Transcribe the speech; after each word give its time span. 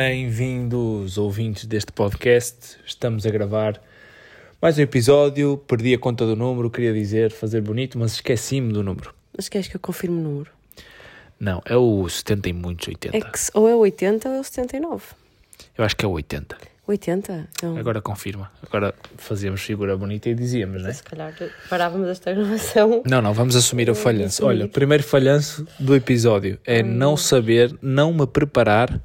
Bem-vindos, 0.00 1.18
ouvintes 1.18 1.66
deste 1.66 1.90
podcast. 1.90 2.76
Estamos 2.86 3.26
a 3.26 3.30
gravar 3.30 3.82
mais 4.62 4.78
um 4.78 4.82
episódio. 4.82 5.58
Perdi 5.66 5.92
a 5.92 5.98
conta 5.98 6.24
do 6.24 6.36
número, 6.36 6.70
queria 6.70 6.92
dizer 6.92 7.32
fazer 7.32 7.60
bonito, 7.62 7.98
mas 7.98 8.12
esqueci-me 8.12 8.72
do 8.72 8.80
número. 8.80 9.12
Mas 9.36 9.48
queres 9.48 9.66
que 9.66 9.74
eu 9.74 9.80
confirme 9.80 10.20
o 10.20 10.22
número? 10.22 10.52
Não, 11.40 11.60
é 11.64 11.76
o 11.76 12.08
70 12.08 12.48
e 12.48 12.52
muitos, 12.52 12.86
80. 12.86 13.16
É 13.16 13.20
que 13.20 13.38
ou 13.52 13.68
é 13.68 13.74
o 13.74 13.80
80 13.80 14.28
ou 14.28 14.34
é 14.36 14.38
o 14.38 14.44
79. 14.44 15.04
Eu 15.76 15.84
acho 15.84 15.96
que 15.96 16.04
é 16.04 16.08
o 16.08 16.12
80. 16.12 16.56
80? 16.86 17.48
Então, 17.56 17.76
Agora 17.76 18.00
confirma. 18.00 18.52
Agora 18.64 18.94
fazíamos 19.16 19.62
figura 19.62 19.96
bonita 19.96 20.28
e 20.28 20.34
dizíamos, 20.36 20.80
não 20.80 20.90
é? 20.90 20.92
se 20.92 21.02
calhar 21.02 21.34
parávamos 21.68 22.06
esta 22.08 22.32
gravação. 22.32 23.02
Não, 23.04 23.20
não, 23.20 23.34
vamos 23.34 23.56
assumir 23.56 23.90
o 23.90 23.96
falhanço. 23.96 24.44
assumir. 24.44 24.58
Olha, 24.60 24.66
o 24.66 24.68
primeiro 24.68 25.02
falhanço 25.02 25.66
do 25.76 25.96
episódio 25.96 26.56
é 26.64 26.84
não 26.84 27.16
saber, 27.16 27.76
não 27.82 28.12
me 28.14 28.28
preparar 28.28 29.02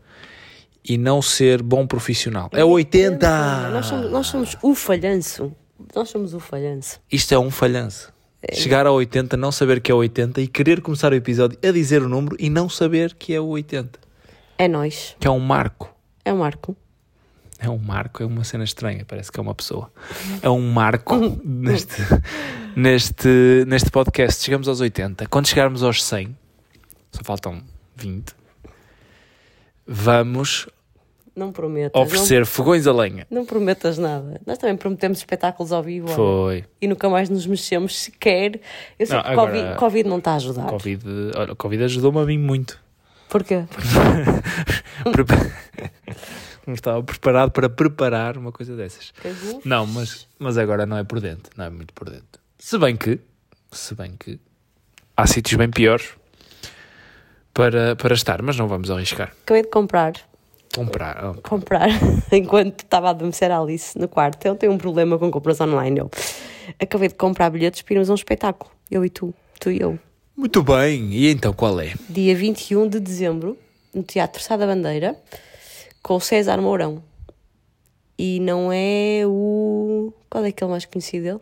e 0.87 0.97
não 0.97 1.21
ser 1.21 1.61
bom 1.61 1.87
profissional. 1.87 2.49
É 2.51 2.63
o 2.63 2.69
80! 2.69 3.69
Nós 3.69 3.85
somos, 3.85 4.11
nós 4.11 4.27
somos 4.27 4.57
o 4.61 4.75
falhanço. 4.75 5.51
Nós 5.95 6.09
somos 6.09 6.33
o 6.33 6.39
falhanço. 6.39 6.99
Isto 7.11 7.33
é 7.33 7.39
um 7.39 7.51
falhanço. 7.51 8.11
Chegar 8.51 8.85
ao 8.85 8.95
80, 8.95 9.37
não 9.37 9.51
saber 9.51 9.79
que 9.79 9.89
é 9.89 9.95
o 9.95 9.99
80 9.99 10.41
e 10.41 10.47
querer 10.47 10.81
começar 10.81 11.13
o 11.13 11.15
episódio 11.15 11.57
a 11.63 11.71
dizer 11.71 12.01
o 12.01 12.09
número 12.09 12.35
e 12.37 12.49
não 12.49 12.67
saber 12.67 13.13
que 13.13 13.33
é 13.33 13.39
o 13.39 13.47
80. 13.47 13.99
É 14.57 14.67
nós. 14.67 15.15
Que 15.19 15.27
é 15.27 15.31
um 15.31 15.39
marco. 15.39 15.93
É 16.25 16.31
o 16.33 16.37
Marco. 16.37 16.75
É 17.59 17.69
um 17.69 17.77
marco, 17.77 18.21
é 18.21 18.25
uma 18.25 18.43
cena 18.43 18.65
estranha, 18.65 19.05
parece 19.07 19.31
que 19.31 19.39
é 19.39 19.41
uma 19.41 19.55
pessoa. 19.55 19.89
É 20.41 20.49
um 20.49 20.69
marco 20.69 21.15
neste, 21.45 22.01
neste, 22.75 23.63
neste 23.65 23.89
podcast. 23.89 24.43
Chegamos 24.43 24.67
aos 24.67 24.81
80. 24.81 25.27
Quando 25.27 25.47
chegarmos 25.47 25.81
aos 25.81 26.03
100, 26.03 26.35
só 27.13 27.23
faltam 27.23 27.63
20, 27.95 28.33
vamos 29.85 30.67
Não 31.35 31.51
prometas. 31.51 31.99
oferecer 32.01 32.45
fogões 32.45 32.85
a 32.87 32.93
lenha. 32.93 33.25
Não, 33.29 33.39
não 33.39 33.45
prometas 33.45 33.97
nada. 33.97 34.39
Nós 34.45 34.57
também 34.57 34.77
prometemos 34.77 35.17
espetáculos 35.19 35.71
ao 35.71 35.81
vivo. 35.83 36.07
olha. 36.07 36.15
Foi. 36.15 36.65
E 36.81 36.87
nunca 36.87 37.09
mais 37.09 37.29
nos 37.29 37.45
mexemos 37.45 37.97
sequer. 37.97 38.59
Eu 38.99 39.05
sei 39.07 39.15
Não, 39.15 39.23
que 39.23 39.29
agora- 39.29 39.51
Covid, 39.51 39.75
Covid 39.77 40.09
não 40.09 40.17
está 40.19 40.31
a 40.31 40.35
ajudar. 40.35 40.65
Covid, 40.67 41.03
olha, 41.35 41.53
o 41.53 41.55
Covid 41.55 41.83
ajudou-me 41.83 42.19
a 42.19 42.25
mim 42.25 42.37
muito. 42.37 42.79
Porquê? 43.29 43.63
Não 46.65 46.73
estava 46.75 47.01
preparado 47.03 47.51
para 47.51 47.69
preparar 47.69 48.37
uma 48.37 48.51
coisa 48.51 48.75
dessas. 48.75 49.11
Não, 49.65 49.85
mas, 49.85 50.27
mas 50.39 50.57
agora 50.57 50.85
não 50.85 50.97
é 50.97 51.03
por 51.03 51.19
dentro, 51.19 51.51
não 51.57 51.65
é 51.65 51.69
muito 51.69 51.93
por 51.93 52.09
dentro. 52.09 52.41
Se 52.57 52.77
bem 52.77 52.95
que, 52.95 53.19
se 53.71 53.95
bem 53.95 54.15
que 54.17 54.39
há 55.17 55.27
sítios 55.27 55.57
bem 55.57 55.69
piores 55.69 56.11
para, 57.53 57.95
para 57.95 58.13
estar, 58.13 58.41
mas 58.41 58.57
não 58.57 58.67
vamos 58.67 58.89
arriscar. 58.89 59.33
Acabei 59.43 59.63
de 59.63 59.69
comprar 59.69 60.13
Comprar. 60.75 61.23
oh, 61.23 61.41
comprar 61.47 61.87
enquanto 62.33 62.81
estava 62.81 63.07
a 63.07 63.09
adormecer 63.11 63.51
a 63.51 63.59
Alice 63.59 63.97
no 63.97 64.07
quarto. 64.07 64.43
Eu 64.45 64.55
tenho 64.55 64.71
um 64.71 64.77
problema 64.77 65.19
com 65.19 65.29
compras 65.29 65.61
online. 65.61 65.99
Eu 65.99 66.09
acabei 66.79 67.09
de 67.09 67.13
comprar 67.13 67.51
bilhetes 67.51 67.83
para 67.83 67.93
irmos 67.93 68.09
a 68.09 68.13
um 68.13 68.15
espetáculo. 68.15 68.71
Eu 68.89 69.05
e 69.05 69.09
tu. 69.09 69.33
Tu 69.59 69.69
e 69.69 69.79
eu. 69.79 69.99
Muito 70.35 70.63
bem, 70.63 71.11
e 71.13 71.29
então 71.29 71.53
qual 71.53 71.79
é? 71.79 71.93
Dia 72.09 72.35
21 72.35 72.87
de 72.87 72.99
dezembro, 72.99 73.55
no 73.93 74.01
Teatro 74.01 74.41
Sá 74.41 74.57
da 74.57 74.65
Bandeira, 74.65 75.15
com 76.01 76.15
o 76.15 76.19
César 76.19 76.59
Mourão. 76.59 77.03
E 78.17 78.39
não 78.39 78.71
é 78.73 79.21
o. 79.27 80.11
Qual 80.27 80.43
é 80.43 80.47
aquele 80.47 80.71
mais 80.71 80.85
conhecido 80.85 81.23
dele? 81.23 81.39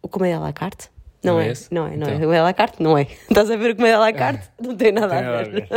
O 0.00 0.08
Comédia 0.08 0.38
à 0.38 0.40
la 0.40 0.52
carte? 0.54 0.88
Não, 1.22 1.34
Não 1.34 1.40
é 1.40 1.48
é, 1.50 1.54
não 1.70 1.86
é, 1.86 1.96
não 1.96 2.06
é. 2.06 2.14
Então. 2.14 2.16
O 2.16 2.20
Comédia 2.20 2.40
à 2.40 2.44
la 2.44 2.52
carte? 2.54 2.82
Não 2.82 2.98
é. 2.98 3.02
Estás 3.28 3.50
a 3.50 3.56
ver 3.56 3.72
o 3.72 3.76
Comédia 3.76 3.96
à 3.96 4.00
la 4.00 4.12
carte? 4.12 4.50
Não 4.60 4.74
tem 4.76 4.90
nada, 4.92 5.14
Tem 5.14 5.22
nada 5.24 5.36
a 5.36 5.40
a 5.40 5.44
ver. 5.44 5.68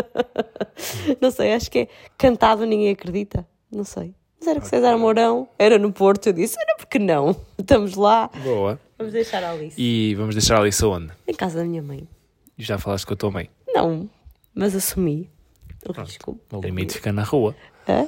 não 1.21 1.31
sei, 1.31 1.53
acho 1.53 1.69
que 1.69 1.79
é 1.79 1.87
cantado, 2.17 2.65
ninguém 2.65 2.89
acredita. 2.91 3.45
Não 3.71 3.83
sei. 3.83 4.13
Mas 4.39 4.47
era 4.47 4.59
com 4.59 4.65
César 4.67 4.97
Mourão, 4.97 5.47
era 5.59 5.77
no 5.77 5.91
Porto. 5.91 6.27
Eu 6.27 6.33
disse, 6.33 6.55
era 6.59 6.75
porque 6.77 6.97
não? 6.99 7.35
Estamos 7.57 7.95
lá, 7.95 8.29
Boa. 8.43 8.79
vamos 8.97 9.13
deixar 9.13 9.43
a 9.43 9.51
Alice. 9.51 9.75
E 9.81 10.15
vamos 10.15 10.35
deixar 10.35 10.55
a 10.57 10.59
Alice 10.61 10.83
onde? 10.85 11.11
Em 11.27 11.33
casa 11.33 11.59
da 11.59 11.65
minha 11.65 11.81
mãe. 11.81 12.07
E 12.57 12.63
Já 12.63 12.77
falaste 12.77 13.05
com 13.05 13.13
a 13.13 13.17
tua 13.17 13.31
mãe. 13.31 13.49
Não, 13.67 14.09
mas 14.53 14.75
assumi 14.75 15.29
o 15.87 15.91
risco. 15.91 16.39
No 16.51 16.61
limite 16.61 16.93
fica 16.95 17.11
na 17.11 17.23
rua. 17.23 17.55
É? 17.87 18.05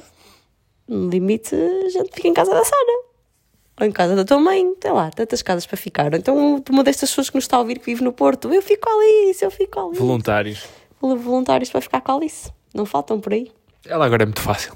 No 0.88 1.08
limite, 1.10 1.54
a 1.54 1.88
gente 1.88 2.14
fica 2.14 2.28
em 2.28 2.32
casa 2.34 2.52
da 2.52 2.64
Sara. 2.64 3.04
Ou 3.78 3.86
em 3.86 3.92
casa 3.92 4.16
da 4.16 4.24
tua 4.24 4.38
mãe, 4.38 4.74
sei 4.80 4.92
lá, 4.92 5.10
tantas 5.10 5.42
casas 5.42 5.66
para 5.66 5.76
ficar. 5.76 6.12
Ou 6.12 6.18
Então, 6.18 6.62
uma 6.70 6.82
destas 6.82 7.10
pessoas 7.10 7.28
que 7.28 7.36
nos 7.36 7.44
está 7.44 7.56
a 7.56 7.60
ouvir 7.60 7.78
que 7.78 7.86
vive 7.86 8.02
no 8.02 8.12
Porto, 8.12 8.52
eu 8.52 8.62
fico 8.62 8.88
ali, 8.88 9.34
se 9.34 9.44
eu 9.44 9.50
fico 9.50 9.78
ali. 9.78 9.98
Voluntários. 9.98 10.64
Voluntários 11.00 11.70
para 11.70 11.80
ficar 11.80 12.00
com 12.00 12.12
a 12.12 12.14
Alice. 12.16 12.50
Não 12.74 12.86
faltam 12.86 13.20
por 13.20 13.32
aí. 13.32 13.50
Ela 13.86 14.06
agora 14.06 14.22
é 14.22 14.26
muito 14.26 14.40
fácil. 14.40 14.74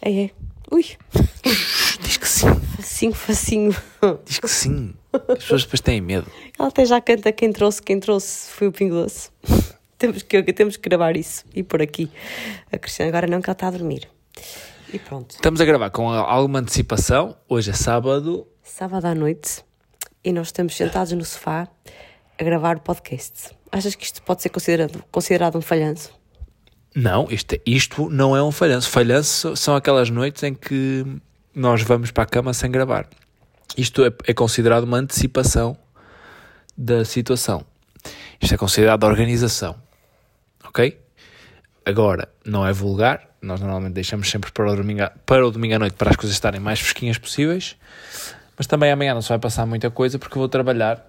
É, 0.00 0.24
é. 0.24 0.30
Ui, 0.70 0.84
Diz 2.00 2.16
que 2.16 2.28
sim. 2.28 2.54
facinho, 2.76 3.12
facinho. 3.12 3.76
Diz 4.24 4.38
que 4.38 4.48
sim. 4.48 4.94
As 5.12 5.38
pessoas 5.38 5.64
depois 5.64 5.80
têm 5.80 6.00
medo. 6.00 6.26
Ela 6.58 6.68
até 6.68 6.84
já 6.84 7.00
canta 7.00 7.30
quem 7.32 7.52
trouxe, 7.52 7.82
quem 7.82 8.00
trouxe 8.00 8.48
foi 8.50 8.68
o 8.68 8.72
Pingo 8.72 8.94
Doce. 8.94 9.30
temos, 9.98 10.22
que, 10.22 10.42
temos 10.52 10.76
que 10.76 10.88
gravar 10.88 11.16
isso 11.16 11.44
e 11.54 11.62
por 11.62 11.82
aqui. 11.82 12.10
A 12.72 12.78
Cristiana 12.78 13.10
agora 13.10 13.26
não, 13.26 13.40
que 13.40 13.48
ela 13.48 13.54
está 13.54 13.68
a 13.68 13.70
dormir. 13.70 14.08
E 14.92 14.98
pronto. 14.98 15.30
Estamos 15.30 15.58
a 15.60 15.64
gravar 15.64 15.88
com 15.88 16.10
alguma 16.10 16.58
antecipação. 16.58 17.34
Hoje 17.48 17.70
é 17.70 17.72
sábado. 17.72 18.46
sábado 18.62 19.06
à 19.06 19.14
noite 19.14 19.64
e 20.22 20.32
nós 20.32 20.48
estamos 20.48 20.76
sentados 20.76 21.12
no 21.12 21.24
sofá 21.24 21.66
a 22.38 22.44
gravar 22.44 22.76
o 22.76 22.80
podcast. 22.80 23.56
Achas 23.70 23.94
que 23.94 24.04
isto 24.04 24.22
pode 24.22 24.42
ser 24.42 24.50
considerado, 24.50 25.02
considerado 25.10 25.56
um 25.56 25.62
falhanço? 25.62 26.12
Não, 26.94 27.26
isto, 27.30 27.56
isto 27.64 28.10
não 28.10 28.36
é 28.36 28.42
um 28.42 28.52
falhanço. 28.52 28.90
Falhanço 28.90 29.56
são 29.56 29.74
aquelas 29.74 30.10
noites 30.10 30.42
em 30.42 30.52
que 30.52 31.06
nós 31.54 31.80
vamos 31.82 32.10
para 32.10 32.24
a 32.24 32.26
cama 32.26 32.52
sem 32.52 32.70
gravar. 32.70 33.08
Isto 33.78 34.04
é, 34.04 34.12
é 34.26 34.34
considerado 34.34 34.84
uma 34.84 34.98
antecipação 34.98 35.74
da 36.76 37.02
situação. 37.02 37.64
Isto 38.38 38.54
é 38.54 38.58
considerado 38.58 39.04
organização. 39.04 39.74
Ok? 40.62 41.00
Agora, 41.86 42.28
não 42.44 42.66
é 42.66 42.72
vulgar. 42.74 43.31
Nós 43.42 43.60
normalmente 43.60 43.94
deixamos 43.94 44.30
sempre 44.30 44.52
para 44.52 44.70
o 44.72 44.76
domingo, 44.76 45.02
à- 45.02 45.10
para 45.26 45.46
o 45.46 45.50
domingo 45.50 45.74
à 45.74 45.78
noite 45.78 45.94
para 45.94 46.10
as 46.10 46.16
coisas 46.16 46.34
estarem 46.34 46.60
mais 46.60 46.78
fresquinhas 46.80 47.18
possíveis. 47.18 47.76
Mas 48.56 48.66
também 48.66 48.90
amanhã 48.92 49.14
não 49.14 49.22
se 49.22 49.28
vai 49.28 49.38
passar 49.38 49.66
muita 49.66 49.90
coisa 49.90 50.18
porque 50.18 50.38
vou 50.38 50.48
trabalhar 50.48 51.04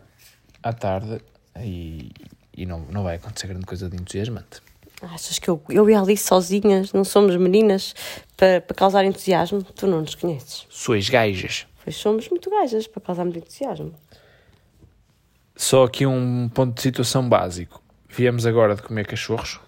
à 0.63 0.73
tarde 0.73 1.21
e, 1.59 2.11
e 2.55 2.65
não, 2.65 2.79
não 2.89 3.03
vai 3.03 3.17
acontecer 3.17 3.47
grande 3.47 3.65
coisa 3.65 3.87
de 3.89 3.95
entusiasmante. 3.95 4.61
Achas 5.01 5.37
que 5.37 5.49
eu, 5.49 5.61
eu 5.69 5.87
e 5.89 5.93
a 5.93 5.99
Alice 6.01 6.23
sozinhas 6.25 6.93
não 6.93 7.03
somos 7.03 7.35
meninas 7.35 7.93
para, 8.37 8.61
para 8.61 8.75
causar 8.75 9.03
entusiasmo? 9.05 9.61
Tu 9.61 9.85
não 9.85 9.99
nos 10.01 10.15
conheces. 10.15 10.65
Sois 10.69 11.09
gajas. 11.09 11.67
Pois 11.83 11.97
somos 11.97 12.29
muito 12.29 12.49
gajas 12.49 12.87
para 12.87 13.01
causar 13.01 13.25
muito 13.25 13.39
entusiasmo. 13.39 13.93
Só 15.55 15.83
aqui 15.83 16.05
um 16.05 16.49
ponto 16.49 16.73
de 16.75 16.81
situação 16.81 17.27
básico. 17.27 17.83
Viemos 18.09 18.45
agora 18.45 18.75
de 18.75 18.81
comer 18.81 19.05
cachorros 19.05 19.59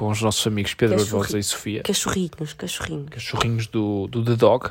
com 0.00 0.08
os 0.08 0.22
nossos 0.22 0.46
amigos 0.46 0.72
Pedro 0.72 0.96
Cachorri- 0.96 1.12
Barbosa 1.12 1.38
e 1.38 1.42
Sofia, 1.42 1.82
Cachorrinhos, 1.82 2.52
cachorrinhos. 2.54 3.08
cachorrinhos 3.10 3.66
do, 3.66 4.06
do 4.08 4.24
The 4.24 4.34
Dog. 4.34 4.70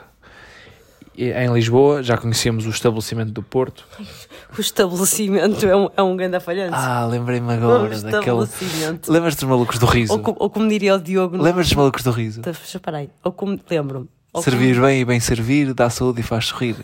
Em 1.16 1.53
Lisboa 1.53 2.01
já 2.01 2.17
conhecemos 2.17 2.66
o 2.66 2.69
estabelecimento 2.69 3.31
do 3.31 3.44
Porto. 3.44 3.85
O 4.57 4.62
estabelecimento 4.62 5.67
é 5.67 5.75
um, 5.75 5.90
é 5.97 6.01
um 6.01 6.16
grande 6.17 6.40
falhanço. 6.40 6.73
Ah, 6.75 7.06
lembrei-me 7.06 7.45
o 7.47 7.51
agora 7.51 7.90
daquele. 8.00 8.19
estabelecimento. 8.41 9.12
Lembras 9.12 9.35
dos 9.35 9.44
malucos 9.44 9.78
do 9.78 9.85
riso? 9.85 10.13
Ou, 10.13 10.35
ou 10.40 10.50
como 10.50 10.67
diria 10.67 10.95
o 10.95 11.00
Diogo... 11.00 11.38
no- 11.38 11.44
Lembras 11.44 11.67
dos 11.67 11.75
malucos 11.75 12.03
do 12.03 12.11
riso? 12.11 12.41
Tá, 12.41 12.50
Espera 12.51 12.97
aí. 13.00 13.09
Ou 13.23 13.31
como... 13.31 13.59
Lembro-me. 13.69 14.06
Ou 14.34 14.41
como- 14.41 14.44
Servir 14.44 14.79
bem 14.81 15.01
e 15.01 15.06
bem 15.06 15.19
servir, 15.19 15.73
dá 15.75 15.90
saúde 15.91 16.22
e 16.22 16.23
faz 16.23 16.46
sorrir. 16.46 16.78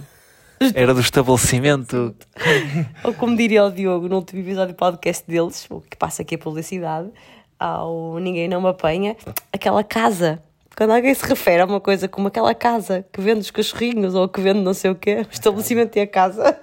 Era 0.74 0.94
do 0.94 1.00
estabelecimento. 1.00 2.14
Ou 3.04 3.14
como 3.14 3.36
diria 3.38 3.64
o 3.66 3.72
Diogo 3.72 4.08
no 4.10 4.18
último 4.18 4.42
episódio 4.42 4.74
do 4.74 4.78
podcast 4.78 5.24
deles, 5.28 5.66
o 5.70 5.80
que 5.82 5.96
passa 5.98 6.22
aqui 6.24 6.36
a 6.36 6.38
publicidade, 6.38 7.10
ao 7.60 8.20
Ninguém 8.20 8.48
Não 8.48 8.62
Me 8.62 8.70
Apanha, 8.70 9.16
aquela 9.52 9.84
casa. 9.84 10.42
Quando 10.76 10.92
alguém 10.92 11.14
se 11.14 11.26
refere 11.26 11.62
a 11.62 11.66
uma 11.66 11.80
coisa 11.80 12.08
como 12.08 12.28
aquela 12.28 12.54
casa 12.54 13.06
que 13.12 13.22
vende 13.22 13.40
os 13.42 13.52
cachorrinhos 13.52 14.14
ou 14.14 14.28
que 14.28 14.42
vende 14.42 14.60
não 14.60 14.74
sei 14.74 14.92
o 14.92 14.96
quê, 14.96 15.26
o 15.30 15.34
estabelecimento 15.34 15.96
e 15.96 16.02
a 16.02 16.08
casa. 16.08 16.60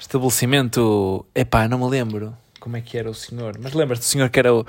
Estabelecimento. 0.00 1.24
Epá, 1.34 1.68
não 1.68 1.78
me 1.78 1.88
lembro 1.88 2.36
como 2.60 2.76
é 2.76 2.80
que 2.80 2.98
era 2.98 3.08
o 3.08 3.14
senhor. 3.14 3.56
Mas 3.60 3.72
lembras 3.72 4.00
do 4.00 4.04
senhor 4.04 4.28
que 4.28 4.40
era 4.40 4.52
o, 4.52 4.66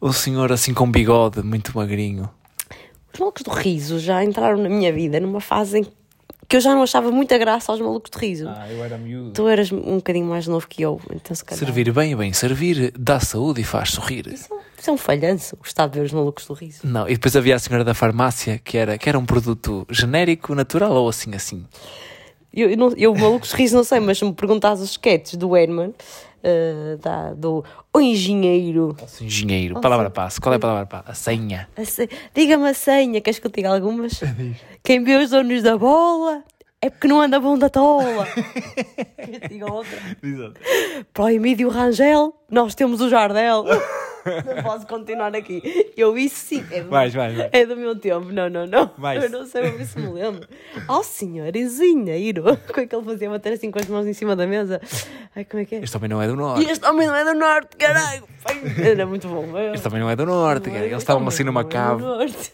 o 0.00 0.12
senhor 0.12 0.50
assim 0.50 0.74
com 0.74 0.90
bigode, 0.90 1.42
muito 1.42 1.76
magrinho. 1.76 2.28
Os 3.14 3.20
malucos 3.20 3.42
do 3.44 3.50
riso 3.50 3.98
já 4.00 4.24
entraram 4.24 4.58
na 4.58 4.68
minha 4.68 4.92
vida 4.92 5.20
numa 5.20 5.40
fase 5.40 5.78
em 5.78 5.84
que 5.84 5.92
eu 6.56 6.60
já 6.60 6.74
não 6.74 6.82
achava 6.82 7.10
muita 7.10 7.38
graça 7.38 7.72
aos 7.72 7.80
malucos 7.80 8.10
de 8.10 8.18
riso. 8.18 8.48
Ah, 8.48 8.66
eu 8.70 8.84
era 8.84 8.98
miúdo. 8.98 9.32
Tu 9.32 9.48
eras 9.48 9.72
um 9.72 9.96
bocadinho 9.96 10.26
mais 10.26 10.46
novo 10.46 10.66
que 10.68 10.82
eu, 10.82 11.00
então 11.14 11.34
se 11.34 11.44
calhar. 11.44 11.58
Servir 11.58 11.92
bem 11.92 12.12
e 12.12 12.16
bem 12.16 12.32
servir, 12.32 12.92
dá 12.98 13.20
saúde 13.20 13.60
e 13.60 13.64
faz 13.64 13.90
sorrir. 13.90 14.26
Isso, 14.26 14.48
isso 14.78 14.90
é 14.90 14.92
um 14.92 14.96
falhanço, 14.96 15.56
gostar 15.56 15.86
de 15.86 15.98
ver 15.98 16.06
os 16.06 16.12
malucos 16.12 16.46
do 16.46 16.54
riso. 16.54 16.80
Não, 16.84 17.08
e 17.08 17.12
depois 17.12 17.36
havia 17.36 17.56
a 17.56 17.58
senhora 17.58 17.84
da 17.84 17.94
farmácia 17.94 18.60
que 18.62 18.76
era, 18.76 18.98
que 18.98 19.08
era 19.08 19.18
um 19.18 19.24
produto 19.26 19.86
genérico, 19.90 20.54
natural 20.54 20.92
ou 20.92 21.08
assim 21.08 21.34
assim. 21.34 21.64
Eu, 22.52 22.70
eu, 22.70 22.76
não, 22.76 22.92
eu 22.96 23.14
maluco 23.14 23.46
riso 23.54 23.76
não 23.76 23.84
sei, 23.84 24.00
mas 24.00 24.18
se 24.18 24.24
me 24.24 24.32
perguntas 24.32 24.80
os 24.80 24.90
sketches 24.90 25.36
do 25.36 25.56
Herman, 25.56 25.88
uh, 26.42 26.98
da, 26.98 27.32
do 27.32 27.64
O 27.92 28.00
Engenheiro. 28.00 28.96
Engenheiro. 29.20 29.80
Palavra 29.80 30.10
passe. 30.10 30.40
Qual 30.40 30.52
é 30.52 30.56
a 30.56 30.60
palavra 30.60 30.86
passe? 30.86 31.10
A 31.10 31.14
senha. 31.14 31.68
Diga-me 32.34 32.68
a 32.68 32.74
senha, 32.74 33.20
queres 33.20 33.38
que 33.38 33.46
eu 33.46 33.50
diga 33.50 33.72
algumas? 33.72 34.20
Quem 34.82 35.02
vê 35.02 35.16
os 35.16 35.30
donos 35.30 35.62
da 35.62 35.76
bola 35.78 36.42
é 36.80 36.90
porque 36.90 37.06
não 37.06 37.20
anda 37.20 37.38
bom 37.38 37.56
da 37.56 37.68
tola. 37.68 38.26
Queres 39.16 39.38
que 39.38 39.40
te 39.40 39.48
diga 39.48 39.72
outra? 39.72 39.96
Para 41.14 41.24
o 41.24 41.30
Emílio 41.30 41.68
Rangel, 41.68 42.34
nós 42.50 42.74
temos 42.74 43.00
o 43.00 43.08
Jardel. 43.08 43.64
Não 44.56 44.62
posso 44.62 44.86
continuar 44.86 45.34
aqui. 45.34 45.92
Eu 45.96 46.16
isso 46.16 46.36
sim. 46.46 46.64
É 46.70 46.82
do, 46.82 46.90
Vais, 46.90 47.12
vais, 47.14 47.36
vai. 47.36 47.48
é 47.52 47.66
do 47.66 47.76
meu 47.76 47.96
tempo. 47.98 48.32
Não, 48.32 48.48
não, 48.48 48.66
não. 48.66 48.90
Vai. 48.98 49.18
Eu 49.24 49.28
não 49.30 49.46
sei 49.46 49.62
ver 49.70 49.84
se 49.86 49.98
me 49.98 50.08
lembro. 50.12 50.46
Ó 50.88 51.02
senhor 51.02 51.54
engenheiro. 51.56 52.42
Como 52.68 52.80
é 52.80 52.86
que 52.86 52.94
ele 52.94 53.04
fazia 53.04 53.28
bater 53.30 53.52
assim 53.54 53.70
com 53.70 53.78
as 53.78 53.86
mãos 53.86 54.06
em 54.06 54.12
cima 54.12 54.34
da 54.36 54.46
mesa? 54.46 54.80
Ai, 55.34 55.44
como 55.44 55.62
é 55.62 55.66
que 55.66 55.74
é? 55.76 55.78
Este 55.78 55.92
também 55.92 56.08
não 56.10 56.20
é 56.20 56.26
do 56.26 56.36
norte. 56.36 56.70
este 56.70 56.84
homem 56.86 57.06
não 57.06 57.14
é 57.14 57.24
do 57.24 57.34
norte, 57.34 57.76
caralho. 57.76 58.24
Era 58.84 59.06
muito 59.06 59.26
bom. 59.28 59.46
Este 59.72 59.82
também 59.82 60.00
não 60.00 60.10
é 60.10 60.16
do 60.16 60.26
norte. 60.26 60.70
cara. 60.70 60.84
Eles 60.84 60.98
estavam 60.98 61.26
assim 61.26 61.42
numa 61.44 61.64
cave. 61.64 62.02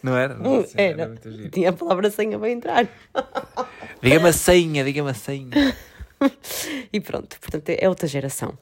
Não 0.01 0.17
era? 0.17 0.33
Nossa, 0.35 0.79
Era. 0.79 1.07
muito 1.09 1.29
giro. 1.31 1.49
Tinha 1.49 1.69
a 1.69 1.73
palavra 1.73 2.09
senha 2.09 2.39
para 2.39 2.49
entrar. 2.49 2.87
Diga-me 4.01 4.29
a 4.29 4.33
senha, 4.33 4.83
diga-me 4.83 5.09
a 5.11 5.13
senha. 5.13 5.49
E 6.91 6.99
pronto, 6.99 7.39
portanto 7.39 7.69
é 7.69 7.87
outra 7.87 8.05
geração. 8.07 8.57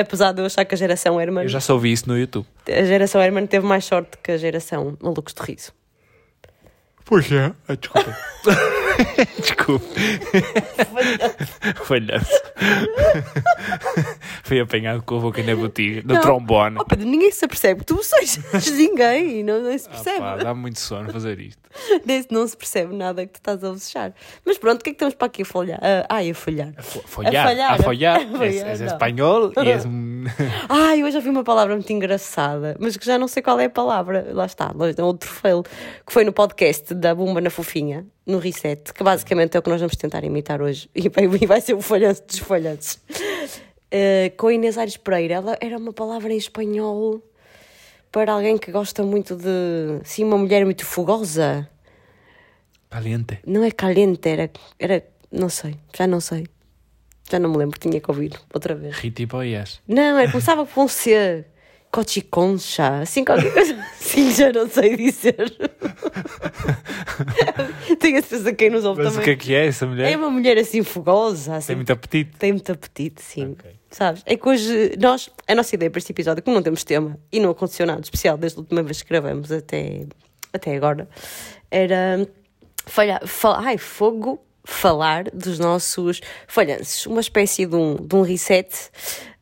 Apesar 0.00 0.32
de 0.32 0.40
eu 0.42 0.46
achar 0.46 0.64
que 0.64 0.74
a 0.74 0.78
geração 0.78 1.20
Herman, 1.20 1.44
Eu 1.44 1.48
já 1.48 1.60
só 1.60 1.74
ouvi 1.74 1.92
isso 1.92 2.08
no 2.08 2.18
YouTube. 2.18 2.46
a 2.68 2.84
geração 2.84 3.20
Herman 3.22 3.46
teve 3.46 3.66
mais 3.66 3.84
sorte 3.84 4.18
que 4.22 4.32
a 4.32 4.36
geração 4.36 4.96
Malucos 5.00 5.32
de 5.34 5.42
Riso. 5.42 5.72
Pois 7.04 7.30
é. 7.32 7.52
Ah, 7.68 7.74
desculpa. 7.76 8.16
desculpa. 9.40 9.84
Falhanço. 11.84 12.42
Fui 14.44 14.60
apanhado 14.60 15.02
com 15.02 15.16
a 15.16 15.20
boca 15.20 15.42
na 15.42 15.54
botiga, 15.56 16.02
no 16.04 16.14
Não. 16.14 16.20
trombone. 16.20 16.76
Oh 16.80 16.84
Pedro, 16.84 17.06
ninguém 17.06 17.30
se 17.30 17.44
apercebe 17.44 17.80
que 17.80 17.86
tu 17.86 18.02
sejas 18.02 18.70
ninguém, 18.72 19.42
não, 19.42 19.60
não 19.62 19.76
se 19.78 19.86
Ah, 19.88 19.90
percebe. 19.90 20.18
pá, 20.18 20.36
dá 20.36 20.54
muito 20.54 20.78
sono 20.80 21.12
fazer 21.12 21.38
isto. 21.40 21.60
Não 22.30 22.46
se 22.46 22.56
percebe 22.56 22.94
nada 22.94 23.26
que 23.26 23.32
tu 23.34 23.36
estás 23.36 23.62
a 23.62 23.70
bocejar. 23.70 24.12
Mas 24.44 24.56
pronto, 24.58 24.80
o 24.80 24.84
que 24.84 24.90
é 24.90 24.92
que 24.92 24.98
temos 24.98 25.14
para 25.14 25.26
aqui 25.26 25.42
a 25.42 25.44
folhar? 25.44 25.78
Ah, 25.82 26.06
ai, 26.08 26.30
a 26.30 26.34
folhar. 26.34 26.72
Fo- 26.78 27.02
Follar, 27.06 27.32
falhar. 27.46 27.72
a 27.72 27.82
follar. 27.82 28.16
A 28.16 28.20
És, 28.46 28.54
follar, 28.56 28.70
és 28.70 28.80
espanhol 28.80 29.52
e 29.56 29.68
és. 29.68 29.84
Ai, 30.68 31.04
hoje 31.04 31.16
ouvi 31.16 31.28
uma 31.28 31.44
palavra 31.44 31.74
muito 31.74 31.92
engraçada, 31.92 32.76
mas 32.80 32.96
que 32.96 33.04
já 33.04 33.18
não 33.18 33.28
sei 33.28 33.42
qual 33.42 33.60
é 33.60 33.66
a 33.66 33.70
palavra. 33.70 34.26
Lá 34.32 34.46
está, 34.46 34.72
outro 35.02 35.28
fail. 35.30 35.62
Que 36.06 36.12
foi 36.12 36.24
no 36.24 36.32
podcast 36.32 36.94
da 36.94 37.14
Bumba 37.14 37.40
na 37.40 37.50
Fofinha, 37.50 38.06
no 38.26 38.38
Reset, 38.38 38.92
que 38.92 39.04
basicamente 39.04 39.56
é 39.56 39.60
o 39.60 39.62
que 39.62 39.70
nós 39.70 39.80
vamos 39.80 39.96
tentar 39.96 40.24
imitar 40.24 40.60
hoje. 40.60 40.90
E 40.96 41.46
vai, 41.46 41.60
ser 41.60 41.74
o 41.74 41.80
falhanço 41.80 42.24
dos 42.26 42.38
falhanços. 42.38 42.98
Eh, 43.90 44.32
com 44.36 44.48
a 44.48 44.52
Inês 44.52 44.76
Aires 44.76 44.96
Pereira, 44.96 45.34
ela 45.34 45.56
era 45.60 45.78
uma 45.78 45.92
palavra 45.92 46.32
em 46.32 46.36
espanhol 46.36 47.22
para 48.10 48.32
alguém 48.32 48.58
que 48.58 48.72
gosta 48.72 49.02
muito 49.02 49.36
de. 49.36 50.00
Sim, 50.02 50.24
uma 50.24 50.36
mulher 50.38 50.64
muito 50.64 50.84
fogosa. 50.84 51.68
Caliente. 52.90 53.38
Não 53.46 53.62
é 53.62 53.70
caliente, 53.70 54.28
era. 54.28 54.50
era 54.78 55.04
não 55.30 55.48
sei, 55.48 55.76
já 55.96 56.06
não 56.06 56.20
sei. 56.20 56.46
Já 57.30 57.38
não 57.38 57.50
me 57.50 57.56
lembro, 57.58 57.78
tinha 57.78 58.00
que 58.00 58.10
ouvir 58.10 58.32
outra 58.54 58.74
vez. 58.74 58.96
Ritipoias. 58.96 59.80
Não, 59.86 60.16
era, 60.18 60.30
começava 60.30 60.64
com 60.64 60.86
C. 60.86 61.44
Cochiconcha, 61.90 63.00
assim 63.00 63.24
qualquer 63.24 63.52
coisa 63.52 63.74
assim, 63.98 64.30
já 64.30 64.52
não 64.52 64.68
sei 64.68 64.96
dizer. 64.96 65.36
Tenho 67.98 68.18
a 68.18 68.22
certeza 68.22 68.50
que 68.50 68.56
quem 68.56 68.70
nos 68.70 68.84
ouve 68.84 69.02
Mas 69.02 69.14
também. 69.14 69.22
o 69.22 69.24
que 69.24 69.30
é 69.30 69.36
que 69.36 69.54
é 69.54 69.66
essa 69.66 69.86
mulher? 69.86 70.12
É 70.12 70.16
uma 70.16 70.30
mulher 70.30 70.58
assim 70.58 70.82
fogosa, 70.82 71.56
assim. 71.56 71.68
Tem 71.68 71.76
muito 71.76 71.92
apetite. 71.92 72.30
Tem 72.38 72.52
muito 72.52 72.70
apetite, 72.70 73.22
sim. 73.22 73.52
Ok. 73.52 73.70
Sabes? 73.90 74.22
É 74.26 74.36
que 74.36 74.48
hoje, 74.48 74.94
nós, 74.98 75.30
a 75.48 75.54
nossa 75.54 75.74
ideia 75.74 75.90
para 75.90 75.98
este 75.98 76.12
episódio, 76.12 76.42
como 76.42 76.56
não 76.56 76.62
temos 76.62 76.84
tema 76.84 77.18
e 77.32 77.40
não 77.40 77.50
aconteceu 77.50 77.86
nada 77.86 78.00
especial 78.00 78.36
desde 78.36 78.58
a 78.58 78.60
última 78.60 78.82
vez 78.82 79.02
que 79.02 79.08
gravamos 79.08 79.50
até, 79.50 80.04
até 80.52 80.76
agora, 80.76 81.08
era 81.70 82.28
falhar, 82.84 83.26
fal, 83.26 83.54
ai, 83.54 83.78
fogo, 83.78 84.42
falar 84.64 85.24
dos 85.32 85.58
nossos 85.58 86.20
falhanços. 86.46 87.06
Uma 87.06 87.20
espécie 87.20 87.64
de 87.64 87.74
um, 87.74 87.96
de 87.96 88.14
um 88.14 88.22
reset 88.22 88.68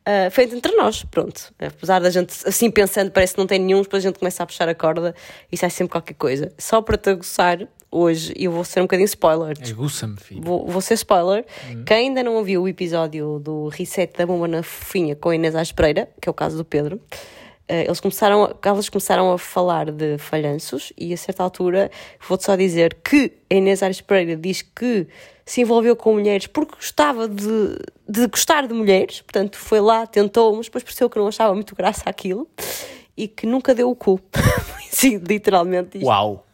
ah, 0.05 0.29
feito 0.29 0.55
entre 0.55 0.71
nós, 0.75 1.03
pronto. 1.03 1.51
Apesar 1.59 1.99
da 1.99 2.11
gente, 2.11 2.33
assim 2.45 2.69
pensando, 2.69 3.09
parece 3.09 3.33
que 3.33 3.39
não 3.39 3.47
tem 3.47 3.59
nenhum, 3.59 3.81
depois 3.81 4.05
a 4.05 4.07
gente 4.07 4.19
começa 4.19 4.43
a 4.43 4.45
puxar 4.45 4.69
a 4.69 4.75
corda 4.75 5.15
e 5.51 5.57
sai 5.57 5.71
sempre 5.71 5.91
qualquer 5.91 6.13
coisa. 6.13 6.51
Só 6.59 6.79
para 6.81 6.95
te 6.95 7.09
aguçar, 7.09 7.67
hoje 7.91 8.31
eu 8.37 8.51
vou 8.51 8.63
ser 8.63 8.81
um 8.81 8.83
bocadinho 8.83 9.05
spoiler. 9.05 9.57
Aguça-me, 9.67 10.17
filho. 10.17 10.41
Vou, 10.43 10.67
vou 10.67 10.81
ser 10.81 10.93
spoiler. 10.93 11.43
Quem 11.87 12.09
ainda 12.09 12.21
não 12.21 12.35
ouviu 12.35 12.63
o 12.63 12.67
episódio 12.67 13.39
do 13.39 13.67
Reset 13.69 14.15
da 14.15 14.27
Bomba 14.27 14.47
na 14.47 14.61
Fofinha 14.61 15.15
com 15.15 15.29
a 15.29 15.35
Inês 15.35 15.55
Aires 15.55 15.71
Pereira, 15.71 16.07
que 16.21 16.29
é 16.29 16.31
o 16.31 16.33
caso 16.33 16.55
do 16.55 16.63
Pedro, 16.63 17.01
eles 17.67 17.99
começaram, 17.99 18.55
elas 18.63 18.89
começaram 18.89 19.31
a 19.31 19.37
falar 19.37 19.91
de 19.91 20.17
falhanços 20.17 20.93
e 20.97 21.13
a 21.13 21.17
certa 21.17 21.43
altura 21.43 21.89
vou-te 22.27 22.43
só 22.43 22.55
dizer 22.55 22.97
que 23.03 23.33
a 23.49 23.55
Inês 23.55 23.81
Aires 23.81 24.01
Pereira 24.01 24.35
diz 24.35 24.61
que 24.61 25.07
se 25.45 25.61
envolveu 25.61 25.95
com 25.95 26.13
mulheres 26.13 26.47
porque 26.47 26.75
gostava 26.75 27.27
de, 27.27 27.77
de 28.07 28.27
gostar 28.27 28.67
de 28.67 28.73
mulheres, 28.73 29.21
portanto 29.21 29.57
foi 29.57 29.79
lá, 29.79 30.05
tentou, 30.05 30.55
mas 30.55 30.67
depois 30.67 30.83
percebeu 30.83 31.09
que 31.09 31.17
não 31.17 31.27
achava 31.27 31.53
muito 31.53 31.75
graça 31.75 32.03
aquilo 32.05 32.47
e 33.17 33.27
que 33.27 33.47
nunca 33.47 33.73
deu 33.73 33.89
o 33.89 33.95
cu. 33.95 34.19
Sim, 34.91 35.17
literalmente 35.17 35.97
isto. 35.97 36.07
Uau. 36.07 36.44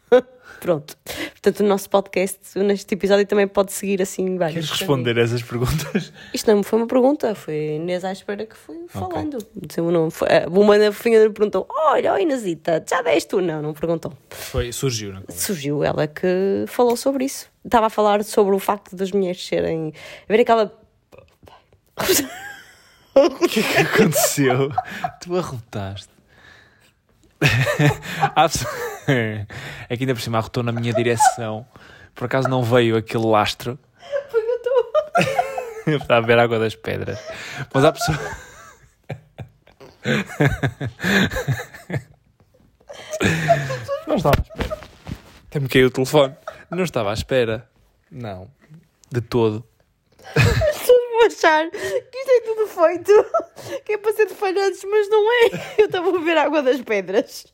Pronto. 0.60 0.96
Portanto, 1.32 1.60
o 1.60 1.64
nosso 1.64 1.90
podcast, 1.90 2.58
neste 2.58 2.94
episódio, 2.94 3.26
também 3.26 3.48
pode 3.48 3.72
seguir 3.72 4.00
assim 4.00 4.36
vários. 4.36 4.66
Queres 4.66 4.70
responder 4.70 5.18
a 5.18 5.22
essas 5.22 5.42
perguntas? 5.42 6.12
Isto 6.32 6.54
não 6.54 6.62
foi 6.62 6.78
uma 6.78 6.86
pergunta, 6.86 7.34
foi 7.34 7.76
Inês 7.76 8.04
à 8.04 8.12
espera 8.12 8.46
que 8.46 8.56
foi 8.56 8.84
falando. 8.88 9.38
Dizeu 9.56 9.86
o 9.86 9.90
nome. 9.90 10.10
Foi, 10.10 10.28
a 10.28 10.48
uma 10.48 10.78
na 10.78 10.92
fofinha 10.92 11.20
me 11.20 11.30
perguntou: 11.30 11.66
Olha, 11.68 12.14
oh 12.14 12.18
Inêsita, 12.18 12.84
já 12.88 13.02
deste 13.02 13.30
tu? 13.30 13.40
Não, 13.40 13.60
não 13.60 13.72
perguntou. 13.74 14.12
Foi, 14.30 14.72
surgiu, 14.72 15.12
não 15.12 15.22
Surgiu 15.28 15.82
ela 15.82 16.06
que 16.06 16.64
falou 16.68 16.96
sobre 16.96 17.24
isso. 17.24 17.50
Estava 17.64 17.86
a 17.86 17.90
falar 17.90 18.22
sobre 18.24 18.54
o 18.54 18.58
facto 18.58 18.94
das 18.94 19.10
mulheres 19.12 19.44
serem. 19.44 19.92
A 20.28 20.32
ver 20.32 20.40
aquela. 20.42 20.72
O 23.14 23.46
que 23.46 23.60
é 23.60 23.62
que 23.62 23.76
aconteceu? 23.76 24.72
tu 25.20 25.36
arrotaste. 25.36 26.11
É 29.88 29.96
que 29.96 30.04
ainda 30.04 30.14
por 30.14 30.20
cima 30.20 30.38
arrotou 30.38 30.62
na 30.62 30.72
minha 30.72 30.92
direção. 30.92 31.66
Por 32.14 32.24
acaso 32.24 32.48
não 32.48 32.62
veio 32.62 32.96
aquele 32.96 33.26
lastro. 33.26 33.78
Está 35.86 36.18
a 36.18 36.20
beber 36.20 36.38
água 36.38 36.58
das 36.58 36.74
pedras. 36.74 37.18
Mas 37.72 37.84
há 37.84 37.92
pessoas. 37.92 38.18
Não 44.06 44.16
estava 44.16 44.36
à 44.38 44.42
espera. 44.42 44.78
Até-me 45.48 45.68
caiu 45.68 45.88
o 45.88 45.90
telefone. 45.90 46.34
Não 46.70 46.84
estava 46.84 47.10
à 47.10 47.14
espera. 47.14 47.68
Não. 48.10 48.48
De 49.10 49.20
todo. 49.20 49.66
Vou 51.22 51.28
achar 51.28 51.70
que 51.70 51.78
isto 51.78 52.30
é 52.30 52.40
tudo 52.40 52.66
feito, 52.66 53.82
que 53.84 53.92
é 53.92 53.98
para 53.98 54.12
ser 54.12 54.26
de 54.26 54.34
falhanços, 54.34 54.82
mas 54.84 55.08
não 55.08 55.32
é. 55.32 55.76
Eu 55.78 55.86
estava 55.86 56.08
a 56.08 56.12
beber 56.12 56.36
água 56.36 56.62
das 56.62 56.80
pedras, 56.80 57.46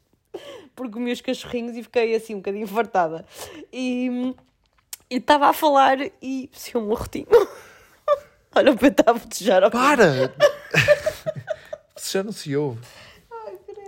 porque 0.75 0.93
comi 0.93 1.13
os 1.13 1.21
cachorrinhos 1.21 1.77
e 1.77 1.83
fiquei 1.83 2.15
assim 2.15 2.35
um 2.35 2.39
bocadinho 2.39 2.67
fartada. 2.67 3.27
E 3.71 4.35
estava 5.11 5.49
a 5.49 5.53
falar 5.53 5.99
e 6.23 6.49
se 6.51 6.79
um 6.79 6.95
rotinho. 6.95 7.27
Olha, 8.57 8.73
o 8.73 8.75
Pedro 8.75 9.01
estava 9.01 9.19
a 9.19 9.21
botejar 9.21 9.63
ao 9.63 9.71
Para! 9.71 10.35
Isso 11.95 12.13
já 12.13 12.23
não 12.23 12.33
se 12.33 12.57
ouve. 12.57 12.81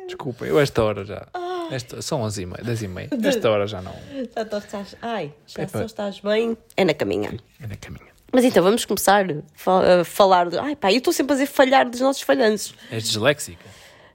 Desculpa, 0.07 0.45
eu 0.45 0.61
esta 0.61 0.85
hora 0.85 1.07
já. 1.07 1.27
Esta, 1.71 2.03
são 2.03 2.21
11 2.21 2.43
e 2.43 2.47
meia, 2.47 2.65
10 2.65 2.83
e 2.83 2.89
meia. 2.89 3.09
Esta 3.25 3.51
hora 3.51 3.67
já 3.67 3.81
não. 3.81 3.95
Já 4.37 4.59
estás, 4.59 4.97
ai, 5.01 5.33
já 5.47 5.67
só 5.69 5.83
estás 5.83 6.21
bem. 6.21 6.59
É 6.77 6.85
na 6.85 6.93
caminha. 6.93 7.39
É 7.63 7.67
na 7.67 7.77
caminha. 7.77 8.11
Mas 8.33 8.45
então 8.45 8.63
vamos 8.63 8.85
começar 8.85 9.25
a 9.31 9.35
fa- 9.55 10.01
a 10.01 10.05
falar. 10.05 10.49
De... 10.51 10.59
Ai 10.59 10.77
pá, 10.77 10.93
eu 10.93 10.99
estou 10.99 11.13
sempre 11.13 11.33
a 11.33 11.37
dizer 11.37 11.47
falhar 11.47 11.89
dos 11.89 12.01
nossos 12.01 12.23
falhanços. 12.23 12.75
És 12.91 13.05
disléxica? 13.05 13.65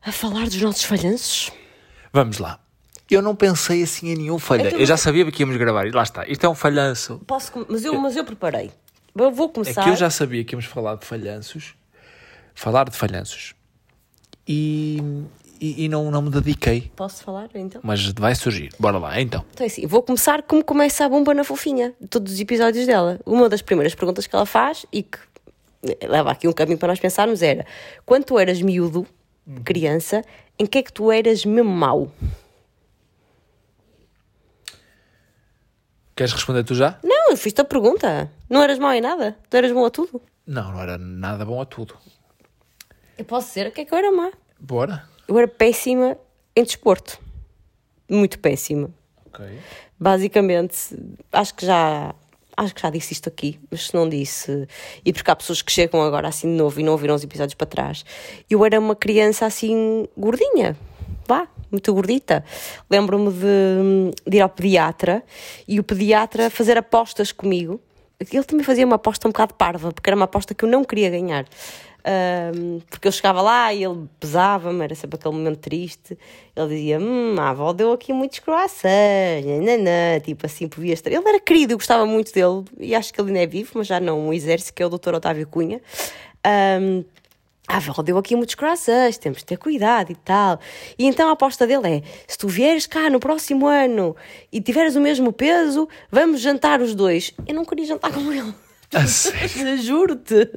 A 0.02 0.12
falar 0.12 0.46
dos 0.46 0.62
nossos 0.62 0.84
falhanços? 0.84 1.52
Vamos 2.14 2.38
lá. 2.38 2.60
Eu 3.10 3.22
não 3.22 3.36
pensei 3.36 3.84
assim 3.84 4.10
em 4.10 4.16
nenhum 4.16 4.40
falhanço. 4.40 4.68
Então- 4.70 4.80
Eu 4.80 4.86
já 4.86 4.98
sabia 4.98 5.30
que 5.32 5.42
íamos 5.44 5.58
gravar. 5.58 5.86
E 5.86 5.92
lá 5.92 6.04
está. 6.04 6.26
Isto 6.28 6.46
é 6.46 6.50
um 6.50 6.56
falhanço. 6.56 7.22
Posso, 7.28 7.52
mas, 7.70 7.84
eu, 7.86 8.00
mas 8.00 8.16
eu 8.16 8.24
preparei. 8.24 8.72
Eu 9.16 9.32
vou 9.32 9.48
É 9.48 9.54
começar. 9.54 9.84
que 9.84 9.90
eu 9.90 9.96
já 9.96 10.10
sabia 10.10 10.44
que 10.44 10.54
íamos 10.56 10.66
falar 10.66 10.96
de 10.96 11.06
falhanços. 11.06 11.76
Falar 12.54 12.90
de 12.90 12.96
falhanços. 12.98 13.54
E, 14.48 15.02
e, 15.60 15.86
e 15.86 15.90
não, 15.90 16.10
não 16.12 16.22
me 16.22 16.30
dediquei. 16.30 16.92
Posso 16.96 17.24
falar 17.24 17.50
então? 17.56 17.82
Mas 17.84 18.12
vai 18.14 18.36
surgir. 18.36 18.72
Bora 18.80 18.98
lá, 18.98 19.20
então. 19.20 19.44
Então 19.54 19.66
é 19.66 19.68
assim, 19.68 19.86
vou 19.86 20.02
começar 20.02 20.42
como 20.44 20.64
começa 20.64 21.06
a 21.06 21.10
bomba 21.10 21.34
na 21.34 21.44
fofinha, 21.44 21.94
de 22.00 22.08
todos 22.08 22.34
os 22.34 22.40
episódios 22.40 22.86
dela. 22.86 23.20
Uma 23.26 23.50
das 23.50 23.62
primeiras 23.62 23.96
perguntas 23.96 24.28
que 24.28 24.36
ela 24.36 24.46
faz 24.46 24.86
e 24.92 25.04
que 25.04 25.18
leva 26.08 26.32
aqui 26.32 26.48
um 26.48 26.54
caminho 26.54 26.78
para 26.78 26.90
nós 26.90 27.00
pensarmos 27.00 27.42
era: 27.42 27.66
quando 28.06 28.26
tu 28.26 28.40
eras 28.40 28.62
miúdo, 28.62 29.06
criança, 29.64 30.24
em 30.58 30.66
que 30.66 30.80
é 30.80 30.84
que 30.84 30.92
tu 30.92 31.12
eras 31.12 31.46
mesmo 31.46 31.70
mau? 31.70 32.12
Queres 36.16 36.32
responder 36.32 36.64
tu 36.64 36.74
já? 36.74 36.98
Não, 37.04 37.32
eu 37.32 37.38
fiz-te 37.38 37.60
a 37.60 37.66
pergunta. 37.66 38.32
Não 38.50 38.62
eras 38.64 38.80
mau 38.80 38.94
em 38.94 39.02
nada? 39.02 39.38
Tu 39.50 39.58
eras 39.58 39.72
bom 39.74 39.86
a 39.86 39.90
tudo? 39.90 40.22
Não, 40.48 40.72
não 40.72 40.82
era 40.82 40.98
nada 40.98 41.44
bom 41.44 41.60
a 41.60 41.66
tudo. 41.66 41.98
Eu 43.18 43.26
posso 43.26 43.50
dizer 43.50 43.68
o 43.68 43.72
que 43.72 43.82
é 43.82 43.86
que 43.86 43.94
eu 43.94 43.98
era 43.98 44.12
má. 44.12 44.32
Bora. 44.58 45.04
Eu 45.28 45.38
era 45.38 45.48
péssima 45.48 46.18
em 46.56 46.64
desporto. 46.64 47.20
Muito 48.10 48.40
péssima. 48.40 48.90
Ok. 49.28 49.46
Basicamente, 50.00 50.76
acho 51.32 51.56
que 51.56 51.66
já 51.66 52.14
acho 52.58 52.74
que 52.74 52.82
já 52.82 52.90
disse 52.90 53.14
isto 53.14 53.28
aqui, 53.28 53.60
mas 53.70 53.88
se 53.88 53.94
não 53.94 54.08
disse, 54.08 54.68
e 55.04 55.12
porque 55.12 55.30
há 55.30 55.36
pessoas 55.36 55.62
que 55.62 55.72
chegam 55.72 56.02
agora 56.02 56.28
assim 56.28 56.50
de 56.50 56.58
novo 56.58 56.80
e 56.80 56.84
não 56.84 56.94
ouviram 56.94 57.14
os 57.14 57.24
episódios 57.24 57.54
para 57.54 57.68
trás, 57.68 58.06
eu 58.50 58.66
era 58.66 58.80
uma 58.80 58.96
criança 58.96 59.46
assim 59.46 60.08
gordinha, 60.18 60.78
vá, 61.28 61.48
muito 61.70 61.94
gordita. 61.94 62.44
Lembro-me 62.90 63.32
de, 63.32 64.30
de 64.30 64.38
ir 64.38 64.42
ao 64.42 64.50
pediatra 64.50 65.24
e 65.68 65.80
o 65.80 65.84
pediatra 65.84 66.50
fazer 66.50 66.78
apostas 66.78 67.32
comigo. 67.32 67.82
Ele 68.20 68.44
também 68.46 68.64
fazia 68.64 68.86
uma 68.86 68.96
aposta 68.96 69.28
um 69.28 69.32
bocado 69.32 69.54
parva, 69.56 69.92
porque 69.92 70.10
era 70.10 70.16
uma 70.16 70.26
aposta 70.26 70.54
que 70.54 70.64
eu 70.64 70.70
não 70.70 70.86
queria 70.86 71.10
ganhar. 71.10 71.46
Um, 72.08 72.82
porque 72.88 73.08
eu 73.08 73.12
chegava 73.12 73.42
lá 73.42 73.74
e 73.74 73.84
ele 73.84 74.08
pesava-me, 74.20 74.84
era 74.84 74.94
sempre 74.94 75.18
aquele 75.18 75.34
momento 75.34 75.58
triste. 75.58 76.16
Ele 76.56 76.68
dizia: 76.68 77.00
Hum, 77.00 77.36
a 77.40 77.50
avó 77.50 77.74
deu 77.74 77.92
aqui 77.92 78.14
muitos 78.14 78.40
croissants, 78.40 80.24
tipo 80.24 80.46
assim, 80.46 80.68
por 80.68 80.86
estar. 80.86 81.10
Ele 81.10 81.28
era 81.28 81.40
querido, 81.40 81.74
eu 81.74 81.78
gostava 81.78 82.06
muito 82.06 82.32
dele 82.32 82.64
e 82.80 82.94
acho 82.94 83.12
que 83.12 83.20
ele 83.20 83.30
ainda 83.30 83.42
é 83.42 83.48
vivo, 83.48 83.72
mas 83.76 83.88
já 83.88 84.00
não, 84.00 84.28
um 84.28 84.34
exército, 84.34 84.74
que 84.74 84.84
é 84.84 84.86
o 84.86 84.90
Dr. 84.90 85.16
Otávio 85.16 85.48
Cunha. 85.48 85.82
Um, 86.46 87.04
a 87.68 87.78
avó 87.78 88.04
deu 88.04 88.20
aqui 88.20 88.36
muitos 88.36 88.54
croissants, 88.54 89.18
temos 89.18 89.40
de 89.40 89.46
ter 89.46 89.58
cuidado 89.58 90.12
e 90.12 90.16
tal. 90.16 90.60
E 91.00 91.08
então 91.08 91.30
a 91.30 91.32
aposta 91.32 91.66
dele 91.66 91.88
é: 91.88 92.04
se 92.28 92.38
tu 92.38 92.48
vieres 92.48 92.86
cá 92.86 93.10
no 93.10 93.20
próximo 93.20 93.66
ano 93.66 94.16
e 94.52 94.62
tiveres 94.62 94.96
o 94.96 95.02
mesmo 95.02 95.34
peso, 95.34 95.90
vamos 96.12 96.40
jantar 96.40 96.82
os 96.82 96.94
dois. 96.94 97.34
Eu 97.48 97.56
não 97.56 97.66
queria 97.66 97.86
jantar 97.86 98.14
com 98.14 98.32
ele. 98.32 98.54
Juro-te. 99.82 100.48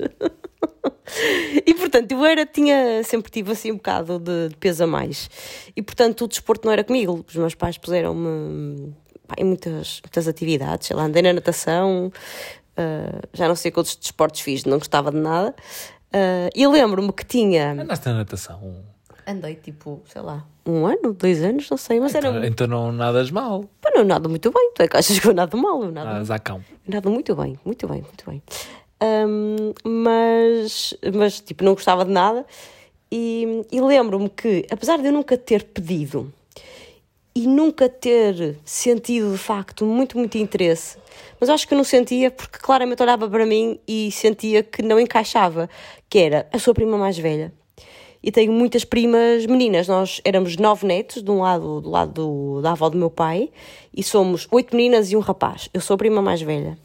E 1.67 1.75
portanto, 1.75 2.13
eu 2.13 2.25
era, 2.25 2.45
tinha, 2.45 3.03
sempre 3.03 3.31
tive 3.31 3.53
assim 3.53 3.73
um 3.73 3.77
bocado 3.77 4.19
de, 4.19 4.49
de 4.51 4.57
peso 4.57 4.85
a 4.85 4.87
mais. 4.87 5.31
E 5.75 5.83
portanto, 5.83 6.25
o 6.25 6.29
desporto 6.29 6.67
não 6.67 6.73
era 6.73 6.85
comigo. 6.85 7.25
Os 7.27 7.35
meus 7.35 7.55
pais 7.55 7.79
puseram-me 7.79 8.95
em 9.37 9.45
muitas, 9.45 10.01
muitas 10.03 10.29
atividades. 10.29 10.89
Sei 10.89 10.97
lá, 10.97 11.05
andei 11.05 11.23
na 11.23 11.33
natação, 11.33 12.13
uh, 12.79 13.29
já 13.33 13.49
não 13.49 13.55
sei 13.55 13.71
quantos 13.71 13.97
desportos 13.97 14.41
fiz, 14.41 14.65
não 14.65 14.79
gostava 14.79 15.11
de 15.11 15.19
nada. 15.19 15.55
Uh, 16.09 16.49
e 16.55 16.67
lembro-me 16.67 17.13
que 17.13 17.25
tinha. 17.25 17.73
Andaste 17.73 18.09
na 18.09 18.15
natação. 18.15 18.85
Andei 19.27 19.57
tipo, 19.57 20.03
sei 20.07 20.23
lá, 20.23 20.47
um 20.65 20.87
ano, 20.87 21.13
dois 21.13 21.43
anos, 21.43 21.69
não 21.69 21.77
sei, 21.77 22.01
mas 22.01 22.15
era. 22.15 22.29
Então, 22.29 22.45
então 22.45 22.67
não 22.67 22.93
nadas 22.93 23.31
mal. 23.31 23.65
Pá, 23.81 23.91
não 23.95 24.03
nado 24.03 24.29
muito 24.29 24.51
bem. 24.51 24.73
Tu 24.75 24.83
é 24.83 24.89
que 24.89 24.97
achas 24.97 25.19
que 25.19 25.27
eu 25.27 25.35
nado 25.35 25.57
mal? 25.59 25.83
Eu 25.83 25.93
nado, 25.93 26.07
Nadas 26.07 26.31
a 26.31 26.39
cão. 26.39 26.65
eu 26.87 26.95
nado 26.95 27.11
muito 27.11 27.37
bem, 27.37 27.59
muito 27.63 27.87
bem, 27.87 28.01
muito 28.01 28.25
bem. 28.27 28.43
Ahm, 29.01 29.73
mas, 29.85 30.95
mas, 31.15 31.41
tipo, 31.41 31.65
não 31.65 31.75
gostava 31.75 32.05
de 32.05 32.11
nada. 32.11 32.45
E, 33.11 33.65
e 33.73 33.81
lembro-me 33.81 34.29
que, 34.29 34.67
apesar 34.71 34.99
de 34.99 35.07
eu 35.07 35.13
nunca 35.13 35.37
ter 35.39 35.65
pedido 35.65 36.33
e 37.35 37.47
nunca 37.47 37.89
ter 37.89 38.57
sentido 38.65 39.33
de 39.33 39.39
facto 39.39 39.85
muito, 39.85 40.19
muito 40.19 40.37
interesse, 40.37 40.99
mas 41.41 41.49
acho 41.49 41.67
que 41.69 41.73
eu 41.73 41.77
não 41.79 41.85
sentia 41.85 42.31
porque 42.31 42.59
claramente 42.59 43.01
olhava 43.03 43.29
para 43.31 43.47
mim 43.47 43.79
e 43.87 44.11
sentia 44.11 44.63
que 44.63 44.83
não 44.83 44.99
encaixava, 44.99 45.71
que 46.11 46.19
era 46.19 46.49
a 46.53 46.59
sua 46.59 46.75
prima 46.75 46.99
mais 46.99 47.17
velha. 47.17 47.53
E 48.21 48.33
tenho 48.33 48.53
muitas 48.53 48.85
primas 48.85 49.47
meninas. 49.47 49.87
Nós 49.87 50.21
éramos 50.25 50.57
nove 50.57 50.85
netos, 50.85 51.23
de 51.23 51.31
um 51.31 51.41
lado, 51.41 51.81
do 51.81 51.89
lado 51.89 52.13
do- 52.13 52.61
da 52.61 52.73
avó 52.73 52.89
do 52.91 52.99
meu 52.99 53.09
pai, 53.09 53.49
e 53.97 54.03
somos 54.03 54.49
oito 54.51 54.75
meninas 54.75 55.13
e 55.13 55.17
um 55.17 55.21
rapaz. 55.21 55.69
Eu 55.73 55.81
sou 55.81 55.95
a 55.95 55.99
prima 55.99 56.21
mais 56.21 56.43
velha. 56.43 56.77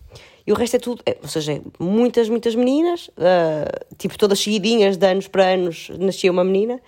E 0.46 0.52
o 0.52 0.56
resto 0.56 0.76
é 0.76 0.80
tudo, 0.80 1.02
é, 1.06 1.18
ou 1.22 1.28
seja, 1.28 1.62
muitas, 1.80 2.28
muitas 2.28 2.54
meninas, 2.54 3.10
ah, 3.18 3.86
tipo 3.98 4.18
todas 4.18 4.40
seguidinhas, 4.40 4.98
de 4.98 5.08
anos 5.08 5.28
para 5.28 5.46
anos, 5.46 5.90
nascia 5.98 6.32
uma 6.32 6.44
menina, 6.44 6.82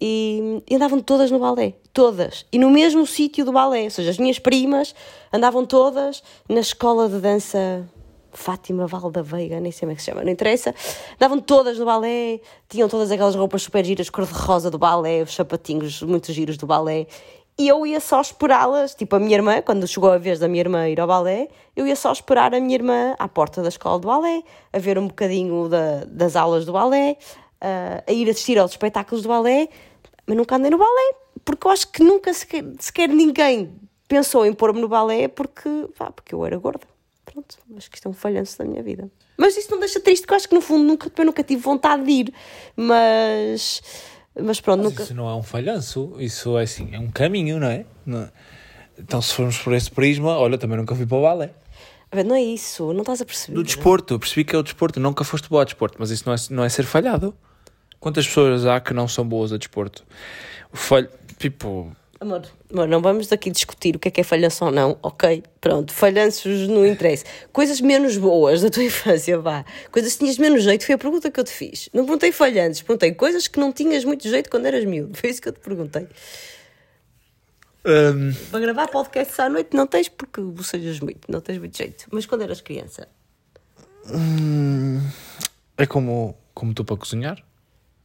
e, 0.00 0.62
e 0.68 0.74
andavam 0.74 1.00
todas 1.00 1.30
no 1.30 1.38
balé, 1.38 1.74
todas, 1.92 2.46
e 2.52 2.58
no 2.58 2.70
mesmo 2.70 3.06
sítio 3.06 3.44
do 3.44 3.52
balé, 3.52 3.84
ou 3.84 3.90
seja, 3.90 4.10
as 4.10 4.18
minhas 4.18 4.38
primas 4.38 4.94
andavam 5.32 5.64
todas 5.64 6.22
na 6.48 6.60
escola 6.60 7.08
de 7.08 7.18
dança 7.18 7.86
Fátima 8.32 8.86
Val 8.86 9.10
da 9.10 9.22
Veiga, 9.22 9.58
nem 9.58 9.72
sei 9.72 9.80
como 9.80 9.92
é 9.92 9.94
que 9.94 10.02
se 10.02 10.10
chama, 10.10 10.22
não 10.22 10.30
interessa, 10.30 10.74
andavam 11.16 11.40
todas 11.40 11.78
no 11.78 11.86
balé, 11.86 12.40
tinham 12.68 12.88
todas 12.88 13.10
aquelas 13.10 13.34
roupas 13.34 13.62
super 13.62 13.84
giras, 13.84 14.10
cor-de-rosa 14.10 14.70
do 14.70 14.78
balé, 14.78 15.22
os 15.22 15.34
sapatinhos 15.34 16.02
muito 16.02 16.32
giros 16.32 16.56
do 16.58 16.66
balé, 16.66 17.06
e 17.58 17.68
eu 17.68 17.86
ia 17.86 18.00
só 18.00 18.20
esperá-las, 18.20 18.94
tipo 18.94 19.16
a 19.16 19.18
minha 19.18 19.34
irmã, 19.36 19.62
quando 19.62 19.86
chegou 19.86 20.10
a 20.10 20.18
vez 20.18 20.38
da 20.38 20.46
minha 20.48 20.60
irmã 20.60 20.88
ir 20.88 21.00
ao 21.00 21.06
balé, 21.06 21.48
eu 21.74 21.86
ia 21.86 21.96
só 21.96 22.12
esperar 22.12 22.54
a 22.54 22.60
minha 22.60 22.74
irmã 22.74 23.14
à 23.18 23.26
porta 23.28 23.62
da 23.62 23.68
escola 23.68 23.98
de 24.00 24.06
balé, 24.06 24.42
a 24.72 24.78
ver 24.78 24.98
um 24.98 25.06
bocadinho 25.08 25.68
da- 25.68 26.04
das 26.06 26.36
aulas 26.36 26.64
do 26.66 26.72
balé, 26.72 27.16
a, 27.60 28.02
a 28.06 28.12
ir 28.12 28.28
assistir 28.28 28.58
aos 28.58 28.72
espetáculos 28.72 29.22
do 29.22 29.28
balé, 29.28 29.68
mas 30.26 30.36
nunca 30.36 30.56
andei 30.56 30.70
no 30.70 30.78
balé, 30.78 31.14
porque 31.44 31.66
eu 31.66 31.70
acho 31.70 31.88
que 31.90 32.02
nunca 32.02 32.32
sequer, 32.34 32.64
sequer 32.78 33.08
ninguém 33.08 33.72
pensou 34.08 34.44
em 34.44 34.52
pôr-me 34.52 34.80
no 34.80 34.88
balé 34.88 35.26
porque, 35.28 35.68
pá, 35.96 36.10
porque 36.10 36.34
eu 36.34 36.44
era 36.44 36.56
gorda. 36.58 36.86
Pronto, 37.24 37.56
acho 37.76 37.90
que 37.90 37.96
isto 37.96 38.06
é 38.06 38.10
um 38.10 38.14
falhanço 38.14 38.56
da 38.58 38.64
minha 38.64 38.82
vida. 38.82 39.10
Mas 39.36 39.56
isso 39.56 39.70
não 39.70 39.78
deixa 39.80 39.98
triste, 40.00 40.22
porque 40.22 40.32
eu 40.32 40.36
acho 40.36 40.48
que 40.48 40.54
no 40.54 40.60
fundo 40.60 40.84
nunca, 40.84 41.10
eu 41.16 41.24
nunca 41.24 41.42
tive 41.42 41.60
vontade 41.60 42.04
de 42.04 42.10
ir, 42.12 42.34
mas, 42.74 43.82
mas 44.42 44.60
pronto, 44.60 44.82
Mas 44.82 44.90
nunca. 44.92 45.02
isso 45.02 45.14
não 45.14 45.28
é 45.28 45.34
um 45.34 45.42
falhanço, 45.42 46.14
isso 46.18 46.56
é 46.58 46.62
assim, 46.62 46.88
é 46.92 46.98
um 46.98 47.10
caminho, 47.10 47.58
não 47.60 47.68
é? 47.68 47.84
Não- 48.04 48.28
Então, 48.98 49.20
se 49.20 49.34
formos 49.34 49.58
por 49.58 49.72
esse 49.74 49.90
prisma, 49.90 50.36
olha, 50.38 50.56
também 50.56 50.76
nunca 50.78 50.94
fui 50.94 51.04
para 51.06 51.16
o 51.18 51.22
balé. 51.22 51.50
Não 52.24 52.34
é 52.34 52.40
isso, 52.40 52.92
não 52.94 53.00
estás 53.00 53.20
a 53.20 53.26
perceber. 53.26 53.54
Do 53.54 53.62
desporto, 53.62 54.14
eu 54.14 54.18
percebi 54.18 54.44
que 54.44 54.56
é 54.56 54.58
o 54.58 54.62
desporto, 54.62 54.98
nunca 54.98 55.22
foste 55.24 55.48
boa 55.50 55.62
a 55.62 55.64
desporto, 55.64 55.96
mas 55.98 56.10
isso 56.10 56.24
não 56.26 56.32
é, 56.34 56.36
não 56.50 56.64
é 56.64 56.68
ser 56.68 56.84
falhado. 56.84 57.34
Quantas 58.00 58.26
pessoas 58.26 58.64
há 58.64 58.80
que 58.80 58.94
não 58.94 59.06
são 59.08 59.26
boas 59.28 59.52
a 59.52 59.58
desporto? 59.58 60.02
O 60.72 60.76
falho, 60.76 61.08
tipo, 61.38 61.94
Amor, 62.18 62.42
amor, 62.72 62.88
não 62.88 63.02
vamos 63.02 63.26
daqui 63.26 63.50
discutir 63.50 63.94
o 63.94 63.98
que 63.98 64.08
é 64.08 64.10
que 64.10 64.20
é 64.22 64.24
falhanço 64.24 64.64
ou 64.64 64.70
não, 64.70 64.98
ok? 65.02 65.42
Pronto, 65.60 65.92
falhanços 65.92 66.66
não 66.66 66.86
interessa. 66.86 67.26
Coisas 67.52 67.78
menos 67.78 68.16
boas 68.16 68.62
da 68.62 68.70
tua 68.70 68.84
infância, 68.84 69.38
vá. 69.38 69.66
Coisas 69.92 70.14
que 70.14 70.20
tinhas 70.20 70.38
menos 70.38 70.62
jeito, 70.62 70.86
foi 70.86 70.94
a 70.94 70.98
pergunta 70.98 71.30
que 71.30 71.38
eu 71.38 71.44
te 71.44 71.50
fiz. 71.52 71.90
Não 71.92 72.04
perguntei 72.06 72.32
falhanços, 72.32 72.80
perguntei 72.82 73.12
coisas 73.12 73.46
que 73.46 73.60
não 73.60 73.70
tinhas 73.70 74.02
muito 74.04 74.26
jeito 74.28 74.48
quando 74.48 74.64
eras 74.64 74.84
miúdo. 74.86 75.14
Foi 75.16 75.28
isso 75.28 75.42
que 75.42 75.48
eu 75.48 75.52
te 75.52 75.60
perguntei. 75.60 76.08
hum, 77.84 78.32
Para 78.50 78.60
gravar 78.60 78.88
podcasts 78.88 79.38
à 79.38 79.50
noite 79.50 79.76
não 79.76 79.86
tens 79.86 80.08
porque 80.08 80.40
bocejas 80.40 81.00
muito, 81.00 81.30
não 81.30 81.42
tens 81.42 81.58
muito 81.58 81.76
jeito. 81.76 82.06
Mas 82.10 82.24
quando 82.24 82.42
eras 82.42 82.62
criança? 82.62 83.08
é 85.76 85.84
como, 85.86 86.34
como 86.54 86.72
tu 86.72 86.82
para 86.84 86.96
cozinhar, 86.96 87.44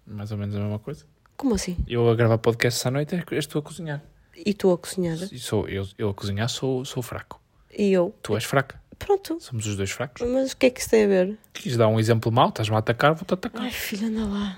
mais 0.06 0.32
ou 0.32 0.38
menos 0.38 0.56
a 0.56 0.60
mesma 0.60 0.80
coisa. 0.80 1.06
Como 1.42 1.56
assim? 1.56 1.76
Eu 1.88 2.08
a 2.08 2.14
gravar 2.14 2.38
podcasts 2.38 2.86
à 2.86 2.92
noite, 2.92 3.20
és 3.32 3.48
tu 3.48 3.58
a 3.58 3.64
cozinhar. 3.64 4.00
E 4.46 4.54
tu 4.54 4.72
a 4.72 4.78
cozinhar? 4.78 5.18
Sou, 5.40 5.68
eu, 5.68 5.88
eu 5.98 6.10
a 6.12 6.14
cozinhar 6.14 6.48
sou, 6.48 6.86
sou 6.86 7.02
fraco. 7.02 7.42
E 7.76 7.92
eu? 7.92 8.14
Tu 8.22 8.36
és 8.36 8.44
fraca. 8.44 8.80
Pronto. 9.00 9.40
Somos 9.40 9.66
os 9.66 9.76
dois 9.76 9.90
fracos. 9.90 10.22
Mas 10.22 10.52
o 10.52 10.58
que 10.58 10.68
é 10.68 10.70
que 10.70 10.80
isso 10.80 10.92
tem 10.92 11.06
a 11.06 11.08
ver? 11.08 11.40
Quis 11.52 11.76
dar 11.76 11.88
um 11.88 12.00
exemplo 12.00 12.32
mau, 12.32 12.50
estás-me 12.50 12.76
a 12.76 12.78
atacar, 12.78 13.16
vou-te 13.16 13.34
atacar. 13.34 13.64
Ai, 13.64 13.72
filha, 13.72 14.08
anda 14.08 14.24
lá. 14.24 14.56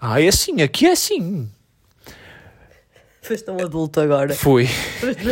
Ah, 0.00 0.18
é 0.18 0.28
assim, 0.28 0.62
aqui 0.62 0.86
é 0.86 0.92
assim. 0.92 1.50
Foste 3.20 3.44
tão 3.44 3.58
adulto 3.60 4.00
agora. 4.00 4.34
Fui. 4.34 4.66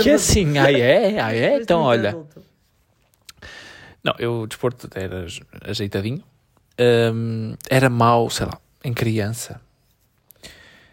Que 0.02 0.10
é 0.10 0.12
assim, 0.12 0.58
ah 0.58 0.70
é, 0.70 1.18
ah 1.20 1.34
é, 1.34 1.48
Foste 1.52 1.62
então 1.62 1.80
olha. 1.80 2.10
adulto. 2.10 2.44
Não, 4.04 4.14
eu, 4.18 4.46
desporto 4.46 4.90
era 4.94 5.26
ajeitadinho. 5.62 6.22
Hum, 6.78 7.54
era 7.70 7.88
mau, 7.88 8.28
sei 8.28 8.44
lá, 8.44 8.60
em 8.84 8.92
criança. 8.92 9.58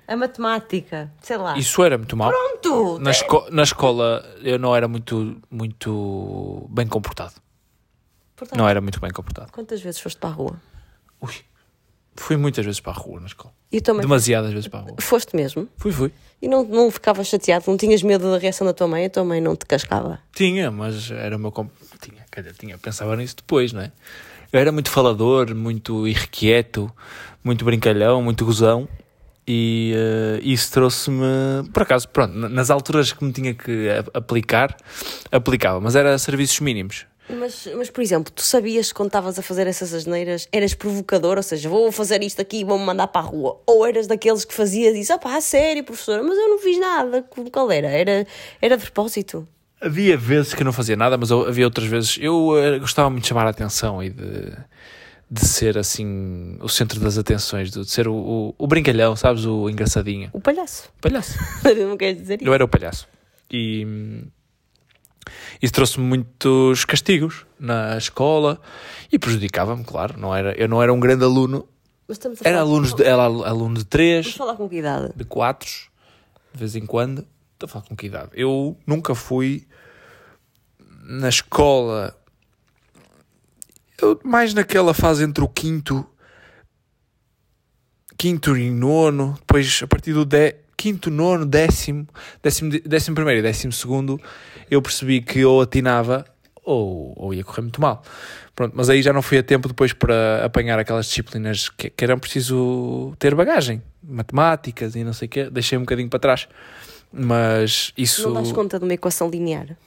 A 0.08 0.16
matemática, 0.16 1.12
sei 1.22 1.36
lá. 1.38 1.58
Isso 1.58 1.84
era 1.84 1.98
muito 1.98 2.16
mau. 2.16 2.30
Pronto! 2.32 3.00
Na, 3.00 3.12
esco- 3.12 3.48
na 3.52 3.64
escola 3.64 4.24
eu 4.42 4.58
não 4.58 4.76
era 4.76 4.88
muito, 4.88 5.36
muito 5.52 6.66
bem 6.70 6.88
comportado. 6.88 7.34
Portanto, 8.36 8.58
Não 8.58 8.70
era 8.70 8.80
muito 8.80 9.00
bem 9.02 9.12
comportado. 9.12 9.52
Quantas 9.52 9.82
vezes 9.82 10.00
foste 10.00 10.18
para 10.20 10.30
a 10.30 10.34
rua? 10.34 10.62
Ui, 11.22 11.34
fui 12.16 12.38
muitas 12.38 12.64
vezes 12.66 12.80
para 12.80 12.94
a 12.94 12.96
rua 12.96 13.20
na 13.20 13.26
escola. 13.28 13.54
E 13.72 13.82
também 13.82 14.02
Demasiadas 14.02 14.52
vezes 14.54 14.68
para 14.68 14.80
a 14.80 14.84
rua. 14.84 14.96
foste 15.02 15.36
mesmo? 15.36 15.68
Fui, 15.76 15.92
fui. 15.92 16.14
E 16.42 16.48
não, 16.48 16.64
não 16.64 16.90
ficavas 16.92 17.28
chateado? 17.28 17.66
Não 17.68 17.76
tinhas 17.78 18.02
medo 18.04 18.32
da 18.32 18.38
reação 18.38 18.66
da 18.66 18.74
tua 18.74 18.88
mãe? 18.88 19.06
A 19.06 19.10
tua 19.10 19.26
mãe 19.26 19.42
não 19.42 19.56
te 19.56 19.66
cascava? 19.66 20.20
Tinha, 20.34 20.70
mas 20.72 21.10
era 21.12 21.36
o 21.36 21.40
meu. 21.40 21.52
comp- 21.52 21.72
Tinha, 22.00 22.24
calhar, 22.30 22.54
tinha. 22.54 22.78
Pensava 22.78 23.16
nisso 23.18 23.36
depois, 23.38 23.74
não 23.74 23.82
é? 23.82 23.92
Eu 24.54 24.60
era 24.60 24.72
muito 24.72 24.90
falador, 24.90 25.54
muito 25.56 26.08
irrequieto, 26.08 26.90
muito 27.44 27.66
brincalhão, 27.66 28.22
muito 28.22 28.46
gozão. 28.46 28.88
E 29.48 29.94
eh, 29.96 30.40
isso 30.44 30.72
trouxe-me. 30.72 31.24
Por 31.74 31.84
acaso, 31.84 32.10
pronto, 32.10 32.34
na- 32.34 32.50
nas 32.50 32.70
alturas 32.70 33.14
que 33.14 33.24
me 33.24 33.32
tinha 33.32 33.54
que 33.54 33.88
aplicar, 34.14 34.76
aplicava, 35.32 35.80
mas 35.80 35.96
era 35.96 36.18
serviços 36.18 36.60
mínimos. 36.60 37.06
Mas, 37.30 37.68
mas, 37.76 37.90
por 37.90 38.02
exemplo, 38.02 38.32
tu 38.34 38.42
sabias 38.42 38.88
que 38.90 38.94
quando 38.96 39.08
estavas 39.08 39.38
a 39.38 39.42
fazer 39.42 39.68
essas 39.68 39.94
asneiras 39.94 40.48
eras 40.52 40.74
provocador, 40.74 41.36
ou 41.38 41.44
seja, 41.44 41.68
vou 41.68 41.92
fazer 41.92 42.24
isto 42.24 42.42
aqui 42.42 42.62
e 42.62 42.64
vou-me 42.64 42.86
mandar 42.86 43.08
para 43.08 43.20
a 43.22 43.24
rua? 43.26 43.62
Ou 43.68 43.86
eras 43.86 44.08
daqueles 44.08 44.46
que 44.46 44.54
fazias 44.54 44.96
e 44.96 45.00
disse, 45.00 45.12
ah 45.12 45.18
pá, 45.18 45.36
a 45.36 45.42
sério, 45.42 45.84
professora, 45.84 46.24
mas 46.24 46.38
eu 46.38 46.48
não 46.50 46.60
fiz 46.60 46.80
nada. 46.80 47.24
Qual 47.52 47.70
era? 47.70 47.88
Era, 47.88 48.26
era 48.62 48.78
de 48.78 48.84
propósito? 48.84 49.46
Havia 49.82 50.16
vezes 50.18 50.54
que 50.54 50.62
eu 50.62 50.66
não 50.66 50.72
fazia 50.74 50.96
nada, 50.96 51.18
mas 51.18 51.30
havia 51.32 51.66
outras 51.66 51.88
vezes. 51.88 52.18
Eu 52.20 52.58
eh, 52.58 52.80
gostava 52.80 53.10
muito 53.10 53.24
de 53.24 53.28
chamar 53.30 53.46
a 53.46 53.50
atenção 53.50 54.02
e 54.02 54.10
de, 54.10 54.54
de 55.30 55.46
ser 55.46 55.78
assim 55.78 56.58
o 56.62 56.70
centro 56.70 57.00
das 57.00 57.18
atenções, 57.18 57.70
de 57.70 57.86
ser 57.90 58.08
o, 58.08 58.16
o, 58.16 58.56
o 58.58 58.68
brincalhão, 58.68 59.16
sabes? 59.16 59.46
O 59.46 59.70
engraçadinho. 59.70 60.30
O 60.34 60.40
palhaço. 60.40 60.90
Palhaço. 61.02 61.38
não 61.88 61.98
queres 61.98 62.22
dizer 62.22 62.36
isso? 62.36 62.50
Eu 62.50 62.54
era 62.54 62.64
o 62.64 62.68
palhaço. 62.68 63.08
E 63.52 63.86
isso 65.62 65.74
trouxe-me 65.74 66.06
muitos 66.06 66.86
castigos 66.86 67.46
na 67.60 67.98
escola 67.98 68.60
e 69.12 69.20
prejudicava-me, 69.20 69.84
claro. 69.84 70.20
Não 70.20 70.36
era, 70.36 70.54
eu 70.54 70.68
não 70.68 70.82
era 70.82 70.94
um 70.94 71.00
grande 71.00 71.24
aluno. 71.24 71.68
Era, 72.44 72.62
alunos 72.62 72.94
de, 72.94 73.04
era 73.04 73.24
aluno 73.24 73.76
de 73.76 73.86
3, 73.86 74.26
Vamos 74.26 74.38
falar 74.38 74.56
com 74.56 74.70
que 74.70 74.78
idade? 74.78 75.12
de 75.14 75.26
4, 75.26 75.70
de 76.54 76.60
vez 76.60 76.76
em 76.76 76.86
quando. 76.86 77.28
Estou 77.54 77.66
a 77.66 77.70
falar 77.70 77.86
com 77.86 77.96
que 77.98 78.06
idade? 78.06 78.30
Eu 78.34 78.78
nunca 78.86 79.14
fui 79.14 79.68
na 81.04 81.28
escola. 81.28 82.16
Eu, 84.02 84.20
mais 84.24 84.54
naquela 84.54 84.94
fase 84.94 85.24
entre 85.24 85.44
o 85.44 85.48
quinto, 85.48 86.06
quinto 88.18 88.56
e 88.58 88.70
nono, 88.70 89.36
depois 89.40 89.80
a 89.84 89.88
partir 89.88 90.14
do 90.14 90.26
dé- 90.26 90.58
quinto, 90.76 91.10
nono, 91.10 91.46
décimo, 91.46 92.08
décimo, 92.42 92.72
décimo 92.86 93.16
primeiro 93.16 93.40
e 93.40 93.44
décimo 93.44 93.74
segundo, 93.74 94.20
eu 94.70 94.82
percebi 94.82 95.22
que 95.22 95.44
ou 95.44 95.62
atinava 95.62 96.26
ou, 96.64 97.14
ou 97.16 97.34
ia 97.34 97.44
correr 97.44 97.62
muito 97.62 97.82
mal. 97.82 98.04
Pronto, 98.56 98.74
mas 98.76 98.90
aí 98.90 99.02
já 99.02 99.12
não 99.14 99.22
fui 99.22 99.38
a 99.38 99.44
tempo 99.44 99.68
depois 99.68 99.94
para 99.94 100.46
apanhar 100.46 100.78
aquelas 100.78 101.08
disciplinas 101.08 101.70
que, 101.70 101.90
que 101.90 102.04
eram 102.04 102.20
preciso 102.20 103.14
ter 103.18 103.34
bagagem, 103.34 103.82
matemáticas 104.04 104.96
e 104.96 105.04
não 105.04 105.14
sei 105.14 105.28
o 105.28 105.30
quê, 105.30 105.50
deixei 105.50 105.78
um 105.78 105.82
bocadinho 105.82 106.10
para 106.10 106.20
trás. 106.20 106.48
Mas 107.12 107.94
isso. 107.98 108.24
Não 108.28 108.34
dás 108.34 108.52
conta 108.52 108.78
de 108.78 108.86
uma 108.86 108.94
equação 108.94 109.30
linear. 109.30 109.78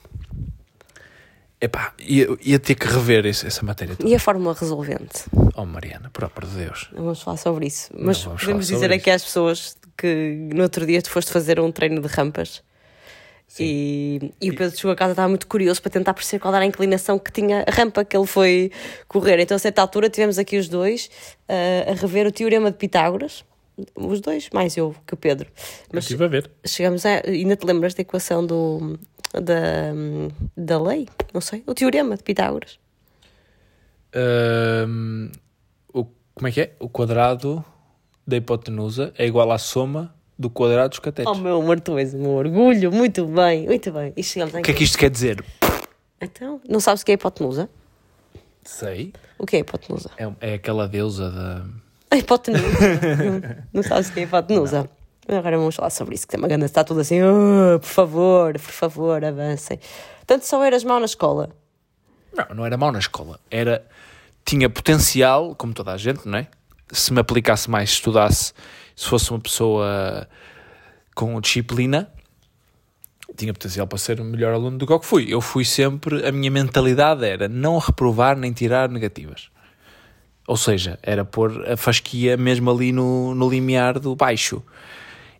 Epá, 1.63 1.93
ia, 1.99 2.27
ia 2.41 2.57
ter 2.57 2.73
que 2.73 2.87
rever 2.87 3.23
essa 3.27 3.63
matéria 3.63 3.95
toda. 3.95 4.09
E 4.09 4.15
a 4.15 4.19
fórmula 4.19 4.55
resolvente? 4.59 5.25
Oh, 5.55 5.63
Mariana, 5.63 6.09
por 6.11 6.23
amor 6.23 6.45
de 6.45 6.65
Deus. 6.65 6.89
Não 6.91 7.03
vamos 7.03 7.21
falar 7.21 7.37
sobre 7.37 7.67
isso. 7.67 7.91
Mas 7.95 8.23
vamos 8.23 8.41
podemos 8.41 8.67
dizer 8.67 8.91
aqui 8.91 9.11
às 9.11 9.23
pessoas 9.23 9.77
que 9.95 10.49
no 10.51 10.63
outro 10.63 10.87
dia 10.87 10.99
tu 11.03 11.11
foste 11.11 11.31
fazer 11.31 11.59
um 11.59 11.71
treino 11.71 12.01
de 12.01 12.07
rampas. 12.07 12.63
E, 13.59 14.33
e 14.41 14.49
o 14.49 14.55
Pedro 14.55 14.75
chegou 14.75 14.91
a 14.91 14.95
casa 14.95 15.11
estava 15.11 15.27
muito 15.27 15.45
curioso 15.45 15.81
para 15.81 15.91
tentar 15.91 16.13
perceber 16.13 16.39
qual 16.39 16.55
era 16.55 16.63
a 16.63 16.67
inclinação 16.67 17.19
que 17.19 17.31
tinha 17.31 17.65
a 17.67 17.71
rampa 17.71 18.03
que 18.03 18.17
ele 18.17 18.25
foi 18.25 18.71
correr. 19.07 19.39
Então, 19.39 19.55
a 19.55 19.59
certa 19.59 19.81
altura, 19.81 20.09
tivemos 20.09 20.39
aqui 20.39 20.57
os 20.57 20.67
dois 20.67 21.11
ah, 21.47 21.91
a 21.91 21.93
rever 21.93 22.25
o 22.25 22.31
teorema 22.31 22.71
de 22.71 22.77
Pitágoras. 22.77 23.43
Os 23.95 24.21
dois, 24.21 24.49
mais 24.53 24.75
eu 24.77 24.95
que 25.07 25.13
o 25.13 25.17
Pedro. 25.17 25.49
Mas 25.91 26.03
Estive 26.03 26.25
a 26.25 26.27
ver. 26.27 26.51
chegamos 26.65 27.05
a. 27.05 27.21
Ainda 27.25 27.55
te 27.55 27.65
lembras 27.65 27.93
da 27.93 28.01
equação 28.01 28.45
do, 28.45 28.99
da, 29.33 29.91
da 30.55 30.81
lei? 30.81 31.07
Não 31.33 31.41
sei. 31.41 31.63
O 31.65 31.73
teorema 31.73 32.15
de 32.17 32.23
Pitágoras. 32.23 32.79
Ahm, 34.13 35.31
o, 35.93 36.05
como 36.35 36.47
é 36.47 36.51
que 36.51 36.61
é? 36.61 36.75
O 36.79 36.89
quadrado 36.89 37.63
da 38.27 38.37
hipotenusa 38.37 39.13
é 39.17 39.25
igual 39.25 39.51
à 39.51 39.57
soma 39.57 40.13
do 40.37 40.49
quadrado 40.49 40.89
dos 40.89 40.99
catetos. 40.99 41.31
Oh, 41.31 41.39
meu 41.39 41.61
amor, 41.61 41.79
tu 41.79 41.97
és 41.97 42.13
um 42.13 42.27
orgulho. 42.27 42.91
Muito 42.91 43.25
bem, 43.25 43.65
muito 43.65 43.91
bem. 43.91 44.13
E 44.17 44.23
chegamos 44.23 44.53
O 44.53 44.61
que 44.61 44.71
é 44.71 44.73
que 44.73 44.83
isto 44.83 44.97
quer 44.97 45.09
dizer? 45.09 45.43
Então, 46.19 46.61
não 46.67 46.79
sabes 46.79 47.01
o 47.01 47.05
que 47.05 47.11
é 47.11 47.13
a 47.13 47.15
hipotenusa? 47.15 47.69
Sei. 48.63 49.13
O 49.39 49.45
que 49.45 49.55
é 49.55 49.59
a 49.59 49.61
hipotenusa? 49.61 50.11
É, 50.17 50.51
é 50.51 50.53
aquela 50.55 50.87
deusa 50.87 51.31
da. 51.31 51.65
A 52.11 52.17
hipotenusa. 52.17 52.65
não, 53.15 53.63
não 53.73 53.83
sabes 53.83 54.09
o 54.09 54.13
que 54.13 54.19
é 54.19 54.23
a 54.23 54.25
hipotenusa? 54.25 54.89
Agora 55.27 55.57
vamos 55.57 55.75
falar 55.75 55.89
sobre 55.91 56.15
isso, 56.15 56.25
que 56.27 56.31
tem 56.31 56.39
uma 56.39 56.47
grande 56.47 56.65
está 56.65 56.83
tudo 56.83 56.99
assim, 56.99 57.19
"Ah, 57.21 57.79
por 57.79 57.87
favor, 57.87 58.53
por 58.53 58.59
favor, 58.71 59.23
avancem. 59.23 59.79
Tanto 60.27 60.45
só 60.45 60.61
eras 60.63 60.83
mau 60.83 60.99
na 60.99 61.05
escola. 61.05 61.49
Não, 62.35 62.55
não 62.55 62.65
era 62.65 62.77
mau 62.77 62.91
na 62.91 62.99
escola. 62.99 63.39
Era. 63.49 63.85
Tinha 64.43 64.69
potencial, 64.69 65.55
como 65.55 65.73
toda 65.73 65.93
a 65.93 65.97
gente, 65.97 66.27
não 66.27 66.39
é? 66.39 66.47
Se 66.91 67.13
me 67.13 67.19
aplicasse 67.19 67.69
mais, 67.69 67.91
estudasse, 67.91 68.53
se 68.95 69.07
fosse 69.07 69.29
uma 69.29 69.39
pessoa 69.39 70.27
com 71.15 71.39
disciplina, 71.39 72.11
tinha 73.37 73.53
potencial 73.53 73.85
para 73.85 73.97
ser 73.99 74.19
o 74.19 74.23
melhor 74.25 74.53
aluno 74.53 74.77
do 74.79 74.87
que 74.87 74.91
eu 74.91 74.99
que 74.99 75.05
fui. 75.05 75.27
Eu 75.29 75.39
fui 75.39 75.63
sempre. 75.63 76.27
A 76.27 76.31
minha 76.31 76.49
mentalidade 76.49 77.23
era 77.23 77.47
não 77.47 77.77
reprovar 77.77 78.35
nem 78.35 78.51
tirar 78.51 78.89
negativas. 78.89 79.50
Ou 80.51 80.57
seja, 80.57 80.99
era 81.01 81.23
pôr 81.23 81.63
a 81.65 81.77
fasquia 81.77 82.35
mesmo 82.35 82.69
ali 82.69 82.91
no, 82.91 83.33
no 83.33 83.49
limiar 83.49 83.97
do 83.97 84.13
baixo. 84.17 84.61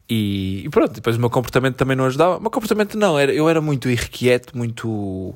E, 0.09 0.63
e 0.63 0.69
pronto, 0.69 0.93
depois 0.93 1.17
o 1.17 1.19
meu 1.19 1.29
comportamento 1.29 1.75
também 1.75 1.97
não 1.97 2.05
ajudava. 2.05 2.37
O 2.37 2.41
meu 2.41 2.49
comportamento 2.49 2.97
não, 2.97 3.19
era, 3.19 3.33
eu 3.33 3.49
era 3.49 3.59
muito 3.59 3.89
irrequieto, 3.89 4.57
muito 4.57 5.35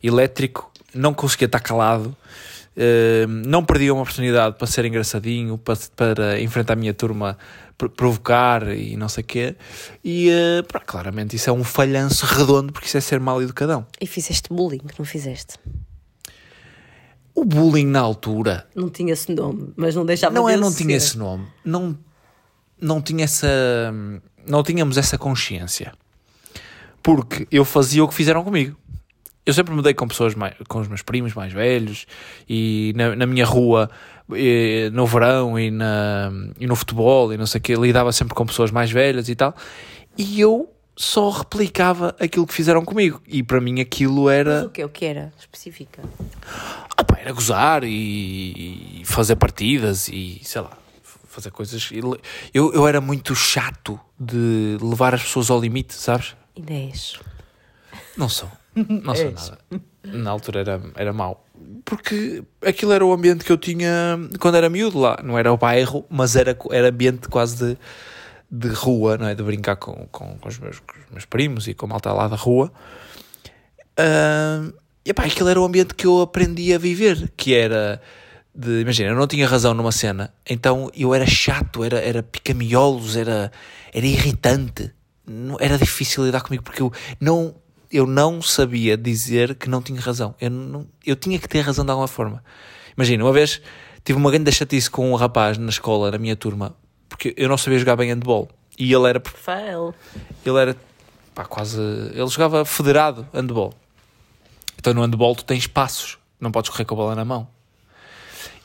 elétrico, 0.00 0.70
não 0.94 1.12
conseguia 1.12 1.46
estar 1.46 1.58
calado, 1.58 2.16
eh, 2.76 3.26
não 3.26 3.64
perdia 3.64 3.92
uma 3.92 4.02
oportunidade 4.02 4.54
para 4.56 4.68
ser 4.68 4.84
engraçadinho, 4.84 5.58
para, 5.58 5.76
para 5.96 6.40
enfrentar 6.40 6.74
a 6.74 6.76
minha 6.76 6.94
turma, 6.94 7.36
pr- 7.76 7.88
provocar 7.88 8.68
e 8.72 8.96
não 8.96 9.08
sei 9.08 9.24
o 9.24 9.26
quê. 9.26 9.56
E 10.04 10.30
eh, 10.30 10.62
pá, 10.62 10.78
claramente 10.78 11.34
isso 11.34 11.50
é 11.50 11.52
um 11.52 11.64
falhanço 11.64 12.24
redondo, 12.24 12.72
porque 12.72 12.86
isso 12.86 12.96
é 12.96 13.00
ser 13.00 13.18
mal 13.18 13.42
educadão. 13.42 13.84
E 14.00 14.06
fizeste 14.06 14.48
bullying, 14.48 14.82
não 14.96 15.04
fizeste? 15.04 15.54
O 17.38 17.44
bullying 17.44 17.86
na 17.86 18.00
altura. 18.00 18.66
Não 18.74 18.90
tinha 18.90 19.12
esse 19.12 19.32
nome, 19.32 19.72
mas 19.76 19.94
não 19.94 20.04
deixava 20.04 20.34
não 20.34 20.46
de 20.46 20.54
é, 20.54 20.56
não 20.56 20.74
tinha 20.74 20.96
esse 20.96 21.16
nome, 21.16 21.46
não, 21.64 21.96
não 22.80 23.00
tinha 23.00 23.22
essa, 23.22 23.94
não 24.44 24.60
tínhamos 24.64 24.98
essa 24.98 25.16
consciência, 25.16 25.92
porque 27.00 27.46
eu 27.52 27.64
fazia 27.64 28.02
o 28.02 28.08
que 28.08 28.14
fizeram 28.14 28.42
comigo. 28.42 28.76
Eu 29.46 29.54
sempre 29.54 29.72
me 29.72 29.80
dei 29.82 29.94
com 29.94 30.08
pessoas 30.08 30.34
mais, 30.34 30.56
com 30.66 30.80
os 30.80 30.88
meus 30.88 31.02
primos 31.02 31.32
mais 31.32 31.52
velhos 31.52 32.06
e 32.48 32.92
na, 32.96 33.14
na 33.14 33.24
minha 33.24 33.46
rua, 33.46 33.88
eh, 34.32 34.90
no 34.92 35.06
verão 35.06 35.56
e, 35.56 35.70
na, 35.70 36.32
e 36.58 36.66
no 36.66 36.74
futebol 36.74 37.32
e 37.32 37.36
não 37.36 37.46
sei 37.46 37.60
o 37.60 37.62
que, 37.62 37.74
lidava 37.76 38.10
sempre 38.10 38.34
com 38.34 38.44
pessoas 38.44 38.72
mais 38.72 38.90
velhas 38.90 39.28
e 39.28 39.36
tal, 39.36 39.54
e 40.18 40.40
eu 40.40 40.68
só 41.00 41.30
replicava 41.30 42.16
aquilo 42.18 42.44
que 42.44 42.52
fizeram 42.52 42.84
comigo, 42.84 43.22
e 43.24 43.40
para 43.40 43.60
mim 43.60 43.80
aquilo 43.80 44.24
Mas 44.24 44.34
era. 44.34 44.66
o 44.66 44.68
que 44.68 44.84
O 44.84 44.88
que 44.88 45.04
era? 45.04 45.32
Especifica. 45.38 46.02
Ah, 46.96 47.04
pá, 47.04 47.18
era 47.20 47.30
gozar 47.30 47.84
e, 47.84 49.00
e 49.00 49.02
fazer 49.04 49.36
partidas 49.36 50.08
e 50.08 50.40
sei 50.42 50.60
lá, 50.60 50.76
fazer 51.28 51.52
coisas. 51.52 51.88
Eu, 52.52 52.74
eu 52.74 52.88
era 52.88 53.00
muito 53.00 53.32
chato 53.36 53.98
de 54.18 54.76
levar 54.82 55.14
as 55.14 55.22
pessoas 55.22 55.50
ao 55.50 55.60
limite, 55.60 55.94
sabes? 55.94 56.34
És. 56.66 57.20
Não 58.16 58.28
sou. 58.28 58.50
Não 58.74 59.14
sou 59.14 59.26
És. 59.26 59.34
nada. 59.50 59.58
Na 60.02 60.30
altura 60.30 60.60
era, 60.60 60.82
era 60.96 61.12
mau. 61.12 61.44
Porque 61.84 62.42
aquilo 62.60 62.92
era 62.92 63.06
o 63.06 63.12
ambiente 63.12 63.44
que 63.44 63.52
eu 63.52 63.56
tinha 63.56 64.18
quando 64.40 64.56
era 64.56 64.68
miúdo 64.68 64.98
lá. 64.98 65.16
Não 65.22 65.38
era 65.38 65.52
o 65.52 65.56
bairro, 65.56 66.04
mas 66.10 66.34
era, 66.34 66.58
era 66.72 66.88
ambiente 66.88 67.28
quase 67.28 67.56
de, 67.56 67.78
de 68.50 68.68
rua, 68.68 69.18
não 69.18 69.26
é? 69.26 69.34
De 69.34 69.42
brincar 69.42 69.76
com, 69.76 70.06
com, 70.10 70.36
com 70.38 70.48
os, 70.48 70.58
meus, 70.58 70.78
com 70.80 70.92
os 70.98 71.10
meus 71.10 71.24
primos 71.24 71.68
e 71.68 71.74
com 71.74 71.86
a 71.86 71.88
malta 71.88 72.12
lá 72.12 72.28
da 72.28 72.36
rua. 72.36 72.72
Ah, 73.96 74.70
e 75.04 75.12
pá, 75.12 75.24
aquilo 75.24 75.48
era 75.48 75.60
o 75.60 75.64
ambiente 75.64 75.94
que 75.94 76.06
eu 76.06 76.20
aprendi 76.20 76.72
a 76.72 76.78
viver, 76.78 77.32
que 77.36 77.54
era 77.54 78.00
de, 78.54 78.80
imagina, 78.80 79.10
eu 79.10 79.16
não 79.16 79.26
tinha 79.26 79.46
razão 79.46 79.72
numa 79.74 79.92
cena, 79.92 80.32
então 80.48 80.90
eu 80.94 81.14
era 81.14 81.26
chato, 81.26 81.84
era, 81.84 81.98
era 82.00 82.22
pica-miolos, 82.22 83.16
era, 83.16 83.50
era 83.92 84.06
irritante, 84.06 84.92
Não- 85.26 85.56
era 85.60 85.78
difícil 85.78 86.24
lidar 86.24 86.40
comigo 86.42 86.62
porque 86.62 86.82
eu 86.82 86.92
não, 87.20 87.54
eu 87.90 88.06
não 88.06 88.42
sabia 88.42 88.96
dizer 88.96 89.54
que 89.54 89.68
não 89.68 89.80
tinha 89.80 90.00
razão, 90.00 90.34
eu, 90.40 90.50
não, 90.50 90.86
eu 91.06 91.16
tinha 91.16 91.38
que 91.38 91.48
ter 91.48 91.60
razão 91.60 91.84
de 91.84 91.90
alguma 91.90 92.08
forma. 92.08 92.42
Imagina, 92.96 93.24
uma 93.24 93.32
vez 93.32 93.62
tive 94.04 94.18
uma 94.18 94.30
grande 94.30 94.50
chatice 94.52 94.90
com 94.90 95.10
um 95.12 95.14
rapaz 95.14 95.56
na 95.56 95.68
escola, 95.70 96.10
na 96.10 96.18
minha 96.18 96.34
turma, 96.36 96.74
porque 97.08 97.34
eu 97.36 97.48
não 97.48 97.56
sabia 97.58 97.78
jogar 97.78 97.96
bem 97.96 98.08
handball 98.10 98.48
e 98.78 98.92
ele 98.92 99.08
era 99.08 99.20
Fail. 99.24 99.94
ele 100.44 100.58
era 100.58 100.76
pá, 101.34 101.44
quase. 101.44 101.80
Ele 101.80 102.26
jogava 102.28 102.64
federado 102.64 103.26
handball. 103.32 103.72
Então 104.78 104.94
no 104.94 105.02
handball 105.02 105.34
tu 105.34 105.44
tens 105.44 105.66
passos, 105.66 106.18
não 106.40 106.50
podes 106.52 106.70
correr 106.70 106.84
com 106.84 106.94
a 106.94 106.96
bola 106.98 107.14
na 107.14 107.24
mão. 107.24 107.48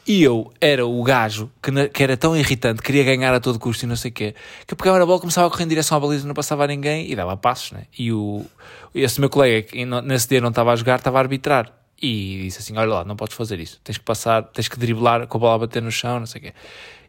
E 0.06 0.22
eu 0.22 0.52
era 0.60 0.86
o 0.86 1.02
gajo 1.02 1.50
que, 1.62 1.72
na- 1.72 1.88
que 1.88 2.04
era 2.04 2.18
tão 2.18 2.36
irritante, 2.36 2.82
queria 2.82 3.06
ganhar 3.06 3.34
a 3.34 3.40
todo 3.40 3.58
custo 3.58 3.86
e 3.86 3.88
não 3.88 3.96
sei 3.96 4.12
o 4.12 4.14
quê, 4.14 4.36
que 4.68 4.74
eu 4.74 4.78
pegava 4.78 5.00
na 5.00 5.06
bola, 5.06 5.18
começava 5.20 5.48
a 5.48 5.50
correr 5.50 5.64
em 5.64 5.68
direção 5.68 5.96
à 5.98 6.00
baliza, 6.02 6.28
não 6.28 6.34
passava 6.34 6.66
a 6.66 6.68
ninguém 6.68 7.10
e 7.10 7.16
dava 7.16 7.38
passos, 7.38 7.72
né? 7.72 7.86
E 7.98 8.12
o, 8.12 8.46
esse 8.94 9.20
meu 9.22 9.30
colega, 9.30 9.66
que 9.66 9.86
nesse 9.86 10.28
dia 10.28 10.42
não 10.42 10.50
estava 10.50 10.74
a 10.74 10.76
jogar, 10.76 10.98
estava 11.00 11.20
a 11.20 11.22
arbitrar. 11.22 11.72
E 12.02 12.42
disse 12.44 12.60
assim: 12.60 12.78
Olha 12.78 12.96
lá, 12.96 13.06
não 13.06 13.16
podes 13.16 13.34
fazer 13.38 13.62
isso, 13.62 13.80
tens 13.82 13.98
que 13.98 14.04
passar, 14.04 14.44
tens 14.44 14.68
que 14.68 14.78
driblar 14.78 15.26
com 15.26 15.38
a 15.38 15.40
bola 15.40 15.56
a 15.56 15.60
bater 15.60 15.82
no 15.82 15.90
chão, 15.90 16.20
não 16.20 16.26
sei 16.26 16.42
o 16.42 16.44
quê. 16.44 16.54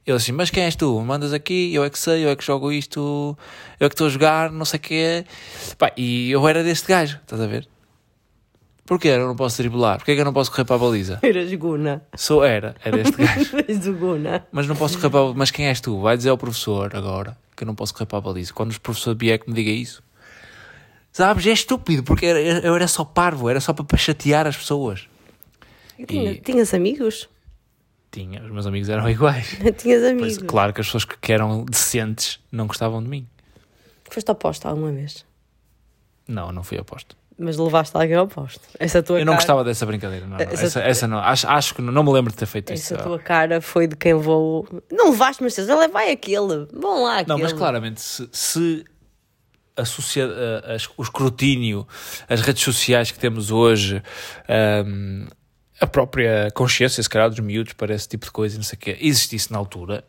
Ele 0.07 0.17
assim: 0.17 0.33
Mas 0.33 0.51
quem 0.51 0.65
és 0.65 0.77
tu? 0.77 1.01
Mandas 1.01 1.33
aqui, 1.33 1.73
eu 1.75 1.83
é 1.85 1.91
que 1.91 1.99
sei, 1.99 2.25
eu 2.25 2.29
é 2.31 2.37
que 2.37 2.45
jogo 2.45 2.71
isto, 2.71 3.37
eu 3.81 3.87
é 3.87 3.89
que 3.89 3.95
estou 3.95 4.07
a 4.07 4.11
jogar, 4.11 4.51
não 4.53 4.65
sei 4.65 4.79
o 4.79 4.81
quê. 4.83 5.25
Pá, 5.79 5.93
e 5.97 6.31
eu 6.31 6.47
era 6.47 6.63
deste 6.63 6.87
gajo, 6.89 7.19
estás 7.23 7.41
a 7.41 7.47
ver? 7.47 7.67
Porquê 8.87 9.09
eu 9.09 9.27
não 9.27 9.35
posso 9.35 9.57
driblar? 9.63 9.97
Porquê 9.97 10.15
que 10.15 10.21
eu 10.21 10.27
não 10.27 10.33
posso 10.35 10.51
correr 10.51 10.67
para 10.67 10.77
a 10.77 10.79
baliza? 10.79 11.19
Eras 11.25 11.53
Guna. 11.55 12.03
Sou, 12.15 12.45
era, 12.45 12.75
era 12.85 13.01
este 13.01 13.17
gajo. 13.17 13.57
O 13.91 13.99
Guna. 13.99 14.47
Mas 14.53 14.67
não 14.67 14.77
posso 14.77 14.99
correr 14.99 15.09
para 15.11 15.21
a 15.31 15.35
Mas 15.35 15.51
quem 15.51 15.67
és 15.69 15.81
tu? 15.81 15.99
Vai 16.03 16.19
dizer 16.19 16.29
ao 16.29 16.37
professor 16.37 16.95
agora 16.95 17.35
que 17.57 17.65
eu 17.65 17.67
não 17.67 17.75
posso 17.75 17.95
correr 17.95 18.05
para 18.07 18.19
a 18.19 18.21
baliza. 18.21 18.53
Quando 18.53 18.73
o 18.73 18.81
professor 18.81 19.17
vier 19.17 19.39
que 19.39 19.49
me 19.49 19.55
diga 19.55 19.71
isso. 19.71 20.03
Sabes? 21.13 21.47
É 21.47 21.53
estúpido, 21.53 22.03
porque 22.03 22.27
era- 22.27 22.41
eu 22.41 22.75
era 22.75 22.87
só 22.89 23.05
parvo, 23.05 23.49
era 23.49 23.61
só 23.61 23.73
para, 23.73 23.85
para 23.87 23.97
chatear 23.97 24.47
as 24.47 24.57
pessoas. 24.57 25.09
E 25.99 26.03
E- 26.03 26.41
Tinhas 26.41 26.75
amigos? 26.75 27.29
Tinha, 28.15 28.43
os 28.45 28.51
meus 28.51 28.67
amigos 28.67 28.89
eram 28.89 29.09
iguais. 29.11 29.49
Tinhas 29.77 30.01
Pois, 30.03 30.05
amigos? 30.05 30.39
claro 30.47 30.73
que 30.73 30.81
as 30.81 30.87
pessoas 30.87 31.05
que, 31.05 31.33
eram 31.33 31.65
decentes 31.65 32.39
não 32.53 32.67
gostavam 32.67 33.03
de 33.03 33.09
mim. 33.09 33.27
Foste 34.11 34.31
oposto 34.31 34.69
alguma 34.69 34.93
vez? 34.93 35.25
Não, 36.29 36.53
não 36.53 36.63
fui 36.63 36.79
aposto. 36.79 37.17
Mas 37.37 37.57
levaste 37.57 37.97
alguém 37.97 38.15
ao 38.15 38.29
posto. 38.29 38.61
Essa 38.79 39.03
tua 39.03 39.19
Eu 39.19 39.25
não 39.27 39.33
cara, 39.33 39.37
gostava 39.43 39.65
dessa 39.65 39.85
brincadeira, 39.85 40.25
não. 40.25 40.37
não. 40.37 40.45
Essa- 40.45 40.65
Essa, 40.67 40.81
essa 40.83 41.09
não. 41.09 41.19
Acho, 41.19 41.49
acho 41.49 41.75
que 41.75 41.83
não, 41.83 41.93
não 41.93 42.05
me 42.05 42.13
lembro 42.13 42.31
de 42.31 42.39
ter 42.39 42.47
feito 42.47 42.73
isso. 42.73 42.95
Essa 42.95 43.03
tua 43.03 43.19
cara 43.19 43.61
foi 43.61 43.89
de 43.89 43.97
quem 43.97 44.15
levou. 44.15 44.69
Não 44.93 45.11
levaste, 45.11 45.43
mas 45.43 45.55
dizes, 45.57 45.69
"Olha, 45.69 45.89
vai 45.89 46.13
aquele. 46.13 46.67
Vão 46.73 47.03
lá, 47.03 47.19
aquele. 47.19 47.29
Não, 47.37 47.39
mas 47.43 47.53
claramente, 47.53 48.01
se, 48.01 48.29
se 48.31 48.85
a 49.77 49.85
socia- 49.85 50.29
a- 50.65 50.75
as- 50.75 50.89
o 50.97 51.03
escrutínio, 51.03 51.89
as 52.29 52.41
redes 52.41 52.63
sociais 52.63 53.11
que 53.11 53.19
temos 53.19 53.51
hoje, 53.51 54.01
hum, 54.87 55.27
a 55.81 55.87
própria 55.87 56.51
consciência, 56.55 57.03
se 57.03 57.09
calhar, 57.09 57.29
dos 57.29 57.41
miúdos 57.41 57.73
para 57.73 57.95
esse 57.95 58.09
tipo 58.09 58.27
de 58.27 58.33
coisa, 58.33 58.57
não 58.57 58.63
sei 58.65 58.77
o 58.77 58.81
quê, 58.81 58.97
existisse 59.01 59.51
na 59.53 59.59
altura, 59.59 60.05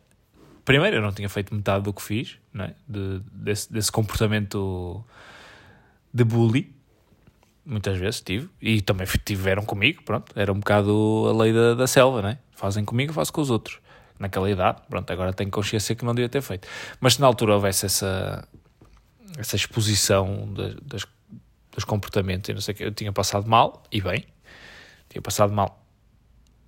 primeiro 0.63 0.97
eu 0.97 1.01
não 1.01 1.11
tinha 1.11 1.27
feito 1.29 1.53
metade 1.53 1.83
do 1.83 1.93
que 1.93 2.01
fiz, 2.01 2.37
não 2.53 2.65
é? 2.65 2.73
De- 2.87 3.19
desse, 3.31 3.71
desse 3.71 3.91
comportamento 3.91 5.03
de 6.13 6.23
bully. 6.23 6.73
Muitas 7.65 7.97
vezes 7.97 8.21
tive, 8.21 8.47
e 8.61 8.79
também 8.79 9.07
tiveram 9.25 9.63
comigo, 9.65 10.03
pronto, 10.03 10.31
era 10.35 10.51
um 10.53 10.59
bocado 10.59 11.25
a 11.29 11.33
lei 11.43 11.51
da, 11.51 11.73
da 11.73 11.87
selva, 11.87 12.21
né? 12.21 12.37
Fazem 12.55 12.85
comigo, 12.85 13.11
faço 13.11 13.33
com 13.33 13.41
os 13.41 13.49
outros. 13.49 13.79
Naquela 14.19 14.49
idade, 14.49 14.81
pronto, 14.87 15.11
agora 15.11 15.33
tenho 15.33 15.49
consciência 15.49 15.95
que 15.95 16.05
não 16.05 16.13
devia 16.13 16.29
ter 16.29 16.41
feito. 16.43 16.67
Mas 17.01 17.15
se 17.15 17.21
na 17.21 17.25
altura 17.27 17.55
houvesse 17.55 17.87
essa, 17.87 18.47
essa 19.37 19.55
exposição 19.55 20.47
das- 20.53 21.05
dos 21.73 21.83
comportamentos 21.83 22.47
e 22.49 22.53
não 22.53 22.61
sei 22.61 22.73
o 22.73 22.77
que, 22.77 22.83
eu 22.83 22.91
tinha 22.91 23.11
passado 23.11 23.47
mal, 23.49 23.83
e 23.91 23.99
bem, 23.99 24.23
tinha 25.15 25.21
passado 25.21 25.53
mal, 25.53 25.81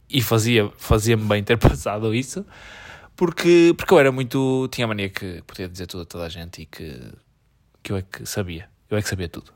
e 0.10 0.22
fazia, 0.22 0.72
fazia-me 0.78 1.24
bem 1.24 1.44
ter 1.44 1.58
passado 1.60 2.16
isso, 2.16 2.46
porque, 3.16 3.74
porque 3.76 3.94
eu 3.94 4.00
era 4.00 4.12
muito, 4.12 4.70
tinha 4.72 4.86
a 4.86 4.88
mania 4.88 5.10
que 5.10 5.42
podia 5.46 5.68
dizer 5.68 5.86
tudo 5.88 6.04
a 6.04 6.06
toda 6.06 6.26
a 6.26 6.30
gente 6.30 6.62
e 6.62 6.66
que, 6.66 7.12
que 7.84 7.92
eu 7.92 7.98
é 7.98 8.02
que 8.02 8.26
sabia, 8.26 8.70
eu 8.90 8.98
é 8.98 9.02
que 9.02 9.10
sabia 9.10 9.28
tudo. 9.28 9.52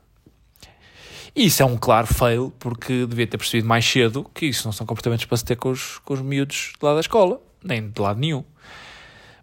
E 1.34 1.46
isso 1.46 1.62
é 1.62 1.66
um 1.66 1.78
claro 1.78 2.06
fail, 2.06 2.52
porque 2.58 3.06
devia 3.06 3.26
ter 3.26 3.38
percebido 3.38 3.66
mais 3.66 3.86
cedo 3.86 4.28
que 4.34 4.44
isso 4.44 4.66
não 4.66 4.72
são 4.72 4.86
comportamentos 4.86 5.24
para 5.24 5.36
se 5.38 5.44
ter 5.44 5.56
com 5.56 5.70
os, 5.70 5.98
com 6.00 6.12
os 6.12 6.20
miúdos 6.20 6.74
de 6.78 6.84
lá 6.84 6.92
da 6.92 7.00
escola, 7.00 7.40
nem 7.64 7.88
de 7.88 7.98
lado 7.98 8.20
nenhum. 8.20 8.44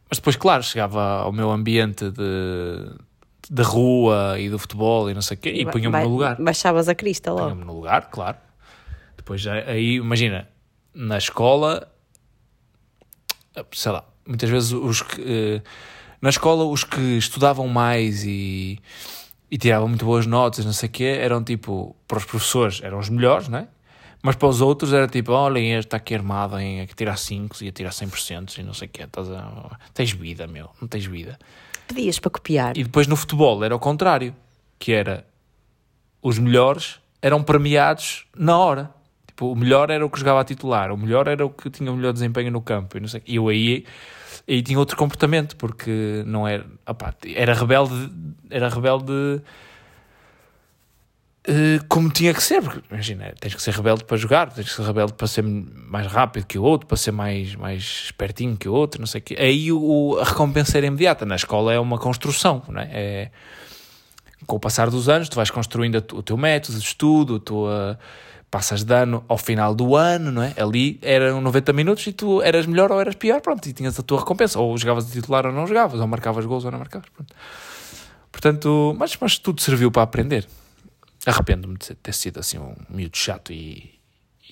Mas 0.08 0.20
depois, 0.20 0.36
claro, 0.36 0.62
chegava 0.62 1.22
ao 1.22 1.32
meu 1.32 1.50
ambiente 1.50 2.12
de, 2.12 2.92
de 3.50 3.64
rua 3.64 4.36
e 4.40 4.48
do 4.50 4.60
futebol 4.60 5.10
e 5.10 5.16
não 5.16 5.22
sei 5.24 5.36
o 5.36 5.40
quê, 5.40 5.50
e 5.50 5.66
punha-me 5.66 6.00
no 6.04 6.10
lugar. 6.10 6.40
Baixavas 6.40 6.88
a 6.88 6.94
crista 6.94 7.32
logo. 7.32 7.46
Punha-me 7.46 7.66
no 7.66 7.74
lugar, 7.74 8.12
claro. 8.12 8.38
Depois 9.30 9.42
já- 9.42 9.54
aí, 9.70 9.98
imagina, 9.98 10.50
na 10.92 11.20
escola, 11.20 11.88
sei 13.72 13.92
lá, 13.92 14.04
muitas 14.26 14.50
vezes 14.50 14.72
os 14.72 15.04
que, 15.04 15.22
eh, 15.22 15.62
na 16.20 16.30
escola 16.30 16.64
os 16.66 16.84
que 16.84 17.00
estudavam 17.18 17.68
mais 17.68 18.24
e, 18.24 18.80
e 19.52 19.56
tiravam 19.60 19.88
muito 19.88 20.04
boas 20.04 20.26
notas, 20.26 20.66
não 20.66 20.74
sei 20.74 20.90
o 20.90 20.92
quê, 20.92 21.20
eram 21.22 21.44
tipo, 21.44 21.96
para 22.08 22.18
os 22.18 22.26
professores 22.26 22.82
eram 22.82 22.98
os 22.98 23.08
melhores, 23.08 23.48
não 23.48 23.60
é? 23.60 23.68
Mas 24.24 24.36
para 24.36 24.48
os 24.48 24.62
outros 24.62 24.92
era 24.94 25.08
tipo, 25.08 25.32
olhem, 25.32 25.74
este 25.74 25.86
está 25.90 25.98
aqui 25.98 26.16
armado 26.16 26.58
em 26.60 26.82
a 26.82 26.88
tirar 26.88 27.16
5 27.16 27.56
e 27.64 27.68
a 27.68 27.72
tirar 27.72 27.92
100% 27.92 28.58
e 28.58 28.64
não 28.64 28.74
sei 28.74 28.88
o 28.88 28.92
quê. 28.92 29.04
Estás 29.04 29.30
a... 29.30 29.78
Tens 29.94 30.12
vida, 30.12 30.48
meu, 30.48 30.72
não 30.82 30.88
tens 30.88 31.06
vida. 31.06 31.38
Pedias 31.88 32.18
para 32.18 32.32
copiar. 32.32 32.76
E 32.76 32.84
depois 32.84 33.06
no 33.06 33.16
futebol 33.16 33.64
era 33.64 33.76
o 33.76 33.80
contrário, 33.80 34.36
que 34.80 34.92
era 34.92 35.24
os 36.20 36.40
melhores 36.40 37.00
eram 37.22 37.44
premiados 37.44 38.26
na 38.36 38.58
hora. 38.58 38.99
Tipo, 39.40 39.54
o 39.54 39.56
melhor 39.56 39.90
era 39.90 40.06
o 40.06 40.10
que 40.10 40.20
jogava 40.20 40.42
a 40.42 40.44
titular, 40.44 40.92
o 40.92 40.98
melhor 40.98 41.26
era 41.26 41.46
o 41.46 41.50
que 41.50 41.70
tinha 41.70 41.90
o 41.90 41.96
melhor 41.96 42.12
desempenho 42.12 42.52
no 42.52 42.60
campo. 42.60 42.98
E 42.98 43.00
não 43.00 43.08
sei, 43.08 43.24
eu 43.26 43.48
aí, 43.48 43.86
aí 44.46 44.62
tinha 44.62 44.78
outro 44.78 44.98
comportamento, 44.98 45.56
porque 45.56 46.24
não 46.26 46.46
era, 46.46 46.66
opá, 46.86 47.14
era 47.26 47.54
rebelde, 47.54 48.12
era 48.50 48.68
rebelde 48.68 49.42
eh, 51.48 51.80
como 51.88 52.10
tinha 52.10 52.34
que 52.34 52.44
ser, 52.44 52.62
porque 52.62 52.82
imagina, 52.92 53.34
tens 53.40 53.56
que 53.56 53.62
ser 53.62 53.74
rebelde 53.74 54.04
para 54.04 54.18
jogar, 54.18 54.52
tens 54.52 54.68
que 54.68 54.76
ser 54.76 54.86
rebelde 54.86 55.14
para 55.14 55.26
ser 55.26 55.42
mais 55.42 56.08
rápido 56.08 56.46
que 56.46 56.60
o 56.60 56.64
outro, 56.64 56.86
para 56.86 56.98
ser 56.98 57.14
mais, 57.14 57.56
mais 57.56 58.08
espertinho 58.08 58.58
que 58.58 58.68
o 58.68 58.74
outro, 58.74 59.00
não 59.00 59.08
sei 59.08 59.22
o 59.22 59.24
quê. 59.24 59.38
Aí 59.40 59.72
o, 59.72 60.18
a 60.20 60.26
recompensa 60.26 60.78
era 60.78 60.86
imediata. 60.86 61.26
Na 61.26 61.38
escola 61.38 61.72
é 61.72 61.80
uma 61.80 61.98
construção, 61.98 62.62
não 62.68 62.82
é? 62.82 62.90
é 62.92 63.32
com 64.46 64.56
o 64.56 64.60
passar 64.60 64.90
dos 64.90 65.10
anos, 65.10 65.30
tu 65.30 65.36
vais 65.36 65.52
construindo 65.52 65.98
o 66.14 66.24
teu 66.24 66.38
método 66.38 66.78
de 66.78 66.84
estudo, 66.84 67.36
a 67.36 67.40
tua, 67.40 68.00
passas 68.50 68.84
de 68.84 68.94
ano 68.94 69.24
ao 69.28 69.38
final 69.38 69.76
do 69.76 69.96
ano, 69.96 70.32
não 70.32 70.42
é? 70.42 70.54
Ali 70.58 71.00
eram 71.02 71.42
90 71.42 71.74
minutos 71.74 72.06
e 72.08 72.14
tu 72.14 72.42
eras 72.42 72.66
melhor 72.66 72.92
ou 72.92 73.00
eras 73.00 73.16
pior, 73.16 73.42
pronto, 73.42 73.68
e 73.68 73.74
tinhas 73.74 74.00
a 74.00 74.04
tua 74.04 74.20
recompensa. 74.20 74.60
Ou 74.60 74.78
jogavas 74.78 75.06
de 75.06 75.14
titular 75.14 75.46
ou 75.46 75.52
não 75.52 75.68
jogavas, 75.68 76.00
ou 76.00 76.08
marcavas 76.08 76.46
gols 76.46 76.66
ou 76.66 76.72
não 76.72 76.80
marcavas, 76.80 77.10
pronto. 77.10 77.36
Portanto, 78.32 78.96
mas, 78.98 79.16
mas 79.20 79.38
tudo 79.38 79.62
serviu 79.62 79.92
para 79.92 80.04
aprender. 80.04 80.48
Arrependo-me 81.26 81.78
de 81.78 81.94
ter 81.96 82.14
sido 82.14 82.40
assim 82.40 82.58
um 82.58 82.74
miúdo 82.90 83.18
chato 83.18 83.52
e, 83.52 84.00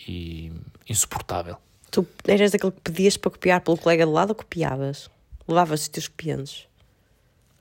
e 0.08 0.52
insuportável. 0.89 1.58
Tu 1.89 2.06
eras 2.28 2.52
daquele 2.52 2.73
que 2.73 2.82
pedias 2.82 3.17
para 3.17 3.32
copiar 3.32 3.62
pelo 3.62 3.78
colega 3.78 4.06
de 4.06 4.12
lado 4.12 4.30
ou 4.30 4.36
copiavas? 4.36 5.10
Levavas 5.47 5.82
os 5.82 5.88
teus 5.88 6.08
copiantes? 6.08 6.66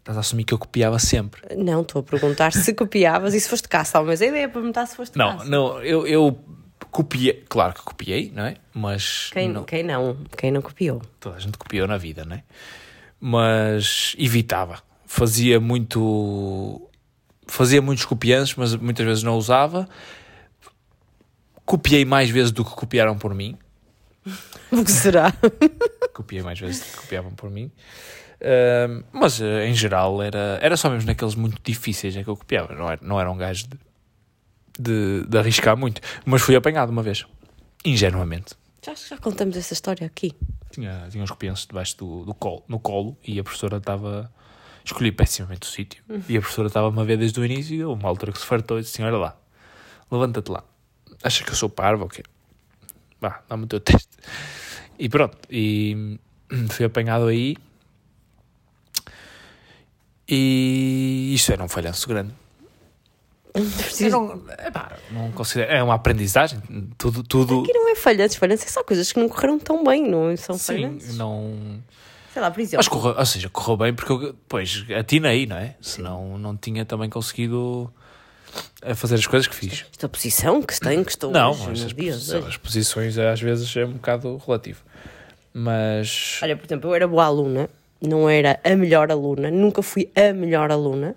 Estás 0.06 0.18
a 0.18 0.20
assumir 0.20 0.44
que 0.44 0.54
eu 0.54 0.58
copiava 0.58 1.00
sempre. 1.00 1.42
Não, 1.56 1.82
estou 1.82 1.98
a 1.98 2.02
perguntar 2.04 2.52
se 2.52 2.72
copiavas 2.72 3.34
e 3.34 3.40
se 3.40 3.48
foste 3.48 3.68
caça. 3.68 4.00
Mas 4.04 4.22
a 4.22 4.26
ideia 4.26 4.44
é 4.44 4.48
perguntar 4.48 4.86
se 4.86 4.94
foste 4.94 5.18
Não, 5.18 5.38
caça. 5.38 5.50
não, 5.50 5.82
eu, 5.82 6.06
eu 6.06 6.38
copiei, 6.92 7.44
claro 7.48 7.74
que 7.74 7.82
copiei, 7.82 8.30
não 8.32 8.44
é? 8.44 8.54
Mas 8.72 9.30
Quem 9.32 9.48
não, 9.48 9.64
quem 9.64 9.82
não? 9.82 10.16
Quem 10.38 10.52
não 10.52 10.62
copiou? 10.62 11.02
toda 11.18 11.34
a 11.34 11.40
gente 11.40 11.58
copiou 11.58 11.88
na 11.88 11.96
vida, 11.98 12.24
não 12.24 12.36
é? 12.36 12.44
Mas 13.20 14.14
evitava. 14.16 14.80
Fazia 15.06 15.58
muito. 15.58 16.88
Fazia 17.48 17.82
muitos 17.82 18.04
copiantes, 18.04 18.54
mas 18.54 18.76
muitas 18.76 19.04
vezes 19.04 19.22
não 19.24 19.36
usava. 19.36 19.88
Copiei 21.64 22.04
mais 22.04 22.30
vezes 22.30 22.52
do 22.52 22.64
que 22.64 22.70
copiaram 22.70 23.18
por 23.18 23.34
mim. 23.34 23.56
O 24.72 24.84
que 24.84 24.90
será? 24.90 25.32
Copiei 26.12 26.42
mais 26.42 26.58
vezes 26.58 26.80
do 26.80 26.86
que 26.86 26.96
copiavam 26.96 27.30
por 27.32 27.48
mim. 27.48 27.70
Mas 29.12 29.40
eh, 29.40 29.66
em 29.66 29.74
geral 29.74 30.22
era, 30.22 30.58
era 30.60 30.76
só 30.76 30.90
mesmo 30.90 31.06
naqueles 31.06 31.34
muito 31.34 31.60
difíceis 31.62 32.16
é 32.16 32.22
que 32.22 32.28
eu 32.28 32.36
copiava. 32.36 32.74
Não 32.74 32.90
era, 32.90 33.00
não 33.02 33.20
era 33.20 33.30
um 33.30 33.36
gajo 33.36 33.66
de, 33.68 33.78
de, 34.78 35.26
de 35.26 35.38
arriscar 35.38 35.76
muito. 35.76 36.00
Mas 36.24 36.42
fui 36.42 36.54
apanhado 36.54 36.90
uma 36.90 37.02
vez. 37.02 37.24
Ingenuamente. 37.84 38.54
Já, 38.84 38.94
já 38.94 39.18
contamos 39.18 39.56
essa 39.56 39.72
história 39.72 40.06
aqui. 40.06 40.32
Tinha, 40.70 41.08
tinha 41.10 41.22
uns 41.22 41.30
copianços 41.30 41.66
debaixo 41.66 41.96
do, 41.98 42.24
do 42.24 42.34
colo, 42.34 42.62
no 42.68 42.78
colo 42.78 43.16
e 43.26 43.38
a 43.38 43.44
professora 43.44 43.78
estava. 43.78 44.30
Escolhi 44.84 45.10
pessimamente 45.10 45.66
o 45.66 45.70
sítio. 45.70 46.04
E 46.28 46.36
a 46.36 46.40
professora 46.40 46.68
estava-me 46.68 47.00
a 47.00 47.04
ver 47.04 47.18
desde 47.18 47.40
o 47.40 47.44
início 47.44 47.74
e 47.74 47.84
uma 47.84 48.08
altura 48.08 48.30
que 48.30 48.38
se 48.38 48.46
fartou 48.46 48.78
e 48.78 48.82
disse 48.82 48.94
assim: 48.94 49.08
Olha 49.08 49.18
lá, 49.18 49.36
levanta-te 50.10 50.48
lá. 50.50 50.62
Acha 51.24 51.42
que 51.42 51.50
eu 51.50 51.56
sou 51.56 51.68
parvo 51.68 52.04
ou 52.04 52.08
quê? 52.08 52.22
Vá, 53.20 53.42
dá-me 53.48 53.64
o 53.64 53.66
teu 53.66 53.80
teste. 53.80 54.10
E 54.98 55.08
pronto, 55.08 55.36
e 55.50 56.20
fui 56.70 56.86
apanhado 56.86 57.26
aí. 57.26 57.56
E 60.28 61.32
isso 61.34 61.52
era 61.52 61.62
um 61.62 61.68
falhanço 61.68 62.08
grande. 62.08 62.32
Não, 64.10 64.42
epá, 64.66 64.98
não 65.10 65.32
considero, 65.32 65.72
é 65.72 65.82
uma 65.82 65.94
aprendizagem. 65.94 66.60
Tudo, 66.98 67.22
tudo 67.22 67.60
Aqui 67.62 67.72
não 67.72 67.88
é 67.88 67.94
falhanços, 67.94 68.36
falhanços 68.36 68.66
é 68.66 68.70
só 68.70 68.84
coisas 68.84 69.10
que 69.10 69.18
não 69.18 69.28
correram 69.28 69.58
tão 69.58 69.82
bem, 69.82 70.06
não 70.06 70.36
são 70.36 70.58
sim, 70.58 70.66
falhanços. 70.74 71.16
não. 71.16 71.80
Sei 72.34 72.42
lá, 72.42 72.50
por 72.50 72.60
exemplo, 72.60 72.76
Mas 72.78 72.88
correu, 72.88 73.14
ou 73.18 73.24
seja, 73.26 73.48
correu 73.48 73.76
bem 73.78 73.94
porque 73.94 74.12
eu, 74.12 74.34
pois, 74.46 74.84
atinei, 74.98 75.46
não 75.46 75.56
é? 75.56 75.74
Senão 75.80 76.36
não 76.36 76.54
tinha 76.54 76.84
também 76.84 77.08
conseguido 77.08 77.90
a 78.82 78.94
fazer 78.94 79.14
as 79.14 79.26
coisas 79.26 79.46
que 79.48 79.54
fiz. 79.54 79.86
esta 79.90 80.06
posição 80.06 80.60
que 80.60 80.74
se 80.74 80.80
tem, 80.80 81.02
que 81.02 81.10
estou 81.10 81.30
Não, 81.30 81.52
hoje, 81.52 81.86
as, 81.86 81.92
posições, 81.94 82.44
as 82.46 82.56
posições 82.58 83.18
às 83.18 83.40
vezes 83.40 83.74
é 83.74 83.86
um 83.86 83.92
bocado 83.92 84.36
relativo. 84.46 84.82
Mas 85.54 86.38
Olha, 86.42 86.54
por 86.54 86.66
exemplo, 86.66 86.90
eu 86.90 86.94
era 86.94 87.08
boa 87.08 87.24
aluna, 87.24 87.70
não 88.00 88.28
era 88.28 88.60
a 88.62 88.76
melhor 88.76 89.10
aluna, 89.10 89.50
nunca 89.50 89.82
fui 89.82 90.10
a 90.14 90.32
melhor 90.32 90.70
aluna. 90.70 91.16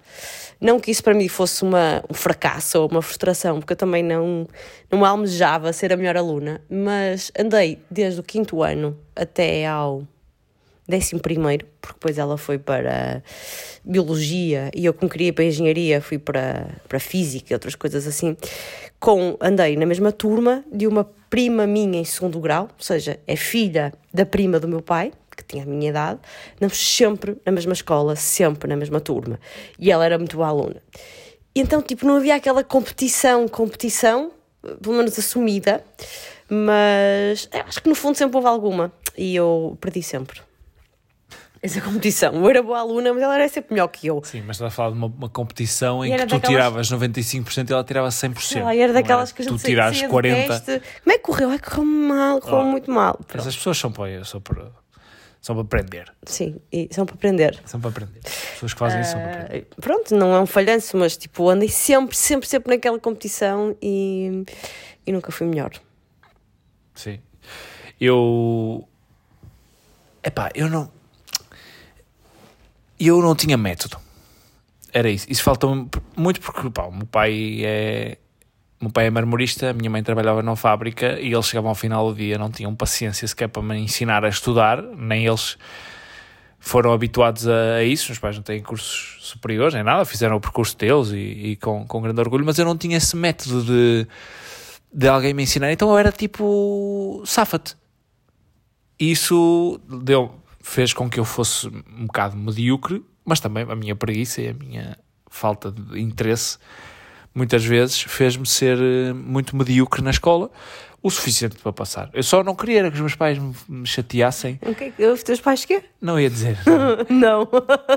Não 0.60 0.80
que 0.80 0.92
isso 0.92 1.04
para 1.04 1.14
mim 1.14 1.28
fosse 1.28 1.64
uma, 1.64 2.04
um 2.10 2.14
fracasso 2.14 2.82
ou 2.82 2.90
uma 2.90 3.02
frustração, 3.02 3.60
porque 3.60 3.74
eu 3.74 3.78
também 3.78 4.04
não, 4.04 4.48
não 4.92 5.06
almejava 5.06 5.72
ser 5.72 5.94
a 5.94 5.98
melhor 5.98 6.18
aluna, 6.18 6.62
mas 6.70 7.32
andei 7.38 7.80
desde 7.90 8.20
o 8.20 8.24
quinto 8.24 8.62
ano 8.62 8.98
até 9.16 9.66
ao 9.66 10.04
décimo 10.90 11.22
primeiro, 11.22 11.66
porque 11.80 11.94
depois 11.94 12.18
ela 12.18 12.38
foi 12.38 12.58
para 12.58 13.22
biologia 13.86 14.72
e 14.76 14.86
eu 14.86 14.94
como 14.94 15.10
queria 15.10 15.32
para 15.32 15.46
engenharia 15.46 16.02
fui 16.02 16.18
para, 16.18 16.68
para 16.88 17.00
física 17.00 17.54
e 17.54 17.54
outras 17.54 17.76
coisas 17.76 18.08
assim, 18.08 18.36
com, 19.00 19.38
andei 19.40 19.78
na 19.78 19.86
mesma 19.86 20.12
turma 20.12 20.64
de 20.72 20.88
uma 20.88 21.08
prima 21.30 21.68
minha 21.68 22.00
em 22.00 22.04
segundo 22.04 22.40
grau, 22.40 22.64
ou 22.64 22.84
seja, 22.84 23.20
é 23.28 23.36
filha 23.36 23.94
da 24.12 24.26
prima 24.26 24.60
do 24.60 24.68
meu 24.68 24.82
pai, 24.82 25.12
que 25.44 25.46
tinha 25.46 25.64
a 25.64 25.66
minha 25.66 25.90
idade, 25.90 26.20
andamos 26.58 26.78
sempre 26.78 27.38
na 27.46 27.52
mesma 27.52 27.74
escola, 27.74 28.16
sempre 28.16 28.68
na 28.70 28.76
mesma 28.76 29.00
turma, 29.00 29.40
e 29.80 29.92
ela 29.92 30.06
era 30.06 30.18
muito 30.18 30.36
boa 30.38 30.48
aluna. 30.50 30.82
e 31.56 31.60
então, 31.62 31.82
tipo, 31.82 32.06
não 32.06 32.16
havia 32.18 32.36
aquela 32.36 32.64
competição, 32.64 33.48
competição, 33.48 34.32
pelo 34.82 34.96
menos 34.96 35.18
assumida, 35.18 35.84
mas 36.50 37.48
acho 37.68 37.82
que 37.82 37.90
no 37.90 37.96
fundo 37.96 38.16
sempre 38.18 38.36
houve 38.38 38.48
alguma 38.48 38.92
e 39.18 39.36
eu 39.36 39.78
perdi 39.80 40.02
sempre. 40.04 40.42
Essa 41.62 41.82
competição. 41.82 42.34
Eu 42.36 42.50
era 42.50 42.64
boa 42.64 42.80
aluna, 42.80 43.14
mas 43.14 43.22
ela 43.22 43.36
era 43.36 43.50
sempre 43.50 43.74
melhor 43.74 43.90
que 43.90 44.08
eu. 44.08 44.22
Sim, 44.24 44.44
mas 44.48 44.56
estás 44.56 44.72
a 44.72 44.76
falar 44.76 44.92
de 44.92 44.98
uma, 44.98 45.08
uma 45.08 45.28
competição 45.28 46.06
em 46.06 46.08
que 46.08 46.14
era 46.14 46.26
tu 46.26 46.36
daquelas- 46.36 46.56
tiravas 46.56 46.90
95% 46.90 47.70
e 47.70 47.74
ela 47.74 47.84
tirava 47.84 48.08
100%. 48.10 48.40
Sei 48.42 48.64
lá, 48.64 48.74
e 48.74 48.80
era 48.80 48.94
não 48.94 49.02
daquelas 49.02 49.34
que 49.34 49.42
a 49.42 49.46
gente 49.46 49.62
Tu 49.62 49.68
do 49.68 50.14
40%. 50.14 50.48
teste. 50.48 50.82
Como 51.04 51.14
é 51.14 51.18
que 51.18 51.24
correu? 51.24 51.50
Ai, 51.50 51.60
correu 51.60 51.84
mal, 51.86 52.40
correu 52.40 52.60
Oh. 52.60 52.64
muito 52.64 52.90
mal. 52.90 53.16
Pronto. 53.16 53.38
Essas 53.42 53.58
pessoas 53.58 53.78
são 53.78 53.92
para, 53.92 54.24
são 54.24 54.40
para, 54.40 54.72
são 55.42 55.56
para 55.56 55.64
aprender. 55.64 56.14
Sim, 56.26 56.60
e 56.72 56.90
são 56.92 57.06
para 57.06 57.16
aprender. 57.16 57.62
São 57.66 57.80
para 57.80 57.90
aprender. 57.90 58.20
As 58.26 58.34
pessoas 58.52 58.74
que 58.74 58.80
fazem 58.80 59.02
isso 59.02 59.12
são 59.12 59.22
para 59.22 59.32
aprender. 59.32 59.68
Ah, 59.72 59.82
pronto, 59.82 60.16
não 60.16 60.34
é 60.36 60.40
um 60.40 60.46
falhanço, 60.46 60.98
mas 60.98 61.16
tipo, 61.16 61.50
andei 61.50 61.70
sempre, 61.70 62.16
sempre, 62.16 62.48
sempre 62.48 62.76
naquela 62.76 63.00
competição 63.00 63.76
e, 63.82 64.44
e 65.06 65.12
nunca 65.12 65.32
fui 65.32 65.48
melhor. 65.48 65.72
Sim. 66.94 67.20
Eu. 68.00 68.88
Epá, 70.24 70.50
eu 70.54 70.70
não. 70.70 70.92
Eu 73.00 73.22
não 73.22 73.34
tinha 73.34 73.58
método. 73.58 73.98
Era 74.92 75.10
isso. 75.10 75.26
Isso 75.30 75.42
falta-me 75.44 75.90
muito 76.18 76.42
porque 76.42 76.70
pá, 76.70 76.84
o 76.84 76.92
meu 76.92 77.06
pai 77.06 77.62
é. 77.64 78.18
Meu 78.82 78.90
pai 78.90 79.08
é 79.08 79.10
marmorista, 79.10 79.74
minha 79.74 79.90
mãe 79.90 80.02
trabalhava 80.02 80.42
na 80.42 80.56
fábrica 80.56 81.20
e 81.20 81.34
eles 81.34 81.48
chegavam 81.48 81.70
ao 81.70 81.76
final 81.76 82.10
do 82.10 82.16
dia, 82.16 82.38
não 82.38 82.50
tinham 82.50 82.74
paciência 82.74 83.28
sequer 83.28 83.50
para 83.50 83.62
me 83.62 83.78
ensinar 83.78 84.24
a 84.24 84.30
estudar, 84.30 84.82
nem 84.82 85.26
eles 85.26 85.58
foram 86.60 86.94
habituados 86.94 87.46
a, 87.46 87.76
a 87.76 87.84
isso. 87.84 88.12
Os 88.14 88.20
pais 88.20 88.38
não 88.38 88.44
têm 88.44 88.62
cursos 88.64 89.18
superiores 89.20 89.74
nem 89.74 89.84
nada, 89.84 90.06
fizeram 90.06 90.38
o 90.38 90.40
percurso 90.40 90.78
deles 90.78 91.10
e, 91.10 91.18
e 91.18 91.56
com, 91.58 91.86
com 91.86 92.02
grande 92.02 92.22
orgulho, 92.22 92.46
mas 92.46 92.58
eu 92.58 92.64
não 92.64 92.78
tinha 92.78 92.96
esse 92.96 93.18
método 93.18 93.64
de, 93.64 94.08
de 94.94 95.08
alguém 95.10 95.34
me 95.34 95.44
ensinar. 95.44 95.74
Então 95.74 95.90
eu 95.90 95.98
era 95.98 96.12
tipo, 96.12 97.22
safa-te. 97.26 97.76
Isso 98.98 99.80
deu, 100.04 100.34
fez 100.62 100.94
com 100.94 101.10
que 101.10 101.20
eu 101.20 101.26
fosse 101.26 101.68
um 101.68 102.06
bocado 102.06 102.38
medíocre, 102.38 103.04
mas 103.26 103.42
também 103.42 103.66
a 103.70 103.76
minha 103.76 103.96
preguiça 103.96 104.42
e 104.42 104.48
a 104.48 104.54
minha 104.54 104.98
falta 105.30 105.70
de 105.70 106.00
interesse 106.00 106.58
muitas 107.34 107.64
vezes 107.66 108.02
fez-me 108.02 108.46
ser 108.46 108.78
eh, 108.80 109.14
muito 109.14 109.56
medíocre 109.56 110.02
na 110.02 110.10
escola, 110.12 110.50
o 111.02 111.10
suficiente 111.10 111.56
para 111.58 111.72
passar. 111.72 112.10
Eu 112.14 112.24
só 112.24 112.44
não 112.44 112.54
queria 112.54 112.80
era 112.80 112.90
que 112.90 112.96
os 112.96 113.00
meus 113.02 113.16
pais 113.16 113.38
me, 113.68 113.86
chateassem, 113.86 114.60
O 114.62 114.76
que 114.76 114.84
é 114.86 114.92
que- 114.92 115.06
Os 115.06 115.24
teus 115.24 115.40
pais 115.40 115.64
quê? 115.64 115.84
não 116.02 116.20
ia 116.20 116.30
dizer, 116.30 116.58
Não. 117.10 117.48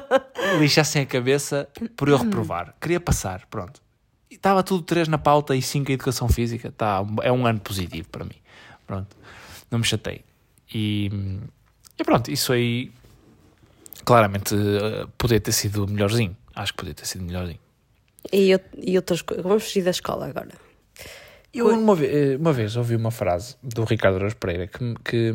lixassem 0.61 1.03
a 1.03 1.07
cabeça 1.07 1.69
por 1.97 2.09
eu 2.09 2.17
reprovar. 2.17 2.75
Queria 2.81 3.01
passar, 3.01 3.45
pronto. 3.51 3.81
E 4.31 4.35
estava 4.37 4.63
tudo 4.63 4.83
3 4.83 5.09
na 5.09 5.19
pauta 5.19 5.55
e 5.57 5.61
5 5.63 5.91
em 5.91 5.95
educação 5.95 6.29
física. 6.29 6.71
Tá, 6.73 7.05
é 7.23 7.31
um 7.33 7.45
ano 7.47 7.61
positivo 7.61 8.09
para 8.09 8.25
mim. 8.25 8.37
Pronto. 8.87 9.17
Não 9.71 9.79
me 9.81 9.85
chatei. 9.85 10.25
E, 10.73 11.11
e 11.99 12.05
pronto, 12.05 12.31
isso 12.31 12.53
aí 12.53 12.93
claramente 14.05 14.55
eh, 14.55 15.07
podia 15.19 15.41
ter 15.41 15.53
sido 15.53 15.87
melhorzinho. 15.89 16.37
Acho 16.55 16.73
que 16.73 16.79
podia 16.79 16.95
ter 16.95 17.05
sido 17.07 17.25
melhorzinho. 17.25 17.59
E, 18.31 18.51
eu, 18.51 18.61
e 18.77 18.97
outras 18.97 19.23
coisas. 19.23 19.43
Vamos 19.45 19.65
fugir 19.65 19.83
da 19.83 19.91
escola 19.91 20.27
agora. 20.27 20.51
Eu 21.53 21.69
uma 21.69 21.95
vez, 21.95 22.39
uma 22.41 22.53
vez 22.53 22.77
ouvi 22.77 22.97
uma 22.97 23.11
frase 23.11 23.57
do 23.63 23.85
Ricardo 23.85 24.17
Araújo 24.17 24.37
Pereira 24.37 24.67
que, 24.67 24.83
me- 24.83 24.97
que, 25.05 25.35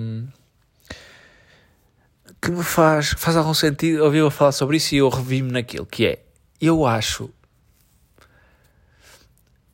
que 2.41 2.51
me 2.51 2.63
faz, 2.63 3.09
faz 3.17 3.35
algum 3.37 3.53
sentido. 3.53 4.03
Ouvi-o 4.03 4.29
falar 4.31 4.51
sobre 4.51 4.77
isso 4.77 4.95
e 4.95 4.99
eu 4.99 5.09
revi-me 5.09 5.51
naquilo, 5.51 5.85
que 5.85 6.05
é, 6.07 6.23
eu 6.59 6.85
acho, 6.87 7.29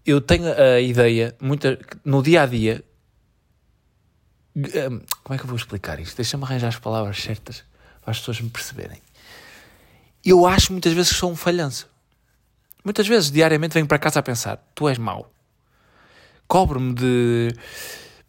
eu 0.06 0.20
tenho 0.20 0.52
a 0.54 0.82
ideia, 0.82 1.34
muita, 1.40 1.80
no 2.04 2.22
dia-a-dia, 2.22 2.84
hum, 4.56 5.02
como 5.24 5.36
é 5.36 5.38
que 5.38 5.44
eu 5.44 5.48
vou 5.48 5.56
explicar 5.56 5.98
isto? 6.00 6.18
Deixa-me 6.18 6.44
arranjar 6.44 6.68
as 6.68 6.80
palavras 6.80 7.22
certas 7.22 7.64
para 8.02 8.12
as 8.12 8.20
pessoas 8.20 8.42
me 8.42 8.50
perceberem. 8.50 9.02
Eu 10.26 10.46
acho 10.46 10.74
muitas 10.74 10.92
vezes 10.92 11.14
que 11.14 11.18
sou 11.20 11.32
um 11.32 11.36
falhanço. 11.38 11.90
Muitas 12.84 13.08
vezes, 13.08 13.32
diariamente, 13.32 13.74
venho 13.74 13.88
para 13.88 14.00
casa 14.00 14.20
a 14.20 14.24
pensar: 14.24 14.58
tu 14.76 14.88
és 14.90 14.98
mau. 14.98 15.32
Cobro-me 16.48 16.94
de 16.94 17.54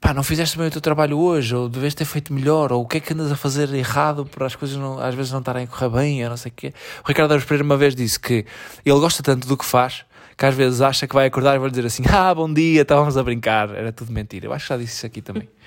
pá, 0.01 0.13
não 0.15 0.23
fizeste 0.23 0.57
bem 0.59 0.67
o 0.67 0.71
teu 0.71 0.81
trabalho 0.81 1.19
hoje, 1.19 1.55
ou 1.55 1.69
deves 1.69 1.95
ter 1.95 2.05
feito 2.05 2.33
melhor, 2.33 2.73
ou 2.73 2.83
o 2.83 2.87
que 2.87 2.99
é 2.99 3.01
que 3.01 3.13
andas 3.15 3.33
a 3.33 3.37
fazer 3.37 3.73
errado 3.75 4.27
para 4.27 4.47
as 4.47 4.55
coisas 4.55 4.77
não- 4.77 4.99
às 5.01 5.15
vezes 5.15 5.33
não 5.33 5.39
estarem 5.41 5.65
a 5.65 5.67
correr 5.67 5.89
bem, 5.89 6.21
eu 6.21 6.29
não 6.29 6.37
sei 6.37 6.51
o 6.53 6.55
quê. 6.55 6.75
O 7.03 7.09
Ricardo 7.09 7.31
Araújo 7.33 7.47
Pereira 7.47 7.65
uma 7.65 7.77
vez 7.77 7.95
disse 7.95 8.21
que 8.21 8.45
ele 8.85 9.01
gosta 9.01 9.23
tanto 9.23 9.49
do 9.49 9.57
que 9.57 9.65
faz 9.65 10.05
que 10.37 10.45
às 10.45 10.55
vezes 10.55 10.81
acha 10.81 11.07
que 11.07 11.15
vai 11.15 11.27
acordar 11.27 11.55
e 11.55 11.59
vai 11.59 11.71
dizer 11.71 11.87
assim: 11.87 12.03
Ah, 12.11 12.35
bom 12.35 12.53
dia, 12.53 12.83
estávamos 12.83 13.17
a 13.17 13.23
brincar, 13.23 13.71
era 13.75 13.93
tudo 13.93 14.13
mentira. 14.13 14.47
Eu 14.47 14.53
acho 14.53 14.67
que 14.67 14.69
já 14.75 14.77
disse 14.77 14.97
isso 14.97 15.07
aqui 15.07 15.21
também. 15.23 15.49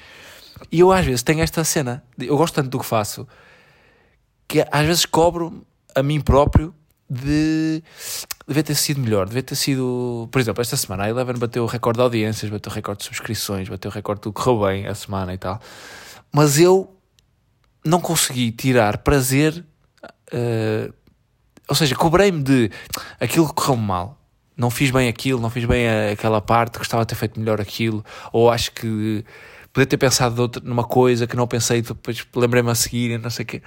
E 0.71 0.80
eu 0.80 0.91
às 0.91 1.06
vezes 1.06 1.21
tenho 1.21 1.41
esta 1.41 1.63
cena, 1.63 2.04
eu 2.17 2.36
gosto 2.36 2.56
tanto 2.56 2.67
do 2.69 2.80
que 2.80 2.86
faço, 2.86 3.28
que 4.47 4.65
às 4.71 4.86
vezes 4.88 5.06
cobro 5.06 5.63
a 5.93 6.02
mim 6.02 6.19
próprio 6.19 6.73
de 7.08 7.84
devia 8.47 8.63
ter 8.63 8.75
sido 8.75 9.01
melhor, 9.01 9.27
devia 9.27 9.43
ter 9.43 9.55
sido, 9.55 10.29
por 10.31 10.39
exemplo, 10.39 10.62
esta 10.62 10.77
semana 10.77 11.03
a 11.03 11.10
Eleven 11.10 11.36
bateu 11.38 11.63
o 11.63 11.67
recorde 11.67 11.97
de 11.97 12.03
audiências, 12.03 12.49
bateu 12.49 12.71
o 12.71 12.75
recorde 12.75 12.99
de 12.99 13.05
subscrições, 13.05 13.67
bateu 13.67 13.91
o 13.91 13.93
recorde 13.93 14.21
do 14.21 14.31
que 14.31 14.41
correu 14.41 14.65
bem 14.65 14.88
a 14.88 14.95
semana 14.95 15.33
e 15.33 15.38
tal, 15.38 15.60
mas 16.31 16.57
eu 16.60 16.95
não 17.83 17.99
consegui 17.99 18.51
tirar 18.51 18.99
prazer, 18.99 19.65
eh, 20.31 20.89
ou 21.67 21.75
seja, 21.75 21.95
cobrei-me 21.95 22.41
de 22.41 22.71
aquilo 23.19 23.47
que 23.47 23.53
correu 23.53 23.75
mal. 23.75 24.17
Não 24.55 24.69
fiz 24.71 24.89
bem 24.89 25.07
aquilo, 25.07 25.39
não 25.39 25.49
fiz 25.49 25.65
bem 25.65 25.88
aquela 26.12 26.41
parte, 26.41 26.79
gostava 26.79 27.03
de 27.03 27.10
ter 27.10 27.15
feito 27.15 27.39
melhor 27.39 27.62
aquilo, 27.62 28.03
ou 28.33 28.49
acho 28.49 28.71
que 28.71 29.23
podia 29.71 29.86
ter 29.86 29.97
pensado 29.97 30.41
outra- 30.41 30.63
numa 30.65 30.83
coisa 30.83 31.27
que 31.27 31.36
não 31.36 31.45
pensei, 31.45 31.81
depois 31.81 32.25
lembrei-me 32.36 32.71
a 32.71 32.75
seguir, 32.75 33.19
não 33.19 33.29
sei 33.29 33.43
o 33.43 33.47
quê. 33.47 33.62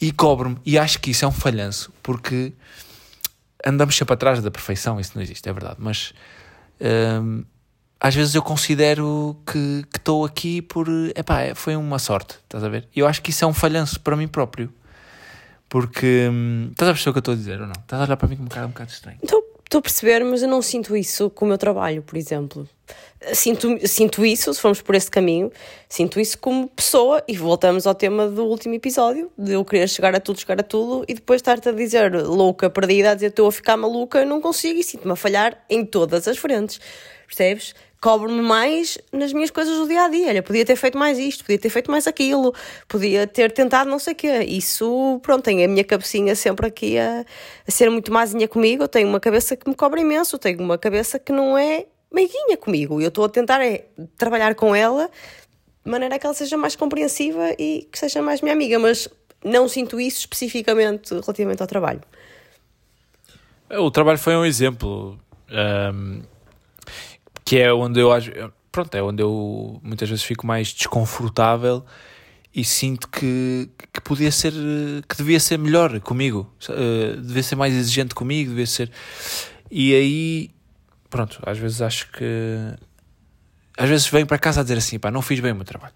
E 0.00 0.12
cobro-me, 0.12 0.56
e 0.64 0.78
acho 0.78 1.00
que 1.00 1.10
isso 1.10 1.24
é 1.24 1.28
um 1.28 1.32
falhanço, 1.32 1.92
porque 2.02 2.52
andamos 3.66 3.96
sempre 3.96 4.14
atrás 4.14 4.42
da 4.42 4.50
perfeição, 4.50 4.98
isso 5.00 5.12
não 5.14 5.22
existe, 5.22 5.48
é 5.48 5.52
verdade, 5.52 5.76
mas 5.78 6.12
hum, 7.22 7.44
às 8.00 8.14
vezes 8.14 8.34
eu 8.34 8.42
considero 8.42 9.36
que 9.46 9.84
estou 9.96 10.24
aqui 10.24 10.60
por, 10.62 10.88
epá, 11.16 11.40
é- 11.42 11.54
foi 11.54 11.76
uma 11.76 11.98
sorte, 11.98 12.36
estás 12.42 12.64
a 12.64 12.68
ver? 12.68 12.88
E 12.94 13.00
eu 13.00 13.06
acho 13.06 13.22
que 13.22 13.30
isso 13.30 13.44
é 13.44 13.46
um 13.48 13.54
falhanço 13.54 14.00
para 14.00 14.16
mim 14.16 14.26
próprio, 14.28 14.72
porque, 15.68 16.28
hum, 16.30 16.68
estás 16.72 16.90
a 16.90 16.92
perceber 16.92 17.10
o 17.10 17.12
que 17.14 17.18
eu 17.18 17.20
estou 17.20 17.34
a 17.34 17.36
dizer 17.36 17.60
ou 17.60 17.66
não? 17.66 17.72
Estás 17.80 18.00
a 18.02 18.04
olhar 18.04 18.16
para 18.16 18.28
mim 18.28 18.36
com 18.36 18.42
um 18.44 18.48
cara 18.48 18.66
um 18.66 18.70
bocado 18.70 18.90
estranho. 18.90 19.18
Estou 19.22 19.78
a 19.78 19.82
perceber, 19.82 20.22
mas 20.24 20.42
eu 20.42 20.48
não 20.48 20.60
sinto 20.60 20.94
isso 20.94 21.30
com 21.30 21.46
o 21.46 21.48
meu 21.48 21.56
trabalho, 21.56 22.02
por 22.02 22.18
exemplo. 22.18 22.68
Sinto, 23.32 23.78
sinto 23.86 24.24
isso, 24.24 24.52
se 24.52 24.60
formos 24.60 24.82
por 24.82 24.94
esse 24.94 25.10
caminho, 25.10 25.50
sinto 25.88 26.18
isso 26.18 26.36
como 26.38 26.68
pessoa, 26.68 27.22
e 27.28 27.36
voltamos 27.36 27.86
ao 27.86 27.94
tema 27.94 28.26
do 28.26 28.44
último 28.44 28.74
episódio, 28.74 29.30
de 29.38 29.52
eu 29.52 29.64
querer 29.64 29.88
chegar 29.88 30.14
a 30.14 30.20
tudo, 30.20 30.40
chegar 30.40 30.58
a 30.58 30.62
tudo, 30.62 31.04
e 31.06 31.14
depois 31.14 31.38
estar-te 31.38 31.68
a 31.68 31.72
dizer 31.72 32.12
louca, 32.12 32.68
perdida, 32.68 33.12
a 33.12 33.14
dizer 33.14 33.28
estou 33.28 33.46
a 33.48 33.52
ficar 33.52 33.76
maluca, 33.76 34.24
não 34.24 34.40
consigo, 34.40 34.80
e 34.80 34.82
sinto-me 34.82 35.12
a 35.12 35.16
falhar 35.16 35.64
em 35.70 35.84
todas 35.84 36.26
as 36.26 36.36
frentes, 36.36 36.80
percebes? 37.26 37.74
Cobro-me 38.02 38.42
mais 38.42 38.98
nas 39.12 39.32
minhas 39.32 39.52
coisas 39.52 39.78
do 39.78 39.86
dia 39.86 40.02
a 40.02 40.08
dia. 40.08 40.26
Olha, 40.26 40.42
podia 40.42 40.64
ter 40.64 40.74
feito 40.74 40.98
mais 40.98 41.20
isto, 41.20 41.44
podia 41.44 41.58
ter 41.60 41.70
feito 41.70 41.88
mais 41.88 42.08
aquilo, 42.08 42.52
podia 42.88 43.28
ter 43.28 43.52
tentado 43.52 43.88
não 43.88 44.00
sei 44.00 44.12
o 44.12 44.16
quê. 44.16 44.40
Isso, 44.42 45.20
pronto, 45.22 45.44
tem 45.44 45.64
a 45.64 45.68
minha 45.68 45.84
cabecinha 45.84 46.34
sempre 46.34 46.66
aqui 46.66 46.98
a, 46.98 47.24
a 47.64 47.70
ser 47.70 47.88
muito 47.90 48.12
mazinha 48.12 48.48
comigo. 48.48 48.82
Eu 48.82 48.88
tenho 48.88 49.08
uma 49.08 49.20
cabeça 49.20 49.56
que 49.56 49.68
me 49.68 49.76
cobra 49.76 50.00
imenso, 50.00 50.36
tenho 50.36 50.58
uma 50.58 50.76
cabeça 50.76 51.16
que 51.16 51.30
não 51.30 51.56
é 51.56 51.86
meiguinha 52.12 52.56
comigo. 52.56 53.00
Eu 53.00 53.08
estou 53.08 53.24
a 53.24 53.28
tentar 53.28 53.60
é, 53.64 53.86
trabalhar 54.16 54.54
com 54.54 54.74
ela 54.74 55.10
de 55.84 55.90
maneira 55.90 56.18
que 56.18 56.26
ela 56.26 56.34
seja 56.34 56.56
mais 56.56 56.76
compreensiva 56.76 57.54
e 57.58 57.88
que 57.90 57.98
seja 57.98 58.22
mais 58.22 58.40
minha 58.40 58.54
amiga, 58.54 58.78
mas 58.78 59.08
não 59.44 59.68
sinto 59.68 60.00
isso 60.00 60.20
especificamente 60.20 61.10
relativamente 61.12 61.60
ao 61.60 61.66
trabalho. 61.66 62.00
O 63.70 63.90
trabalho 63.90 64.18
foi 64.18 64.36
um 64.36 64.44
exemplo 64.44 65.18
hum, 65.50 66.22
que 67.44 67.58
é 67.58 67.72
onde 67.72 68.00
eu 68.00 68.12
acho 68.12 68.30
pronto, 68.70 68.94
é 68.94 69.02
onde 69.02 69.22
eu 69.22 69.80
muitas 69.82 70.08
vezes 70.08 70.24
fico 70.24 70.46
mais 70.46 70.72
desconfortável 70.72 71.84
e 72.54 72.64
sinto 72.64 73.08
que, 73.08 73.68
que 73.92 74.00
podia 74.00 74.30
ser 74.30 74.52
que 75.08 75.16
devia 75.16 75.40
ser 75.40 75.58
melhor 75.58 76.00
comigo 76.00 76.50
uh, 76.68 77.20
devia 77.20 77.42
ser 77.42 77.56
mais 77.56 77.74
exigente 77.74 78.14
comigo 78.14 78.50
devia 78.50 78.66
ser 78.66 78.90
e 79.70 79.94
aí 79.94 80.50
pronto, 81.12 81.38
às 81.46 81.58
vezes 81.58 81.80
acho 81.80 82.10
que 82.10 82.74
às 83.78 83.88
vezes 83.88 84.08
venho 84.08 84.26
para 84.26 84.38
casa 84.38 84.60
a 84.60 84.62
dizer 84.64 84.78
assim, 84.78 84.98
pá, 84.98 85.10
não 85.10 85.22
fiz 85.22 85.38
bem 85.38 85.52
o 85.52 85.54
meu 85.54 85.64
trabalho 85.64 85.94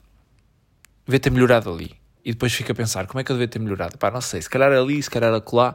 devia 1.04 1.18
ter 1.18 1.30
melhorado 1.30 1.72
ali 1.72 1.90
e 2.24 2.32
depois 2.32 2.52
fico 2.52 2.70
a 2.70 2.74
pensar, 2.74 3.06
como 3.06 3.20
é 3.20 3.24
que 3.24 3.32
eu 3.32 3.36
devia 3.36 3.48
ter 3.48 3.58
melhorado 3.58 3.98
pá, 3.98 4.10
não 4.10 4.20
sei, 4.20 4.40
se 4.40 4.48
calhar 4.48 4.70
ali, 4.70 5.02
se 5.02 5.10
calhar 5.10 5.34
acolá 5.34 5.74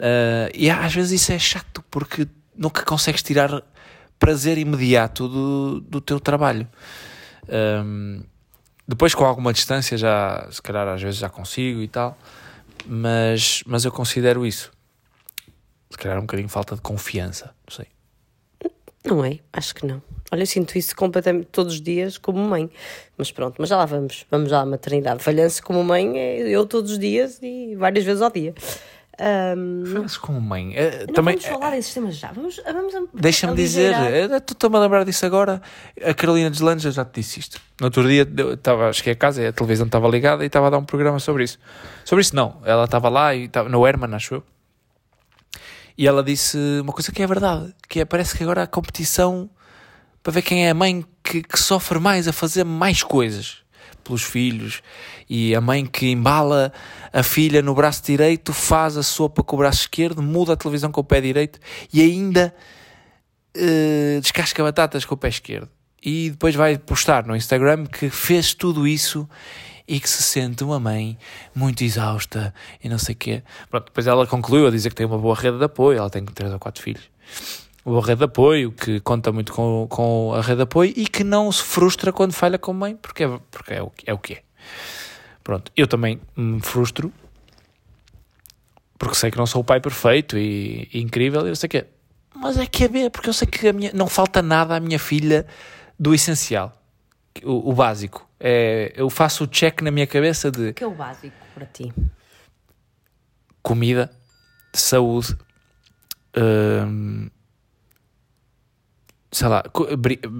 Uh, 0.00 0.48
e 0.54 0.70
às 0.70 0.94
vezes 0.94 1.20
isso 1.20 1.30
é 1.30 1.38
chato 1.38 1.84
porque 1.90 2.26
nunca 2.56 2.82
consegues 2.84 3.22
tirar 3.22 3.62
prazer 4.18 4.56
imediato 4.56 5.28
do, 5.28 5.80
do 5.80 6.00
teu 6.00 6.18
trabalho. 6.18 6.66
Um, 7.84 8.22
depois, 8.88 9.14
com 9.14 9.24
alguma 9.24 9.52
distância, 9.52 9.98
já 9.98 10.48
se 10.50 10.60
calhar 10.62 10.88
às 10.88 11.02
vezes 11.02 11.20
já 11.20 11.28
consigo 11.28 11.82
e 11.82 11.88
tal, 11.88 12.18
mas, 12.86 13.62
mas 13.66 13.84
eu 13.84 13.92
considero 13.92 14.46
isso. 14.46 14.72
Se 15.90 15.98
calhar 15.98 16.16
um 16.16 16.22
bocadinho 16.22 16.48
falta 16.48 16.74
de 16.74 16.80
confiança, 16.80 17.54
não 17.68 17.76
sei. 17.76 17.86
Não 19.04 19.24
é? 19.24 19.38
Acho 19.52 19.74
que 19.74 19.86
não. 19.86 20.02
Olha, 20.32 20.42
eu 20.42 20.46
sinto 20.46 20.76
isso 20.78 20.94
completamente 20.94 21.46
todos 21.50 21.74
os 21.74 21.80
dias 21.80 22.16
como 22.18 22.38
mãe. 22.38 22.70
Mas 23.18 23.32
pronto, 23.32 23.56
mas 23.58 23.68
já 23.68 23.76
lá 23.76 23.84
vamos. 23.86 24.26
Vamos 24.30 24.52
à 24.52 24.64
maternidade. 24.64 25.22
Falhanço 25.22 25.62
como 25.62 25.82
mãe 25.82 26.16
é 26.18 26.48
eu 26.48 26.64
todos 26.66 26.92
os 26.92 26.98
dias 26.98 27.38
e 27.42 27.74
várias 27.76 28.04
vezes 28.04 28.22
ao 28.22 28.30
dia. 28.30 28.54
Um, 29.20 29.84
Falhanço 29.84 30.20
como 30.20 30.40
mãe. 30.40 30.72
É, 30.76 31.04
não 31.06 31.14
também, 31.14 31.36
vamos 31.36 31.44
falar 31.50 31.70
desses 31.72 31.92
temas 31.92 32.16
já. 32.16 32.30
Vamos, 32.32 32.60
vamos 32.64 33.10
Deixa-me 33.12 33.54
dizer, 33.54 33.92
aligerar. 33.94 34.32
eh, 34.36 34.40
tu 34.40 34.52
estou-me 34.52 34.76
a 34.76 34.80
lembrar 34.80 35.04
disso 35.04 35.26
agora. 35.26 35.60
A 36.02 36.14
Carolina 36.14 36.48
Deslanja 36.50 36.90
já 36.90 37.04
te 37.04 37.20
disse 37.20 37.40
isto. 37.40 37.60
No 37.80 37.86
outro 37.88 38.06
dia, 38.08 38.26
eu 38.36 38.54
estava, 38.54 38.92
cheguei 38.92 39.12
a 39.14 39.16
casa 39.16 39.42
e 39.42 39.46
a 39.48 39.52
televisão 39.52 39.86
estava 39.86 40.08
ligada 40.08 40.42
e 40.44 40.46
estava 40.46 40.68
a 40.68 40.70
dar 40.70 40.78
um 40.78 40.84
programa 40.84 41.18
sobre 41.18 41.44
isso. 41.44 41.58
Sobre 42.04 42.22
isso, 42.22 42.34
não. 42.36 42.60
Ela 42.64 42.84
estava 42.84 43.08
lá 43.08 43.34
e 43.34 43.44
estava 43.44 43.68
no 43.68 43.86
Herman, 43.86 44.14
acho 44.14 44.36
eu. 44.36 44.44
E 45.96 46.06
ela 46.06 46.22
disse 46.22 46.56
uma 46.80 46.92
coisa 46.92 47.12
que 47.12 47.22
é 47.22 47.26
verdade: 47.26 47.74
que 47.88 48.00
é, 48.00 48.04
parece 48.04 48.36
que 48.36 48.42
agora 48.42 48.62
há 48.62 48.66
competição 48.66 49.48
para 50.22 50.32
ver 50.32 50.42
quem 50.42 50.66
é 50.66 50.70
a 50.70 50.74
mãe 50.74 51.04
que, 51.22 51.42
que 51.42 51.58
sofre 51.58 51.98
mais 51.98 52.28
a 52.28 52.32
fazer 52.32 52.64
mais 52.64 53.02
coisas 53.02 53.58
pelos 54.04 54.22
filhos. 54.22 54.82
E 55.28 55.54
a 55.54 55.60
mãe 55.60 55.86
que 55.86 56.10
embala 56.10 56.72
a 57.12 57.22
filha 57.22 57.62
no 57.62 57.74
braço 57.74 58.02
direito, 58.04 58.52
faz 58.52 58.96
a 58.96 59.02
sopa 59.02 59.42
com 59.42 59.56
o 59.56 59.58
braço 59.58 59.82
esquerdo, 59.82 60.22
muda 60.22 60.52
a 60.54 60.56
televisão 60.56 60.90
com 60.90 61.00
o 61.00 61.04
pé 61.04 61.20
direito 61.20 61.58
e 61.92 62.00
ainda 62.00 62.54
eh, 63.54 64.18
descasca 64.20 64.62
batatas 64.62 65.04
com 65.04 65.14
o 65.14 65.18
pé 65.18 65.28
esquerdo. 65.28 65.68
E 66.02 66.30
depois 66.30 66.54
vai 66.54 66.78
postar 66.78 67.26
no 67.26 67.36
Instagram 67.36 67.86
que 67.86 68.08
fez 68.08 68.54
tudo 68.54 68.88
isso 68.88 69.28
e 69.90 69.98
que 69.98 70.08
se 70.08 70.22
sente 70.22 70.62
uma 70.62 70.78
mãe 70.78 71.18
muito 71.52 71.82
exausta 71.82 72.54
e 72.82 72.88
não 72.88 72.96
sei 72.96 73.12
o 73.16 73.18
quê. 73.18 73.42
Pronto, 73.68 73.86
depois 73.86 74.06
ela 74.06 74.24
concluiu 74.24 74.68
a 74.68 74.70
dizer 74.70 74.90
que 74.90 74.94
tem 74.94 75.04
uma 75.04 75.18
boa 75.18 75.34
rede 75.34 75.58
de 75.58 75.64
apoio, 75.64 75.98
ela 75.98 76.08
tem 76.08 76.24
três 76.24 76.52
ou 76.52 76.60
quatro 76.60 76.80
filhos. 76.80 77.02
Uma 77.84 78.00
rede 78.00 78.18
de 78.18 78.24
apoio, 78.24 78.70
que 78.70 79.00
conta 79.00 79.32
muito 79.32 79.52
com, 79.52 79.88
com 79.90 80.32
a 80.32 80.40
rede 80.40 80.58
de 80.58 80.62
apoio 80.62 80.92
e 80.94 81.08
que 81.08 81.24
não 81.24 81.50
se 81.50 81.64
frustra 81.64 82.12
quando 82.12 82.32
falha 82.32 82.56
com 82.56 82.72
mãe, 82.72 82.94
porque 82.94 83.24
é, 83.24 83.40
porque 83.50 83.74
é, 83.74 83.82
o, 83.82 83.90
é 84.06 84.14
o 84.14 84.18
que 84.18 84.34
é. 84.34 84.42
Pronto, 85.42 85.72
eu 85.76 85.88
também 85.88 86.20
me 86.36 86.60
frustro 86.60 87.12
porque 88.96 89.16
sei 89.16 89.30
que 89.32 89.38
não 89.38 89.46
sou 89.46 89.62
o 89.62 89.64
pai 89.64 89.80
perfeito 89.80 90.38
e, 90.38 90.88
e 90.92 91.00
incrível 91.00 91.40
e 91.40 91.48
não 91.48 91.54
sei 91.56 91.66
o 91.66 91.70
quê. 91.70 91.86
Mas 92.36 92.56
é 92.58 92.66
que 92.66 92.84
é 92.84 92.88
ver, 92.88 93.10
porque 93.10 93.28
eu 93.28 93.32
sei 93.32 93.48
que 93.48 93.72
minha, 93.72 93.90
não 93.92 94.06
falta 94.06 94.40
nada 94.40 94.76
à 94.76 94.80
minha 94.80 95.00
filha 95.00 95.46
do 95.98 96.14
essencial, 96.14 96.72
o, 97.42 97.70
o 97.70 97.72
básico. 97.72 98.29
É, 98.42 98.92
eu 98.96 99.10
faço 99.10 99.44
o 99.44 99.46
check 99.46 99.82
na 99.82 99.90
minha 99.90 100.06
cabeça 100.06 100.50
de 100.50 100.70
O 100.70 100.74
que 100.74 100.82
é 100.82 100.86
o 100.86 100.94
básico 100.94 101.36
para 101.54 101.66
ti? 101.66 101.92
comida, 103.62 104.10
saúde, 104.72 105.36
hum, 106.36 107.28
sei 109.30 109.48
lá, 109.48 109.62
co- 109.64 109.86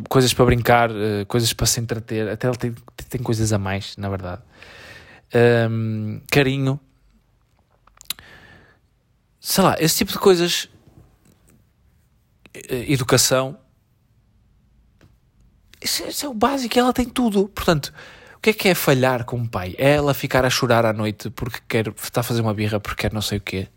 coisas 0.09 0.33
para 0.33 0.45
brincar, 0.47 0.91
eh, 0.91 1.25
coisas 1.27 1.53
para 1.53 1.67
se 1.67 1.79
entreter. 1.81 2.29
Até 2.31 2.47
ela 2.47 2.57
tem, 2.57 2.75
tem 3.11 3.23
coisas 3.23 3.53
a 3.53 3.59
mais, 3.59 3.97
na 3.99 4.09
verdade. 4.09 4.43
Hum, 5.71 6.23
carinho, 6.31 6.81
sei 9.39 9.63
lá, 9.63 9.77
esse 9.79 9.99
tipo 9.99 10.11
de 10.13 10.19
coisas. 10.19 10.69
Eh, 12.55 12.91
Educação. 12.93 13.59
Isso, 15.83 16.07
isso 16.07 16.27
é 16.27 16.29
o 16.29 16.35
básico, 16.35 16.79
ela 16.79 16.93
tem 16.93 17.07
tudo. 17.07 17.49
Portanto, 17.49 17.93
o 18.37 18.41
que 18.41 18.51
é 18.51 18.53
que 18.53 18.69
é 18.69 18.75
falhar 18.75 19.25
como 19.25 19.49
pai? 19.49 19.75
É 19.79 19.93
ela 19.97 20.15
ficar 20.15 20.45
a 20.45 20.51
chorar 20.51 20.85
à 20.85 20.93
noite 20.93 21.31
porque 21.31 21.59
quer, 21.69 21.89
está 21.89 22.21
a 22.21 22.25
fazer 22.25 22.41
uma 22.41 22.55
birra 22.55 22.79
porque 22.79 23.03
quer 23.03 23.13
não 23.13 23.23
sei 23.23 23.39
o 23.39 23.41
quê? 23.41 23.69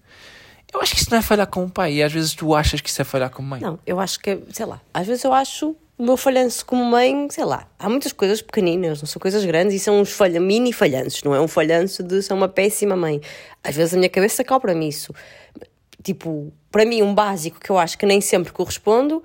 Eu 0.73 0.81
acho 0.81 0.95
que 0.95 1.01
isso 1.01 1.11
não 1.11 1.19
é 1.19 1.21
falhar 1.21 1.47
como 1.47 1.69
pai 1.69 1.93
e 1.93 2.03
às 2.03 2.11
vezes 2.11 2.33
tu 2.33 2.55
achas 2.55 2.81
que 2.81 2.89
isso 2.89 3.01
é 3.01 3.05
falhar 3.05 3.29
como 3.29 3.47
mãe. 3.47 3.61
Não, 3.61 3.79
eu 3.85 3.99
acho 3.99 4.19
que, 4.19 4.39
sei 4.51 4.65
lá, 4.65 4.81
às 4.93 5.05
vezes 5.05 5.23
eu 5.23 5.33
acho 5.33 5.75
o 5.97 6.03
meu 6.03 6.17
falhanço 6.17 6.65
como 6.65 6.83
mãe, 6.83 7.27
sei 7.29 7.45
lá, 7.45 7.67
há 7.77 7.87
muitas 7.87 8.11
coisas 8.11 8.41
pequeninas, 8.41 9.01
não 9.01 9.07
são 9.07 9.19
coisas 9.19 9.45
grandes 9.45 9.75
e 9.75 9.79
são 9.79 10.01
uns 10.01 10.11
falha, 10.11 10.39
mini 10.39 10.73
falhanços, 10.73 11.23
não 11.23 11.35
é 11.35 11.39
um 11.39 11.47
falhanço 11.47 12.01
de 12.01 12.21
ser 12.23 12.33
uma 12.33 12.47
péssima 12.47 12.95
mãe. 12.95 13.21
Às 13.63 13.75
vezes 13.75 13.93
a 13.93 13.97
minha 13.97 14.09
cabeça 14.09 14.43
cobra-me 14.43 14.87
isso. 14.87 15.13
Tipo, 16.01 16.51
para 16.71 16.85
mim, 16.85 17.01
um 17.01 17.13
básico 17.13 17.59
que 17.59 17.69
eu 17.69 17.77
acho 17.77 17.97
que 17.97 18.05
nem 18.05 18.19
sempre 18.19 18.51
correspondo 18.51 19.23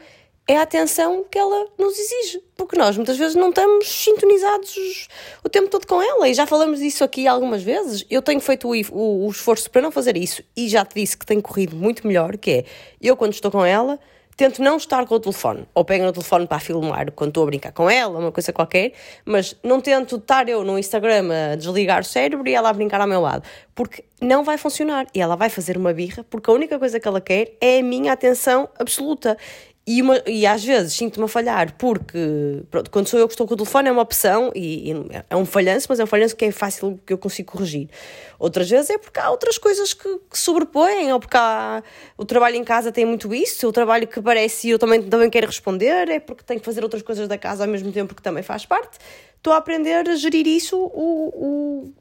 é 0.48 0.56
a 0.56 0.62
atenção 0.62 1.24
que 1.30 1.38
ela 1.38 1.66
nos 1.78 1.96
exige, 1.98 2.42
porque 2.56 2.76
nós 2.76 2.96
muitas 2.96 3.18
vezes 3.18 3.34
não 3.36 3.50
estamos 3.50 3.86
sintonizados 3.86 5.06
o 5.44 5.48
tempo 5.48 5.68
todo 5.68 5.86
com 5.86 6.00
ela 6.02 6.26
e 6.28 6.32
já 6.34 6.46
falamos 6.46 6.80
disso 6.80 7.04
aqui 7.04 7.28
algumas 7.28 7.62
vezes. 7.62 8.04
Eu 8.10 8.22
tenho 8.22 8.40
feito 8.40 8.66
o, 8.66 8.72
o- 8.90 9.26
o 9.26 9.30
esforço 9.30 9.70
para 9.70 9.82
não 9.82 9.90
fazer 9.92 10.16
isso 10.16 10.42
e 10.56 10.66
já 10.68 10.84
te 10.84 10.94
disse 11.00 11.16
que 11.18 11.26
tem 11.26 11.40
corrido 11.40 11.76
muito 11.76 12.06
melhor, 12.06 12.36
que 12.38 12.50
é 12.50 12.64
eu 13.00 13.14
quando 13.16 13.34
estou 13.34 13.50
com 13.50 13.64
ela 13.64 13.98
tento 14.38 14.62
não 14.62 14.76
estar 14.76 15.04
com 15.04 15.16
o 15.16 15.18
telefone, 15.18 15.66
ou 15.74 15.84
pego 15.84 16.04
no 16.04 16.12
telefone 16.12 16.46
para 16.46 16.60
filmar 16.60 17.10
quando 17.10 17.30
estou 17.30 17.42
a 17.42 17.46
brincar 17.46 17.72
com 17.72 17.90
ela, 17.90 18.20
uma 18.20 18.30
coisa 18.30 18.52
qualquer, 18.52 18.92
mas 19.24 19.56
não 19.64 19.80
tento 19.80 20.14
estar 20.14 20.48
eu 20.48 20.62
no 20.62 20.78
Instagram 20.78 21.28
a 21.32 21.56
desligar 21.56 22.02
o 22.02 22.04
cérebro 22.04 22.48
e 22.48 22.54
ela 22.54 22.70
a 22.70 22.72
brincar 22.72 23.00
ao 23.00 23.08
meu 23.08 23.20
lado, 23.20 23.42
porque 23.74 24.04
não 24.22 24.44
vai 24.44 24.56
funcionar 24.56 25.08
e 25.12 25.20
ela 25.20 25.34
vai 25.34 25.50
fazer 25.50 25.76
uma 25.76 25.92
birra, 25.92 26.24
porque 26.30 26.48
a 26.48 26.54
única 26.54 26.78
coisa 26.78 27.00
que 27.00 27.08
ela 27.08 27.20
quer 27.20 27.56
é 27.60 27.80
a 27.80 27.82
minha 27.82 28.12
atenção 28.12 28.68
absoluta. 28.78 29.36
E, 29.90 30.02
uma- 30.02 30.22
e 30.26 30.44
às 30.46 30.62
vezes 30.62 30.92
sinto-me 30.92 31.24
a 31.24 31.28
falhar 31.28 31.74
porque, 31.78 32.62
pronto, 32.70 32.90
quando 32.90 33.06
sou 33.08 33.18
eu 33.18 33.26
que 33.26 33.32
estou 33.32 33.46
com 33.46 33.54
o 33.54 33.56
telefone 33.56 33.88
é 33.88 33.92
uma 33.92 34.02
opção 34.02 34.52
e, 34.54 34.90
e 34.90 34.94
é 35.30 35.34
um 35.34 35.46
falhanço, 35.46 35.86
mas 35.88 35.98
é 35.98 36.04
um 36.04 36.06
falhanço 36.06 36.36
que 36.36 36.44
é 36.44 36.50
fácil 36.52 37.00
que 37.06 37.12
eu 37.14 37.16
consigo 37.16 37.52
corrigir. 37.52 37.88
Outras 38.38 38.68
vezes 38.68 38.90
é 38.90 38.98
porque 38.98 39.18
há 39.18 39.30
outras 39.30 39.56
coisas 39.56 39.94
que, 39.94 40.18
que 40.30 40.38
sobrepõem, 40.38 41.10
ou 41.10 41.18
porque 41.18 41.38
há, 41.38 41.82
o 42.18 42.24
trabalho 42.26 42.56
em 42.56 42.64
casa 42.64 42.92
tem 42.92 43.06
muito 43.06 43.32
isso, 43.34 43.66
o 43.66 43.72
trabalho 43.72 44.06
que 44.06 44.20
parece 44.20 44.68
e 44.68 44.70
eu 44.72 44.78
também, 44.78 45.02
também 45.02 45.30
quero 45.30 45.46
responder, 45.46 46.06
é 46.10 46.20
porque 46.20 46.42
tenho 46.44 46.60
que 46.60 46.66
fazer 46.66 46.82
outras 46.82 47.00
coisas 47.02 47.26
da 47.26 47.38
casa 47.38 47.64
ao 47.64 47.70
mesmo 47.70 47.90
tempo 47.90 48.14
que 48.14 48.20
também 48.20 48.42
faz 48.42 48.66
parte. 48.66 48.98
Estou 49.38 49.54
a 49.54 49.56
aprender 49.56 50.06
a 50.06 50.14
gerir 50.16 50.46
isso 50.46 50.76
o, 50.76 50.84
o, 51.34 51.92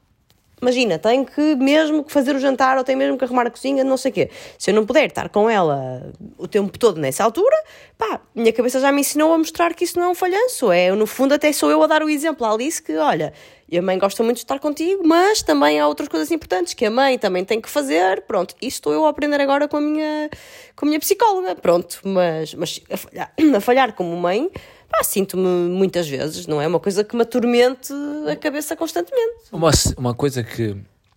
Imagina, 0.60 0.98
tenho 0.98 1.24
que 1.24 1.54
mesmo 1.56 2.02
que 2.02 2.12
fazer 2.12 2.34
o 2.34 2.38
jantar 2.38 2.76
ou 2.78 2.84
tenho 2.84 2.98
mesmo 2.98 3.16
que 3.16 3.24
arrumar 3.24 3.46
a 3.46 3.50
cozinha, 3.50 3.84
não 3.84 3.96
sei 3.96 4.10
o 4.10 4.14
quê. 4.14 4.30
Se 4.58 4.70
eu 4.70 4.74
não 4.74 4.84
puder 4.84 5.06
estar 5.06 5.28
com 5.28 5.48
ela 5.48 6.12
o 6.36 6.48
tempo 6.48 6.76
todo 6.78 7.00
nessa 7.00 7.22
altura, 7.22 7.56
pá, 7.96 8.20
minha 8.34 8.52
cabeça 8.52 8.80
já 8.80 8.90
me 8.90 9.00
ensinou 9.00 9.32
a 9.32 9.38
mostrar 9.38 9.72
que 9.74 9.84
isso 9.84 9.98
não 9.98 10.06
é 10.06 10.08
um 10.08 10.14
falhanço. 10.14 10.72
É, 10.72 10.90
no 10.90 11.06
fundo, 11.06 11.34
até 11.34 11.52
sou 11.52 11.70
eu 11.70 11.82
a 11.82 11.86
dar 11.86 12.02
o 12.02 12.10
exemplo 12.10 12.44
à 12.44 12.52
Alice 12.52 12.82
que, 12.82 12.96
olha, 12.96 13.32
a 13.76 13.82
mãe 13.82 13.98
gosta 13.98 14.22
muito 14.22 14.36
de 14.36 14.44
estar 14.44 14.58
contigo, 14.58 15.02
mas 15.06 15.42
também 15.42 15.78
há 15.78 15.86
outras 15.86 16.08
coisas 16.08 16.30
importantes 16.30 16.74
que 16.74 16.86
a 16.86 16.90
mãe 16.90 17.18
também 17.18 17.44
tem 17.44 17.60
que 17.60 17.68
fazer. 17.68 18.22
Pronto, 18.22 18.54
isso 18.62 18.76
estou 18.78 18.92
eu 18.92 19.04
a 19.04 19.10
aprender 19.10 19.40
agora 19.40 19.68
com 19.68 19.76
a 19.76 19.80
minha, 19.80 20.30
com 20.74 20.86
a 20.86 20.88
minha 20.88 20.98
psicóloga. 20.98 21.54
Pronto, 21.54 22.00
mas, 22.02 22.54
mas 22.54 22.80
a, 22.90 22.96
falhar, 22.96 23.32
a 23.56 23.60
falhar 23.60 23.92
como 23.92 24.16
mãe, 24.16 24.50
pá, 24.88 25.02
sinto-me 25.04 25.68
muitas 25.70 26.08
vezes, 26.08 26.46
não 26.46 26.60
é 26.60 26.66
uma 26.66 26.80
coisa 26.80 27.04
que 27.04 27.14
me 27.14 27.22
atormente 27.22 27.92
a 28.30 28.36
cabeça 28.36 28.76
constantemente. 28.76 29.44
Uma, 29.52 29.70
uma 29.96 30.14
coisa 30.14 30.42
que 30.42 30.76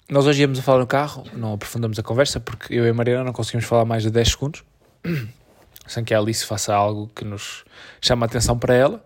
nós 0.10 0.28
hoje 0.28 0.42
íamos 0.42 0.60
a 0.60 0.62
falar 0.62 0.80
no 0.80 0.88
carro, 0.88 1.24
não 1.34 1.54
aprofundamos 1.54 1.98
a 1.98 2.04
conversa 2.04 2.40
porque 2.40 2.74
eu 2.74 2.86
e 2.86 2.90
a 2.90 2.94
Mariana 2.94 3.24
não 3.24 3.34
conseguimos 3.34 3.66
falar 3.66 3.86
mais 3.86 4.04
de 4.04 4.10
10 4.10 4.30
segundos 4.30 4.64
sem 5.88 6.04
que 6.04 6.14
a 6.14 6.20
Alice 6.20 6.46
faça 6.46 6.74
algo 6.74 7.10
que 7.16 7.26
nos 7.26 7.64
chame 8.02 8.24
a 8.24 8.26
atenção 8.26 8.58
para 8.58 8.74
ela. 8.76 9.06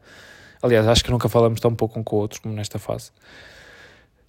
Aliás, 0.62 0.88
acho 0.88 1.04
que 1.04 1.12
nunca 1.12 1.30
falamos 1.30 1.60
tão 1.60 1.75
pouco 1.75 1.99
um 1.99 2.04
com 2.04 2.15
o 2.15 2.19
outro 2.19 2.41
como 2.41 2.54
nesta 2.54 2.80
fase. 2.80 3.12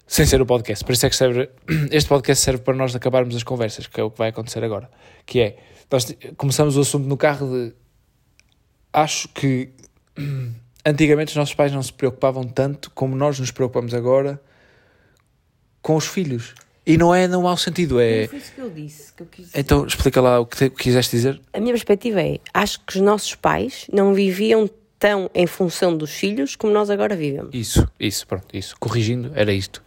Sem 0.07 0.25
ser 0.25 0.41
o 0.41 0.47
podcast. 0.47 0.85
Por 0.85 0.93
isso 0.93 1.07
é 1.07 1.11
que 1.11 1.17
serve, 1.17 1.51
este 1.91 2.09
podcast 2.09 2.45
serve 2.45 2.63
para 2.63 2.75
nós 2.75 2.95
acabarmos 2.95 3.35
as 3.35 3.43
conversas, 3.43 3.87
que 3.87 4.01
é 4.01 4.05
o 4.05 4.11
que 4.11 4.19
vai 4.19 4.29
acontecer 4.29 4.63
agora. 4.63 4.91
Que 5.25 5.41
é, 5.41 5.57
nós 5.91 6.07
começamos 6.37 6.77
o 6.77 6.81
assunto 6.81 7.07
no 7.07 7.17
carro 7.17 7.47
de 7.51 7.75
acho 8.93 9.29
que 9.29 9.71
antigamente 10.85 11.31
os 11.31 11.37
nossos 11.37 11.55
pais 11.55 11.73
não 11.73 11.83
se 11.83 11.93
preocupavam 11.93 12.45
tanto 12.45 12.91
como 12.93 13.15
nós 13.17 13.39
nos 13.41 13.51
preocupamos 13.51 13.93
agora 13.95 14.41
com 15.83 15.97
os 15.97 16.07
filhos. 16.07 16.55
E 16.89 16.97
não 16.97 17.13
é 17.13 17.27
no 17.27 17.43
mau 17.43 17.57
sentido, 17.57 17.99
é. 18.01 18.29
Foi 18.29 18.39
isso 18.39 18.53
que 18.53 18.61
eu 18.61 18.71
disse. 18.71 19.13
Que 19.13 19.23
eu 19.23 19.27
quis 19.27 19.51
Então 19.55 19.85
explica 19.87 20.21
lá 20.21 20.39
o 20.39 20.47
que 20.47 20.57
te- 20.57 20.71
quiseste 20.71 21.17
dizer. 21.17 21.41
A 21.53 21.59
minha 21.59 21.73
perspectiva 21.73 22.23
é: 22.23 22.39
acho 22.55 22.79
que 22.87 22.97
os 22.97 23.03
nossos 23.03 23.35
pais 23.35 23.87
não 23.93 24.15
viviam 24.15 24.71
tão 24.99 25.29
em 25.35 25.47
função 25.49 25.97
dos 25.97 26.13
filhos 26.13 26.55
como 26.55 26.73
nós 26.73 26.89
agora 26.89 27.17
vivemos. 27.17 27.51
Isso, 27.53 27.87
isso, 27.99 28.25
pronto, 28.27 28.57
isso. 28.57 28.77
Corrigindo, 28.79 29.33
era 29.35 29.53
isto. 29.53 29.83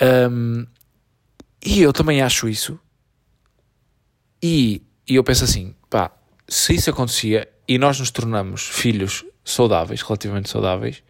Ahm, 0.00 0.66
e 1.66 1.82
eu 1.82 1.92
também 1.92 2.22
acho 2.22 2.48
isso. 2.48 2.78
E, 4.42 4.82
e 5.08 5.16
eu 5.16 5.24
penso 5.24 5.42
assim, 5.44 5.74
pá, 5.90 6.12
se 6.46 6.74
isso 6.74 6.88
acontecia 6.90 7.48
e 7.68 7.78
nós 7.78 8.00
nos 8.00 8.10
tornamos 8.10 8.62
filhos 8.62 9.24
saudáveis, 9.44 10.00
relativamente 10.00 10.48
saudáveis, 10.48 11.02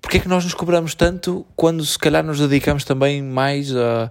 porque 0.00 0.16
é 0.16 0.20
que 0.20 0.28
nós 0.28 0.42
nos 0.42 0.52
cobramos 0.52 0.94
tanto 0.96 1.46
quando 1.54 1.86
se 1.86 1.96
calhar 1.96 2.24
nos 2.24 2.40
dedicamos 2.40 2.84
também 2.84 3.22
mais 3.22 3.74
a, 3.74 4.10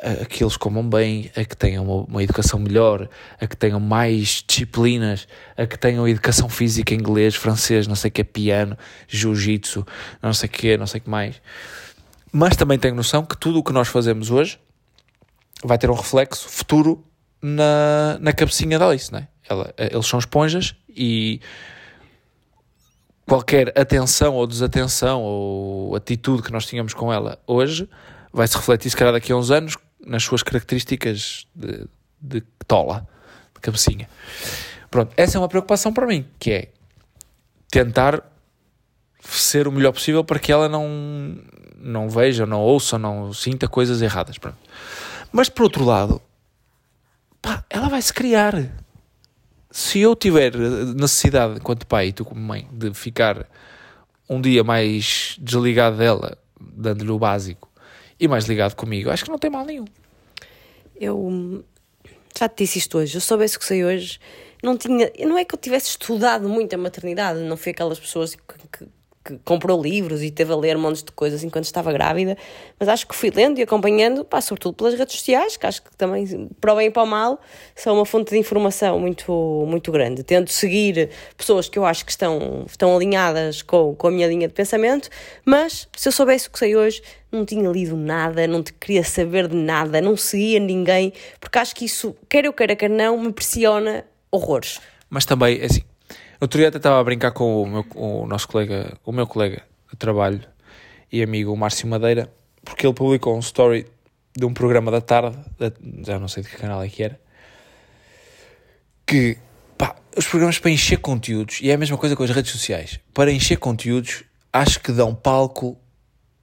a, 0.00 0.22
a 0.22 0.24
que 0.24 0.44
eles 0.44 0.56
comam 0.56 0.88
bem, 0.88 1.32
a 1.36 1.44
que 1.44 1.56
tenham 1.56 1.84
uma, 1.84 2.04
uma 2.04 2.22
educação 2.22 2.60
melhor, 2.60 3.08
a 3.40 3.46
que 3.46 3.56
tenham 3.56 3.80
mais 3.80 4.44
disciplinas, 4.46 5.26
a 5.56 5.66
que 5.66 5.76
tenham 5.76 6.06
educação 6.06 6.48
física, 6.48 6.94
inglês, 6.94 7.34
francês, 7.34 7.88
não 7.88 7.96
sei 7.96 8.08
o 8.08 8.12
que, 8.12 8.22
piano, 8.22 8.78
jiu-jitsu, 9.08 9.84
não 10.22 10.32
sei 10.32 10.48
o 10.48 10.52
que, 10.52 10.76
não 10.76 10.86
sei 10.86 11.00
o 11.00 11.02
que 11.02 11.10
mais. 11.10 11.42
Mas 12.30 12.54
também 12.54 12.78
tenho 12.78 12.94
noção 12.94 13.24
que 13.24 13.36
tudo 13.36 13.58
o 13.58 13.64
que 13.64 13.72
nós 13.72 13.88
fazemos 13.88 14.30
hoje 14.30 14.60
vai 15.64 15.76
ter 15.76 15.90
um 15.90 15.94
reflexo 15.94 16.48
futuro 16.48 17.04
na, 17.42 18.16
na 18.20 18.32
cabecinha 18.32 18.78
da 18.78 18.88
Alice, 18.88 19.10
não 19.10 19.18
é? 19.18 19.28
Ela, 19.48 19.72
eles 19.76 20.06
são 20.06 20.18
esponjas 20.18 20.74
e 20.88 21.40
qualquer 23.26 23.72
atenção 23.78 24.34
ou 24.34 24.46
desatenção 24.46 25.22
ou 25.22 25.94
atitude 25.96 26.42
que 26.42 26.52
nós 26.52 26.66
tínhamos 26.66 26.94
com 26.94 27.12
ela 27.12 27.38
hoje 27.46 27.88
vai 28.32 28.46
se 28.46 28.56
refletir, 28.56 28.90
se 28.90 28.96
calhar, 28.96 29.12
daqui 29.12 29.32
a 29.32 29.36
uns 29.36 29.50
anos 29.50 29.76
nas 30.04 30.22
suas 30.22 30.42
características 30.42 31.46
de, 31.54 31.86
de 32.20 32.42
tola, 32.66 33.08
de 33.54 33.60
cabecinha. 33.60 34.08
Pronto, 34.90 35.12
essa 35.16 35.38
é 35.38 35.40
uma 35.40 35.48
preocupação 35.48 35.92
para 35.92 36.06
mim, 36.06 36.26
que 36.38 36.50
é 36.52 36.68
tentar 37.70 38.22
ser 39.22 39.66
o 39.66 39.72
melhor 39.72 39.92
possível 39.92 40.22
para 40.22 40.38
que 40.38 40.52
ela 40.52 40.68
não, 40.68 41.38
não 41.78 42.08
veja, 42.08 42.46
não 42.46 42.60
ouça, 42.60 42.98
não 42.98 43.32
sinta 43.32 43.66
coisas 43.66 44.02
erradas. 44.02 44.38
Pronto. 44.38 44.58
Mas 45.32 45.48
por 45.48 45.64
outro 45.64 45.84
lado, 45.84 46.20
pá, 47.42 47.64
ela 47.68 47.88
vai 47.88 48.02
se 48.02 48.12
criar. 48.12 48.54
Se 49.76 50.00
eu 50.00 50.16
tiver 50.16 50.56
necessidade, 50.56 51.58
enquanto 51.58 51.86
pai 51.86 52.06
e 52.06 52.12
tu 52.14 52.24
como 52.24 52.40
mãe, 52.40 52.66
de 52.72 52.94
ficar 52.94 53.46
um 54.26 54.40
dia 54.40 54.64
mais 54.64 55.36
desligado 55.38 55.98
dela, 55.98 56.38
dando-lhe 56.58 57.10
o 57.10 57.18
básico, 57.18 57.70
e 58.18 58.26
mais 58.26 58.46
ligado 58.46 58.74
comigo, 58.74 59.10
acho 59.10 59.26
que 59.26 59.30
não 59.30 59.38
tem 59.38 59.50
mal 59.50 59.66
nenhum. 59.66 59.84
Eu 60.98 61.62
já 62.34 62.48
te 62.48 62.64
disse 62.64 62.78
isto 62.78 62.96
hoje. 62.96 63.18
Eu 63.18 63.20
soubesse 63.20 63.58
que 63.58 63.66
sei 63.66 63.84
hoje, 63.84 64.18
não 64.62 64.78
tinha. 64.78 65.12
Não 65.26 65.36
é 65.36 65.44
que 65.44 65.54
eu 65.54 65.58
tivesse 65.58 65.90
estudado 65.90 66.48
muito 66.48 66.72
a 66.72 66.78
maternidade, 66.78 67.40
não 67.40 67.58
fui 67.58 67.72
aquelas 67.72 68.00
pessoas 68.00 68.34
que, 68.34 68.42
que, 68.72 68.88
que 69.26 69.38
comprou 69.44 69.82
livros 69.82 70.22
e 70.22 70.30
teve 70.30 70.52
a 70.52 70.56
ler 70.56 70.78
montes 70.78 71.02
de 71.02 71.10
coisas 71.10 71.42
enquanto 71.42 71.64
estava 71.64 71.92
grávida, 71.92 72.36
mas 72.78 72.88
acho 72.88 73.06
que 73.06 73.14
fui 73.14 73.30
lendo 73.30 73.58
e 73.58 73.62
acompanhando, 73.62 74.24
pá, 74.24 74.40
sobretudo 74.40 74.74
pelas 74.74 74.94
redes 74.94 75.16
sociais, 75.16 75.56
que 75.56 75.66
acho 75.66 75.82
que 75.82 75.94
também, 75.96 76.48
para 76.60 76.72
o 76.72 76.76
bem 76.76 76.86
e 76.86 76.90
para 76.90 77.02
o 77.02 77.06
mal, 77.06 77.40
são 77.74 77.96
uma 77.96 78.06
fonte 78.06 78.30
de 78.30 78.38
informação 78.38 79.00
muito, 79.00 79.64
muito 79.66 79.90
grande. 79.90 80.22
Tento 80.22 80.52
seguir 80.52 81.10
pessoas 81.36 81.68
que 81.68 81.78
eu 81.78 81.84
acho 81.84 82.04
que 82.04 82.10
estão, 82.10 82.64
estão 82.66 82.94
alinhadas 82.94 83.62
com, 83.62 83.94
com 83.96 84.06
a 84.06 84.10
minha 84.10 84.28
linha 84.28 84.46
de 84.46 84.54
pensamento, 84.54 85.08
mas 85.44 85.88
se 85.96 86.08
eu 86.08 86.12
soubesse 86.12 86.48
o 86.48 86.50
que 86.50 86.58
sei 86.58 86.76
hoje, 86.76 87.02
não 87.32 87.44
tinha 87.44 87.68
lido 87.68 87.96
nada, 87.96 88.46
não 88.46 88.62
queria 88.62 89.02
saber 89.02 89.48
de 89.48 89.56
nada, 89.56 90.00
não 90.00 90.16
seguia 90.16 90.60
ninguém, 90.60 91.12
porque 91.40 91.58
acho 91.58 91.74
que 91.74 91.84
isso, 91.84 92.14
quer 92.28 92.44
eu 92.44 92.52
queira, 92.52 92.76
quer 92.76 92.90
não, 92.90 93.18
me 93.18 93.32
pressiona 93.32 94.04
horrores. 94.30 94.80
Mas 95.10 95.24
também, 95.24 95.60
é 95.60 95.66
assim, 95.66 95.82
Outro 96.40 96.58
dia 96.58 96.68
até 96.68 96.76
estava 96.76 97.00
a 97.00 97.04
brincar 97.04 97.30
com 97.30 97.62
o, 97.62 97.66
meu, 97.66 97.86
o 97.94 98.26
nosso 98.26 98.46
colega, 98.48 98.98
o 99.04 99.12
meu 99.12 99.26
colega 99.26 99.62
de 99.90 99.96
trabalho 99.96 100.42
e 101.10 101.22
amigo, 101.22 101.52
o 101.52 101.56
Márcio 101.56 101.88
Madeira, 101.88 102.30
porque 102.64 102.86
ele 102.86 102.94
publicou 102.94 103.36
um 103.36 103.40
story 103.40 103.86
de 104.36 104.44
um 104.44 104.52
programa 104.52 104.90
da 104.90 105.00
tarde, 105.00 105.38
já 106.04 106.18
não 106.18 106.28
sei 106.28 106.42
de 106.42 106.50
que 106.50 106.56
canal 106.56 106.82
é 106.82 106.88
que 106.88 107.02
era, 107.02 107.18
que 109.06 109.38
pá, 109.78 109.96
os 110.16 110.26
programas 110.26 110.58
para 110.58 110.70
encher 110.70 110.98
conteúdos, 110.98 111.60
e 111.62 111.70
é 111.70 111.74
a 111.74 111.78
mesma 111.78 111.96
coisa 111.96 112.14
com 112.14 112.22
as 112.22 112.30
redes 112.30 112.52
sociais, 112.52 113.00
para 113.14 113.32
encher 113.32 113.56
conteúdos, 113.56 114.24
acho 114.52 114.80
que 114.80 114.92
dão 114.92 115.14
palco 115.14 115.78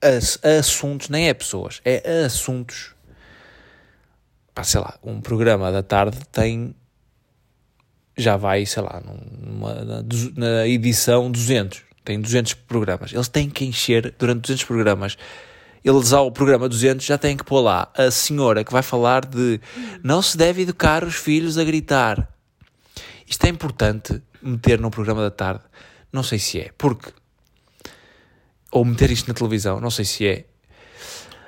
a, 0.02 0.48
a 0.48 0.58
assuntos, 0.58 1.08
nem 1.08 1.28
é 1.28 1.34
pessoas, 1.34 1.80
é 1.84 2.22
a 2.22 2.26
assuntos. 2.26 2.94
Pá, 4.52 4.64
sei 4.64 4.80
lá, 4.80 4.98
um 5.02 5.20
programa 5.20 5.70
da 5.70 5.82
tarde 5.82 6.18
tem 6.32 6.74
já 8.16 8.36
vai, 8.36 8.64
sei 8.66 8.82
lá, 8.82 9.02
numa, 9.40 9.74
na, 9.74 10.04
na 10.36 10.68
edição 10.68 11.30
200, 11.30 11.82
tem 12.04 12.20
200 12.20 12.54
programas. 12.54 13.12
Eles 13.12 13.28
têm 13.28 13.50
que 13.50 13.64
encher 13.64 14.14
durante 14.18 14.42
200 14.42 14.64
programas. 14.64 15.16
Eles 15.84 16.12
ao 16.12 16.30
programa 16.30 16.68
200 16.68 17.04
já 17.04 17.18
têm 17.18 17.36
que 17.36 17.44
pôr 17.44 17.60
lá 17.60 17.90
a 17.96 18.10
senhora 18.10 18.64
que 18.64 18.72
vai 18.72 18.82
falar 18.82 19.26
de 19.26 19.60
não 20.02 20.22
se 20.22 20.36
deve 20.36 20.62
educar 20.62 21.04
os 21.04 21.14
filhos 21.14 21.58
a 21.58 21.64
gritar. 21.64 22.28
Isto 23.26 23.44
é 23.46 23.48
importante 23.48 24.22
meter 24.42 24.80
no 24.80 24.90
programa 24.90 25.22
da 25.22 25.30
tarde. 25.30 25.64
Não 26.12 26.22
sei 26.22 26.38
se 26.38 26.60
é, 26.60 26.70
porque. 26.78 27.10
Ou 28.70 28.84
meter 28.84 29.10
isto 29.10 29.28
na 29.28 29.34
televisão, 29.34 29.80
não 29.80 29.90
sei 29.90 30.04
se 30.04 30.26
é. 30.26 30.44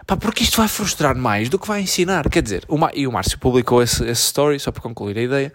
Pá, 0.07 0.17
porque 0.17 0.45
isto 0.45 0.59
vai 0.59 0.69
frustrar 0.69 1.17
mais 1.17 1.49
do 1.49 1.59
que 1.59 1.67
vai 1.67 1.81
ensinar. 1.81 2.29
Quer 2.31 2.43
dizer, 2.43 2.65
o 2.69 2.79
e 2.95 3.07
o 3.09 3.13
Márcio 3.13 3.39
publicou 3.41 3.83
esse, 3.83 4.05
esse 4.05 4.23
story, 4.23 4.61
só 4.61 4.71
para 4.71 4.81
concluir 4.81 5.19
a 5.19 5.23
ideia, 5.23 5.53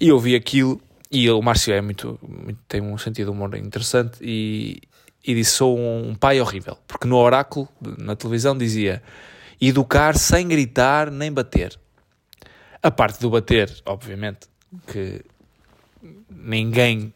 e 0.00 0.08
eu 0.08 0.18
vi 0.18 0.34
aquilo, 0.34 0.80
e 1.10 1.28
o 1.30 1.42
Márcio 1.42 1.74
é 1.74 1.82
muito, 1.82 2.18
muito 2.26 2.58
tem 2.66 2.80
um 2.80 2.96
sentido 2.96 3.26
de 3.26 3.32
humor 3.32 3.54
interessante, 3.56 4.16
e, 4.22 4.80
e 5.22 5.34
disse: 5.34 5.50
Sou 5.50 5.78
um 5.78 6.14
pai 6.14 6.40
horrível. 6.40 6.78
Porque 6.88 7.06
no 7.06 7.16
oráculo, 7.16 7.68
na 7.98 8.16
televisão, 8.16 8.56
dizia 8.56 9.02
educar 9.60 10.16
sem 10.16 10.48
gritar 10.48 11.10
nem 11.10 11.30
bater. 11.30 11.78
A 12.82 12.90
parte 12.90 13.20
do 13.20 13.28
bater, 13.28 13.70
obviamente, 13.84 14.48
que 14.86 15.22
ninguém 16.30 17.12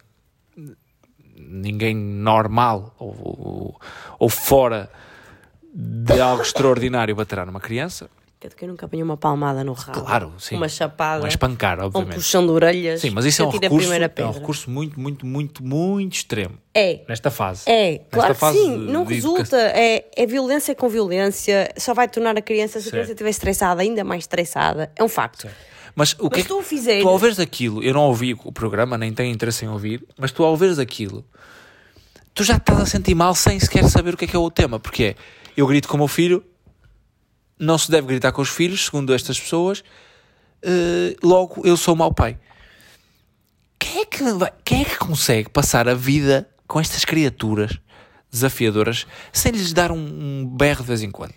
ninguém 1.37 1.97
normal 1.97 2.95
ou, 2.99 3.17
ou, 3.19 3.81
ou 4.19 4.29
fora 4.29 4.91
de 5.75 6.21
algo 6.21 6.43
extraordinário 6.43 7.15
baterá 7.17 7.45
numa 7.45 7.61
criança. 7.61 8.09
Que 8.57 8.67
eu 8.67 8.69
nunca 8.69 8.85
apanhei 8.85 9.03
uma 9.03 9.17
palmada 9.17 9.65
no 9.65 9.73
rabo. 9.73 10.03
Claro, 10.03 10.35
sim. 10.39 10.57
Uma 10.57 10.69
chapada. 10.69 11.25
Um 11.25 11.27
espancar, 11.27 11.81
obviamente. 11.81 12.13
Um 12.13 12.15
puxão 12.17 12.45
de 12.45 12.53
orelhas. 12.53 13.01
Sim, 13.01 13.09
mas 13.09 13.25
isso 13.25 13.41
é 13.41 13.47
um, 13.47 13.49
recurso, 13.49 13.91
é 13.91 14.25
um 14.27 14.33
recurso 14.33 14.71
muito, 14.71 15.01
muito, 15.01 15.25
muito, 15.25 15.65
muito 15.65 16.13
extremo. 16.13 16.59
É. 16.75 17.01
Nesta 17.09 17.31
fase. 17.31 17.63
É, 17.67 17.93
Nesta 17.93 18.07
claro 18.11 18.35
fase 18.35 18.59
sim. 18.59 18.77
Não 18.77 19.05
resulta. 19.05 19.57
É, 19.57 20.05
é 20.15 20.27
violência 20.27 20.75
com 20.75 20.91
violência. 20.91 21.73
Só 21.79 21.95
vai 21.95 22.07
tornar 22.07 22.37
a 22.37 22.43
criança, 22.43 22.83
se 22.83 22.89
a 22.89 22.91
criança 22.91 23.13
estiver 23.13 23.31
estressada, 23.31 23.81
ainda 23.81 24.05
mais 24.05 24.25
estressada. 24.25 24.93
É 24.95 25.03
um 25.03 25.09
facto. 25.09 25.43
Certo. 25.43 25.57
Mas 25.95 26.13
o 26.19 26.29
mas 26.31 26.43
que 26.43 26.49
tu 26.49 26.61
fizeres... 26.61 27.03
Tu 27.03 27.09
ao 27.09 27.19
veres 27.19 27.39
aquilo, 27.39 27.83
eu 27.83 27.95
não 27.95 28.03
ouvi 28.03 28.35
o 28.45 28.53
programa, 28.53 28.99
nem 28.99 29.13
tenho 29.13 29.33
interesse 29.33 29.65
em 29.65 29.69
ouvir, 29.69 30.05
mas 30.19 30.33
tu 30.33 30.43
ao 30.43 30.57
veres 30.57 30.79
aquilo, 30.79 31.25
tu 32.35 32.43
já 32.43 32.57
estás 32.57 32.81
a 32.81 32.87
sentir 32.87 33.15
mal 33.15 33.35
sem 33.35 33.61
sequer 33.61 33.85
saber 33.85 34.15
o 34.15 34.17
que 34.17 34.25
é 34.25 34.29
que 34.29 34.35
é 34.35 34.39
o 34.39 34.51
tema, 34.51 34.81
porque 34.81 35.05
é 35.05 35.15
eu 35.57 35.67
grito 35.67 35.89
com 35.89 35.97
o 35.97 35.99
meu 35.99 36.09
filho, 36.09 36.45
não 37.59 37.79
se 37.79 37.91
deve 37.91 38.07
gritar 38.07 38.33
com 38.33 38.43
os 38.43 38.49
filhos, 38.49 38.87
segundo 38.87 39.15
estas 39.15 39.39
pessoas, 39.39 39.81
uh, 39.81 41.27
logo 41.27 41.63
eu 41.67 41.77
sou 41.77 41.95
mau 41.95 42.13
pai. 42.13 42.39
Quem 43.79 44.03
é, 44.03 44.05
que 44.05 44.23
vai, 44.33 44.53
quem 44.65 44.83
é 44.83 44.85
que 44.85 44.99
consegue 44.99 45.49
passar 45.49 45.89
a 45.89 45.95
vida 45.95 46.49
com 46.67 46.81
estas 46.81 47.05
criaturas 47.05 47.79
desafiadoras 48.31 49.07
sem 49.33 49.53
lhes 49.53 49.73
dar 49.73 49.93
um, 49.93 49.97
um 49.97 50.47
berro 50.47 50.83
de 50.83 50.89
vez 50.89 51.03
em 51.03 51.11
quando? 51.11 51.35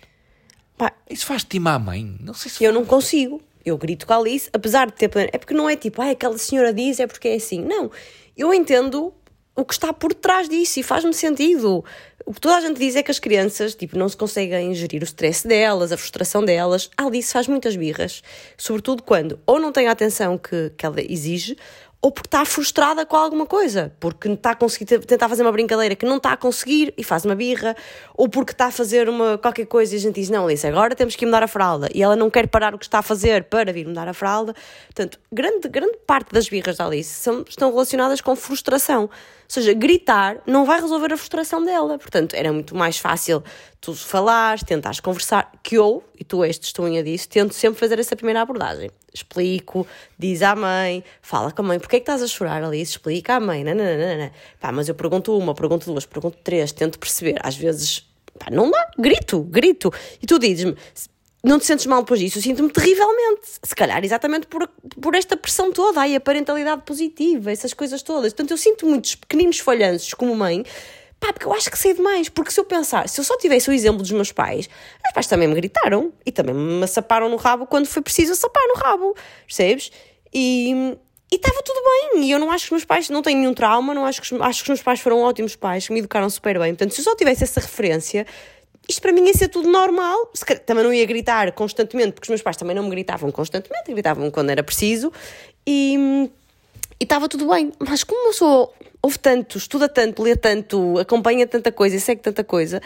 Pá, 0.76 0.92
Isso 1.08 1.26
faz 1.26 1.44
timar 1.44 1.74
a 1.74 1.78
mãe. 1.78 2.16
Não 2.20 2.34
sei 2.34 2.50
se 2.50 2.64
eu 2.64 2.72
não 2.72 2.84
consigo. 2.84 3.40
Eu 3.64 3.76
grito 3.76 4.06
com 4.06 4.12
a 4.12 4.16
Alice, 4.16 4.48
apesar 4.52 4.86
de 4.86 4.94
ter. 4.94 5.10
É 5.32 5.38
porque 5.38 5.52
não 5.52 5.68
é 5.68 5.76
tipo, 5.76 6.00
ah, 6.00 6.10
aquela 6.10 6.38
senhora 6.38 6.72
diz, 6.72 6.98
é 6.98 7.06
porque 7.06 7.28
é 7.28 7.34
assim. 7.34 7.62
Não. 7.62 7.90
Eu 8.36 8.54
entendo 8.54 9.12
o 9.58 9.64
que 9.64 9.74
está 9.74 9.92
por 9.92 10.14
trás 10.14 10.48
disso 10.48 10.78
e 10.78 10.84
faz-me 10.84 11.12
sentido. 11.12 11.84
O 12.24 12.32
que 12.32 12.40
toda 12.40 12.58
a 12.58 12.60
gente 12.60 12.78
diz 12.78 12.94
é 12.94 13.02
que 13.02 13.10
as 13.10 13.18
crianças 13.18 13.74
tipo, 13.74 13.98
não 13.98 14.08
se 14.08 14.16
conseguem 14.16 14.72
gerir 14.72 15.02
o 15.02 15.04
stress 15.04 15.48
delas, 15.48 15.90
a 15.90 15.96
frustração 15.96 16.44
delas. 16.44 16.88
A 16.96 17.06
Alice 17.06 17.32
faz 17.32 17.48
muitas 17.48 17.74
birras, 17.74 18.22
sobretudo 18.56 19.02
quando 19.02 19.40
ou 19.44 19.58
não 19.58 19.72
tem 19.72 19.88
a 19.88 19.90
atenção 19.90 20.38
que, 20.38 20.70
que 20.76 20.86
ela 20.86 21.00
exige, 21.00 21.56
ou 22.00 22.12
porque 22.12 22.28
está 22.28 22.44
frustrada 22.44 23.04
com 23.04 23.16
alguma 23.16 23.44
coisa, 23.44 23.92
porque 23.98 24.28
está 24.28 24.52
a 24.52 24.54
conseguir 24.54 25.00
tentar 25.00 25.28
fazer 25.28 25.42
uma 25.42 25.50
brincadeira 25.50 25.96
que 25.96 26.06
não 26.06 26.18
está 26.18 26.32
a 26.32 26.36
conseguir 26.36 26.94
e 26.96 27.02
faz 27.02 27.24
uma 27.24 27.34
birra, 27.34 27.74
ou 28.16 28.28
porque 28.28 28.52
está 28.52 28.66
a 28.66 28.70
fazer 28.70 29.08
uma, 29.08 29.36
qualquer 29.36 29.66
coisa 29.66 29.94
e 29.94 29.98
a 29.98 30.00
gente 30.00 30.14
diz: 30.14 30.30
Não, 30.30 30.44
Alice, 30.44 30.64
agora 30.64 30.94
temos 30.94 31.16
que 31.16 31.24
ir 31.24 31.26
mudar 31.26 31.42
a 31.42 31.48
fralda, 31.48 31.88
e 31.92 32.00
ela 32.00 32.14
não 32.14 32.30
quer 32.30 32.46
parar 32.46 32.72
o 32.72 32.78
que 32.78 32.84
está 32.84 33.00
a 33.00 33.02
fazer 33.02 33.44
para 33.44 33.72
vir 33.72 33.86
mudar 33.86 34.06
a 34.06 34.14
fralda. 34.14 34.54
Portanto, 34.86 35.18
grande, 35.32 35.68
grande 35.68 35.98
parte 36.06 36.32
das 36.32 36.48
birras 36.48 36.76
da 36.76 36.86
Alice 36.86 37.10
são, 37.10 37.44
estão 37.48 37.70
relacionadas 37.70 38.20
com 38.20 38.36
frustração. 38.36 39.02
Ou 39.02 39.10
seja, 39.48 39.72
gritar 39.72 40.36
não 40.46 40.64
vai 40.64 40.80
resolver 40.80 41.12
a 41.12 41.16
frustração 41.16 41.64
dela. 41.64 41.98
Portanto, 41.98 42.34
era 42.34 42.52
muito 42.52 42.76
mais 42.76 42.98
fácil 42.98 43.42
tu 43.80 43.94
falares, 43.94 44.62
tentares 44.62 45.00
conversar, 45.00 45.50
que 45.62 45.76
eu, 45.76 46.04
e 46.18 46.22
tu 46.22 46.44
és 46.44 46.58
testemunha 46.58 47.02
disso, 47.02 47.28
tento 47.28 47.54
sempre 47.54 47.78
fazer 47.80 47.98
essa 47.98 48.14
primeira 48.14 48.42
abordagem. 48.42 48.90
Explico, 49.18 49.86
diz 50.18 50.42
à 50.42 50.54
mãe, 50.54 51.02
fala 51.20 51.50
com 51.50 51.62
a 51.62 51.64
mãe, 51.64 51.78
porquê 51.78 51.96
é 51.96 51.98
que 52.00 52.04
estás 52.04 52.22
a 52.22 52.26
chorar 52.26 52.62
ali? 52.62 52.80
Explica 52.80 53.34
à 53.34 53.40
mãe, 53.40 53.64
nananana. 53.64 54.32
Pá, 54.60 54.72
mas 54.72 54.88
eu 54.88 54.94
pergunto 54.94 55.36
uma, 55.36 55.54
pergunto 55.54 55.86
duas, 55.86 56.06
pergunto 56.06 56.38
três, 56.42 56.72
tento 56.72 56.98
perceber. 56.98 57.38
Às 57.42 57.56
vezes, 57.56 58.06
pá, 58.38 58.50
não 58.50 58.70
dá, 58.70 58.90
grito, 58.98 59.40
grito. 59.42 59.92
E 60.22 60.26
tu 60.26 60.38
dizes-me, 60.38 60.76
não 61.42 61.58
te 61.58 61.66
sentes 61.66 61.86
mal 61.86 62.02
depois 62.02 62.20
disso? 62.20 62.38
Eu 62.38 62.42
sinto-me 62.42 62.70
terrivelmente. 62.70 63.42
Se 63.62 63.74
calhar 63.74 64.04
exatamente 64.04 64.46
por, 64.46 64.68
por 65.00 65.14
esta 65.14 65.36
pressão 65.36 65.72
toda, 65.72 66.00
aí 66.00 66.16
a 66.16 66.20
parentalidade 66.20 66.82
positiva, 66.82 67.50
essas 67.50 67.72
coisas 67.72 68.02
todas. 68.02 68.32
Portanto, 68.32 68.50
eu 68.50 68.56
sinto 68.56 68.86
muitos 68.86 69.14
pequeninos 69.14 69.58
falhanços 69.58 70.14
como 70.14 70.34
mãe 70.34 70.64
Pá, 71.20 71.32
porque 71.32 71.46
eu 71.46 71.52
acho 71.52 71.70
que 71.70 71.78
sei 71.78 71.94
demais. 71.94 72.28
Porque 72.28 72.50
se 72.50 72.60
eu 72.60 72.64
pensar, 72.64 73.08
se 73.08 73.20
eu 73.20 73.24
só 73.24 73.36
tivesse 73.36 73.68
o 73.68 73.72
exemplo 73.72 74.02
dos 74.02 74.10
meus 74.10 74.32
pais, 74.32 74.68
os 75.06 75.12
pais 75.12 75.26
também 75.26 75.48
me 75.48 75.54
gritaram 75.54 76.12
e 76.24 76.30
também 76.30 76.54
me 76.54 76.86
saparam 76.86 77.28
no 77.28 77.36
rabo 77.36 77.66
quando 77.66 77.86
foi 77.86 78.02
preciso 78.02 78.34
sapar 78.34 78.62
no 78.68 78.74
rabo, 78.74 79.14
percebes? 79.46 79.90
E 80.32 80.96
estava 81.30 81.62
tudo 81.62 81.80
bem. 81.84 82.24
E 82.24 82.30
eu 82.30 82.38
não 82.38 82.50
acho 82.50 82.64
que 82.64 82.68
os 82.68 82.78
meus 82.78 82.84
pais, 82.84 83.10
não 83.10 83.22
tenho 83.22 83.38
nenhum 83.38 83.54
trauma, 83.54 83.92
não 83.94 84.04
acho 84.04 84.22
que, 84.22 84.34
acho 84.34 84.58
que 84.58 84.64
os 84.64 84.68
meus 84.68 84.82
pais 84.82 85.00
foram 85.00 85.20
ótimos 85.20 85.56
pais, 85.56 85.86
que 85.86 85.92
me 85.92 85.98
educaram 85.98 86.30
super 86.30 86.58
bem. 86.58 86.74
Portanto, 86.74 86.94
se 86.94 87.00
eu 87.00 87.04
só 87.04 87.16
tivesse 87.16 87.44
essa 87.44 87.60
referência, 87.60 88.26
isto 88.88 89.02
para 89.02 89.12
mim 89.12 89.26
ia 89.26 89.34
ser 89.34 89.48
tudo 89.48 89.68
normal. 89.68 90.30
Também 90.64 90.84
não 90.84 90.92
ia 90.92 91.04
gritar 91.04 91.50
constantemente, 91.52 92.12
porque 92.12 92.26
os 92.26 92.30
meus 92.30 92.42
pais 92.42 92.56
também 92.56 92.76
não 92.76 92.84
me 92.84 92.90
gritavam 92.90 93.32
constantemente, 93.32 93.90
gritavam 93.92 94.30
quando 94.30 94.50
era 94.50 94.62
preciso. 94.62 95.12
E 95.66 96.30
e 97.00 97.04
estava 97.04 97.28
tudo 97.28 97.48
bem. 97.48 97.72
Mas 97.78 98.02
como 98.02 98.28
eu 98.28 98.32
sou, 98.32 98.74
ouve 99.08 99.18
tanto, 99.18 99.56
estuda 99.56 99.88
tanto, 99.88 100.22
lê 100.22 100.36
tanto, 100.36 100.98
acompanha 100.98 101.46
tanta 101.46 101.72
coisa 101.72 101.96
e 101.96 102.00
segue 102.00 102.20
tanta 102.20 102.44
coisa, 102.44 102.80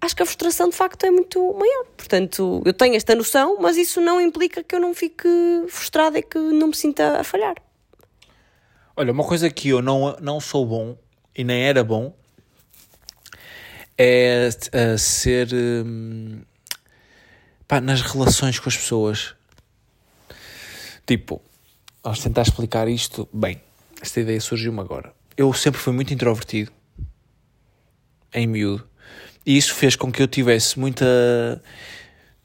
acho 0.00 0.14
que 0.14 0.22
a 0.22 0.26
frustração 0.26 0.68
de 0.68 0.76
facto 0.76 1.04
é 1.04 1.10
muito 1.10 1.52
maior. 1.54 1.86
Portanto, 1.96 2.62
eu 2.64 2.72
tenho 2.72 2.94
esta 2.94 3.14
noção, 3.14 3.58
mas 3.60 3.76
isso 3.76 4.00
não 4.00 4.20
implica 4.20 4.62
que 4.62 4.74
eu 4.74 4.80
não 4.80 4.94
fique 4.94 5.28
frustrada 5.68 6.18
e 6.18 6.22
que 6.22 6.38
não 6.38 6.68
me 6.68 6.76
sinta 6.76 7.18
a 7.18 7.24
falhar. 7.24 7.56
Olha, 8.96 9.10
uma 9.10 9.24
coisa 9.24 9.50
que 9.50 9.70
eu 9.70 9.82
não, 9.82 10.16
não 10.20 10.40
sou 10.40 10.64
bom 10.64 10.96
e 11.34 11.42
nem 11.42 11.64
era 11.64 11.82
bom 11.82 12.14
é 13.98 14.48
uh, 14.48 14.96
ser 14.96 15.48
um, 15.52 16.40
pá, 17.66 17.80
nas 17.80 18.00
relações 18.00 18.60
com 18.60 18.68
as 18.68 18.76
pessoas. 18.76 19.34
Tipo, 21.04 21.42
vamos 22.02 22.20
tentar 22.20 22.42
explicar 22.42 22.86
isto 22.86 23.28
bem. 23.32 23.60
Esta 24.00 24.20
ideia 24.20 24.40
surgiu-me 24.40 24.80
agora. 24.80 25.12
Eu 25.36 25.52
sempre 25.52 25.80
fui 25.80 25.92
muito 25.92 26.12
introvertido, 26.14 26.70
em 28.32 28.46
miúdo, 28.46 28.86
e 29.44 29.56
isso 29.56 29.74
fez 29.74 29.96
com 29.96 30.10
que 30.10 30.22
eu 30.22 30.28
tivesse 30.28 30.78
muita 30.78 31.04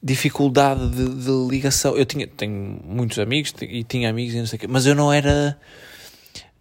dificuldade 0.02 0.90
de, 0.90 1.24
de 1.24 1.32
ligação. 1.50 1.96
Eu 1.96 2.06
tinha, 2.06 2.28
tenho 2.28 2.82
muitos 2.84 3.20
amigos 3.20 3.54
e 3.62 3.84
tinha 3.84 4.10
amigos 4.10 4.34
e 4.34 4.40
não 4.40 4.48
sei 4.48 4.58
o 4.58 4.60
quê, 4.60 4.68
mas 4.68 4.86
eu 4.86 4.96
não 4.96 5.12
era, 5.12 5.60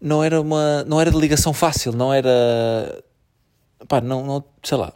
não 0.00 0.22
era 0.22 0.40
uma, 0.40 0.84
não 0.84 1.00
era 1.00 1.10
de 1.10 1.18
ligação 1.18 1.52
fácil, 1.52 1.92
não 1.92 2.12
era, 2.12 3.02
pá, 3.88 4.00
não, 4.00 4.24
não 4.24 4.44
sei 4.62 4.76
lá, 4.76 4.92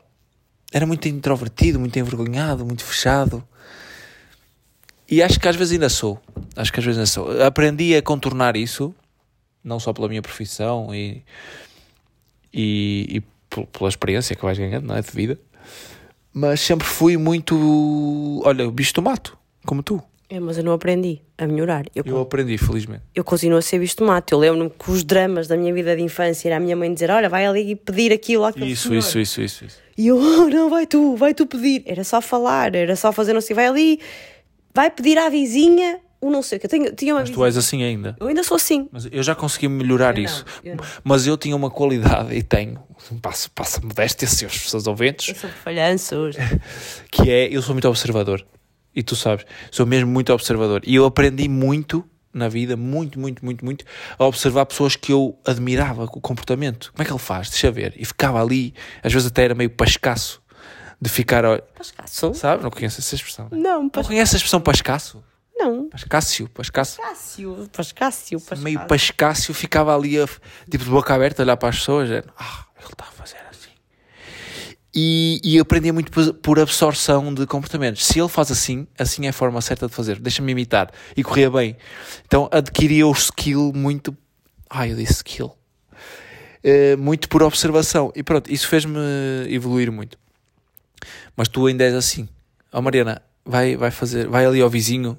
era 0.72 0.86
muito 0.86 1.08
introvertido, 1.08 1.78
muito 1.78 1.98
envergonhado, 1.98 2.64
muito 2.64 2.84
fechado. 2.84 3.46
E 5.08 5.22
acho 5.22 5.38
que 5.38 5.46
às 5.46 5.54
vezes 5.54 5.74
ainda 5.74 5.90
sou. 5.90 6.18
Acho 6.56 6.72
que 6.72 6.80
às 6.80 6.84
vezes 6.86 6.98
ainda 6.98 7.06
sou. 7.06 7.42
Aprendi 7.42 7.94
a 7.94 8.00
contornar 8.00 8.56
isso, 8.56 8.94
não 9.62 9.78
só 9.78 9.92
pela 9.92 10.08
minha 10.08 10.22
profissão 10.22 10.94
e, 10.94 11.22
e, 12.52 13.22
e 13.50 13.56
pela 13.66 13.88
experiência 13.88 14.34
que 14.34 14.42
vais 14.42 14.58
ganhando, 14.58 14.86
não 14.86 14.96
é? 14.96 15.02
De 15.02 15.10
vida. 15.10 15.38
Mas 16.32 16.60
sempre 16.60 16.86
fui 16.86 17.16
muito. 17.16 18.42
Olha, 18.44 18.70
bicho 18.70 18.94
do 18.94 19.02
mato, 19.02 19.36
como 19.66 19.82
tu. 19.82 20.02
É, 20.30 20.40
mas 20.40 20.56
eu 20.56 20.64
não 20.64 20.72
aprendi 20.72 21.20
a 21.36 21.46
melhorar. 21.46 21.84
Eu, 21.94 22.04
eu 22.06 22.20
aprendi, 22.20 22.56
felizmente. 22.56 23.02
Eu 23.14 23.22
continuo 23.22 23.58
a 23.58 23.62
ser 23.62 23.78
bicho 23.78 23.98
do 23.98 24.06
mato. 24.06 24.32
Eu 24.32 24.38
lembro-me 24.38 24.70
que 24.70 24.90
os 24.90 25.04
dramas 25.04 25.46
da 25.46 25.58
minha 25.58 25.74
vida 25.74 25.94
de 25.94 26.02
infância 26.02 26.48
era 26.48 26.56
a 26.56 26.60
minha 26.60 26.74
mãe 26.74 26.92
dizer: 26.92 27.10
Olha, 27.10 27.28
vai 27.28 27.44
ali 27.44 27.72
e 27.72 27.76
pedir 27.76 28.12
aquilo 28.12 28.44
àquele 28.44 28.70
isso, 28.70 28.94
isso, 28.94 29.18
isso, 29.18 29.42
isso, 29.42 29.64
isso. 29.66 29.78
E 29.96 30.06
eu, 30.06 30.16
oh, 30.16 30.48
não, 30.48 30.70
vai 30.70 30.86
tu, 30.86 31.16
vai 31.16 31.34
tu 31.34 31.46
pedir. 31.46 31.82
Era 31.84 32.02
só 32.02 32.22
falar, 32.22 32.74
era 32.74 32.96
só 32.96 33.12
fazer 33.12 33.34
não 33.34 33.42
sei, 33.42 33.54
vai 33.54 33.66
ali 33.66 34.00
vai 34.74 34.90
pedir 34.90 35.18
à 35.18 35.28
vizinha 35.28 36.00
o 36.22 36.30
não 36.30 36.42
sei 36.42 36.56
o 36.56 36.60
que. 36.60 36.66
Eu 36.66 36.70
tenho, 36.70 36.92
tinha 36.94 37.12
uma 37.14 37.20
mas 37.20 37.30
tu 37.30 37.44
és 37.44 37.56
assim 37.56 37.82
ainda. 37.82 38.16
Eu 38.20 38.28
ainda 38.28 38.42
sou 38.44 38.56
assim. 38.56 38.88
Mas 38.92 39.06
eu 39.10 39.22
já 39.22 39.34
consegui 39.34 39.68
melhorar 39.68 40.16
Eu 40.16 40.24
isso. 40.24 40.44
não, 40.64 40.70
eu 40.72 40.76
não. 40.76 40.84
Mas 41.04 41.26
eu 41.26 41.36
tinha 41.36 41.54
uma 41.56 41.70
qualidade 41.70 42.32
e 42.34 42.42
tenho, 42.42 42.80
passa, 43.20 43.50
passa 43.54 43.80
modéstia, 43.82 44.26
seus 44.28 44.56
pessoas 44.56 44.86
Eu 44.86 44.92
ouvintes, 44.92 45.36
sou 45.36 45.50
falhanços. 45.50 46.36
que 47.10 47.30
é 47.30 47.48
eu 47.48 47.60
sou 47.60 47.74
muito 47.74 47.88
observador. 47.88 48.46
E 48.94 49.02
tu 49.02 49.16
sabes, 49.16 49.44
sou 49.70 49.84
mesmo 49.86 50.10
muito 50.10 50.32
observador. 50.32 50.82
E 50.86 50.94
eu 50.94 51.04
aprendi 51.04 51.48
muito 51.48 52.04
na 52.32 52.48
vida, 52.48 52.76
muito, 52.76 53.18
muito, 53.20 53.44
muito, 53.44 53.64
muito, 53.64 53.84
a 54.18 54.24
observar 54.24 54.64
pessoas 54.66 54.96
que 54.96 55.12
eu 55.12 55.38
admirava 55.44 56.04
o 56.04 56.20
comportamento. 56.20 56.90
Como 56.92 57.02
é 57.02 57.04
que 57.04 57.12
ele 57.12 57.18
faz? 57.18 57.50
Deixa 57.50 57.70
ver. 57.70 57.94
E 57.96 58.04
ficava 58.04 58.40
ali, 58.42 58.72
às 59.02 59.12
vezes 59.12 59.28
até 59.28 59.44
era 59.44 59.54
meio 59.54 59.68
pascaço 59.70 60.40
de 61.00 61.10
ficar. 61.10 61.42
Pascaço? 61.76 62.32
Sabe? 62.34 62.62
Não 62.62 62.70
conheço 62.70 63.00
essa 63.00 63.14
expressão. 63.14 63.48
né? 63.50 63.58
Não, 63.58 63.82
Não 63.82 63.88
pas... 63.90 64.06
conhece 64.06 64.34
a 64.34 64.38
expressão 64.38 64.60
pascaço? 64.60 65.22
Não. 65.64 65.88
Pascácio, 65.88 66.48
pascaço. 66.48 66.96
Pascácio, 66.96 67.68
Pascácio, 67.72 68.40
Pascácio. 68.40 68.64
Meio 68.64 68.80
pascácio, 68.86 69.54
ficava 69.54 69.94
ali, 69.94 70.20
a, 70.20 70.26
tipo 70.70 70.84
de 70.84 70.90
boca 70.90 71.14
aberta, 71.14 71.42
a 71.42 71.44
olhar 71.44 71.56
para 71.56 71.68
as 71.68 71.78
pessoas. 71.78 72.10
Era, 72.10 72.24
ah, 72.36 72.64
ele 72.78 72.86
está 72.86 73.04
a 73.04 73.12
fazer 73.12 73.36
assim. 73.50 73.70
E, 74.94 75.40
e 75.44 75.58
aprendia 75.58 75.92
muito 75.92 76.10
por, 76.34 76.58
absorção 76.58 77.32
de 77.32 77.46
comportamentos. 77.46 78.04
Se 78.04 78.18
ele 78.18 78.28
faz 78.28 78.50
assim, 78.50 78.86
assim 78.98 79.26
é 79.26 79.30
a 79.30 79.32
forma 79.32 79.60
certa 79.60 79.86
de 79.86 79.94
fazer. 79.94 80.18
Deixa-me 80.18 80.52
imitar. 80.52 80.90
E 81.16 81.22
corria 81.22 81.50
bem. 81.50 81.76
Então 82.26 82.48
adquiria 82.52 83.06
o 83.06 83.12
skill 83.12 83.72
muito. 83.74 84.16
Ai, 84.68 84.92
eu 84.92 84.96
disse 84.96 85.14
skill. 85.14 85.56
Eh, 86.62 86.96
muito 86.96 87.28
por 87.28 87.42
observação. 87.42 88.12
E 88.14 88.22
pronto, 88.22 88.52
isso 88.52 88.68
fez-me 88.68 88.98
evoluir 89.48 89.90
muito. 89.90 90.18
Mas 91.36 91.48
tu 91.48 91.66
ainda 91.66 91.84
és 91.84 91.94
assim. 91.94 92.28
Ó 92.72 92.80
Mariana, 92.80 93.22
vai, 93.44 93.76
vai 93.76 93.90
fazer, 93.90 94.28
vai 94.28 94.46
ali 94.46 94.60
ao 94.60 94.70
vizinho 94.70 95.18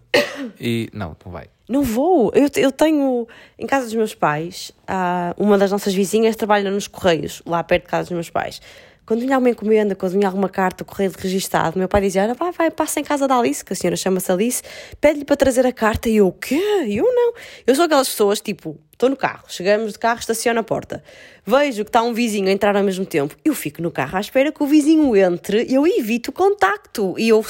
e. 0.59 0.89
Não, 0.93 1.15
não 1.23 1.31
vai. 1.31 1.47
Não 1.67 1.83
vou. 1.83 2.31
Eu, 2.33 2.49
eu 2.55 2.71
tenho. 2.71 3.27
Em 3.57 3.65
casa 3.65 3.85
dos 3.85 3.95
meus 3.95 4.13
pais, 4.13 4.71
há 4.87 5.33
uma 5.37 5.57
das 5.57 5.71
nossas 5.71 5.93
vizinhas 5.93 6.35
trabalha 6.35 6.69
nos 6.69 6.87
Correios, 6.87 7.41
lá 7.45 7.63
perto 7.63 7.83
de 7.83 7.89
casa 7.89 8.03
dos 8.03 8.13
meus 8.13 8.29
pais. 8.29 8.61
Quando 9.05 9.19
vinha 9.19 9.35
alguma 9.35 9.49
encomenda, 9.49 9.95
quando 9.95 10.13
vinha 10.13 10.27
alguma 10.27 10.47
carta, 10.47 10.85
correio 10.85 11.11
de 11.11 11.17
registado, 11.21 11.77
meu 11.77 11.89
pai 11.89 12.01
dizia: 12.01 12.23
Olha, 12.23 12.33
vai, 12.33 12.51
vai, 12.53 12.71
passa 12.71 13.01
em 13.01 13.03
casa 13.03 13.27
da 13.27 13.37
Alice, 13.37 13.63
que 13.63 13.73
a 13.73 13.75
senhora 13.75 13.97
chama-se 13.97 14.31
Alice, 14.31 14.63
pede-lhe 15.01 15.25
para 15.25 15.35
trazer 15.35 15.65
a 15.65 15.73
carta. 15.73 16.07
E 16.07 16.17
eu, 16.17 16.27
o 16.27 16.31
quê? 16.31 16.61
Eu 16.87 17.03
não. 17.13 17.33
Eu 17.67 17.75
sou 17.75 17.83
aquelas 17.83 18.07
pessoas, 18.07 18.39
tipo, 18.39 18.79
estou 18.93 19.09
no 19.09 19.17
carro, 19.17 19.43
chegamos 19.49 19.91
de 19.91 19.99
carro, 19.99 20.19
estaciono 20.19 20.61
a 20.61 20.63
porta, 20.63 21.03
vejo 21.45 21.83
que 21.83 21.89
está 21.89 22.01
um 22.01 22.13
vizinho 22.13 22.47
a 22.47 22.51
entrar 22.51 22.77
ao 22.77 22.83
mesmo 22.83 23.05
tempo, 23.05 23.35
eu 23.43 23.53
fico 23.53 23.81
no 23.81 23.91
carro 23.91 24.15
à 24.15 24.21
espera 24.21 24.51
que 24.51 24.63
o 24.63 24.67
vizinho 24.67 25.13
entre, 25.17 25.67
eu 25.69 25.85
evito 25.85 26.31
o 26.31 26.33
contacto. 26.33 27.15
E 27.17 27.29
eu. 27.29 27.45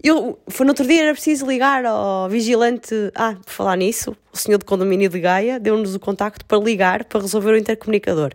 Eu, 0.00 0.38
foi 0.46 0.64
no 0.64 0.70
outro 0.70 0.86
dia, 0.86 1.02
era 1.02 1.12
preciso 1.12 1.44
ligar 1.44 1.84
ao 1.84 2.28
vigilante. 2.28 2.94
Ah, 3.16 3.34
por 3.44 3.50
falar 3.50 3.76
nisso, 3.76 4.16
o 4.32 4.36
senhor 4.36 4.58
do 4.58 4.64
condomínio 4.64 5.08
de 5.08 5.18
Gaia 5.18 5.58
deu-nos 5.58 5.92
o 5.92 5.98
contacto 5.98 6.44
para 6.44 6.58
ligar 6.58 7.04
para 7.04 7.20
resolver 7.20 7.50
o 7.50 7.56
intercomunicador. 7.56 8.32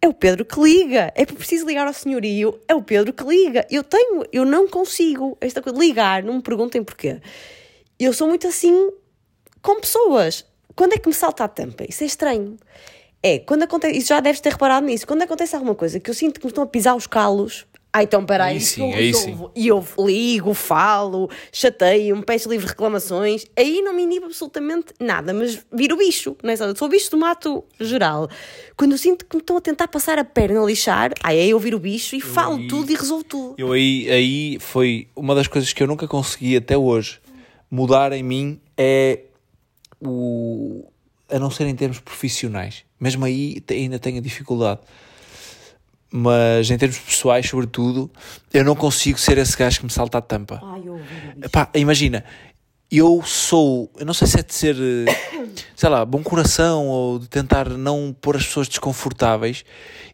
É 0.00 0.08
o 0.08 0.14
Pedro 0.14 0.44
que 0.44 0.60
liga. 0.60 1.12
É 1.14 1.26
preciso 1.26 1.66
ligar 1.66 1.86
ao 1.86 1.92
senhorio. 1.92 2.58
É 2.68 2.74
o 2.74 2.82
Pedro 2.82 3.12
que 3.12 3.24
liga. 3.24 3.66
Eu 3.70 3.82
tenho, 3.82 4.24
eu 4.32 4.44
não 4.44 4.68
consigo 4.68 5.36
esta 5.40 5.60
coisa. 5.60 5.78
Ligar, 5.78 6.22
não 6.22 6.34
me 6.34 6.42
perguntem 6.42 6.82
porquê. 6.84 7.20
Eu 7.98 8.12
sou 8.12 8.28
muito 8.28 8.46
assim 8.46 8.92
com 9.60 9.80
pessoas. 9.80 10.44
Quando 10.76 10.92
é 10.92 10.98
que 10.98 11.08
me 11.08 11.14
salta 11.14 11.44
a 11.44 11.48
tampa? 11.48 11.84
Isso 11.88 12.04
é 12.04 12.06
estranho. 12.06 12.56
É, 13.20 13.40
quando 13.40 13.64
acontece, 13.64 13.98
isso 13.98 14.08
já 14.08 14.20
deves 14.20 14.40
ter 14.40 14.50
reparado 14.50 14.86
nisso, 14.86 15.04
quando 15.04 15.22
acontece 15.22 15.56
alguma 15.56 15.74
coisa 15.74 15.98
que 15.98 16.08
eu 16.08 16.14
sinto 16.14 16.38
que 16.38 16.46
me 16.46 16.50
estão 16.50 16.62
a 16.62 16.66
pisar 16.66 16.94
os 16.94 17.06
calos, 17.06 17.66
ah, 17.98 18.02
então 18.02 18.24
peraí, 18.24 18.54
Aí 18.54 18.60
sim, 18.60 18.92
aí 18.94 19.06
resolvo. 19.06 19.50
E 19.56 19.66
eu 19.68 19.84
ligo, 19.98 20.54
falo, 20.54 21.28
chateio-me, 21.52 22.22
peço 22.24 22.48
livre 22.48 22.66
reclamações, 22.66 23.44
aí 23.56 23.82
não 23.82 23.92
me 23.92 24.02
inibe 24.02 24.26
absolutamente 24.26 24.94
nada, 25.00 25.34
mas 25.34 25.64
viro 25.72 25.96
bicho, 25.96 26.36
não 26.42 26.50
é 26.50 26.56
só? 26.56 26.64
Eu 26.64 26.76
sou 26.76 26.88
bicho 26.88 27.10
do 27.10 27.16
mato 27.18 27.64
geral. 27.80 28.28
Quando 28.76 28.92
eu 28.92 28.98
sinto 28.98 29.26
que 29.26 29.36
me 29.36 29.40
estão 29.40 29.56
a 29.56 29.60
tentar 29.60 29.88
passar 29.88 30.18
a 30.18 30.24
perna 30.24 30.62
a 30.62 30.66
lixar, 30.66 31.12
aí 31.22 31.50
eu 31.50 31.58
viro 31.58 31.78
bicho 31.78 32.14
e 32.16 32.20
falo 32.20 32.56
aí- 32.58 32.68
tudo 32.68 32.90
e 32.92 32.94
resolvo 32.94 33.24
tudo. 33.24 33.54
Eu 33.58 33.72
aí, 33.72 34.08
aí 34.10 34.58
foi 34.60 35.08
uma 35.16 35.34
das 35.34 35.46
coisas 35.48 35.72
que 35.72 35.82
eu 35.82 35.86
nunca 35.86 36.06
consegui 36.06 36.56
até 36.56 36.76
hoje 36.76 37.20
mudar 37.70 38.12
em 38.12 38.22
mim 38.22 38.60
é 38.76 39.20
o 40.00 40.84
a 41.30 41.38
não 41.38 41.50
ser 41.50 41.66
em 41.66 41.74
termos 41.74 42.00
profissionais. 42.00 42.84
Mesmo 42.98 43.24
aí 43.24 43.62
ainda 43.70 43.98
tenho 43.98 44.20
dificuldade. 44.22 44.80
Mas 46.10 46.70
em 46.70 46.78
termos 46.78 46.98
pessoais, 46.98 47.46
sobretudo, 47.46 48.10
eu 48.52 48.64
não 48.64 48.74
consigo 48.74 49.18
ser 49.18 49.36
esse 49.36 49.56
gajo 49.56 49.80
que 49.80 49.84
me 49.84 49.92
salta 49.92 50.18
a 50.18 50.22
tampa. 50.22 50.60
Ai, 50.64 50.82
eu. 50.84 50.98
Epá, 51.42 51.68
imagina, 51.74 52.24
eu 52.90 53.22
sou, 53.22 53.90
eu 53.98 54.06
não 54.06 54.14
sei 54.14 54.26
se 54.26 54.40
é 54.40 54.42
de 54.42 54.54
ser, 54.54 54.74
eh, 54.74 55.48
sei 55.76 55.88
lá, 55.90 56.06
bom 56.06 56.22
coração 56.22 56.86
ou 56.86 57.18
de 57.18 57.28
tentar 57.28 57.68
não 57.68 58.16
pôr 58.18 58.36
as 58.36 58.46
pessoas 58.46 58.66
desconfortáveis. 58.66 59.62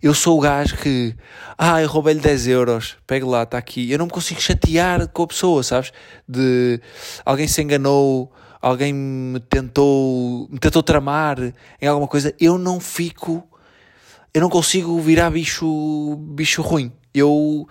Eu 0.02 0.12
sou 0.12 0.36
o 0.36 0.40
gajo 0.40 0.76
que, 0.78 1.14
ah, 1.56 1.80
eu 1.80 1.88
roubei-lhe 1.88 2.18
10 2.18 2.48
euros, 2.48 2.96
pega 3.06 3.24
lá, 3.24 3.44
está 3.44 3.56
aqui. 3.56 3.90
Eu 3.92 3.98
não 3.98 4.06
me 4.06 4.12
consigo 4.12 4.40
chatear 4.40 5.06
com 5.08 5.22
a 5.22 5.26
pessoa, 5.28 5.62
sabes? 5.62 5.92
De 6.28 6.80
alguém 7.24 7.46
se 7.46 7.62
enganou, 7.62 8.32
alguém 8.60 8.92
me 8.92 9.38
tentou, 9.38 10.48
me 10.50 10.58
tentou 10.58 10.82
tramar 10.82 11.38
em 11.80 11.86
alguma 11.86 12.08
coisa. 12.08 12.34
Eu 12.40 12.58
não 12.58 12.80
fico, 12.80 13.46
eu 14.34 14.40
não 14.40 14.50
consigo 14.50 14.98
virar 15.00 15.30
bicho, 15.30 16.16
bicho 16.18 16.60
ruim. 16.60 16.90
Eu, 17.14 17.66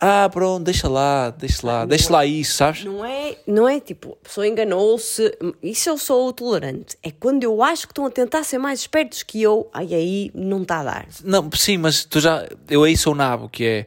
ah, 0.00 0.28
pronto, 0.32 0.62
deixa 0.64 0.88
lá, 0.88 1.30
deixa 1.30 1.66
lá, 1.66 1.84
deixa 1.84 2.12
lá 2.12 2.24
isso, 2.24 2.54
sabes? 2.56 2.84
Não 2.84 3.04
é, 3.04 3.36
não 3.46 3.68
é 3.68 3.80
tipo, 3.80 4.16
a 4.20 4.24
pessoa 4.28 4.46
enganou-se, 4.46 5.36
isso 5.62 5.88
eu 5.88 5.98
sou 5.98 6.28
o 6.28 6.32
tolerante. 6.32 6.96
É 7.02 7.10
quando 7.10 7.42
eu 7.42 7.62
acho 7.62 7.86
que 7.86 7.92
estão 7.92 8.06
a 8.06 8.10
tentar 8.10 8.44
ser 8.44 8.58
mais 8.58 8.80
espertos 8.80 9.22
que 9.24 9.42
eu, 9.42 9.68
ai 9.72 9.92
aí 9.92 10.30
não 10.34 10.62
está 10.62 10.80
a 10.80 10.84
dar. 10.84 11.06
Não, 11.24 11.50
sim, 11.54 11.76
mas 11.78 12.04
tu 12.04 12.20
já. 12.20 12.46
Eu 12.70 12.84
aí 12.84 12.96
sou 12.96 13.14
nabo, 13.14 13.48
que 13.48 13.64
é. 13.64 13.86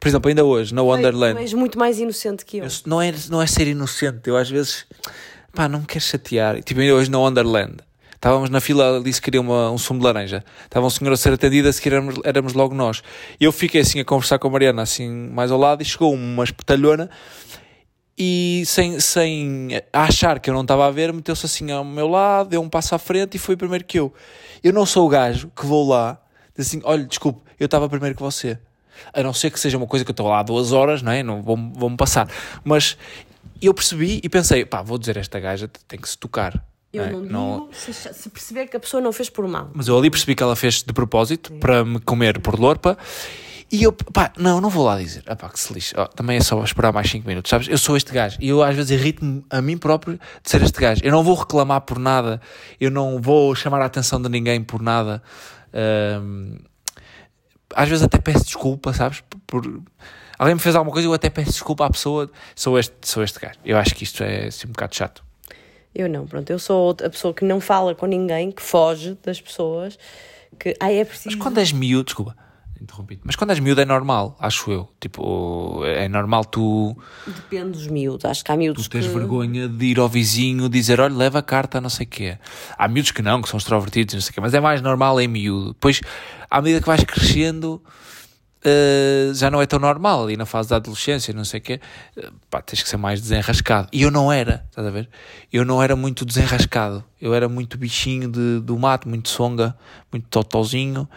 Por 0.00 0.08
exemplo, 0.08 0.28
ainda 0.28 0.44
hoje, 0.44 0.72
no 0.74 0.82
Tu 0.82 0.86
Wonderland. 0.86 1.40
és 1.40 1.52
muito 1.52 1.76
mais 1.78 1.98
inocente 1.98 2.44
que 2.44 2.58
eu. 2.58 2.64
eu- 2.64 2.70
não, 2.86 3.02
é, 3.02 3.12
não 3.30 3.42
é 3.42 3.46
ser 3.46 3.66
inocente, 3.66 4.28
eu 4.28 4.36
às 4.36 4.48
vezes. 4.48 4.86
Pá, 5.52 5.68
não 5.68 5.80
me 5.80 5.86
quero 5.86 6.04
chatear. 6.04 6.62
Tipo, 6.62 6.80
ainda 6.80 6.94
hoje 6.94 7.10
no 7.10 7.20
Wonderland. 7.20 7.78
Estávamos 8.18 8.50
na 8.50 8.60
fila 8.60 8.96
ali 8.96 9.12
se 9.12 9.22
queria 9.22 9.40
uma, 9.40 9.70
um 9.70 9.78
sumo 9.78 10.00
de 10.00 10.04
laranja. 10.04 10.44
Estava 10.64 10.84
um 10.84 10.90
senhor 10.90 11.12
a 11.12 11.16
ser 11.16 11.32
atendido, 11.32 11.68
a 11.68 11.72
seguir 11.72 11.92
éramos, 11.92 12.16
éramos 12.24 12.52
logo 12.52 12.74
nós. 12.74 13.00
Eu 13.38 13.52
fiquei 13.52 13.80
assim 13.80 14.00
a 14.00 14.04
conversar 14.04 14.40
com 14.40 14.48
a 14.48 14.50
Mariana, 14.50 14.82
assim 14.82 15.08
mais 15.08 15.52
ao 15.52 15.58
lado, 15.58 15.82
e 15.82 15.84
chegou 15.84 16.12
uma 16.12 16.42
espetalhona 16.42 17.08
e 18.18 18.64
sem, 18.66 18.98
sem 18.98 19.68
achar 19.92 20.40
que 20.40 20.50
eu 20.50 20.54
não 20.54 20.62
estava 20.62 20.84
a 20.84 20.90
ver, 20.90 21.12
meteu-se 21.12 21.46
assim 21.46 21.70
ao 21.70 21.84
meu 21.84 22.08
lado, 22.08 22.50
deu 22.50 22.60
um 22.60 22.68
passo 22.68 22.96
à 22.96 22.98
frente 22.98 23.36
e 23.36 23.38
foi 23.38 23.56
primeiro 23.56 23.84
que 23.84 24.00
eu. 24.00 24.12
Eu 24.64 24.72
não 24.72 24.84
sou 24.84 25.06
o 25.06 25.08
gajo 25.08 25.52
que 25.54 25.64
vou 25.64 25.88
lá, 25.88 26.20
diz 26.56 26.66
assim, 26.66 26.80
olha, 26.82 27.04
desculpe, 27.04 27.40
eu 27.60 27.66
estava 27.66 27.88
primeiro 27.88 28.16
que 28.16 28.22
você. 28.22 28.58
A 29.12 29.22
não 29.22 29.32
ser 29.32 29.52
que 29.52 29.60
seja 29.60 29.76
uma 29.76 29.86
coisa 29.86 30.04
que 30.04 30.10
eu 30.10 30.12
estou 30.12 30.26
lá 30.26 30.40
há 30.40 30.42
duas 30.42 30.72
horas, 30.72 31.02
não 31.02 31.12
é? 31.12 31.22
Não 31.22 31.40
vou-me 31.40 31.72
vou 31.72 31.96
passar. 31.96 32.28
Mas 32.64 32.98
eu 33.62 33.72
percebi 33.72 34.20
e 34.24 34.28
pensei, 34.28 34.64
pá, 34.64 34.82
vou 34.82 34.98
dizer 34.98 35.16
esta 35.16 35.38
gaja, 35.38 35.70
tem 35.86 36.00
que 36.00 36.08
se 36.08 36.18
tocar. 36.18 36.60
Eu 36.92 37.04
é? 37.04 37.10
não 37.12 37.20
digo 37.22 37.32
Não- 37.32 37.68
se, 37.72 37.92
se 37.92 38.28
perceber 38.30 38.66
que 38.68 38.76
a 38.76 38.80
pessoa 38.80 39.00
não 39.00 39.12
fez 39.12 39.28
por 39.28 39.46
mal. 39.46 39.70
Mas 39.74 39.88
eu 39.88 39.98
ali 39.98 40.10
percebi 40.10 40.34
que 40.34 40.42
ela 40.42 40.56
fez 40.56 40.82
de 40.82 40.92
propósito 40.92 41.52
para 41.54 41.84
me 41.84 42.00
comer 42.00 42.40
por 42.40 42.58
lorpa. 42.58 42.96
E 43.70 43.82
eu, 43.82 43.92
pá, 43.92 44.32
não, 44.38 44.62
não 44.62 44.70
vou 44.70 44.86
lá 44.86 44.96
dizer. 44.98 45.22
Ah, 45.26 45.36
pá, 45.36 45.50
que 45.50 45.60
se 45.60 45.70
lixe. 45.74 45.94
Ó, 45.94 46.06
também 46.06 46.38
é 46.38 46.40
só 46.40 46.64
esperar 46.64 46.90
mais 46.90 47.10
5 47.10 47.28
minutos, 47.28 47.50
sabes? 47.50 47.68
Eu 47.68 47.76
sou 47.76 47.98
este 47.98 48.10
gajo. 48.14 48.38
E 48.40 48.48
eu 48.48 48.62
às 48.62 48.74
vezes 48.74 48.90
irrito-me 48.90 49.44
a 49.50 49.60
mim 49.60 49.76
próprio 49.76 50.14
de 50.42 50.50
ser 50.50 50.62
este 50.62 50.80
gajo. 50.80 51.02
Eu 51.04 51.12
não 51.12 51.22
vou 51.22 51.34
reclamar 51.34 51.82
por 51.82 51.98
nada. 51.98 52.40
Eu 52.80 52.90
não 52.90 53.20
vou 53.20 53.54
chamar 53.54 53.82
a 53.82 53.84
atenção 53.84 54.22
de 54.22 54.28
ninguém 54.30 54.64
por 54.64 54.80
nada. 54.80 55.22
Ahm, 55.74 56.56
às 57.74 57.86
vezes 57.90 58.02
até 58.02 58.18
peço 58.18 58.44
desculpa, 58.46 58.94
sabes? 58.94 59.22
Por, 59.46 59.60
por- 59.62 59.82
alguém 60.38 60.54
me 60.54 60.60
fez 60.62 60.74
alguma 60.74 60.90
coisa 60.92 61.06
eu 61.06 61.12
até 61.12 61.28
peço 61.28 61.50
desculpa 61.52 61.84
à 61.84 61.90
pessoa. 61.90 62.30
Sou 62.56 62.78
este, 62.78 62.94
sou 63.02 63.22
este 63.22 63.38
gajo. 63.38 63.58
Eu 63.62 63.76
acho 63.76 63.94
que 63.94 64.02
isto 64.04 64.22
é 64.24 64.46
assim, 64.46 64.66
um 64.66 64.70
bocado 64.72 64.96
chato. 64.96 65.22
Eu 65.98 66.08
não, 66.08 66.24
pronto, 66.24 66.48
eu 66.48 66.60
sou 66.60 66.90
a 66.90 67.10
pessoa 67.10 67.34
que 67.34 67.44
não 67.44 67.60
fala 67.60 67.92
com 67.92 68.06
ninguém, 68.06 68.52
que 68.52 68.62
foge 68.62 69.18
das 69.20 69.40
pessoas, 69.40 69.98
que, 70.56 70.72
ai, 70.78 71.00
é 71.00 71.04
preciso... 71.04 71.36
Mas 71.36 71.44
quando 71.44 71.58
és 71.58 71.72
miúdo, 71.72 72.04
desculpa, 72.04 72.36
interrompi 72.80 73.18
mas 73.24 73.34
quando 73.34 73.50
és 73.50 73.58
miúdo 73.58 73.80
é 73.80 73.84
normal, 73.84 74.36
acho 74.38 74.70
eu. 74.70 74.88
Tipo, 75.00 75.84
é 75.84 76.08
normal 76.08 76.44
tu, 76.44 76.96
Depende 77.26 77.72
dos 77.72 77.88
miúdos, 77.88 78.24
acho 78.24 78.44
que 78.44 78.52
há 78.52 78.56
miúdos 78.56 78.86
tu 78.86 78.90
tens 78.90 79.08
que... 79.08 79.12
vergonha 79.12 79.66
de 79.68 79.86
ir 79.86 79.98
ao 79.98 80.08
vizinho 80.08 80.68
dizer, 80.68 81.00
olha, 81.00 81.16
leva 81.16 81.40
a 81.40 81.42
carta, 81.42 81.80
não 81.80 81.90
sei 81.90 82.06
o 82.06 82.08
quê. 82.08 82.38
Há 82.78 82.86
miúdos 82.86 83.10
que 83.10 83.20
não, 83.20 83.42
que 83.42 83.48
são 83.48 83.58
extrovertidos, 83.58 84.14
não 84.14 84.20
sei 84.20 84.30
o 84.30 84.34
quê, 84.34 84.40
mas 84.40 84.54
é 84.54 84.60
mais 84.60 84.80
normal 84.80 85.20
em 85.20 85.26
miúdo. 85.26 85.72
Depois, 85.72 86.00
à 86.48 86.62
medida 86.62 86.80
que 86.80 86.86
vais 86.86 87.02
crescendo, 87.02 87.82
eh, 88.64 89.30
já 89.34 89.50
não 89.50 89.60
é 89.62 89.66
tão 89.66 89.78
normal. 89.78 90.30
E 90.30 90.36
na 90.36 90.46
fase 90.46 90.68
da 90.68 90.76
adolescência, 90.76 91.32
não 91.34 91.44
sei 91.44 91.60
o 91.60 91.62
quê, 91.62 91.80
eh, 92.16 92.30
pá, 92.50 92.60
tens 92.62 92.82
que 92.82 92.88
ser 92.88 92.96
mais 92.96 93.20
desenrascado. 93.20 93.88
E 93.92 94.02
eu 94.02 94.10
não 94.10 94.32
era, 94.32 94.64
estás 94.68 94.86
a 94.86 94.90
ver? 94.90 95.08
Eu 95.52 95.64
não 95.64 95.82
era 95.82 95.94
muito 95.96 96.24
desenrascado. 96.24 97.04
Eu 97.20 97.34
era 97.34 97.48
muito 97.48 97.76
bichinho 97.78 98.30
de, 98.30 98.60
do 98.60 98.78
mato, 98.78 99.08
muito 99.08 99.28
songa, 99.28 99.76
muito 100.12 100.26
totozinho. 100.28 101.08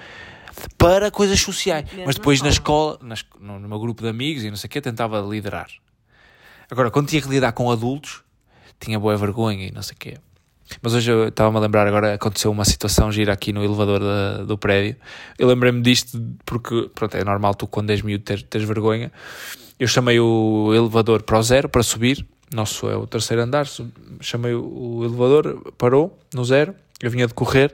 Para 0.78 1.10
coisas 1.10 1.40
sociais. 1.40 1.86
Mas 2.06 2.16
depois 2.16 2.40
na 2.40 2.46
na 2.46 2.50
escola, 2.52 3.00
na 3.02 3.14
es- 3.16 3.26
no, 3.40 3.60
no 3.60 3.68
meu 3.68 3.80
grupo 3.80 4.04
de 4.04 4.10
amigos 4.10 4.44
e 4.44 4.50
não 4.50 4.58
sei 4.58 4.68
o 4.68 4.70
quê, 4.72 4.82
tentava 4.82 5.20
liderar. 5.22 5.68
Agora, 6.70 6.92
quando 6.92 7.08
tinha 7.08 7.22
que 7.22 7.28
lidar 7.30 7.52
com 7.54 7.72
adultos, 7.72 8.22
tinha 8.80 9.00
boa 9.00 9.16
vergonha 9.18 9.68
e 9.68 9.72
não 9.72 9.82
sei 9.82 9.94
o 9.96 9.98
quê. 9.98 10.18
Mas 10.82 10.94
hoje 10.94 11.12
eu 11.12 11.28
estava-me 11.28 11.58
a 11.58 11.60
lembrar, 11.60 11.88
agora 11.88 12.14
aconteceu 12.14 12.52
uma 12.52 12.66
situação 12.66 13.12
gira 13.12 13.34
aqui 13.34 13.52
no 13.52 13.64
elevador 13.64 14.00
da- 14.00 14.44
do 14.44 14.58
prédio. 14.58 14.96
Eu 15.38 15.48
lembrei-me 15.48 15.82
disto 15.82 16.22
porque, 16.46 16.90
pronto, 16.94 17.16
é 17.18 17.24
normal 17.24 17.56
tu 17.56 17.68
quando 17.68 17.90
és 17.90 18.02
miúdo 18.02 18.24
teres, 18.24 18.44
teres 18.44 18.68
vergonha. 18.68 19.12
Eu 19.80 19.88
chamei 19.88 20.20
o 20.20 20.72
elevador 20.74 21.24
para 21.24 21.40
o 21.40 21.44
zero, 21.44 21.68
para 21.68 21.84
subir. 21.84 22.26
Nosso 22.54 22.90
é 22.90 22.96
o 22.96 23.08
terceiro 23.08 23.42
andar. 23.42 23.66
Chamei 24.20 24.54
o, 24.54 25.02
elevador, 25.04 25.74
parou 25.78 26.18
no 26.34 26.44
zero. 26.46 26.76
Eu 27.02 27.10
vinha 27.10 27.26
de 27.26 27.34
correr 27.34 27.74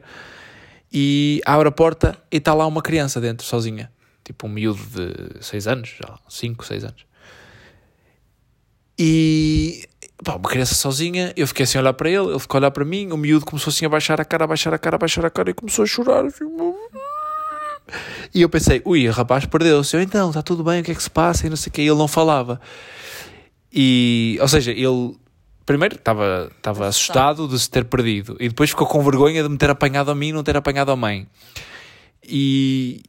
e 0.94 1.42
abre 1.46 1.68
a 1.68 1.72
porta 1.72 2.18
e 2.32 2.38
está 2.38 2.54
lá 2.54 2.66
uma 2.66 2.82
criança 2.82 3.20
dentro, 3.20 3.46
sozinha. 3.46 3.92
Tipo 4.24 4.48
um 4.48 4.50
miúdo 4.50 4.80
de 4.86 5.44
6 5.46 5.68
anos, 5.68 5.90
já 6.02 6.18
5, 6.30 6.66
6 6.66 6.84
anos. 6.84 7.06
E 9.00 9.88
pá, 10.24 10.36
uma 10.36 10.50
criança 10.50 10.76
sozinha, 10.76 11.34
eu 11.36 11.48
fiquei 11.48 11.64
assim 11.64 11.78
a 11.78 11.82
olhar 11.82 11.94
para 11.94 12.10
ele, 12.10 12.30
ele 12.30 12.40
ficou 12.40 12.58
a 12.58 12.62
olhar 12.62 12.72
para 12.72 12.86
mim, 12.86 13.12
o 13.12 13.18
miúdo 13.18 13.46
começou 13.46 13.72
assim 13.72 13.86
a 13.86 13.90
baixar 13.90 14.20
a 14.20 14.26
cara, 14.26 14.44
a 14.46 14.48
baixar 14.48 14.74
a 14.74 14.78
cara, 14.78 14.96
a 14.96 15.00
baixar 15.00 15.26
a 15.26 15.30
cara 15.30 15.50
e 15.50 15.54
começou 15.54 15.84
a 15.84 15.86
chorar. 15.86 16.26
assim, 16.26 16.46
E 18.34 18.42
eu 18.42 18.50
pensei, 18.50 18.82
ui, 18.84 19.08
o 19.08 19.12
rapaz 19.12 19.46
perdeu-se. 19.46 19.96
Eu, 19.96 20.02
então, 20.02 20.30
está 20.30 20.42
tudo 20.42 20.62
bem, 20.64 20.82
o 20.82 20.84
que 20.84 20.92
é 20.92 20.96
que 20.96 21.02
se 21.02 21.10
passa? 21.10 21.48
E 21.48 21.50
não 21.50 21.56
sei 21.56 21.70
o 21.70 21.74
que, 21.74 21.82
ele 21.82 21.96
não 21.96 22.08
falava. 22.08 22.60
E, 23.72 24.38
ou 24.42 24.48
seja, 24.48 24.72
ele 24.72 25.16
primeiro 25.66 25.96
estava, 25.96 26.50
estava 26.56 26.88
assustado 26.88 27.48
de 27.48 27.60
se 27.60 27.70
ter 27.70 27.84
perdido 27.84 28.38
e 28.40 28.48
depois 28.48 28.70
ficou 28.70 28.88
com 28.88 29.04
vergonha 29.04 29.44
de 29.44 29.50
me 29.50 29.58
ter 29.58 29.70
apanhado 29.70 30.10
a 30.10 30.16
mim 30.16 30.30
e 30.30 30.32
não 30.32 30.42
ter 30.42 30.56
apanhado 30.56 30.92
a 30.92 30.96
mãe. 30.96 31.28
E 32.24 33.04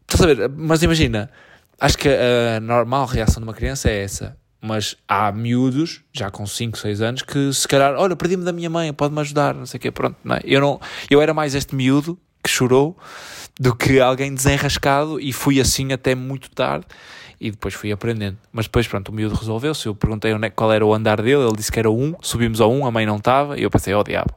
estás 0.00 0.22
a 0.22 0.34
ver? 0.34 0.48
Mas 0.48 0.82
imagina, 0.82 1.30
acho 1.78 1.98
que 1.98 2.08
a 2.08 2.58
normal 2.60 3.06
reação 3.06 3.42
de 3.42 3.48
uma 3.48 3.54
criança 3.54 3.90
é 3.90 4.02
essa. 4.02 4.36
Mas 4.60 4.96
há 5.06 5.30
miúdos, 5.30 6.02
já 6.12 6.30
com 6.30 6.46
5, 6.46 6.78
6 6.78 7.00
anos, 7.00 7.22
que 7.22 7.52
se 7.52 7.66
calhar, 7.68 7.94
olha, 7.94 8.16
perdi-me 8.16 8.44
da 8.44 8.52
minha 8.52 8.68
mãe, 8.68 8.92
pode-me 8.92 9.20
ajudar, 9.20 9.54
não 9.54 9.66
sei 9.66 9.78
o 9.78 9.80
quê, 9.80 9.90
pronto. 9.90 10.16
Não 10.24 10.34
é? 10.34 10.40
eu, 10.44 10.60
não, 10.60 10.80
eu 11.08 11.22
era 11.22 11.32
mais 11.32 11.54
este 11.54 11.74
miúdo 11.76 12.18
que 12.42 12.50
chorou 12.50 12.96
do 13.60 13.74
que 13.74 14.00
alguém 14.00 14.34
desenrascado 14.34 15.20
e 15.20 15.32
fui 15.32 15.60
assim 15.60 15.92
até 15.92 16.14
muito 16.14 16.50
tarde 16.50 16.86
e 17.40 17.52
depois 17.52 17.72
fui 17.74 17.92
aprendendo. 17.92 18.36
Mas 18.52 18.66
depois, 18.66 18.88
pronto, 18.88 19.10
o 19.10 19.12
miúdo 19.12 19.36
resolveu-se. 19.36 19.86
Eu 19.86 19.94
perguntei 19.94 20.32
onde 20.34 20.46
é- 20.46 20.50
qual 20.50 20.72
era 20.72 20.84
o 20.84 20.92
andar 20.92 21.22
dele, 21.22 21.42
ele 21.44 21.56
disse 21.56 21.70
que 21.70 21.78
era 21.78 21.90
1, 21.90 22.16
subimos 22.20 22.60
ao 22.60 22.72
1, 22.72 22.84
a 22.84 22.90
mãe 22.90 23.06
não 23.06 23.16
estava 23.16 23.56
e 23.58 23.62
eu 23.62 23.70
pensei, 23.70 23.94
oh 23.94 24.02
diabo. 24.02 24.34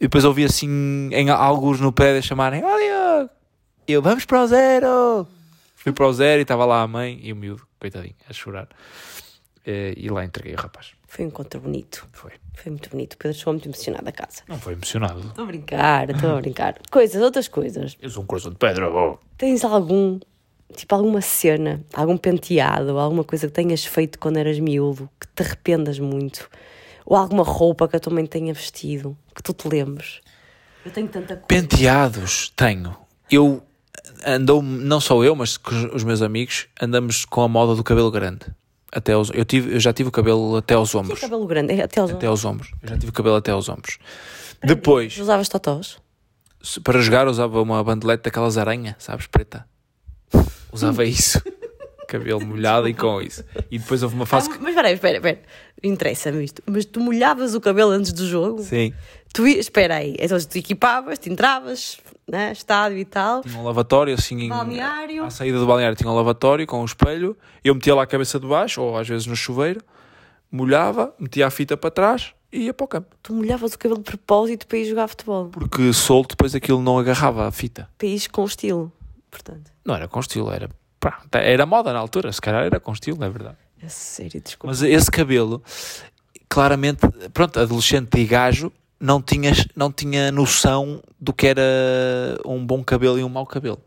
E 0.00 0.04
depois 0.06 0.24
ouvi 0.24 0.44
assim, 0.44 1.10
em 1.12 1.28
alguns 1.30 1.78
no 1.80 1.92
prédio 1.92 2.22
chamarem, 2.22 2.62
E 3.86 3.92
eu, 3.92 4.00
vamos 4.00 4.24
para 4.24 4.42
o 4.42 4.46
zero. 4.46 5.26
Fui 5.76 5.92
para 5.92 6.06
o 6.06 6.12
zero 6.12 6.40
e 6.40 6.42
estava 6.42 6.64
lá 6.64 6.80
a 6.82 6.86
mãe 6.88 7.20
e 7.22 7.32
o 7.32 7.36
miúdo, 7.36 7.66
coitadinho, 7.90 8.14
a 8.28 8.32
chorar. 8.32 8.68
Eh, 9.66 9.94
E 9.96 10.08
lá 10.10 10.24
entreguei 10.24 10.54
o 10.54 10.58
rapaz. 10.58 10.92
Foi 11.08 11.24
um 11.24 11.28
encontro 11.28 11.60
bonito. 11.60 12.06
Foi. 12.12 12.32
Foi 12.54 12.70
muito 12.70 12.90
bonito. 12.90 13.14
O 13.14 13.16
Pedro 13.18 13.36
chegou 13.38 13.52
muito 13.54 13.66
emocionado 13.68 14.08
a 14.08 14.12
casa. 14.12 14.42
Não 14.48 14.58
foi 14.58 14.72
emocionado. 14.74 15.20
Estou 15.20 15.44
a 15.44 15.46
brincar, 15.46 16.10
estou 16.10 16.36
a 16.36 16.40
brincar. 16.40 16.78
Coisas, 16.90 17.22
outras 17.22 17.48
coisas. 17.48 17.96
Eu 18.00 18.10
sou 18.10 18.22
um 18.22 18.26
coração 18.26 18.50
de 18.50 18.58
pedra. 18.58 18.90
oh. 18.90 19.18
Tens 19.38 19.64
algum, 19.64 20.18
tipo, 20.76 20.94
alguma 20.94 21.20
cena, 21.20 21.82
algum 21.94 22.16
penteado, 22.16 22.98
alguma 22.98 23.24
coisa 23.24 23.46
que 23.46 23.52
tenhas 23.52 23.84
feito 23.84 24.18
quando 24.18 24.36
eras 24.38 24.58
miúdo, 24.58 25.08
que 25.20 25.26
te 25.28 25.42
arrependas 25.42 25.98
muito? 25.98 26.50
Ou 27.06 27.16
alguma 27.16 27.42
roupa 27.44 27.86
que 27.88 27.96
a 27.96 28.00
tua 28.00 28.12
mãe 28.12 28.26
tenha 28.26 28.52
vestido, 28.52 29.16
que 29.34 29.42
tu 29.42 29.52
te 29.54 29.68
lembres? 29.68 30.20
Eu 30.84 30.90
tenho 30.90 31.08
tanta 31.08 31.36
coisa. 31.36 31.46
Penteados 31.46 32.50
tenho. 32.56 32.96
Eu 33.30 33.62
andou, 34.26 34.62
não 34.62 35.00
só 35.00 35.22
eu, 35.24 35.34
mas 35.36 35.58
os- 35.92 36.04
meus 36.04 36.22
amigos, 36.22 36.66
andamos 36.80 37.24
com 37.24 37.42
a 37.42 37.48
moda 37.48 37.74
do 37.74 37.82
cabelo 37.84 38.10
grande. 38.10 38.46
Até 38.92 39.12
aos, 39.12 39.30
eu, 39.34 39.44
tive, 39.44 39.74
eu 39.74 39.80
já 39.80 39.92
tive 39.92 40.08
o 40.08 40.12
cabelo 40.12 40.56
até 40.56 40.74
aos 40.74 40.92
E 40.94 40.96
ombros. 40.96 41.20
cabelo 41.20 41.46
grande, 41.46 41.72
é, 41.72 41.82
até 41.82 42.00
aos 42.00 42.10
Até 42.12 42.26
aos 42.26 42.44
ombros. 42.44 42.70
Eu 42.82 42.88
já 42.90 42.94
tive 42.96 43.10
o 43.10 43.12
cabelo 43.12 43.36
até 43.36 43.50
aos 43.50 43.68
ombros. 43.68 43.98
Depois, 44.62 45.18
Usavas 45.18 45.48
totós? 45.48 45.98
para 46.82 47.00
jogar, 47.00 47.26
usava 47.28 47.60
uma 47.60 47.82
bandelete 47.82 48.22
daquelas 48.22 48.56
aranha, 48.56 48.94
sabes, 48.98 49.26
preta. 49.26 49.66
Usava 50.72 51.04
isso. 51.04 51.40
Cabelo 52.06 52.44
molhado 52.44 52.88
e 52.88 52.94
com 52.94 53.20
isso. 53.20 53.44
E 53.70 53.78
depois 53.78 54.02
houve 54.02 54.14
uma 54.14 54.26
fase 54.26 54.48
Ah, 54.50 54.56
mas 54.60 54.68
espera 54.70 54.88
aí, 54.88 54.94
espera, 54.94 55.16
espera. 55.16 55.38
Interessa-me 55.82 56.44
isto. 56.44 56.62
Mas 56.66 56.84
tu 56.84 57.00
molhavas 57.00 57.54
o 57.54 57.60
cabelo 57.60 57.90
antes 57.90 58.12
do 58.12 58.26
jogo? 58.26 58.62
Sim. 58.62 58.92
Tu, 59.32 59.46
espera 59.46 59.96
aí. 59.96 60.16
Então 60.18 60.38
tu 60.38 60.56
equipavas, 60.58 61.18
te 61.18 61.28
entravas, 61.30 61.98
né? 62.30 62.52
estádio 62.52 62.98
e 62.98 63.04
tal. 63.04 63.42
Tinha 63.42 63.58
um 63.58 63.64
lavatório 63.64 64.14
assim 64.14 64.40
em, 64.42 64.48
Balneário. 64.48 65.24
à 65.24 65.30
saída 65.30 65.58
do 65.58 65.66
balneário 65.66 65.96
tinha 65.96 66.10
um 66.10 66.14
lavatório 66.14 66.66
com 66.66 66.80
um 66.80 66.84
espelho 66.84 67.36
eu 67.62 67.74
metia 67.74 67.94
lá 67.94 68.02
a 68.04 68.06
cabeça 68.06 68.38
de 68.40 68.46
baixo 68.46 68.80
ou 68.80 68.96
às 68.96 69.08
vezes 69.08 69.26
no 69.26 69.34
chuveiro 69.36 69.80
molhava, 70.50 71.14
metia 71.18 71.46
a 71.46 71.50
fita 71.50 71.76
para 71.76 71.90
trás 71.90 72.32
e 72.52 72.62
ia 72.66 72.74
para 72.74 72.84
o 72.84 72.88
campo 72.88 73.16
Tu 73.22 73.32
molhavas 73.34 73.74
o 73.74 73.78
cabelo 73.78 73.98
de 73.98 74.04
propósito 74.04 74.66
para 74.66 74.78
ir 74.78 74.84
jogar 74.86 75.08
futebol. 75.08 75.48
porque 75.48 75.92
solto 75.92 76.30
depois 76.30 76.54
aquilo 76.54 76.80
não 76.80 76.98
agarrava 76.98 77.46
a 77.46 77.50
fita 77.50 77.88
ir 78.02 78.28
com 78.30 78.44
estilo. 78.44 78.92
Portanto, 79.30 79.72
não 79.84 79.94
era 79.96 80.06
com 80.06 80.20
estilo, 80.20 80.50
era 80.52 80.68
pá, 81.30 81.38
era 81.40 81.66
moda 81.66 81.92
na 81.92 81.98
altura, 81.98 82.32
se 82.32 82.40
calhar 82.40 82.64
era 82.64 82.80
com 82.80 82.92
estilo, 82.92 83.22
é 83.24 83.28
verdade 83.30 83.56
é 83.82 83.88
sério, 83.88 84.40
desculpa. 84.40 84.68
mas 84.68 84.82
esse 84.82 85.10
cabelo 85.10 85.62
claramente, 86.48 87.00
pronto, 87.32 87.58
adolescente 87.60 88.18
e 88.18 88.24
gajo 88.24 88.72
não 89.00 89.20
tinha, 89.20 89.52
não 89.76 89.92
tinha 89.92 90.30
noção 90.32 91.02
do 91.20 91.32
que 91.32 91.46
era 91.48 91.62
um 92.46 92.64
bom 92.64 92.82
cabelo 92.82 93.18
e 93.18 93.24
um 93.24 93.28
mau 93.28 93.44
cabelo 93.46 93.80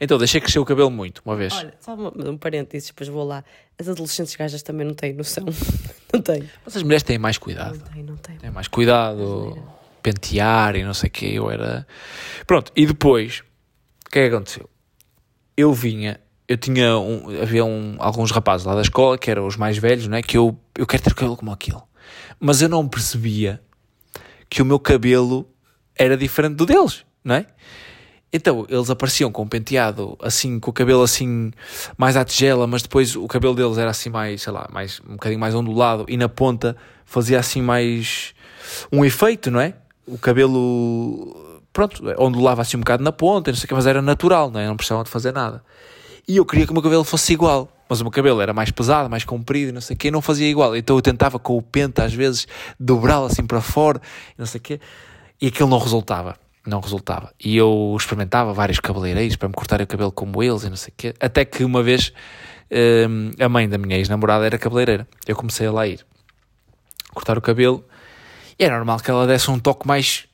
então 0.00 0.18
deixei 0.18 0.40
crescer 0.40 0.58
o 0.58 0.64
cabelo 0.64 0.90
muito, 0.90 1.22
uma 1.24 1.36
vez 1.36 1.54
Olha, 1.54 1.74
só 1.80 1.94
uma- 1.94 2.12
um 2.30 2.36
parênteses, 2.36 2.88
depois 2.88 3.08
vou 3.08 3.24
lá. 3.24 3.44
As 3.78 3.88
adolescentes 3.88 4.34
gajas 4.34 4.60
também 4.62 4.84
não 4.86 4.92
têm 4.92 5.12
noção. 5.14 5.44
não 6.12 6.20
têm. 6.20 6.48
mas 6.64 6.76
as 6.76 6.82
mulheres 6.82 7.02
têm 7.04 7.16
mais 7.16 7.38
cuidado 7.38 7.78
Não 7.78 7.86
têm, 7.86 8.02
não 8.02 8.16
têm. 8.16 8.36
Tem 8.36 8.50
mais 8.50 8.66
cuidado, 8.68 9.56
pentear 10.02 10.74
e 10.76 10.82
não 10.84 10.92
sei 10.92 11.08
o 11.08 11.10
que. 11.12 11.34
Eu 11.34 11.48
era. 11.50 11.86
Pronto, 12.46 12.72
e 12.76 12.84
depois, 12.86 13.42
o 14.06 14.10
que 14.10 14.18
é 14.18 14.28
que 14.28 14.34
aconteceu? 14.34 14.68
Eu 15.56 15.72
vinha, 15.72 16.20
eu 16.48 16.56
tinha. 16.56 16.98
Um, 16.98 17.40
havia 17.40 17.64
um, 17.64 17.96
alguns 17.98 18.30
rapazes 18.30 18.66
lá 18.66 18.74
da 18.74 18.82
escola 18.82 19.16
que 19.16 19.30
eram 19.30 19.46
os 19.46 19.56
mais 19.56 19.78
velhos, 19.78 20.06
não 20.08 20.16
é? 20.16 20.22
Que 20.22 20.36
eu, 20.36 20.58
eu 20.76 20.86
quero 20.86 21.02
ter 21.02 21.14
cabelo 21.14 21.36
como 21.36 21.52
aquele. 21.52 21.80
Mas 22.40 22.60
eu 22.60 22.68
não 22.68 22.88
percebia 22.88 23.60
que 24.48 24.60
o 24.60 24.64
meu 24.64 24.78
cabelo 24.78 25.48
era 25.96 26.16
diferente 26.16 26.56
do 26.56 26.66
deles, 26.66 27.04
não 27.24 27.36
é? 27.36 27.46
Então, 28.36 28.66
eles 28.68 28.90
apareciam 28.90 29.30
com 29.30 29.42
um 29.42 29.48
penteado 29.48 30.18
assim, 30.20 30.58
com 30.58 30.68
o 30.70 30.72
cabelo 30.72 31.02
assim 31.02 31.52
mais 31.96 32.16
à 32.16 32.24
tigela, 32.24 32.66
mas 32.66 32.82
depois 32.82 33.14
o 33.14 33.28
cabelo 33.28 33.54
deles 33.54 33.78
era 33.78 33.90
assim 33.90 34.10
mais, 34.10 34.42
sei 34.42 34.52
lá, 34.52 34.68
mais, 34.72 35.00
um 35.08 35.12
bocadinho 35.12 35.38
mais 35.38 35.54
ondulado 35.54 36.04
e 36.08 36.16
na 36.16 36.28
ponta 36.28 36.76
fazia 37.04 37.38
assim 37.38 37.62
mais 37.62 38.34
um 38.90 39.04
efeito, 39.04 39.52
não 39.52 39.60
é? 39.60 39.74
O 40.04 40.18
cabelo, 40.18 41.53
pronto, 41.74 42.02
ondulava 42.18 42.62
assim 42.62 42.78
um 42.78 42.80
bocado 42.80 43.04
na 43.04 43.12
ponta, 43.12 43.50
não 43.50 43.58
sei 43.58 43.66
o 43.66 43.68
que, 43.68 43.74
mas 43.74 43.86
era 43.86 44.00
natural, 44.00 44.50
não 44.50 44.58
é? 44.58 44.66
Não 44.66 44.76
de 44.76 45.10
fazer 45.10 45.32
nada. 45.32 45.62
E 46.26 46.38
eu 46.38 46.46
queria 46.46 46.64
que 46.64 46.70
o 46.70 46.74
meu 46.74 46.82
cabelo 46.82 47.04
fosse 47.04 47.34
igual, 47.34 47.68
mas 47.86 48.00
o 48.00 48.04
meu 48.04 48.10
cabelo 48.10 48.40
era 48.40 48.54
mais 48.54 48.70
pesado, 48.70 49.10
mais 49.10 49.24
comprido, 49.24 49.74
não 49.74 49.82
sei 49.82 49.94
o 49.94 49.98
que, 49.98 50.10
não 50.10 50.22
fazia 50.22 50.48
igual. 50.48 50.74
Então 50.74 50.96
eu 50.96 51.02
tentava 51.02 51.38
com 51.38 51.58
o 51.58 51.60
pente 51.60 52.00
às 52.00 52.14
vezes 52.14 52.46
dobrá-lo 52.80 53.26
assim 53.26 53.44
para 53.44 53.60
fora, 53.60 54.00
não 54.38 54.46
sei 54.46 54.58
o 54.58 54.62
que, 54.62 54.80
e 55.42 55.48
aquilo 55.48 55.68
não 55.68 55.78
resultava 55.78 56.36
não 56.66 56.80
resultava. 56.80 57.32
E 57.38 57.56
eu 57.56 57.94
experimentava 57.98 58.52
vários 58.52 58.80
cabeleireiros 58.80 59.36
para 59.36 59.48
me 59.48 59.54
cortar 59.54 59.82
o 59.82 59.86
cabelo 59.86 60.10
como 60.10 60.42
eles 60.42 60.62
e 60.62 60.70
não 60.70 60.76
sei 60.76 60.90
o 60.90 60.94
quê. 60.96 61.14
Até 61.20 61.44
que 61.44 61.62
uma 61.62 61.82
vez 61.82 62.10
um, 63.08 63.30
a 63.38 63.48
mãe 63.48 63.68
da 63.68 63.78
minha 63.78 63.96
ex-namorada 63.96 64.46
era 64.46 64.58
cabeleireira. 64.58 65.06
Eu 65.26 65.36
comecei 65.36 65.66
a 65.66 65.72
lá 65.72 65.86
ir 65.86 66.04
cortar 67.12 67.38
o 67.38 67.40
cabelo 67.40 67.84
e 68.58 68.64
era 68.64 68.76
normal 68.76 68.98
que 68.98 69.10
ela 69.10 69.26
desse 69.26 69.50
um 69.50 69.58
toque 69.58 69.86
mais. 69.86 70.26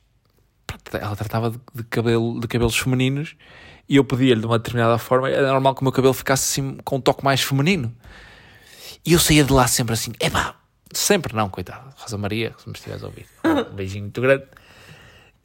Ela 0.93 1.15
tratava 1.15 1.51
de, 1.51 1.59
de 1.73 1.83
cabelo, 1.83 2.39
de 2.39 2.47
cabelos 2.47 2.77
femininos 2.77 3.35
e 3.87 3.95
eu 3.95 4.03
pedia-lhe 4.03 4.39
de 4.39 4.45
uma 4.45 4.57
determinada 4.57 4.97
forma. 4.97 5.29
Era 5.29 5.47
normal 5.51 5.75
que 5.75 5.81
o 5.81 5.83
meu 5.83 5.91
cabelo 5.91 6.13
ficasse 6.13 6.61
assim 6.61 6.77
com 6.83 6.97
um 6.97 7.01
toque 7.01 7.23
mais 7.23 7.41
feminino. 7.41 7.93
E 9.05 9.13
eu 9.13 9.19
saía 9.19 9.43
de 9.43 9.51
lá 9.51 9.67
sempre 9.67 9.93
assim, 9.93 10.11
epá, 10.19 10.55
sempre 10.93 11.35
não, 11.35 11.49
coitado. 11.49 11.93
Rosa 11.97 12.17
Maria, 12.17 12.53
se 12.57 12.67
me 12.67 12.73
estiveres 12.73 13.03
a 13.03 13.07
ouvir, 13.07 13.25
um 13.43 13.75
beijinho 13.75 14.03
muito 14.03 14.21
grande 14.21 14.43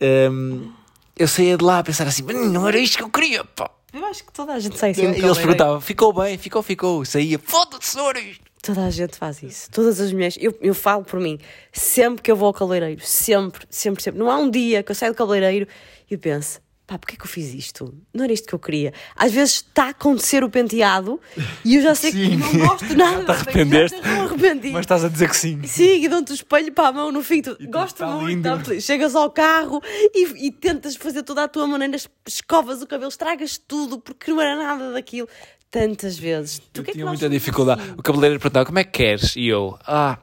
um, 0.00 0.72
eu 1.18 1.26
saía 1.26 1.56
de 1.56 1.64
lá 1.64 1.78
a 1.78 1.82
pensar 1.82 2.06
assim, 2.06 2.22
não 2.22 2.68
era 2.68 2.78
isto 2.78 2.98
que 2.98 3.02
eu 3.02 3.10
queria, 3.10 3.44
pá. 3.44 3.70
Eu 3.92 4.04
acho 4.04 4.24
que 4.24 4.32
toda 4.32 4.52
a 4.52 4.60
gente 4.60 4.78
sai 4.78 4.90
assim. 4.90 5.02
E 5.12 5.24
eles 5.24 5.38
perguntavam, 5.38 5.80
ficou 5.80 6.12
bem, 6.12 6.36
ficou, 6.36 6.62
ficou. 6.62 7.04
Saía, 7.04 7.38
foda-se, 7.38 7.98
isto. 7.98 8.45
Toda 8.66 8.84
a 8.84 8.90
gente 8.90 9.16
faz 9.16 9.44
isso. 9.44 9.70
Todas 9.70 10.00
as 10.00 10.12
mulheres. 10.12 10.36
Eu, 10.40 10.52
eu 10.60 10.74
falo 10.74 11.04
por 11.04 11.20
mim. 11.20 11.38
Sempre 11.72 12.20
que 12.20 12.32
eu 12.32 12.34
vou 12.34 12.48
ao 12.48 12.52
cabeleireiro, 12.52 13.00
sempre, 13.00 13.64
sempre, 13.70 14.02
sempre. 14.02 14.18
Não 14.18 14.28
há 14.28 14.36
um 14.36 14.50
dia 14.50 14.82
que 14.82 14.90
eu 14.90 14.94
saio 14.94 15.12
do 15.12 15.16
cabeleireiro 15.16 15.68
e 16.10 16.16
penso, 16.16 16.60
pá, 16.84 16.98
porquê 16.98 17.16
que 17.16 17.22
eu 17.22 17.28
fiz 17.28 17.54
isto? 17.54 17.94
Não 18.12 18.24
era 18.24 18.32
isto 18.32 18.48
que 18.48 18.54
eu 18.56 18.58
queria. 18.58 18.92
Às 19.14 19.30
vezes 19.30 19.54
está 19.54 19.84
a 19.84 19.88
acontecer 19.90 20.42
o 20.42 20.50
penteado 20.50 21.20
e 21.64 21.76
eu 21.76 21.82
já 21.82 21.94
sei 21.94 22.10
sim. 22.10 22.30
que 22.30 22.36
não 22.36 22.66
gosto 22.66 22.90
nada. 22.98 23.24
Te 23.24 23.30
arrependeste? 23.30 24.02
Já 24.02 24.24
arrependi. 24.24 24.70
Mas 24.70 24.80
estás 24.80 25.04
a 25.04 25.08
dizer 25.08 25.28
que 25.28 25.36
sim. 25.36 25.62
Sim, 25.62 26.02
e 26.02 26.08
dão-te 26.08 26.32
o 26.32 26.34
espelho 26.34 26.72
para 26.72 26.88
a 26.88 26.92
mão 26.92 27.12
no 27.12 27.22
fim. 27.22 27.42
Tu, 27.42 27.56
gosto 27.70 28.04
muito. 28.04 28.42
Tá, 28.42 28.80
chegas 28.80 29.14
ao 29.14 29.30
carro 29.30 29.80
e, 30.12 30.48
e, 30.48 30.50
tentas 30.50 30.96
fazer 30.96 31.22
toda 31.22 31.44
a 31.44 31.48
tua 31.48 31.68
maneira, 31.68 31.96
escovas 32.26 32.82
o 32.82 32.86
cabelo, 32.88 33.10
estragas 33.10 33.58
tudo 33.58 34.00
porque 34.00 34.32
não 34.32 34.40
era 34.40 34.56
nada 34.56 34.92
daquilo. 34.92 35.28
Tantas 35.70 36.18
vezes. 36.18 36.62
Eu 36.74 36.84
que 36.84 36.92
tinha 36.92 37.02
é 37.02 37.04
que 37.04 37.08
muita 37.08 37.28
dificuldade. 37.28 37.80
Assim? 37.82 37.92
O 37.92 38.02
cabeleireiro 38.02 38.40
perguntava 38.40 38.66
como 38.66 38.78
é 38.78 38.84
que 38.84 38.92
queres? 38.92 39.36
E 39.36 39.46
eu, 39.48 39.78
ah, 39.86 40.18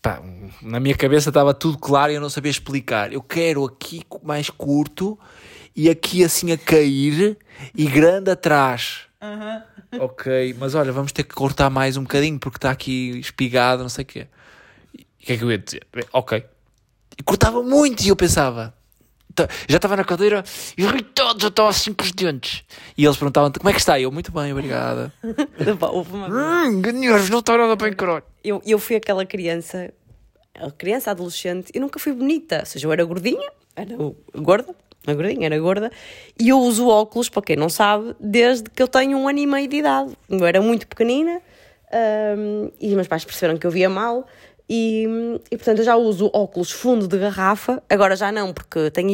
pá, 0.00 0.22
na 0.62 0.78
minha 0.78 0.94
cabeça 0.96 1.30
estava 1.30 1.52
tudo 1.54 1.78
claro 1.78 2.12
e 2.12 2.14
eu 2.14 2.20
não 2.20 2.30
sabia 2.30 2.50
explicar. 2.50 3.12
Eu 3.12 3.22
quero 3.22 3.64
aqui 3.64 4.02
mais 4.22 4.50
curto 4.50 5.18
e 5.74 5.88
aqui 5.88 6.24
assim 6.24 6.52
a 6.52 6.58
cair 6.58 7.36
e 7.74 7.86
grande 7.86 8.30
atrás. 8.30 9.02
Ok, 9.98 10.54
mas 10.58 10.74
olha, 10.74 10.92
vamos 10.92 11.12
ter 11.12 11.24
que 11.24 11.34
cortar 11.34 11.68
mais 11.68 11.96
um 11.96 12.02
bocadinho 12.02 12.38
porque 12.38 12.58
está 12.58 12.70
aqui 12.70 13.18
espigado, 13.18 13.82
não 13.82 13.88
sei 13.88 14.02
o 14.02 14.06
quê. 14.06 14.26
E 14.96 15.02
o 15.02 15.26
que 15.26 15.32
é 15.32 15.36
que 15.36 15.44
eu 15.44 15.50
ia 15.50 15.58
dizer? 15.58 15.86
Ok. 16.12 16.44
E 17.18 17.22
cortava 17.22 17.62
muito 17.62 18.02
e 18.02 18.08
eu 18.08 18.16
pensava. 18.16 18.74
Tá, 19.34 19.48
já 19.68 19.76
estava 19.76 19.96
na 19.96 20.04
cadeira 20.04 20.42
irritado, 20.76 21.40
já 21.40 21.48
estava 21.48 21.68
assim 21.68 21.92
com 21.92 22.02
os 22.02 22.12
dentes. 22.12 22.64
E 22.96 23.04
eles 23.04 23.16
perguntavam 23.16 23.52
como 23.52 23.68
é 23.68 23.72
que 23.72 23.78
está? 23.78 23.98
Eu, 24.00 24.10
muito 24.10 24.32
bem, 24.32 24.52
obrigada. 24.52 25.12
hum, 25.22 26.82
não 27.30 27.38
está 27.38 27.56
nada 27.56 27.76
bem, 27.76 27.92
caralho. 27.92 28.24
Eu, 28.42 28.60
eu 28.66 28.78
fui 28.78 28.96
aquela 28.96 29.24
criança, 29.24 29.92
criança, 30.76 31.10
adolescente, 31.10 31.70
eu 31.74 31.80
nunca 31.80 31.98
fui 31.98 32.12
bonita. 32.12 32.60
Ou 32.60 32.66
seja, 32.66 32.86
eu 32.86 32.92
era 32.92 33.04
gordinha, 33.04 33.50
era 33.76 33.96
gorda, 34.34 34.74
a 35.06 35.14
gordinha, 35.14 35.46
era 35.46 35.58
gorda, 35.58 35.90
e 36.38 36.48
eu 36.48 36.58
uso 36.58 36.88
óculos, 36.88 37.28
para 37.28 37.42
quem 37.42 37.56
não 37.56 37.68
sabe, 37.68 38.14
desde 38.18 38.68
que 38.68 38.82
eu 38.82 38.88
tenho 38.88 39.16
um 39.16 39.28
ano 39.28 39.38
e 39.38 39.46
meio 39.46 39.68
de 39.68 39.76
idade. 39.76 40.12
Eu 40.28 40.44
era 40.44 40.60
muito 40.60 40.86
pequenina 40.86 41.40
um, 41.92 42.70
e 42.80 42.88
os 42.88 42.94
meus 42.94 43.08
pais 43.08 43.24
perceberam 43.24 43.58
que 43.58 43.66
eu 43.66 43.70
via 43.70 43.88
mal 43.88 44.26
e, 44.72 45.04
e, 45.50 45.56
portanto 45.56 45.78
eu 45.80 45.84
já 45.84 45.96
uso 45.96 46.30
óculos 46.32 46.70
fundo 46.70 47.08
de 47.08 47.18
garrafa, 47.18 47.82
agora 47.90 48.14
já 48.14 48.30
não, 48.30 48.54
porque 48.54 48.88
tenho 48.92 49.10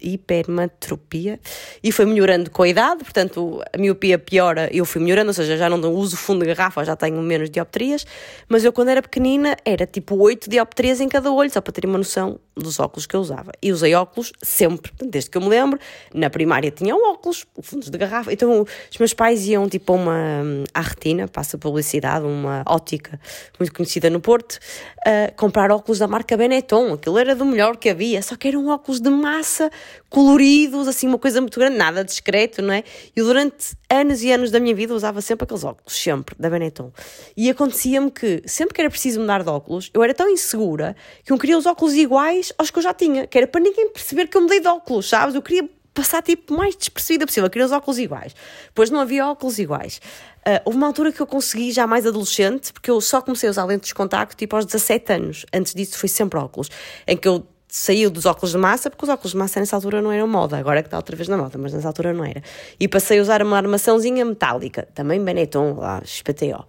hipermetropia 0.00 1.38
e 1.84 1.92
foi 1.92 2.06
melhorando 2.06 2.50
com 2.50 2.62
a 2.62 2.68
idade, 2.68 3.04
portanto 3.04 3.60
a 3.70 3.76
miopia 3.76 4.18
piora, 4.18 4.70
eu 4.72 4.86
fui 4.86 5.02
melhorando, 5.02 5.28
ou 5.28 5.34
seja, 5.34 5.58
já 5.58 5.68
não 5.68 5.92
uso 5.92 6.16
fundo 6.16 6.40
de 6.46 6.54
garrafa, 6.54 6.82
já 6.86 6.96
tenho 6.96 7.20
menos 7.20 7.50
dioptrias, 7.50 8.06
mas 8.48 8.64
eu 8.64 8.72
quando 8.72 8.88
era 8.88 9.02
pequenina 9.02 9.54
era 9.62 9.86
tipo 9.86 10.16
8 10.16 10.48
dioptrias 10.48 11.02
em 11.02 11.08
cada 11.08 11.30
olho, 11.30 11.50
só 11.50 11.60
para 11.60 11.72
ter 11.74 11.84
uma 11.84 11.98
noção 11.98 12.40
dos 12.56 12.78
óculos 12.78 13.06
que 13.06 13.16
eu 13.16 13.20
usava. 13.20 13.52
E 13.62 13.72
usei 13.72 13.94
óculos 13.94 14.32
sempre, 14.42 14.92
desde 15.00 15.30
que 15.30 15.38
eu 15.38 15.42
me 15.42 15.48
lembro. 15.48 15.78
Na 16.14 16.28
primária 16.28 16.70
tinham 16.70 16.98
óculos, 17.10 17.46
fundos 17.62 17.90
de 17.90 17.98
garrafa. 17.98 18.32
Então 18.32 18.62
os 18.90 18.98
meus 18.98 19.14
pais 19.14 19.46
iam 19.46 19.68
tipo 19.68 19.92
a 19.92 19.96
uma 19.96 20.42
à 20.74 20.80
retina, 20.80 21.26
passa 21.28 21.56
publicidade, 21.56 22.24
uma 22.24 22.62
ótica 22.66 23.20
muito 23.58 23.72
conhecida 23.72 24.10
no 24.10 24.20
Porto, 24.20 24.58
uh, 25.06 25.34
comprar 25.36 25.70
óculos 25.70 25.98
da 25.98 26.06
marca 26.06 26.36
Benetton. 26.36 26.94
Aquilo 26.94 27.18
era 27.18 27.34
do 27.34 27.44
melhor 27.44 27.76
que 27.76 27.88
havia, 27.88 28.22
só 28.22 28.36
que 28.36 28.48
eram 28.48 28.68
óculos 28.68 29.00
de 29.00 29.10
massa, 29.10 29.70
coloridos, 30.08 30.88
assim, 30.88 31.06
uma 31.06 31.18
coisa 31.18 31.40
muito 31.40 31.58
grande, 31.58 31.76
nada 31.76 32.04
discreto, 32.04 32.60
não 32.60 32.74
é? 32.74 32.84
E 33.16 33.22
durante 33.22 33.76
anos 33.88 34.22
e 34.22 34.30
anos 34.30 34.50
da 34.50 34.60
minha 34.60 34.74
vida 34.74 34.94
usava 34.94 35.20
sempre 35.20 35.44
aqueles 35.44 35.64
óculos, 35.64 35.94
sempre, 35.94 36.34
da 36.38 36.50
Benetton. 36.50 36.92
E 37.36 37.48
acontecia-me 37.48 38.10
que, 38.10 38.42
sempre 38.46 38.74
que 38.74 38.80
era 38.80 38.90
preciso 38.90 39.20
mudar 39.20 39.42
de 39.42 39.48
óculos, 39.48 39.90
eu 39.94 40.02
era 40.02 40.12
tão 40.12 40.28
insegura 40.28 40.94
que 41.24 41.32
eu 41.32 41.38
queria 41.38 41.56
os 41.56 41.66
óculos 41.66 41.94
iguais 41.94 42.41
aos 42.58 42.70
que 42.70 42.78
eu 42.78 42.82
já 42.82 42.94
tinha, 42.94 43.26
que 43.26 43.38
era 43.38 43.46
para 43.46 43.60
ninguém 43.60 43.90
perceber 43.90 44.26
que 44.26 44.36
eu 44.36 44.40
mudei 44.40 44.60
de 44.60 44.68
óculos, 44.68 45.08
sabes? 45.08 45.34
Eu 45.34 45.42
queria 45.42 45.68
passar 45.94 46.22
tipo 46.22 46.54
mais 46.54 46.74
despercebida 46.74 47.26
possível, 47.26 47.46
eu 47.46 47.50
queria 47.50 47.66
os 47.66 47.72
óculos 47.72 47.98
iguais. 47.98 48.34
Depois 48.66 48.90
não 48.90 49.00
havia 49.00 49.26
óculos 49.26 49.58
iguais. 49.58 50.00
Uh, 50.40 50.60
houve 50.64 50.78
uma 50.78 50.86
altura 50.86 51.12
que 51.12 51.20
eu 51.20 51.26
consegui, 51.26 51.70
já 51.70 51.86
mais 51.86 52.06
adolescente, 52.06 52.72
porque 52.72 52.90
eu 52.90 53.00
só 53.00 53.20
comecei 53.20 53.48
a 53.48 53.50
usar 53.50 53.64
lentes 53.64 53.88
de 53.88 53.94
contacto 53.94 54.36
tipo 54.36 54.56
aos 54.56 54.64
17 54.64 55.12
anos. 55.12 55.46
Antes 55.52 55.74
disso 55.74 55.98
foi 55.98 56.08
sempre 56.08 56.38
óculos, 56.38 56.68
em 57.06 57.16
que 57.16 57.28
eu 57.28 57.46
saí 57.68 58.06
dos 58.08 58.26
óculos 58.26 58.50
de 58.52 58.58
massa, 58.58 58.90
porque 58.90 59.04
os 59.04 59.08
óculos 59.08 59.32
de 59.32 59.38
massa 59.38 59.60
nessa 59.60 59.76
altura 59.76 60.02
não 60.02 60.12
eram 60.12 60.26
moda, 60.26 60.58
agora 60.58 60.80
é 60.80 60.82
que 60.82 60.88
está 60.88 60.98
outra 60.98 61.16
vez 61.16 61.26
na 61.28 61.38
moda, 61.38 61.56
mas 61.58 61.72
nessa 61.72 61.88
altura 61.88 62.12
não 62.12 62.24
era. 62.24 62.42
E 62.78 62.86
passei 62.86 63.18
a 63.18 63.22
usar 63.22 63.42
uma 63.42 63.56
armaçãozinha 63.56 64.24
metálica, 64.24 64.86
também 64.94 65.22
Benetton, 65.24 65.74
lá, 65.74 66.02
XPTO. 66.04 66.66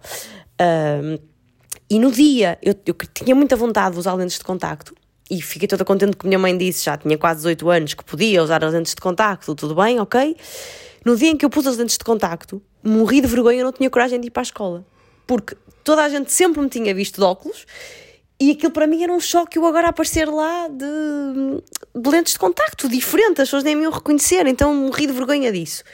Uh, 0.60 1.20
e 1.90 1.98
no 1.98 2.10
dia, 2.10 2.58
eu, 2.62 2.74
eu 2.86 2.94
tinha 3.12 3.34
muita 3.34 3.54
vontade 3.54 3.94
de 3.94 4.00
usar 4.00 4.14
lentes 4.14 4.38
de 4.38 4.44
contacto, 4.44 4.94
e 5.30 5.40
fiquei 5.40 5.66
toda 5.66 5.84
contente 5.84 6.16
que 6.16 6.26
minha 6.26 6.38
mãe 6.38 6.56
disse, 6.56 6.84
já 6.84 6.96
tinha 6.96 7.16
quase 7.16 7.38
18 7.38 7.70
anos, 7.70 7.94
que 7.94 8.04
podia 8.04 8.42
usar 8.42 8.64
as 8.64 8.72
lentes 8.72 8.94
de 8.94 9.00
contacto, 9.00 9.54
tudo 9.54 9.74
bem, 9.74 9.98
ok? 9.98 10.36
No 11.04 11.16
dia 11.16 11.30
em 11.30 11.36
que 11.36 11.44
eu 11.44 11.50
pus 11.50 11.66
as 11.66 11.76
lentes 11.76 11.96
de 11.96 12.04
contacto, 12.04 12.62
morri 12.82 13.20
de 13.20 13.26
vergonha, 13.26 13.60
eu 13.60 13.64
não 13.64 13.72
tinha 13.72 13.88
coragem 13.88 14.20
de 14.20 14.28
ir 14.28 14.30
para 14.30 14.42
a 14.42 14.44
escola. 14.44 14.84
Porque 15.26 15.56
toda 15.82 16.02
a 16.02 16.08
gente 16.08 16.30
sempre 16.30 16.60
me 16.60 16.68
tinha 16.68 16.94
visto 16.94 17.16
de 17.16 17.24
óculos 17.24 17.66
e 18.40 18.50
aquilo 18.50 18.72
para 18.72 18.86
mim 18.86 19.02
era 19.02 19.12
um 19.12 19.20
choque 19.20 19.58
eu 19.58 19.66
agora 19.66 19.88
aparecer 19.88 20.28
lá 20.28 20.68
de, 20.68 22.00
de 22.00 22.10
lentes 22.10 22.34
de 22.34 22.38
contacto, 22.38 22.88
diferente, 22.88 23.40
as 23.40 23.48
pessoas 23.48 23.64
nem 23.64 23.76
me 23.76 23.82
iam 23.82 23.92
reconhecer, 23.92 24.46
então 24.46 24.74
morri 24.74 25.06
de 25.06 25.12
vergonha 25.12 25.52
disso. 25.52 25.84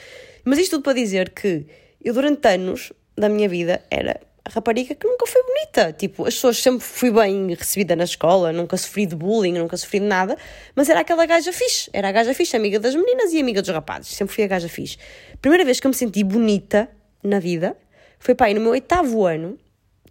Mas 0.43 0.59
isto 0.59 0.71
tudo 0.71 0.83
para 0.83 0.93
dizer 0.93 1.29
que 1.29 1.65
eu 2.03 2.13
durante 2.13 2.47
anos 2.47 2.91
da 3.17 3.29
minha 3.29 3.47
vida 3.47 3.81
era 3.89 4.19
rapariga 4.49 4.95
que 4.95 5.07
nunca 5.07 5.25
foi 5.25 5.41
bonita. 5.43 5.93
Tipo, 5.93 6.25
as 6.25 6.33
pessoas 6.35 6.57
sempre 6.57 6.81
fui 6.81 7.11
bem 7.11 7.53
recebida 7.53 7.95
na 7.95 8.03
escola, 8.03 8.51
nunca 8.51 8.75
sofri 8.77 9.05
de 9.05 9.15
bullying, 9.15 9.53
nunca 9.53 9.77
sofri 9.77 9.99
de 9.99 10.05
nada, 10.05 10.37
mas 10.75 10.89
era 10.89 11.01
aquela 11.01 11.25
gaja 11.25 11.53
fixe. 11.53 11.89
Era 11.93 12.09
a 12.09 12.11
gaja 12.11 12.33
fixe, 12.33 12.55
amiga 12.55 12.79
das 12.79 12.95
meninas 12.95 13.33
e 13.33 13.39
amiga 13.39 13.61
dos 13.61 13.71
rapazes. 13.71 14.09
Sempre 14.09 14.33
fui 14.33 14.43
a 14.43 14.47
gaja 14.47 14.67
fixe. 14.67 14.97
Primeira 15.41 15.63
vez 15.63 15.79
que 15.79 15.87
eu 15.87 15.89
me 15.89 15.95
senti 15.95 16.23
bonita 16.23 16.89
na 17.23 17.39
vida 17.39 17.77
foi, 18.19 18.35
pai, 18.35 18.53
no 18.53 18.61
meu 18.61 18.71
oitavo 18.71 19.25
ano, 19.25 19.57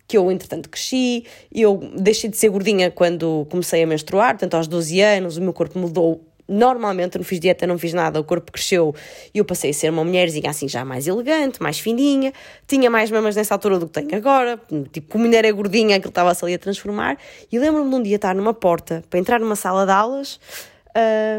que 0.07 0.17
eu, 0.17 0.31
entretanto, 0.33 0.69
cresci, 0.69 1.25
eu 1.55 1.77
deixei 1.97 2.29
de 2.29 2.37
ser 2.37 2.49
gordinha 2.49 2.91
quando 2.91 3.47
comecei 3.49 3.83
a 3.85 3.87
menstruar, 3.87 4.33
portanto, 4.35 4.55
aos 4.55 4.67
12 4.67 5.01
anos, 5.01 5.37
o 5.37 5.41
meu 5.41 5.53
corpo 5.53 5.79
mudou 5.79 6.27
normalmente 6.51 7.17
não 7.17 7.25
fiz 7.25 7.39
dieta, 7.39 7.67
não 7.67 7.79
fiz 7.79 7.93
nada, 7.93 8.19
o 8.19 8.25
corpo 8.25 8.51
cresceu 8.51 8.95
e 9.33 9.39
eu 9.39 9.45
passei 9.45 9.71
a 9.71 9.73
ser 9.73 9.91
uma 9.91 10.05
mulherzinha 10.05 10.51
assim 10.51 10.69
já 10.69 10.85
mais 10.85 11.07
elegante, 11.07 11.63
mais 11.63 11.79
fininha, 11.79 12.33
tinha 12.67 12.91
mais 12.91 13.11
mamas 13.11 13.37
nessa 13.37 13.55
altura 13.55 13.79
do 13.79 13.87
que 13.87 13.93
tenho 13.93 14.17
agora, 14.17 14.61
tipo, 14.93 15.09
como 15.09 15.25
mulher 15.25 15.45
é 15.45 15.53
gordinha, 15.53 15.97
aquilo 15.97 16.11
estava-se 16.11 16.45
ali 16.45 16.55
a 16.55 16.59
transformar, 16.59 17.17
e 17.51 17.59
lembro-me 17.59 17.89
de 17.89 17.97
um 17.97 18.03
dia 18.03 18.17
estar 18.17 18.35
numa 18.35 18.53
porta 18.53 19.05
para 19.09 19.19
entrar 19.19 19.39
numa 19.39 19.55
sala 19.55 19.87
de 19.87 19.93
aulas, 19.93 20.41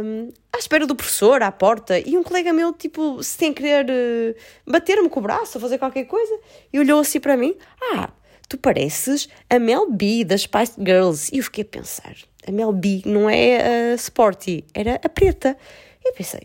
um, 0.04 0.30
à 0.54 0.58
espera 0.58 0.88
do 0.88 0.96
professor, 0.96 1.44
à 1.44 1.52
porta, 1.52 2.00
e 2.00 2.18
um 2.18 2.24
colega 2.24 2.54
meu, 2.54 2.72
tipo, 2.72 3.22
se 3.22 3.38
tem 3.38 3.54
querer 3.54 3.86
uh, 3.86 4.72
bater-me 4.72 5.10
com 5.10 5.20
o 5.20 5.24
braço 5.24 5.60
fazer 5.60 5.78
qualquer 5.78 6.06
coisa, 6.06 6.40
e 6.72 6.80
olhou 6.80 7.02
assim 7.02 7.20
para 7.20 7.36
mim, 7.36 7.56
ah, 7.94 8.10
tu 8.48 8.58
pareces 8.58 9.30
a 9.50 9.58
Mel 9.60 9.90
B 9.90 10.26
das 10.26 10.42
Spice 10.42 10.74
Girls. 10.78 11.30
E 11.34 11.38
eu 11.38 11.44
fiquei 11.44 11.64
a 11.64 11.68
pensar, 11.68 12.16
a 12.48 12.52
Mel 12.52 12.72
B 12.72 13.02
não 13.06 13.30
é 13.30 13.92
a 13.92 13.96
Sporty, 13.96 14.64
era 14.74 14.96
a 14.96 15.10
preta. 15.10 15.58
Eu 16.04 16.14
pensei, 16.14 16.42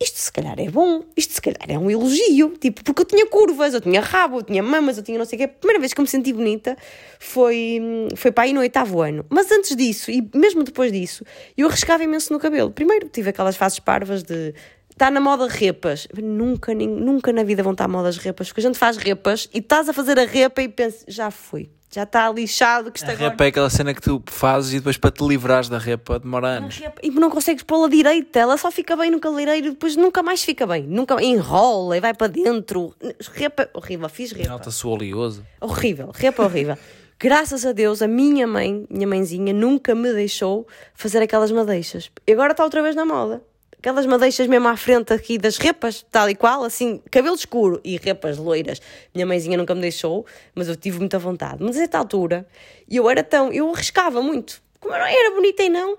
isto 0.00 0.18
se 0.18 0.30
calhar 0.32 0.58
é 0.60 0.70
bom, 0.70 1.02
isto 1.16 1.34
se 1.34 1.42
calhar 1.42 1.68
é 1.68 1.76
um 1.76 1.90
elogio, 1.90 2.50
tipo, 2.60 2.84
porque 2.84 3.02
eu 3.02 3.04
tinha 3.04 3.26
curvas, 3.26 3.74
eu 3.74 3.80
tinha 3.80 4.00
rabo, 4.00 4.38
eu 4.38 4.42
tinha 4.42 4.62
mamas, 4.62 4.96
eu 4.96 5.02
tinha 5.02 5.18
não 5.18 5.24
sei 5.24 5.36
o 5.36 5.40
quê. 5.40 5.44
A 5.44 5.48
primeira 5.48 5.80
vez 5.80 5.92
que 5.92 6.00
eu 6.00 6.04
me 6.04 6.08
senti 6.08 6.32
bonita 6.32 6.76
foi, 7.18 7.80
foi 8.14 8.30
para 8.30 8.44
aí 8.44 8.52
no 8.52 8.60
oitavo 8.60 9.00
ano. 9.00 9.26
Mas 9.28 9.50
antes 9.50 9.74
disso, 9.74 10.10
e 10.10 10.28
mesmo 10.34 10.62
depois 10.62 10.92
disso, 10.92 11.24
eu 11.56 11.66
arriscava 11.66 12.04
imenso 12.04 12.32
no 12.32 12.38
cabelo. 12.38 12.70
Primeiro 12.70 13.08
tive 13.08 13.30
aquelas 13.30 13.56
fases 13.56 13.80
parvas 13.80 14.22
de 14.22 14.54
está 14.98 15.10
na 15.10 15.20
moda 15.20 15.46
repas. 15.48 16.06
Nunca, 16.16 16.74
nunca 16.74 17.32
na 17.32 17.42
vida 17.42 17.62
vão 17.62 17.72
estar 17.72 17.88
modas 17.88 18.18
repas, 18.18 18.48
porque 18.48 18.60
a 18.60 18.64
gente 18.64 18.78
faz 18.78 18.96
repas 18.96 19.48
e 19.52 19.58
estás 19.58 19.88
a 19.88 19.92
fazer 19.92 20.18
a 20.18 20.24
repa 20.24 20.62
e 20.62 20.68
pensas, 20.68 21.04
já 21.08 21.30
foi. 21.30 21.70
Já 21.90 22.02
está 22.02 22.30
lixado 22.30 22.92
que 22.92 22.98
isto 22.98 23.08
A 23.08 23.12
agora... 23.14 23.30
repa 23.30 23.44
é 23.44 23.48
aquela 23.48 23.70
cena 23.70 23.94
que 23.94 24.02
tu 24.02 24.22
fazes 24.26 24.74
e 24.74 24.76
depois 24.76 24.98
para 24.98 25.10
te 25.10 25.26
livrares 25.26 25.68
da 25.70 25.78
repa 25.78 26.18
demora 26.18 26.48
anos. 26.48 26.80
E 27.02 27.10
não 27.10 27.30
consegues 27.30 27.62
pô-la 27.62 27.88
direita, 27.88 28.38
ela 28.38 28.58
só 28.58 28.70
fica 28.70 28.94
bem 28.94 29.10
no 29.10 29.18
cabeleireiro 29.18 29.68
e 29.68 29.70
depois 29.70 29.96
nunca 29.96 30.22
mais 30.22 30.44
fica 30.44 30.66
bem. 30.66 30.82
Nunca 30.82 31.22
enrola 31.22 31.96
e 31.96 32.00
vai 32.00 32.12
para 32.12 32.26
dentro. 32.26 32.94
Repa, 33.32 33.70
horrível, 33.72 34.08
fiz 34.08 34.32
repa. 34.32 34.50
Nota-se 34.50 34.86
o 34.86 34.90
oleoso. 34.90 35.44
Horrível, 35.60 36.10
repa 36.14 36.44
horrível. 36.44 36.76
Graças 37.20 37.66
a 37.66 37.72
Deus, 37.72 38.00
a 38.00 38.06
minha 38.06 38.46
mãe, 38.46 38.86
minha 38.88 39.06
mãezinha, 39.06 39.52
nunca 39.52 39.92
me 39.92 40.12
deixou 40.12 40.68
fazer 40.94 41.20
aquelas 41.20 41.50
madeixas. 41.50 42.12
E 42.24 42.32
agora 42.32 42.52
está 42.52 42.62
outra 42.62 42.80
vez 42.80 42.94
na 42.94 43.04
moda. 43.04 43.42
Aquelas 43.78 44.06
madeixas 44.06 44.48
mesmo 44.48 44.66
à 44.66 44.76
frente 44.76 45.12
aqui 45.12 45.38
das 45.38 45.56
repas, 45.56 46.04
tal 46.10 46.28
e 46.28 46.34
qual, 46.34 46.64
assim, 46.64 47.00
cabelo 47.12 47.36
escuro 47.36 47.80
e 47.84 47.96
repas 47.96 48.36
loiras. 48.36 48.82
Minha 49.14 49.24
mãezinha 49.24 49.56
nunca 49.56 49.72
me 49.72 49.80
deixou, 49.80 50.26
mas 50.52 50.66
eu 50.66 50.74
tive 50.74 50.98
muita 50.98 51.16
vontade. 51.16 51.62
Mas 51.62 51.76
a 51.76 51.84
esta 51.84 51.96
altura, 51.96 52.44
eu 52.90 53.08
era 53.08 53.22
tão. 53.22 53.52
Eu 53.52 53.72
arriscava 53.72 54.20
muito. 54.20 54.60
Como 54.80 54.92
eu 54.92 54.98
não 54.98 55.06
era 55.06 55.30
bonita 55.32 55.62
e 55.62 55.68
não, 55.68 55.96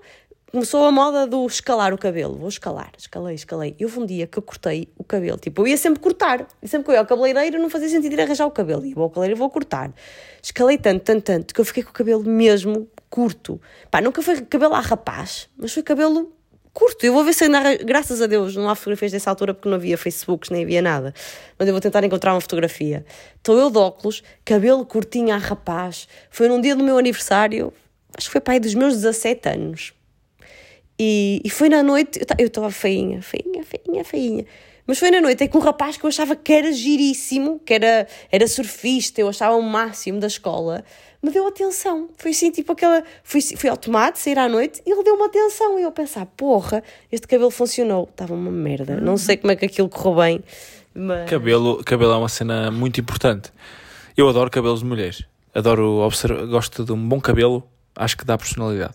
começou 0.52 0.84
a 0.84 0.92
moda 0.92 1.26
do 1.26 1.46
escalar 1.46 1.94
o 1.94 1.96
cabelo. 1.96 2.36
Vou 2.36 2.50
escalar, 2.50 2.92
escalei, 2.98 3.34
escalei. 3.34 3.74
E 3.78 3.84
houve 3.86 3.98
um 3.98 4.04
dia 4.04 4.26
que 4.26 4.38
eu 4.38 4.42
cortei 4.42 4.92
o 4.98 5.02
cabelo. 5.02 5.38
Tipo, 5.38 5.62
eu 5.62 5.68
ia 5.68 5.78
sempre 5.78 6.00
cortar. 6.00 6.46
E 6.62 6.68
sempre 6.68 6.84
que 6.84 6.90
eu 6.90 6.94
ia 6.94 7.00
ao 7.00 7.06
cabeleireiro 7.06 7.58
não 7.58 7.70
fazia 7.70 7.88
sentido 7.88 8.12
ir 8.12 8.20
arranjar 8.20 8.44
o 8.44 8.50
cabelo. 8.50 8.84
E 8.84 8.92
vou 8.92 9.04
ao 9.04 9.10
cabeleireiro 9.10 9.38
vou 9.38 9.48
cortar. 9.48 9.90
Escalei 10.42 10.76
tanto, 10.76 11.02
tanto, 11.02 11.22
tanto, 11.22 11.54
que 11.54 11.60
eu 11.60 11.64
fiquei 11.64 11.82
com 11.82 11.90
o 11.90 11.94
cabelo 11.94 12.24
mesmo 12.24 12.86
curto. 13.08 13.58
Pá, 13.90 14.02
nunca 14.02 14.20
foi 14.20 14.42
cabelo 14.42 14.74
a 14.74 14.80
rapaz, 14.80 15.48
mas 15.56 15.72
foi 15.72 15.82
cabelo 15.82 16.30
curto. 16.72 17.04
Eu 17.04 17.12
vou 17.12 17.24
ver 17.24 17.32
se 17.32 17.44
ainda, 17.44 17.76
graças 17.76 18.20
a 18.22 18.26
Deus, 18.26 18.56
não 18.56 18.68
há 18.68 18.74
fotografias 18.74 19.12
dessa 19.12 19.30
altura 19.30 19.54
porque 19.54 19.68
não 19.68 19.76
havia 19.76 19.98
Facebooks, 19.98 20.50
nem 20.50 20.64
havia 20.64 20.82
nada. 20.82 21.14
Mas 21.58 21.68
eu 21.68 21.74
vou 21.74 21.80
tentar 21.80 22.04
encontrar 22.04 22.34
uma 22.34 22.40
fotografia. 22.40 23.04
Estou 23.36 23.58
eu 23.58 23.70
de 23.70 23.78
óculos, 23.78 24.22
cabelo 24.44 24.84
curtinho 24.84 25.34
a 25.34 25.38
rapaz. 25.38 26.08
Foi 26.30 26.48
num 26.48 26.60
dia 26.60 26.74
do 26.74 26.84
meu 26.84 26.98
aniversário, 26.98 27.72
acho 28.16 28.30
que 28.30 28.32
foi 28.32 28.54
aí 28.54 28.60
dos 28.60 28.74
meus 28.74 28.94
17 28.94 29.48
anos. 29.48 29.92
E, 30.98 31.40
e 31.44 31.48
foi 31.48 31.70
na 31.70 31.82
noite, 31.82 32.20
eu 32.38 32.46
estava 32.46 32.70
feinha, 32.70 33.22
feinha, 33.22 33.64
feinha, 33.64 34.04
feinha. 34.04 34.44
Mas 34.86 34.98
foi 34.98 35.10
na 35.10 35.20
noite, 35.20 35.44
é 35.44 35.48
com 35.48 35.58
um 35.58 35.62
rapaz 35.62 35.96
que 35.96 36.04
eu 36.04 36.08
achava 36.08 36.34
que 36.34 36.52
era 36.52 36.72
giríssimo, 36.72 37.60
que 37.60 37.72
era, 37.72 38.06
era 38.30 38.46
surfista, 38.46 39.20
eu 39.20 39.28
achava 39.28 39.54
o 39.56 39.62
máximo 39.62 40.18
da 40.18 40.26
escola, 40.26 40.84
me 41.22 41.30
deu 41.30 41.46
atenção. 41.46 42.08
Foi 42.16 42.30
assim, 42.30 42.50
tipo 42.50 42.72
aquela. 42.72 43.02
Fui, 43.22 43.40
fui 43.40 43.68
ao 43.68 43.76
tomate, 43.76 44.18
sair 44.18 44.38
à 44.38 44.48
noite, 44.48 44.82
e 44.86 44.90
ele 44.90 45.02
deu-me 45.02 45.24
atenção. 45.24 45.78
E 45.78 45.82
eu 45.82 45.92
pensar, 45.92 46.26
porra, 46.26 46.82
este 47.10 47.26
cabelo 47.26 47.50
funcionou. 47.50 48.08
Estava 48.10 48.34
uma 48.34 48.50
merda. 48.50 49.00
Não 49.00 49.16
sei 49.16 49.36
como 49.36 49.52
é 49.52 49.56
que 49.56 49.66
aquilo 49.66 49.88
correu 49.88 50.16
bem, 50.16 50.44
mas. 50.94 51.28
Cabelo, 51.28 51.82
cabelo 51.84 52.12
é 52.12 52.16
uma 52.16 52.28
cena 52.28 52.70
muito 52.70 53.00
importante. 53.00 53.52
Eu 54.16 54.28
adoro 54.28 54.50
cabelos 54.50 54.80
de 54.80 54.86
mulheres. 54.86 55.24
Adoro 55.54 55.98
observar, 55.98 56.46
gosto 56.46 56.84
de 56.84 56.92
um 56.92 57.08
bom 57.08 57.20
cabelo, 57.20 57.66
acho 57.96 58.16
que 58.16 58.24
dá 58.24 58.38
personalidade. 58.38 58.94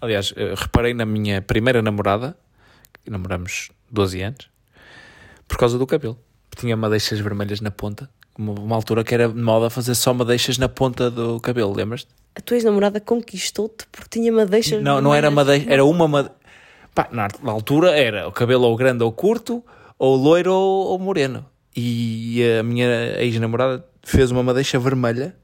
Aliás, 0.00 0.32
eh, 0.36 0.54
reparei 0.56 0.94
na 0.94 1.04
minha 1.04 1.42
primeira 1.42 1.82
namorada, 1.82 2.36
que 3.04 3.10
namoramos 3.10 3.70
12 3.90 4.22
anos, 4.22 4.50
por 5.48 5.58
causa 5.58 5.78
do 5.78 5.86
cabelo. 5.86 6.18
Tinha 6.56 6.76
madeixas 6.76 7.18
vermelhas 7.20 7.60
na 7.60 7.70
ponta, 7.70 8.08
uma, 8.40 8.74
altura 8.74 9.04
que 9.04 9.14
era 9.14 9.28
moda 9.28 9.68
fazer 9.70 9.94
só 9.94 10.14
madeixas 10.14 10.58
na 10.58 10.68
ponta 10.68 11.10
do 11.10 11.40
cabelo, 11.40 11.72
lembras-te? 11.72 12.08
A 12.34 12.40
tua 12.40 12.56
ex-namorada 12.56 13.00
conquistou-te 13.00 13.86
porque 13.90 14.08
tinha 14.10 14.32
madeixas 14.32 14.82
Não, 14.82 15.00
não 15.00 15.14
era 15.14 15.30
madeixa, 15.30 15.66
era 15.68 15.84
uma 15.84 16.08
madeixa. 16.08 16.36
Pá, 16.94 17.08
na 17.10 17.28
na 17.42 17.52
altura 17.52 17.90
era 17.90 18.26
o 18.28 18.32
cabelo 18.32 18.64
ou 18.64 18.76
grande 18.76 19.04
ou 19.04 19.12
curto, 19.12 19.64
ou 19.98 20.16
loiro 20.16 20.52
ou, 20.52 20.86
ou 20.88 20.98
moreno. 20.98 21.44
E 21.76 22.42
a 22.58 22.62
minha 22.62 23.20
ex-namorada 23.20 23.84
fez 24.02 24.30
uma 24.30 24.42
madeixa 24.42 24.78
vermelha, 24.78 25.36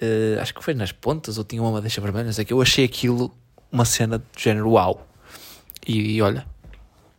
eh, 0.00 0.36
acho 0.40 0.54
que 0.54 0.62
foi 0.62 0.74
nas 0.74 0.92
pontas, 0.92 1.38
ou 1.38 1.44
tinha 1.44 1.62
uma 1.62 1.72
madeixa 1.72 2.00
vermelha, 2.00 2.24
não 2.24 2.32
sei 2.32 2.44
o 2.44 2.46
que. 2.46 2.52
Eu 2.52 2.62
achei 2.62 2.84
aquilo 2.84 3.32
uma 3.70 3.84
cena 3.84 4.18
de 4.18 4.42
género 4.42 4.70
uau. 4.70 5.06
E, 5.86 6.16
e 6.16 6.22
olha, 6.22 6.46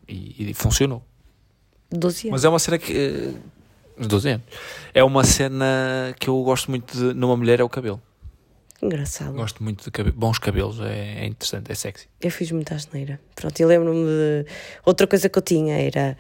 e, 0.08 0.50
e 0.50 0.54
funcionou. 0.54 1.04
12 1.90 2.28
anos. 2.28 2.32
Mas 2.32 2.46
é 2.46 2.50
uma 2.50 2.60
cena 2.60 2.78
que. 2.78 3.34
Eh, 4.00 4.06
12 4.08 4.30
anos. 4.30 4.46
É 4.94 5.04
uma 5.04 5.24
cena 5.24 6.16
que 6.20 6.30
eu 6.30 6.42
gosto 6.44 6.70
muito 6.70 6.96
de, 6.98 7.14
numa 7.14 7.36
mulher, 7.38 7.60
é 7.60 7.64
o 7.64 7.70
cabelo. 7.70 8.02
Engraçado. 8.82 9.34
Gosto 9.34 9.64
muito 9.64 9.84
de 9.86 9.90
cabe- 9.92 10.12
bons 10.12 10.38
cabelos, 10.38 10.80
é, 10.82 11.24
é 11.24 11.26
interessante, 11.26 11.72
é 11.72 11.76
sexy. 11.76 12.08
Eu 12.22 12.30
fiz 12.30 12.52
muita 12.52 12.76
asneira. 12.76 13.20
Pronto, 13.36 13.60
eu 13.60 13.68
lembro-me 13.68 14.06
de. 14.06 14.46
Outra 14.86 15.08
coisa 15.08 15.28
que 15.30 15.38
eu 15.38 15.42
tinha 15.42 15.76
era. 15.80 16.16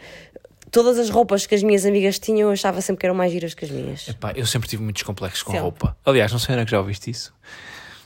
Todas 0.71 0.97
as 0.99 1.09
roupas 1.09 1.45
que 1.45 1.55
as 1.55 1.63
minhas 1.63 1.85
amigas 1.85 2.19
tinham, 2.19 2.49
eu 2.49 2.51
achava 2.51 2.81
sempre 2.81 2.99
que 3.01 3.05
eram 3.05 3.15
mais 3.15 3.31
giras 3.31 3.53
que 3.53 3.63
as 3.63 3.71
minhas. 3.71 4.07
Epá, 4.09 4.33
eu 4.35 4.45
sempre 4.45 4.67
tive 4.67 4.83
muitos 4.83 5.01
complexos 5.03 5.41
com 5.43 5.51
Sempre. 5.51 5.63
roupa. 5.63 5.95
Aliás, 6.03 6.31
não 6.31 6.39
sei 6.39 6.55
onde 6.55 6.63
é 6.63 6.65
que 6.65 6.71
já 6.71 6.79
ouviste 6.79 7.09
isso. 7.11 7.33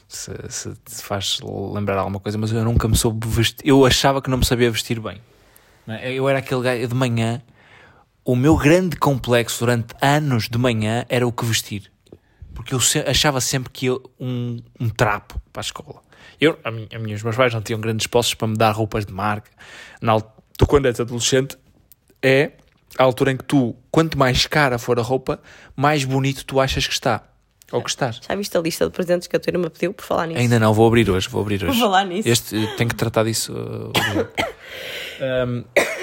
Se, 0.08 0.32
se 0.50 0.70
te 0.74 0.96
faz 1.02 1.40
lembrar 1.74 1.98
alguma 1.98 2.20
coisa, 2.20 2.38
mas 2.38 2.52
eu 2.52 2.64
nunca 2.64 2.88
me 2.88 2.96
soube 2.98 3.26
vestir. 3.28 3.66
Eu 3.66 3.84
achava 3.86 4.22
que 4.22 4.30
não 4.30 4.38
me 4.38 4.46
sabia 4.46 4.70
vestir 4.70 5.00
bem. 5.00 5.20
é? 5.88 6.12
Eu 6.14 6.28
era 6.30 6.40
aquele 6.40 6.62
gajo 6.62 6.88
de 6.88 6.94
manhã. 6.94 7.42
O 8.24 8.36
meu 8.36 8.56
grande 8.56 8.96
complexo 8.98 9.60
durante 9.60 9.96
anos 10.02 10.48
de 10.48 10.58
manhã 10.58 11.06
era 11.10 11.26
o 11.26 11.32
que 11.32 11.44
vestir. 11.44 11.92
Porque 12.54 12.74
eu 12.74 12.80
achava 13.08 13.42
sempre 13.42 13.72
que 13.72 13.88
eu 13.88 14.02
um, 14.20 14.60
um 14.80 14.90
trapo 14.90 15.42
para 15.52 15.62
a 15.62 15.64
escola. 15.64 16.02
Eu, 16.40 16.60
a 16.64 16.70
mim, 16.70 16.88
a 16.94 17.00
mim, 17.00 17.14
os 17.14 17.24
meus 17.24 17.36
pais 17.36 17.54
não 17.54 17.62
tinham 17.62 17.82
grandes 17.82 18.06
posses 18.08 18.34
para 18.34 18.48
me 18.48 18.56
dar 18.56 18.72
roupas 18.72 19.06
de 19.06 19.14
marca. 19.14 19.50
Na, 20.02 20.20
tu, 20.58 20.68
quando 20.68 20.86
és 20.86 21.00
adolescente, 21.00 21.58
é 22.22 22.52
a 22.98 23.04
altura 23.04 23.32
em 23.32 23.38
que 23.38 23.44
tu, 23.44 23.76
quanto 23.90 24.18
mais 24.18 24.46
cara 24.46 24.78
for 24.78 25.00
a 25.00 25.02
roupa, 25.02 25.42
mais 25.76 26.04
bonito 26.04 26.46
tu 26.46 26.60
achas 26.60 26.86
que 26.86 26.94
está. 26.94 27.24
Ou 27.72 27.82
que 27.82 27.90
estás. 27.90 28.20
Já 28.28 28.36
viste 28.36 28.56
a 28.58 28.60
lista 28.60 28.86
de 28.86 28.92
presentes 28.92 29.28
que 29.28 29.36
a 29.36 29.40
tua 29.40 29.52
irmã 29.52 29.70
pediu 29.70 29.94
por 29.94 30.04
falar 30.04 30.28
nisso? 30.28 30.40
Ainda 30.40 30.60
não, 30.60 30.74
vou 30.74 30.86
abrir 30.86 31.10
hoje, 31.10 31.30
vou 31.30 31.42
abrir 31.42 31.64
hoje. 31.64 31.78
Vou 31.78 31.88
falar 31.88 32.04
nisso. 32.06 32.28
Este, 32.28 32.68
tenho 32.76 32.90
que 32.90 32.96
tratar 32.96 33.24
disso. 33.24 33.54
hoje. 33.54 34.28
Um, 35.22 35.64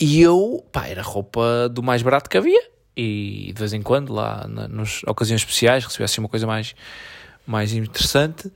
e 0.00 0.20
eu, 0.20 0.64
pá, 0.72 0.86
era 0.86 1.02
roupa 1.02 1.68
do 1.68 1.82
mais 1.82 2.02
barato 2.02 2.28
que 2.28 2.36
havia. 2.36 2.60
E 2.96 3.52
de 3.54 3.58
vez 3.58 3.72
em 3.72 3.82
quando, 3.82 4.12
lá 4.12 4.46
na, 4.48 4.66
nas 4.66 5.02
ocasiões 5.04 5.40
especiais, 5.40 5.84
recebia 5.84 6.06
assim 6.06 6.20
uma 6.20 6.28
coisa 6.28 6.46
mais, 6.46 6.74
mais 7.46 7.72
interessante. 7.72 8.50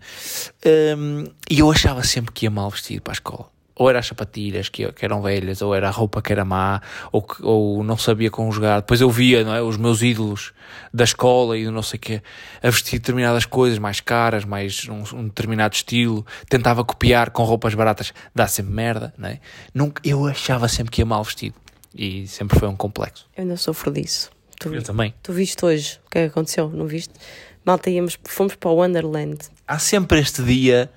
Um, 0.97 1.25
e 1.49 1.61
eu 1.61 1.71
achava 1.71 2.03
sempre 2.03 2.33
que 2.33 2.47
ia 2.47 2.51
mal 2.51 2.69
vestido 2.71 3.03
para 3.03 3.13
a 3.13 3.15
escola. 3.15 3.49
Ou 3.83 3.91
era 3.91 3.99
as 3.99 4.07
sapatilhas 4.07 4.69
que, 4.69 4.91
que 4.93 5.05
eram 5.05 5.21
velhas, 5.21 5.61
ou 5.61 5.75
era 5.75 5.89
a 5.89 5.91
roupa 5.91 6.23
que 6.23 6.33
era 6.33 6.45
má, 6.45 6.81
ou, 7.11 7.21
que- 7.21 7.43
ou 7.45 7.83
não 7.83 7.97
sabia 7.99 8.31
conjugar. 8.31 8.81
Depois 8.81 9.01
eu 9.01 9.11
via 9.11 9.41
é, 9.41 9.61
os 9.61 9.77
meus 9.77 10.03
ídolos 10.03 10.53
da 10.95 11.03
escola 11.05 11.59
e 11.59 11.65
do 11.65 11.73
não 11.73 11.83
sei 11.83 11.97
o 11.99 12.01
quê 12.01 12.23
a 12.63 12.71
vestir 12.71 12.99
determinadas 13.01 13.45
coisas 13.45 13.79
mais 13.79 14.01
caras, 14.01 14.45
mais 14.45 14.89
um, 14.89 15.03
um 15.19 15.25
determinado 15.25 15.75
estilo. 15.75 16.25
Tentava 16.49 16.85
copiar 16.85 17.31
com 17.31 17.43
roupas 17.43 17.75
baratas, 17.75 18.13
dá 18.35 18.47
sempre 18.47 18.73
merda, 18.73 19.13
não 19.19 19.29
é? 19.29 19.41
Nunca, 19.75 20.01
eu 20.05 20.27
achava 20.27 20.69
sempre 20.69 20.93
que 20.93 21.01
ia 21.03 21.07
mal 21.07 21.25
vestido. 21.25 21.57
E 21.95 22.27
sempre 22.29 22.59
foi 22.59 22.69
um 22.69 22.77
complexo. 22.77 23.27
Eu 23.37 23.43
ainda 23.43 23.57
sofro 23.57 23.91
disso. 23.91 24.31
Tu, 24.61 24.73
Eu 24.75 24.83
também. 24.83 25.13
tu 25.23 25.33
viste 25.33 25.65
hoje 25.65 25.99
o 26.07 26.11
que 26.11 26.19
é 26.19 26.23
que 26.23 26.29
aconteceu, 26.31 26.71
não 26.71 26.87
viste? 26.87 27.13
Malta, 27.65 27.91
íamos, 27.91 28.19
fomos 28.25 28.55
para 28.55 28.71
o 28.71 28.77
Wonderland. 28.77 29.39
Há 29.67 29.79
sempre 29.79 30.21
este 30.21 30.43
dia, 30.43 30.91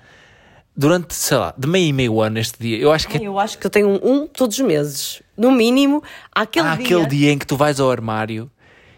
durante, 0.76 1.14
sei 1.14 1.38
lá, 1.38 1.54
de 1.56 1.66
meio 1.66 1.88
e 1.88 1.92
meio 1.92 2.20
ano, 2.20 2.38
este 2.38 2.58
dia. 2.60 2.78
Eu 2.78 2.92
acho 2.92 3.08
que 3.08 3.16
Ai, 3.16 3.26
eu 3.26 3.38
acho 3.38 3.58
que 3.58 3.66
eu 3.66 3.70
tenho 3.70 3.88
um, 3.88 4.00
um 4.02 4.26
todos 4.26 4.58
os 4.58 4.64
meses. 4.64 5.22
No 5.36 5.50
mínimo, 5.50 6.02
há 6.34 6.42
aquele, 6.42 6.66
há 6.66 6.76
dia, 6.76 6.84
aquele 6.84 7.06
dia 7.06 7.32
em 7.32 7.38
que 7.38 7.46
tu 7.46 7.56
vais 7.56 7.80
ao 7.80 7.90
armário. 7.90 8.50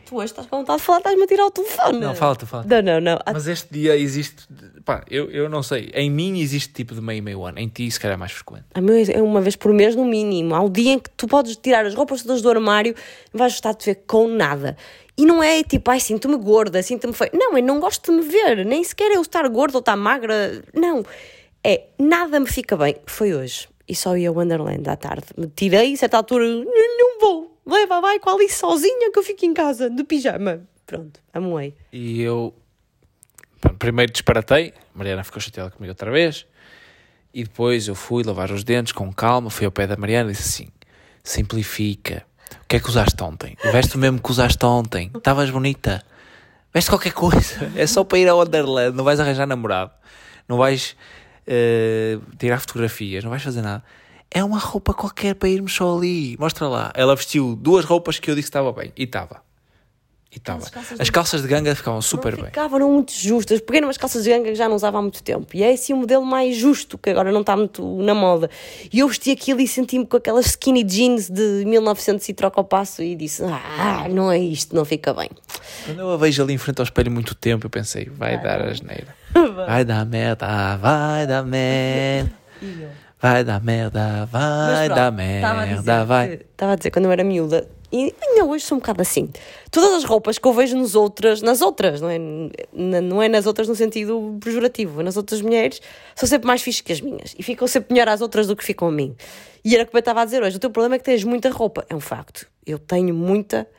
Tu 0.06 0.16
hoje 0.16 0.26
estás 0.26 0.46
com 0.46 0.58
vontade 0.58 0.78
de 0.78 0.86
falar, 0.86 0.98
estás-me 0.98 1.22
a 1.22 1.26
tirar 1.26 1.44
o 1.44 1.50
telefone. 1.50 2.00
Não, 2.00 2.14
fala 2.14 2.34
tu, 2.34 2.46
fala. 2.46 2.64
Não, 2.66 2.80
não, 2.80 3.00
não. 3.00 3.18
Mas 3.30 3.46
este 3.46 3.68
dia 3.70 3.94
existe. 3.94 4.48
Pá, 4.82 5.04
eu, 5.10 5.30
eu 5.30 5.50
não 5.50 5.62
sei. 5.62 5.90
Em 5.92 6.10
mim 6.10 6.40
existe 6.40 6.72
tipo 6.72 6.94
de 6.94 7.00
meio 7.02 7.18
e 7.18 7.20
meio 7.20 7.44
ano. 7.44 7.58
Em 7.58 7.68
ti, 7.68 7.90
se 7.90 8.00
calhar, 8.00 8.14
é 8.14 8.18
mais 8.18 8.32
frequente. 8.32 8.64
A 8.74 8.80
meu 8.80 8.96
é 8.96 9.20
uma 9.20 9.42
vez 9.42 9.54
por 9.54 9.70
mês, 9.70 9.94
no 9.94 10.06
mínimo. 10.06 10.54
Há 10.54 10.60
um 10.62 10.70
dia 10.70 10.92
em 10.92 10.98
que 10.98 11.10
tu 11.10 11.28
podes 11.28 11.56
tirar 11.56 11.84
as 11.84 11.94
roupas 11.94 12.22
todas 12.22 12.40
do 12.40 12.48
armário 12.48 12.94
e 13.34 13.36
vais 13.36 13.52
gostar 13.52 13.72
de 13.72 13.78
te 13.80 13.84
ver 13.84 14.04
com 14.06 14.28
nada. 14.28 14.78
E 15.14 15.26
não 15.26 15.42
é 15.42 15.62
tipo, 15.62 15.90
ai, 15.90 16.00
sinto-me 16.00 16.36
gorda, 16.36 16.82
sinto-me 16.82 17.12
feia. 17.12 17.30
Não, 17.34 17.58
eu 17.58 17.62
não 17.62 17.78
gosto 17.78 18.10
de 18.10 18.16
me 18.16 18.22
ver. 18.22 18.64
Nem 18.64 18.82
sequer 18.82 19.12
eu 19.12 19.20
estar 19.20 19.46
gorda 19.48 19.76
ou 19.76 19.80
estar 19.80 19.96
magra. 19.96 20.62
Não. 20.72 21.04
É, 21.62 21.88
nada 21.98 22.38
me 22.40 22.46
fica 22.46 22.76
bem. 22.76 22.96
Foi 23.06 23.34
hoje. 23.34 23.68
E 23.88 23.94
só 23.94 24.16
ia 24.16 24.28
ao 24.28 24.34
Wonderland 24.34 24.88
à 24.88 24.96
tarde. 24.96 25.26
Me 25.36 25.46
tirei, 25.48 25.94
a 25.94 25.96
certa 25.96 26.18
altura, 26.18 26.46
não, 26.46 27.20
vou. 27.20 27.59
Leva, 27.66 28.00
vai 28.00 28.18
com 28.18 28.30
a 28.30 28.34
Alice 28.34 28.56
sozinha 28.56 29.11
que 29.11 29.18
eu 29.18 29.22
fico 29.22 29.44
em 29.44 29.54
casa, 29.54 29.88
de 29.90 30.04
pijama. 30.04 30.62
Pronto, 30.86 31.20
amoei. 31.32 31.74
E 31.92 32.22
eu 32.22 32.54
primeiro 33.78 34.12
disparatei, 34.12 34.72
Mariana 34.94 35.22
ficou 35.22 35.40
chateada 35.40 35.70
comigo 35.70 35.90
outra 35.90 36.11
vez, 36.11 36.46
e 37.32 37.44
depois 37.44 37.88
eu 37.88 37.94
fui 37.94 38.22
lavar 38.24 38.50
os 38.50 38.64
dentes 38.64 38.92
com 38.92 39.12
calma, 39.12 39.50
fui 39.50 39.66
ao 39.66 39.72
pé 39.72 39.86
da 39.86 39.96
Mariana 39.96 40.30
e 40.30 40.32
disse 40.32 40.62
assim: 40.62 40.72
simplifica. 41.22 42.26
O 42.62 42.66
que 42.68 42.76
é 42.76 42.80
que 42.80 42.88
usaste 42.88 43.22
ontem? 43.22 43.56
Veste 43.70 43.96
o 43.96 43.98
mesmo 43.98 44.20
que 44.20 44.30
usaste 44.30 44.64
ontem. 44.64 45.11
Estavas 45.14 45.50
bonita. 45.50 46.02
Veste 46.72 46.90
qualquer 46.90 47.12
coisa. 47.12 47.70
É 47.76 47.86
só 47.86 48.04
para 48.04 48.18
ir 48.18 48.28
ao 48.28 48.38
Wonderland. 48.38 48.96
Não 48.96 49.04
vais 49.04 49.20
arranjar 49.20 49.46
namorado. 49.46 49.90
Não 50.48 50.56
vais 50.56 50.96
uh, 51.49 52.36
tirar 52.36 52.61
fotografias. 52.61 53.24
Não 53.24 53.30
vais 53.30 53.42
fazer 53.42 53.62
nada. 53.62 53.82
É 54.30 54.44
uma 54.44 54.59
roupa 54.59 54.92
qualquer 54.92 55.34
para 55.34 55.49
irmos 55.49 55.74
só 55.74 55.96
ali. 55.96 56.36
Mostra 56.38 56.68
lá. 56.68 56.92
Ela 56.94 57.16
vestiu 57.16 57.57
duas 57.57 57.84
roupas 57.84 58.18
que 58.18 58.30
eu 58.30 58.34
disse 58.34 58.46
que 58.46 58.51
estava 58.51 58.72
bem. 58.72 58.92
E 58.96 59.05
estava. 59.05 59.47
E 60.30 60.36
estava. 60.36 60.58
As 60.62 60.68
calças 60.70 61.00
As 61.00 61.06
de- 61.06 61.12
calças 61.12 61.42
de 61.42 61.48
ganga 61.48 61.74
ficavam 61.74 62.02
super 62.02 62.36
bem. 62.36 62.44
ficavam 62.46 62.80
muito 62.92 63.12
justas. 63.12 63.60
Peguei 63.62 63.80
umas 63.82 63.96
calças 63.96 64.24
de 64.24 64.28
ganga 64.30 64.44
que 64.50 64.54
já 64.54 64.68
não 64.68 64.76
usava 64.76 64.98
há 64.98 65.02
muito 65.02 65.22
tempo. 65.22 65.46
E 65.54 65.62
é 65.62 65.72
assim 65.72 65.94
o 65.94 65.96
modelo 65.96 66.24
mais 66.24 66.54
justo, 66.54 66.98
que 66.98 67.08
agora 67.08 67.32
não 67.32 67.40
está 67.40 67.56
muito 67.56 67.82
na 68.02 68.14
moda. 68.14 68.50
E 68.92 68.98
eu 68.98 69.08
vesti 69.08 69.30
aquilo 69.30 69.58
e 69.60 69.66
senti-me 69.66 70.04
com 70.06 70.18
aquelas 70.18 70.44
skinny 70.46 70.82
jeans 70.84 71.30
de 71.30 71.64
1900 71.64 72.28
e 72.28 72.34
troca 72.34 72.60
ao 72.60 72.64
passo 72.64 73.02
e 73.02 73.16
disse: 73.16 73.42
Ah, 73.44 74.06
não 74.10 74.30
é 74.30 74.38
isto, 74.38 74.76
não 74.76 74.84
fica 74.84 75.14
bem. 75.14 75.30
Quando 75.86 75.98
eu 76.00 76.10
a 76.12 76.16
vejo 76.18 76.42
ali 76.42 76.52
em 76.52 76.58
frente 76.58 76.78
ao 76.80 76.84
espelho 76.84 77.10
muito 77.10 77.34
tempo, 77.34 77.64
eu 77.64 77.70
pensei, 77.70 78.04
vai 78.12 78.38
dar 78.42 78.60
asneira. 78.62 79.16
Vai 79.66 79.84
dar 79.84 80.04
merda, 80.06 80.76
vai 80.78 81.26
dar 81.26 81.42
merda. 81.44 82.32
Vai 83.20 83.42
dar 83.42 83.60
merda, 83.60 84.26
vai 84.30 84.88
dar 84.88 85.10
merda, 85.10 86.04
vai. 86.04 86.34
Estava 86.34 86.74
a 86.74 86.76
dizer, 86.76 86.92
quando 86.92 87.06
eu 87.06 87.10
era 87.10 87.24
miúda, 87.24 87.68
e 87.93 88.14
ainda 88.22 88.45
hoje 88.45 88.64
sou 88.64 88.76
um 88.76 88.80
bocado 88.80 89.03
assim. 89.03 89.30
Todas 89.70 89.93
as 89.93 90.05
roupas 90.05 90.39
que 90.39 90.47
eu 90.47 90.53
vejo 90.53 90.76
nos 90.76 90.95
outras, 90.95 91.41
nas 91.41 91.61
outras, 91.61 92.01
não 92.01 92.11
é, 92.11 92.18
não 92.72 93.22
é 93.22 93.28
nas 93.28 93.47
outras 93.47 93.66
no 93.68 93.74
sentido 93.74 94.39
pejorativo, 94.43 95.03
nas 95.03 95.16
outras 95.16 95.41
mulheres, 95.41 95.80
são 96.14 96.28
sempre 96.28 96.47
mais 96.47 96.62
fixas 96.62 96.80
que 96.82 96.93
as 96.93 97.01
minhas. 97.01 97.34
E 97.39 97.43
ficam 97.43 97.66
sempre 97.66 97.95
melhor 97.95 98.09
às 98.09 98.20
outras 98.20 98.47
do 98.47 98.55
que 98.55 98.64
ficam 98.64 98.89
a 98.89 98.93
mim. 98.93 99.16
E 99.64 99.74
era 99.74 99.84
o 99.84 99.86
que 99.86 99.97
eu 99.97 99.99
estava 99.99 100.22
a 100.22 100.24
dizer 100.24 100.43
hoje. 100.43 100.57
O 100.57 100.61
teu 100.61 100.70
problema 100.70 100.97
é 100.97 100.99
que 100.99 101.05
tens 101.05 101.24
muita 101.24 101.51
roupa. 101.51 101.84
É 101.89 101.95
um 101.95 102.01
facto. 102.01 102.47
Eu 102.66 102.78
tenho 102.78 103.14
muita 103.14 103.59
roupa. 103.59 103.78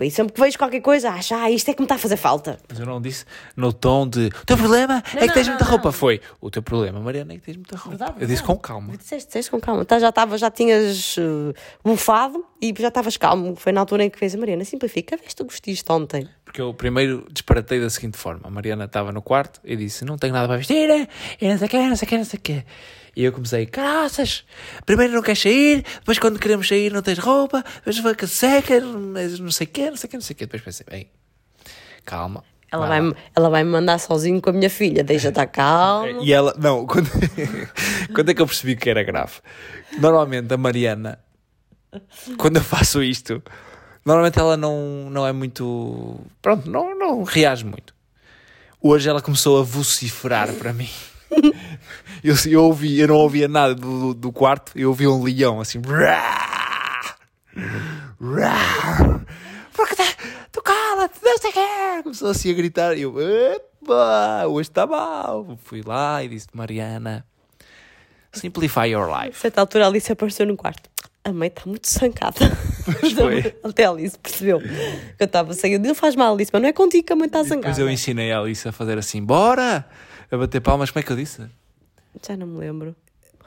E 0.00 0.10
sempre 0.10 0.32
que 0.34 0.40
vejo 0.40 0.58
qualquer 0.58 0.80
coisa, 0.80 1.10
acho, 1.10 1.34
ah, 1.34 1.50
isto 1.50 1.70
é 1.70 1.74
que 1.74 1.80
me 1.80 1.86
está 1.86 1.96
a 1.96 1.98
fazer 1.98 2.16
falta. 2.16 2.58
Mas 2.68 2.78
eu 2.78 2.86
não 2.86 3.00
disse 3.00 3.24
no 3.56 3.72
tom 3.72 4.06
de 4.06 4.26
o 4.26 4.46
teu 4.46 4.56
problema 4.56 5.02
é 5.14 5.20
que 5.20 5.26
não, 5.26 5.34
tens 5.34 5.46
não, 5.46 5.54
muita 5.54 5.64
não. 5.64 5.70
roupa. 5.70 5.90
Foi 5.90 6.20
o 6.40 6.50
teu 6.50 6.62
problema, 6.62 7.00
Mariana, 7.00 7.32
é 7.32 7.36
que 7.36 7.42
tens 7.42 7.56
muita 7.56 7.76
roupa. 7.76 7.96
Verdade, 7.96 8.20
eu 8.20 8.26
disse 8.28 8.42
com 8.42 8.56
calma. 8.56 8.96
Disseste, 8.96 9.26
disseste 9.28 9.50
com 9.50 9.58
calma. 9.58 9.84
Tá, 9.84 9.98
já, 9.98 10.10
estava, 10.10 10.38
já 10.38 10.50
tinhas 10.50 11.16
uh, 11.16 11.54
bufado 11.82 12.44
e 12.60 12.72
já 12.78 12.88
estavas 12.88 13.16
calmo. 13.16 13.56
Foi 13.56 13.72
na 13.72 13.80
altura 13.80 14.04
em 14.04 14.10
que 14.10 14.18
fez 14.18 14.34
a 14.34 14.38
Mariana. 14.38 14.64
Simplifica, 14.64 15.16
vês 15.16 15.34
tu 15.34 15.44
vestiste 15.46 15.90
ontem. 15.90 16.28
Porque 16.44 16.60
eu 16.60 16.72
primeiro 16.74 17.26
disparatei 17.32 17.80
da 17.80 17.90
seguinte 17.90 18.16
forma: 18.18 18.42
a 18.44 18.50
Mariana 18.50 18.84
estava 18.84 19.10
no 19.10 19.22
quarto 19.22 19.60
e 19.64 19.74
disse: 19.74 20.04
Não 20.04 20.16
tenho 20.18 20.34
nada 20.34 20.46
para 20.46 20.58
vestir, 20.58 20.88
eh, 20.90 21.08
e 21.40 21.48
não 21.48 21.58
sei 21.58 21.66
o 21.66 21.70
quê, 21.70 21.78
não 21.78 21.96
sei 21.96 22.06
o 22.06 22.08
quê, 22.08 22.18
não 22.18 22.24
sei 22.24 22.38
o 22.38 22.42
quê. 22.42 22.64
E 23.14 23.24
eu 23.24 23.32
comecei: 23.32 23.66
Caraças, 23.66 24.44
primeiro 24.86 25.12
não 25.12 25.22
queres 25.22 25.40
sair, 25.40 25.82
depois 25.82 26.18
quando 26.18 26.38
queremos 26.38 26.66
sair 26.66 26.92
não 26.92 27.02
tens 27.02 27.18
roupa, 27.18 27.64
depois 27.76 27.98
vai 27.98 28.14
que 28.14 28.26
seca, 28.26 28.80
não 28.80 29.50
sei 29.50 29.66
o 29.66 29.70
quê, 29.70 29.90
não 29.90 29.96
sei 29.96 30.08
o 30.08 30.10
quê, 30.10 30.16
não 30.16 30.22
sei 30.22 30.34
o 30.34 30.36
quê. 30.36 30.46
Depois 30.46 30.62
pensei: 30.62 30.86
Bem, 30.88 31.10
calma. 32.04 32.42
Ela 32.70 32.86
vai 32.86 33.00
lá." 33.00 33.04
vai-me 33.04 33.16
ela 33.36 33.50
vai 33.50 33.64
-me 33.64 33.70
mandar 33.70 33.98
sozinho 33.98 34.40
com 34.40 34.50
a 34.50 34.52
minha 34.52 34.70
filha. 34.70 35.04
Deixa 35.04 35.28
estar 35.28 35.46
calmo. 35.46 36.22
E 36.22 36.32
ela, 36.32 36.54
não, 36.58 36.86
quando, 36.86 37.10
quando 38.14 38.30
é 38.30 38.34
que 38.34 38.40
eu 38.40 38.46
percebi 38.46 38.76
que 38.76 38.88
era 38.88 39.02
grave? 39.02 39.34
Normalmente 39.98 40.52
a 40.52 40.56
Mariana, 40.56 41.18
quando 42.38 42.56
eu 42.56 42.64
faço 42.64 43.02
isto, 43.02 43.42
normalmente 44.04 44.38
ela 44.38 44.56
não, 44.56 45.10
não 45.10 45.26
é 45.26 45.32
muito. 45.32 46.18
Pronto, 46.40 46.70
não, 46.70 46.98
não 46.98 47.22
reage 47.24 47.64
muito. 47.64 47.94
Hoje 48.80 49.08
ela 49.08 49.20
começou 49.20 49.60
a 49.60 49.62
vociferar 49.62 50.52
para 50.54 50.72
mim. 50.72 50.88
Eu, 52.24 52.36
eu, 52.46 52.62
ouvi, 52.64 53.00
eu 53.00 53.08
não 53.08 53.16
ouvia 53.16 53.48
nada 53.48 53.74
do, 53.74 54.14
do 54.14 54.30
quarto, 54.30 54.70
eu 54.76 54.90
ouvi 54.90 55.08
um 55.08 55.24
leão 55.24 55.60
assim. 55.60 55.80
Porque 59.74 59.96
tá, 59.96 60.04
tu 60.52 60.62
cala-te, 60.62 61.18
não 61.22 61.38
sei 61.38 61.52
quê. 61.52 62.02
Começou 62.02 62.30
assim 62.30 62.50
a 62.50 62.54
gritar 62.54 62.96
e 62.96 63.02
eu, 63.02 63.14
epa, 63.20 64.46
hoje 64.46 64.68
está 64.68 64.86
mal. 64.86 65.58
Fui 65.64 65.82
lá 65.84 66.22
e 66.22 66.28
disse, 66.28 66.46
Mariana, 66.52 67.24
simplify 68.32 68.86
your 68.86 69.10
A 69.12 69.24
life. 69.26 69.38
certa 69.40 69.60
altura 69.60 69.86
a 69.86 69.88
Alice 69.88 70.10
apareceu 70.12 70.46
no 70.46 70.56
quarto. 70.56 70.88
A 71.24 71.32
mãe 71.32 71.48
está 71.48 71.62
muito 71.66 71.88
zancada. 71.88 72.36
foi. 73.16 73.54
Até 73.64 73.84
a 73.84 73.90
Alice 73.90 74.18
percebeu 74.18 74.60
que 74.60 74.68
eu 75.18 75.24
estava 75.24 75.52
sem. 75.54 75.78
Não 75.78 75.94
faz 75.94 76.14
mal, 76.16 76.34
Alice, 76.34 76.50
mas 76.52 76.62
não 76.62 76.68
é 76.68 76.72
contigo 76.72 77.06
que 77.06 77.12
a 77.12 77.16
mãe 77.16 77.26
está 77.26 77.42
zangada. 77.42 77.60
Depois 77.60 77.78
eu 77.78 77.90
ensinei 77.90 78.32
a 78.32 78.38
Alice 78.40 78.66
a 78.68 78.72
fazer 78.72 78.98
assim, 78.98 79.22
bora, 79.22 79.84
a 80.32 80.38
bater 80.38 80.60
palmas, 80.60 80.90
como 80.90 81.00
é 81.00 81.02
que 81.02 81.12
eu 81.12 81.16
disse? 81.16 81.42
Já 82.26 82.36
não 82.36 82.46
me 82.46 82.58
lembro. 82.58 82.96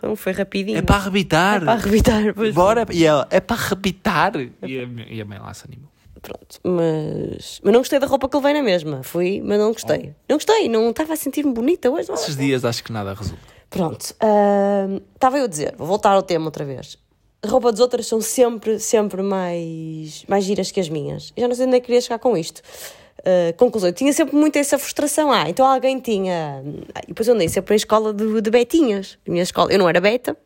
Não 0.02 0.16
foi 0.16 0.34
rapidinho. 0.34 0.78
É 0.78 0.82
para 0.82 0.98
arrebitar. 0.98 1.62
É 1.64 1.66
para 1.66 1.74
arrebitar. 1.74 2.34
pois. 2.36 2.54
Bora, 2.54 2.86
e 2.92 3.04
ela, 3.04 3.28
é 3.32 3.40
para 3.40 3.56
arrebitar. 3.56 4.34
E 4.36 4.80
a, 4.80 4.84
e 5.10 5.22
a 5.22 5.26
mãe 5.26 5.40
lá 5.40 5.54
se 5.54 5.66
animou. 5.66 5.90
Pronto, 6.22 6.60
mas, 6.64 7.62
mas 7.64 7.74
não 7.74 7.80
gostei 7.82 8.00
da 8.00 8.08
roupa 8.08 8.28
que 8.28 8.36
levei 8.36 8.54
na 8.54 8.64
mesma. 8.64 9.04
Fui, 9.04 9.42
mas 9.44 9.60
não 9.60 9.72
gostei. 9.72 10.16
Não 10.28 10.38
gostei, 10.38 10.68
não 10.68 10.90
estava 10.90 11.14
a 11.14 11.16
sentir-me 11.16 11.54
bonita 11.54 11.90
hoje. 11.90 12.08
Não. 12.08 12.16
Esses 12.16 12.36
dias 12.36 12.66
acho 12.66 12.84
que 12.84 12.92
nada 12.92 13.14
resulta. 13.14 13.42
Pronto, 13.70 14.16
ahm, 14.20 15.02
estava 15.14 15.38
eu 15.38 15.46
a 15.46 15.48
dizer, 15.48 15.76
vou 15.78 15.86
voltar 15.86 16.12
ao 16.12 16.24
tema 16.24 16.46
outra 16.46 16.66
vez. 16.66 16.98
A 17.44 17.48
roupa 17.48 17.72
das 17.72 17.80
outras 17.80 18.08
são 18.08 18.22
sempre, 18.22 18.80
sempre 18.80 19.22
mais, 19.22 20.26
mais 20.28 20.44
giras 20.46 20.72
que 20.72 20.80
as 20.80 20.90
minhas. 20.90 21.32
Eu 21.36 21.42
já 21.42 21.48
não 21.48 21.56
sei 21.56 21.68
onde 21.68 21.76
é 21.76 21.80
que 21.80 21.86
queria 21.86 22.02
chegar 22.02 22.18
com 22.18 22.36
isto. 22.36 22.62
Ah, 23.26 23.54
conclusão, 23.58 23.90
eu 23.90 23.94
tinha 23.94 24.14
sempre 24.14 24.36
muito 24.36 24.56
essa 24.58 24.78
frustração. 24.78 25.32
Ah, 25.32 25.50
então 25.50 25.66
alguém 25.66 26.00
tinha. 26.00 26.64
Ah, 26.94 27.02
E 27.04 27.08
depois 27.08 27.28
eu 27.28 27.34
andei 27.34 27.50
sempre 27.50 27.72
na 27.74 27.78
escola 27.78 28.14
de, 28.14 28.42
de 28.42 28.50
betinhas. 28.52 29.18
A 29.28 29.32
minha 29.32 29.44
escola, 29.44 29.72
eu 29.72 29.80
não 29.80 29.90
era 29.90 30.00
beta, 30.00 30.38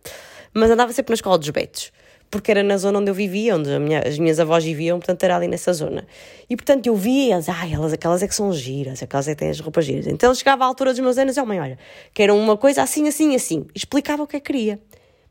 mas 0.54 0.72
andava 0.72 0.92
sempre 0.94 1.12
na 1.12 1.16
escola 1.16 1.38
dos 1.38 1.50
betos. 1.50 1.92
Porque 2.32 2.52
era 2.52 2.62
na 2.62 2.78
zona 2.78 3.00
onde 3.00 3.10
eu 3.10 3.14
vivia, 3.16 3.56
onde 3.56 3.78
minha- 3.80 4.04
as 4.08 4.20
minhas 4.20 4.40
avós 4.40 4.64
viviam, 4.64 5.00
portanto 5.00 5.24
era 5.24 5.36
ali 5.36 5.48
nessa 5.48 5.74
zona. 5.74 6.06
E 6.48 6.56
portanto 6.56 6.86
eu 6.86 6.96
via, 6.96 7.38
ah, 7.48 7.68
elas, 7.68 7.92
aquelas 7.92 8.22
é 8.22 8.28
que 8.28 8.36
são 8.36 8.54
giras, 8.54 9.02
aquelas 9.02 9.28
é 9.28 9.32
que 9.34 9.40
têm 9.40 9.50
as 9.50 9.60
roupas 9.60 9.84
giras. 9.84 10.06
Então 10.06 10.34
chegava 10.36 10.64
à 10.64 10.68
altura 10.68 10.92
dos 10.92 11.00
meus 11.00 11.18
anos 11.18 11.36
e, 11.36 11.42
oh 11.42 11.46
mãe, 11.46 11.60
olha, 11.60 11.80
quero 12.14 12.36
uma 12.36 12.56
coisa 12.56 12.84
assim, 12.84 13.08
assim, 13.08 13.34
assim. 13.36 13.66
Explicava 13.74 14.22
o 14.22 14.28
que 14.28 14.40
que 14.40 14.46
queria. 14.54 14.80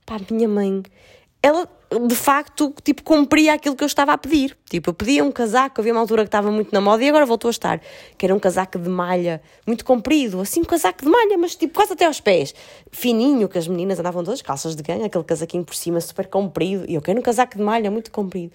Pá, 0.05 0.17
minha 0.29 0.49
mãe, 0.49 0.83
ela 1.43 1.69
de 2.07 2.15
facto, 2.15 2.75
tipo, 2.85 3.03
cumpria 3.03 3.55
aquilo 3.55 3.75
que 3.75 3.83
eu 3.83 3.87
estava 3.87 4.13
a 4.13 4.19
pedir. 4.19 4.55
Tipo, 4.69 4.91
eu 4.91 4.95
pedia 4.95 5.25
um 5.25 5.33
casaco, 5.33 5.81
havia 5.81 5.93
uma 5.93 6.01
altura 6.01 6.23
que 6.23 6.29
estava 6.29 6.51
muito 6.51 6.71
na 6.71 6.83
moda 6.83 7.03
e 7.03 7.09
agora 7.09 7.25
voltou 7.25 7.49
a 7.49 7.51
estar, 7.51 7.81
que 8.19 8.27
era 8.27 8.35
um 8.35 8.39
casaco 8.39 8.79
de 8.79 8.91
malha 8.91 9.41
muito 9.67 9.85
comprido, 9.85 10.39
assim, 10.41 10.61
um 10.61 10.65
casaco 10.65 11.03
de 11.03 11.09
malha, 11.09 11.39
mas 11.39 11.57
tipo, 11.57 11.73
quase 11.73 11.95
até 11.95 12.05
aos 12.05 12.21
pés. 12.21 12.55
Fininho, 12.93 13.49
que 13.49 13.57
as 13.57 13.67
meninas 13.67 13.99
andavam 13.99 14.23
todas 14.23 14.43
calças 14.43 14.77
de 14.77 14.83
ganho, 14.83 15.05
aquele 15.05 15.25
casaquinho 15.25 15.65
por 15.65 15.75
cima 15.75 15.99
super 16.01 16.27
comprido, 16.27 16.85
e 16.87 16.95
eu 16.95 17.01
quero 17.01 17.19
um 17.19 17.23
casaco 17.23 17.57
de 17.57 17.63
malha 17.63 17.91
muito 17.91 18.11
comprido. 18.11 18.53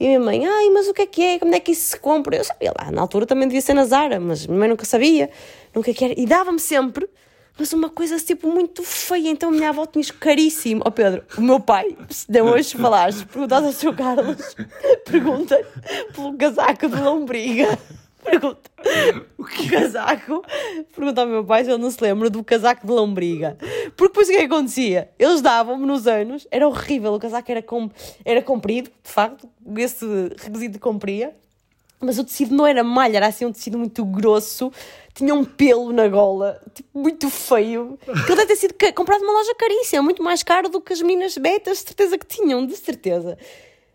E 0.00 0.06
a 0.06 0.08
minha 0.08 0.20
mãe, 0.20 0.44
ai, 0.44 0.70
mas 0.70 0.88
o 0.88 0.94
que 0.94 1.02
é 1.02 1.06
que 1.06 1.22
é? 1.22 1.38
Como 1.38 1.54
é 1.54 1.60
que 1.60 1.70
isso 1.70 1.90
se 1.90 2.00
compra? 2.00 2.34
Eu 2.34 2.42
sabia 2.42 2.72
lá, 2.76 2.90
na 2.90 3.00
altura 3.00 3.26
também 3.26 3.46
devia 3.46 3.60
ser 3.60 3.74
na 3.74 3.84
Zara, 3.84 4.18
mas 4.18 4.44
a 4.44 4.48
minha 4.48 4.58
mãe 4.58 4.68
nunca 4.68 4.84
sabia, 4.84 5.30
nunca 5.72 5.94
que 5.94 6.04
era. 6.04 6.14
E 6.18 6.26
dava-me 6.26 6.58
sempre 6.58 7.08
mas 7.58 7.72
uma 7.72 7.90
coisa 7.90 8.16
tipo 8.18 8.48
muito 8.50 8.82
feia. 8.82 9.28
Então 9.30 9.50
a 9.50 9.52
minha 9.52 9.68
avó 9.68 9.86
tinha 9.86 10.00
isto 10.00 10.14
caríssimo. 10.14 10.82
Ó 10.84 10.90
Pedro, 10.90 11.24
o 11.36 11.40
meu 11.40 11.60
pai, 11.60 11.96
se 12.08 12.30
de 12.30 12.40
hoje 12.40 12.76
falares, 12.76 13.22
perguntas 13.24 13.64
ao 13.64 13.72
seu 13.72 13.94
Carlos, 13.94 14.56
pergunta 15.04 15.56
pelo 16.14 16.36
casaco 16.36 16.88
de 16.88 17.00
lombriga. 17.00 17.78
Pergunta 18.24 18.70
o 19.36 19.44
casaco. 19.44 20.44
Pergunta 20.94 21.20
ao 21.22 21.26
meu 21.26 21.44
pai 21.44 21.64
se 21.64 21.70
ele 21.70 21.82
não 21.82 21.90
se 21.90 22.02
lembra 22.02 22.30
do 22.30 22.42
casaco 22.44 22.86
de 22.86 22.92
lombriga. 22.92 23.58
Porque 23.96 24.12
depois 24.12 24.28
o 24.28 24.30
que 24.30 24.36
é 24.36 24.40
que 24.40 24.46
acontecia? 24.46 25.10
Eles 25.18 25.40
davam-me 25.40 25.84
nos 25.84 26.06
anos, 26.06 26.46
era 26.50 26.66
horrível, 26.66 27.14
o 27.14 27.18
casaco 27.18 27.50
era, 27.50 27.62
com, 27.62 27.90
era 28.24 28.40
comprido, 28.40 28.90
de 29.02 29.10
facto, 29.10 29.48
esse 29.76 30.06
requisito 30.38 30.78
compria. 30.78 31.34
Mas 32.02 32.18
o 32.18 32.24
tecido 32.24 32.54
não 32.54 32.66
era 32.66 32.82
malha, 32.82 33.18
era 33.18 33.28
assim 33.28 33.46
um 33.46 33.52
tecido 33.52 33.78
muito 33.78 34.04
grosso, 34.04 34.72
tinha 35.14 35.34
um 35.34 35.44
pelo 35.44 35.92
na 35.92 36.08
gola, 36.08 36.60
tipo, 36.74 36.98
muito 36.98 37.30
feio. 37.30 37.98
Que 38.26 38.34
deve 38.34 38.46
ter 38.46 38.56
sido 38.56 38.74
comprado 38.94 39.20
numa 39.20 39.34
loja 39.34 39.54
caríssima, 39.54 40.02
muito 40.02 40.22
mais 40.22 40.42
caro 40.42 40.68
do 40.68 40.80
que 40.80 40.92
as 40.92 41.00
minas 41.00 41.36
betas, 41.38 41.78
de 41.78 41.84
certeza 41.84 42.18
que 42.18 42.26
tinham, 42.26 42.66
de 42.66 42.76
certeza. 42.76 43.38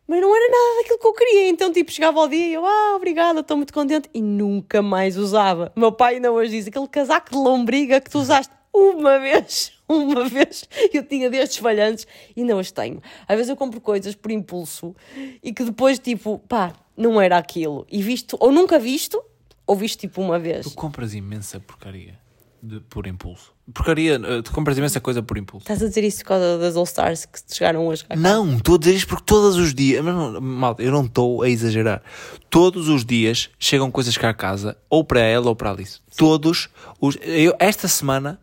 Mas 0.08 0.22
não 0.22 0.34
era 0.34 0.50
nada 0.50 0.82
daquilo 0.82 1.00
que 1.00 1.08
eu 1.08 1.14
queria. 1.14 1.50
Então, 1.50 1.72
tipo, 1.72 1.92
chegava 1.92 2.20
ao 2.20 2.30
dia 2.30 2.48
e 2.48 2.54
eu, 2.54 2.66
ah, 2.66 2.94
obrigada, 2.96 3.42
estou 3.42 3.58
muito 3.58 3.74
contente. 3.74 4.10
E 4.14 4.22
nunca 4.22 4.82
mais 4.82 5.18
usava. 5.18 5.72
Meu 5.76 5.92
pai 5.92 6.16
ainda 6.16 6.32
hoje 6.32 6.52
diz, 6.52 6.68
aquele 6.68 6.88
casaco 6.88 7.30
de 7.32 7.38
lombriga 7.38 8.00
que 8.00 8.10
tu 8.10 8.20
usaste 8.20 8.54
uma 8.74 9.20
vez, 9.20 9.74
uma 9.94 10.28
vez, 10.28 10.68
eu 10.94 11.04
tinha 11.04 11.30
destes 11.30 11.58
falhantes 11.58 12.06
e 12.36 12.42
ainda 12.42 12.56
hoje 12.56 12.74
tenho. 12.74 13.02
Às 13.28 13.36
vezes 13.36 13.50
eu 13.50 13.56
compro 13.56 13.80
coisas 13.82 14.16
por 14.16 14.32
impulso 14.32 14.96
e 15.44 15.54
que 15.54 15.64
depois, 15.64 15.98
tipo, 16.00 16.40
pá, 16.48 16.74
não 16.96 17.22
era 17.22 17.38
aquilo. 17.38 17.86
E 17.90 18.02
visto, 18.02 18.36
ou 18.40 18.52
nunca 18.52 18.78
visto, 18.80 19.22
ou 19.66 19.76
visto 19.76 20.00
tipo 20.00 20.22
uma 20.22 20.38
vez. 20.40 20.66
Tu 20.66 20.72
compras 20.72 21.14
imensa 21.14 21.60
porcaria. 21.60 22.20
de- 22.62 22.80
por 22.90 23.06
impulso. 23.06 23.54
Porcaria, 23.72 24.16
eh, 24.16 24.42
tu 24.42 24.52
compras 24.52 24.76
imensa 24.78 25.00
coisa 25.00 25.22
por 25.22 25.38
impulso. 25.38 25.64
Estás 25.66 25.82
a 25.84 25.88
dizer 25.88 26.04
isso 26.04 26.18
por 26.20 26.30
causa 26.30 26.58
das 26.58 26.76
All-Stars 26.76 27.26
que 27.26 27.40
chegaram 27.54 27.86
hoje? 27.86 28.04
Não, 28.18 28.56
estou 28.58 28.76
a 28.76 28.78
dizer 28.80 28.96
isto 28.96 29.08
porque 29.08 29.24
todos 29.26 29.58
os 29.58 29.76
dias, 29.76 30.04
mas 30.04 30.16
não, 30.16 30.42
malta, 30.42 30.82
eu 30.82 30.92
não 30.92 31.06
estou 31.06 31.44
a 31.44 31.50
exagerar. 31.50 32.02
Todos 32.50 32.90
os 32.90 33.06
dias 33.06 33.52
chegam 33.60 33.92
coisas 33.92 34.18
cá 34.18 34.30
a 34.30 34.34
casa, 34.34 34.76
ou 34.90 35.04
para 35.04 35.20
ela 35.20 35.48
ou 35.50 35.56
para 35.56 35.70
a 35.70 35.74
Alice. 35.74 36.00
Todos 36.18 36.68
os. 37.00 37.18
Eu, 37.22 37.56
esta 37.60 37.88
semana. 37.88 38.40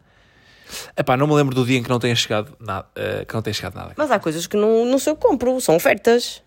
Epá, 0.96 1.16
não 1.16 1.26
me 1.26 1.34
lembro 1.34 1.54
do 1.54 1.64
dia 1.64 1.78
em 1.78 1.82
que 1.82 1.88
não 1.88 1.98
tenha 1.98 2.14
chegado 2.14 2.56
nada. 2.60 2.86
eh, 2.94 3.24
que 3.24 3.34
não 3.34 3.42
tenha 3.42 3.54
chegado 3.54 3.74
nada. 3.74 3.94
Mas 3.96 4.10
há 4.10 4.18
coisas 4.18 4.46
que 4.46 4.56
não, 4.56 4.84
não 4.84 4.98
sei 4.98 5.12
eu 5.12 5.16
compro, 5.16 5.60
são 5.60 5.76
ofertas. 5.76 6.42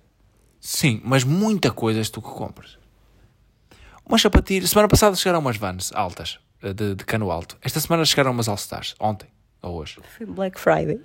Sim, 0.60 1.02
mas 1.04 1.24
muita 1.24 1.72
coisa 1.72 2.00
és 2.00 2.10
tu 2.10 2.22
que 2.22 2.30
compras. 2.30 2.78
Umas 4.06 4.22
sapatilhas. 4.22 4.70
Semana 4.70 4.88
passada 4.88 5.16
chegaram 5.16 5.40
umas 5.40 5.58
vans 5.58 5.92
altas, 5.94 6.40
eh, 6.64 6.74
de, 6.74 6.96
de 6.96 7.06
cano 7.06 7.30
alto. 7.32 7.58
Esta 7.62 7.80
semana 7.80 8.06
chegaram 8.06 8.32
umas 8.32 8.48
All-Stars, 8.48 8.96
ontem 9.00 9.28
ou 9.62 9.76
hoje. 9.76 9.98
Foi 10.18 10.26
Black 10.26 10.60
Friday. 10.60 11.00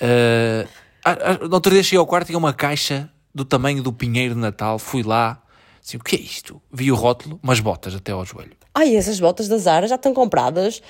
Uh, 0.00 1.48
no 1.48 1.54
outro 1.54 1.72
dia 1.72 1.82
cheguei 1.82 1.98
ao 1.98 2.06
quarto 2.06 2.26
e 2.26 2.28
tinha 2.28 2.38
uma 2.38 2.52
caixa 2.52 3.10
do 3.34 3.44
tamanho 3.44 3.82
do 3.82 3.92
pinheiro 3.92 4.34
de 4.34 4.40
Natal. 4.40 4.78
Fui 4.78 5.02
lá, 5.02 5.42
assim, 5.82 5.96
o 5.96 6.00
que 6.00 6.16
é 6.16 6.20
isto? 6.20 6.60
Vi 6.72 6.90
o 6.90 6.94
rótulo, 6.94 7.38
umas 7.42 7.60
botas 7.60 7.94
até 7.94 8.12
ao 8.12 8.24
joelho. 8.24 8.56
Ai, 8.74 8.96
essas 8.96 9.20
botas 9.20 9.48
da 9.48 9.56
Zara 9.58 9.86
já 9.86 9.94
estão 9.96 10.12
compradas. 10.14 10.82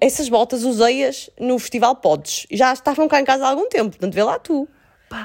Essas 0.00 0.28
botas 0.28 0.64
usei-as 0.64 1.30
no 1.40 1.58
Festival 1.58 1.94
Pods. 1.96 2.46
Já 2.50 2.72
estavam 2.72 3.06
cá 3.08 3.20
em 3.20 3.24
casa 3.24 3.44
há 3.46 3.50
algum 3.50 3.68
tempo, 3.68 3.90
portanto 3.90 4.12
vê 4.14 4.22
lá 4.22 4.38
tu. 4.38 4.68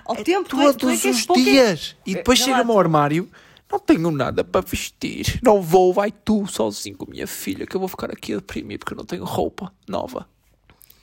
Ao 0.05 0.15
tempo, 0.15 0.47
tu 0.47 0.61
és- 0.61 0.75
tu 0.75 0.89
é 0.89 0.91
Todos 0.97 1.01
que 1.01 1.07
és 1.07 1.25
os 1.27 1.43
dias. 1.43 1.95
E 2.05 2.13
depois 2.15 2.39
chega-me 2.39 2.65
tu. 2.65 2.71
ao 2.71 2.79
armário, 2.79 3.29
não 3.71 3.79
tenho 3.79 4.11
nada 4.11 4.43
para 4.43 4.61
vestir. 4.65 5.39
Não 5.43 5.61
vou, 5.61 5.91
vai 5.91 6.11
tu 6.11 6.45
sozinho 6.47 6.95
com 6.95 7.05
a 7.05 7.09
minha 7.09 7.27
filha, 7.27 7.65
que 7.65 7.75
eu 7.75 7.79
vou 7.79 7.89
ficar 7.89 8.11
aqui 8.11 8.33
a 8.33 8.35
deprimir 8.37 8.77
porque 8.79 8.93
eu 8.93 8.97
não 8.97 9.05
tenho 9.05 9.25
roupa 9.25 9.73
nova. 9.87 10.27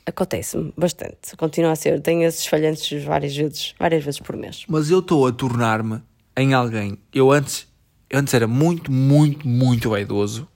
Acontece-me 0.07 0.73
bastante. 0.77 1.37
Continua 1.37 1.73
a 1.73 1.77
ser. 1.77 2.01
Tenho 2.01 2.23
esses 2.23 2.47
falhantes 2.47 3.03
várias 3.05 3.37
vezes, 3.37 3.75
várias 3.79 4.03
vezes 4.03 4.19
por 4.21 4.37
mês. 4.37 4.65
Mas 4.69 4.91
eu 4.91 5.01
estou 5.01 5.27
a 5.27 5.33
tornar-me 5.33 6.01
em 6.37 6.55
alguém. 6.55 6.97
Eu 7.13 7.31
antes, 7.31 7.67
eu 8.09 8.19
antes 8.19 8.33
era 8.33 8.47
muito, 8.47 8.91
muito, 8.91 9.47
muito 9.47 9.91
vaidoso, 9.91 10.49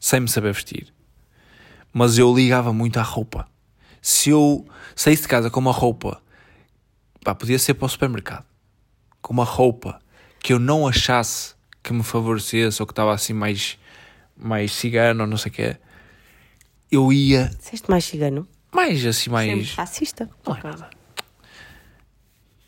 sem 0.00 0.20
me 0.20 0.28
saber 0.28 0.54
vestir. 0.54 0.93
Mas 1.94 2.18
eu 2.18 2.34
ligava 2.34 2.72
muito 2.72 2.98
à 2.98 3.02
roupa. 3.02 3.48
Se 4.02 4.30
eu 4.30 4.66
saísse 4.96 5.22
de 5.22 5.28
casa 5.28 5.48
com 5.48 5.60
uma 5.60 5.72
roupa, 5.72 6.20
pá, 7.22 7.34
podia 7.34 7.58
ser 7.58 7.74
para 7.74 7.86
o 7.86 7.88
supermercado, 7.88 8.44
com 9.22 9.32
uma 9.32 9.44
roupa 9.44 10.00
que 10.40 10.52
eu 10.52 10.58
não 10.58 10.86
achasse 10.86 11.54
que 11.82 11.92
me 11.92 12.02
favorecesse 12.02 12.82
ou 12.82 12.86
que 12.86 12.92
estava 12.92 13.14
assim 13.14 13.32
mais, 13.32 13.78
mais 14.36 14.72
cigano 14.72 15.22
ou 15.22 15.26
não 15.26 15.36
sei 15.36 15.50
o 15.50 15.54
que 15.54 15.76
eu 16.90 17.12
ia 17.12 17.48
Disseste 17.48 17.88
mais 17.88 18.04
cigano? 18.04 18.46
mais 18.72 19.06
assim, 19.06 19.30
mais. 19.30 19.74
racista. 19.74 20.28
Não 20.44 20.56
é 20.56 20.62
nada. 20.62 20.90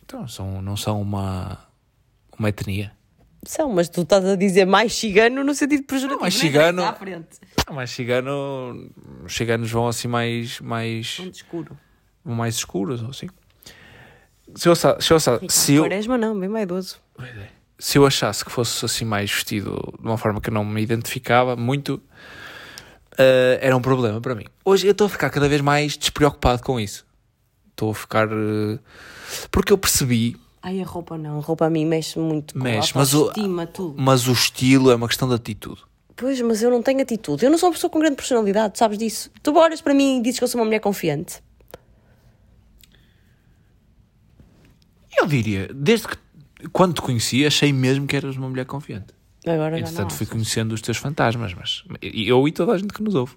Então, 0.05 0.29
são, 0.29 0.63
não 0.63 0.77
são 0.77 1.03
uma, 1.03 1.59
uma 2.39 2.49
etnia. 2.49 2.96
São, 3.47 3.73
mas 3.73 3.89
tu 3.89 4.03
estás 4.03 4.25
a 4.25 4.35
dizer 4.37 4.65
mais 4.65 4.95
cigano 4.95 5.43
no 5.45 5.55
sentido 5.55 5.85
pejorativo. 5.85 6.21
mais 6.21 6.35
nem 6.35 6.41
cigano- 6.43 6.85
à 6.85 6.93
frente. 6.93 7.39
Mas 7.73 7.91
cigano, 7.91 8.91
os 9.25 9.35
ciganos 9.35 9.71
vão 9.71 9.87
assim 9.89 10.09
mais, 10.09 10.61
mais, 10.61 11.19
Muito 11.19 11.35
escuro. 11.37 11.79
mais 12.25 12.57
escuros 12.57 13.03
ou 13.03 13.11
assim. 13.11 13.29
Se 14.55 14.69
eu, 14.69 14.75
se 14.77 14.87
eu, 15.13 15.21
se 15.49 15.75
eu, 15.75 15.83
Quaresma 15.83 16.17
não, 16.17 16.39
bem 16.39 16.49
vaidoso. 16.49 16.99
se 17.79 17.99
eu 17.99 18.07
achasse 18.07 18.45
que 18.45 18.51
fosse 18.51 18.85
assim 18.85 19.05
mais 19.05 19.31
vestido 19.31 19.93
de 20.01 20.07
uma 20.07 20.17
forma 20.17 20.41
que 20.41 20.49
eu 20.51 20.55
não 20.55 20.65
me 20.65 20.81
identificava 20.81 21.57
muito, 21.57 22.01
eh, 23.19 23.59
era 23.61 23.77
um 23.77 23.83
problema 23.83 24.21
para 24.21 24.35
mim. 24.35 24.47
Hoje 24.65 24.87
eu 24.87 24.93
estou 24.93 25.07
a 25.07 25.11
ficar 25.11 25.31
cada 25.31 25.49
vez 25.49 25.61
mais 25.61 25.97
despreocupado 25.97 26.63
com 26.63 26.79
isso. 26.81 27.05
Estou 27.71 27.91
a 27.91 27.95
ficar. 27.95 28.29
eh, 28.31 28.79
porque 29.51 29.73
eu 29.73 29.79
percebi, 29.79 30.37
Ai, 30.69 30.81
a 30.83 30.85
roupa 30.85 31.17
não. 31.17 31.39
A 31.39 31.41
roupa 31.43 31.67
a 31.67 31.71
mim 31.71 31.85
mexe 31.87 32.19
muito 32.19 32.55
com 32.55 32.61
Mexe, 32.61 32.91
a 32.93 32.99
mas 32.99 33.15
o- 33.15 33.33
tudo. 33.73 33.95
mas 33.97 34.27
o 34.27 34.33
estilo 34.33 34.91
é 34.91 34.97
uma 34.97 35.07
questão 35.07 35.29
de 35.29 35.35
atitude. 35.35 35.81
Pois, 36.17 36.41
mas 36.41 36.61
eu 36.61 36.71
não 36.71 36.83
tenho 36.83 37.01
atitude. 37.01 37.45
Eu 37.45 37.51
não 37.53 37.57
sou 37.59 37.69
uma 37.69 37.73
pessoa 37.75 37.89
com 37.89 38.01
grande 38.01 38.17
personalidade, 38.17 38.77
sabes 38.77 38.99
disso. 38.99 39.31
Tu 39.45 39.55
olhas 39.57 39.81
para 39.81 39.95
mim 39.95 40.19
e 40.19 40.23
dizes 40.23 40.39
que 40.41 40.45
eu 40.45 40.49
sou 40.49 40.59
uma 40.61 40.65
mulher 40.65 40.81
confiante. 40.81 41.41
Eu 45.17 45.27
diria, 45.27 45.69
desde 45.73 46.09
que 46.09 46.17
quando 46.73 46.95
te 46.95 47.01
conheci, 47.03 47.47
achei 47.47 47.73
mesmo 47.73 48.07
que 48.07 48.17
eras 48.17 48.37
uma 48.37 48.49
mulher 48.49 48.67
confiante. 48.67 49.15
Agora 49.47 49.71
não 49.71 49.79
Entretanto, 49.79 50.13
fui 50.15 50.27
conhecendo 50.27 50.73
os 50.73 50.81
teus 50.81 50.97
fantasmas, 50.97 51.55
mas 51.55 51.85
eu 52.03 52.49
e 52.49 52.53
toda 52.53 52.73
a 52.73 52.79
gente 52.79 52.93
que 52.93 53.03
nos 53.03 53.15
ouve. 53.15 53.35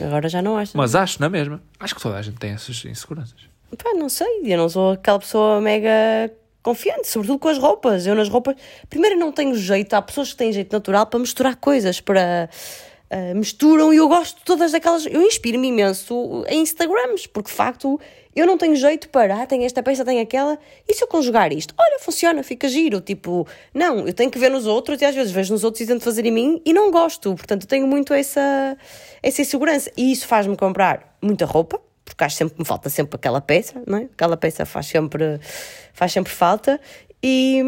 Agora 0.00 0.28
já 0.28 0.40
não 0.40 0.56
acho. 0.56 0.76
Mas 0.76 0.94
acho, 0.94 1.20
na 1.20 1.28
mesma. 1.28 1.60
Acho 1.80 1.94
que 1.96 2.00
toda 2.02 2.16
a 2.16 2.22
gente 2.22 2.38
tem 2.38 2.50
essas 2.52 2.84
inseguranças. 2.84 3.40
Pá, 3.82 3.90
não 3.94 4.08
sei. 4.08 4.42
Eu 4.44 4.58
não 4.58 4.68
sou 4.68 4.92
aquela 4.92 5.18
pessoa 5.18 5.60
mega 5.60 6.30
confiante, 6.62 7.08
sobretudo 7.08 7.38
com 7.38 7.48
as 7.48 7.58
roupas. 7.58 8.06
Eu 8.06 8.14
nas 8.14 8.28
roupas. 8.28 8.56
Primeiro, 8.88 9.18
não 9.18 9.32
tenho 9.32 9.54
jeito. 9.54 9.94
Há 9.94 10.02
pessoas 10.02 10.32
que 10.32 10.36
têm 10.36 10.52
jeito 10.52 10.72
natural 10.72 11.06
para 11.06 11.18
misturar 11.18 11.56
coisas, 11.56 12.00
para. 12.00 12.48
ah, 13.10 13.34
misturam 13.34 13.92
e 13.92 13.96
eu 13.96 14.08
gosto 14.08 14.38
de 14.38 14.44
todas 14.44 14.74
aquelas. 14.74 15.06
Eu 15.06 15.22
inspiro-me 15.22 15.68
imenso 15.68 16.44
em 16.48 16.62
Instagrams, 16.62 17.26
porque 17.26 17.50
de 17.50 17.56
facto 17.56 17.98
eu 18.34 18.46
não 18.46 18.58
tenho 18.58 18.76
jeito 18.76 19.08
para. 19.08 19.42
Ah, 19.42 19.46
tenho 19.46 19.64
esta 19.64 19.82
peça, 19.82 20.04
tenho 20.04 20.22
aquela. 20.22 20.58
E 20.86 20.94
se 20.94 21.02
eu 21.02 21.08
conjugar 21.08 21.52
isto? 21.52 21.74
Olha, 21.78 21.98
funciona, 21.98 22.42
fica 22.42 22.68
giro. 22.68 23.00
Tipo, 23.00 23.46
não, 23.72 24.06
eu 24.06 24.12
tenho 24.12 24.30
que 24.30 24.38
ver 24.38 24.50
nos 24.50 24.66
outros 24.66 25.00
e 25.00 25.04
às 25.04 25.14
vezes 25.14 25.32
vejo 25.32 25.52
nos 25.52 25.64
outros 25.64 25.80
e 25.80 25.86
tento 25.86 26.02
fazer 26.02 26.24
em 26.26 26.32
mim 26.32 26.62
e 26.64 26.72
não 26.72 26.90
gosto. 26.90 27.34
Portanto, 27.34 27.66
tenho 27.66 27.86
muito 27.86 28.12
essa, 28.14 28.76
essa 29.22 29.42
insegurança. 29.42 29.90
E 29.96 30.12
isso 30.12 30.26
faz-me 30.26 30.56
comprar 30.56 31.16
muita 31.22 31.44
roupa 31.46 31.87
porque 32.08 32.24
acho 32.24 32.36
sempre 32.36 32.54
que 32.54 32.60
me 32.60 32.66
falta 32.66 32.88
sempre 32.88 33.16
aquela 33.16 33.40
peça, 33.40 33.82
não 33.86 33.98
é? 33.98 34.02
Aquela 34.04 34.36
peça 34.36 34.64
faz 34.64 34.86
sempre, 34.86 35.40
faz 35.92 36.12
sempre 36.12 36.32
falta. 36.32 36.80
E, 37.22 37.62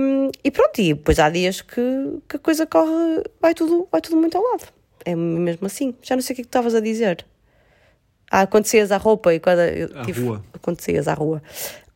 e 0.45 0.51
pronto, 0.51 0.81
e 0.81 0.95
depois 0.95 1.19
há 1.19 1.29
dias 1.29 1.61
que, 1.61 1.83
que 2.29 2.37
a 2.37 2.39
coisa 2.39 2.67
corre, 2.67 3.25
vai 3.41 3.55
tudo, 3.55 3.89
vai 3.91 4.01
tudo 4.01 4.17
muito 4.17 4.37
ao 4.37 4.43
lado. 4.43 4.67
É 5.05 5.15
mesmo 5.15 5.67
assim. 5.67 5.95
Já 6.03 6.15
não 6.15 6.23
sei 6.23 6.35
o 6.35 6.37
que 6.37 6.43
é 6.43 6.45
que 6.45 6.49
tu 6.49 6.51
estavas 6.51 6.75
a 6.75 6.81
dizer. 6.81 7.25
Ah, 8.31 8.47
quando 8.47 8.67
à 8.93 8.97
roupa 8.97 9.35
e 9.35 9.41
quando 9.41 9.61
eu 9.61 9.89
À 9.95 10.03
rua. 10.03 10.45
Quando 10.63 10.81
saías 10.81 11.09
à 11.09 11.15
rua. 11.15 11.43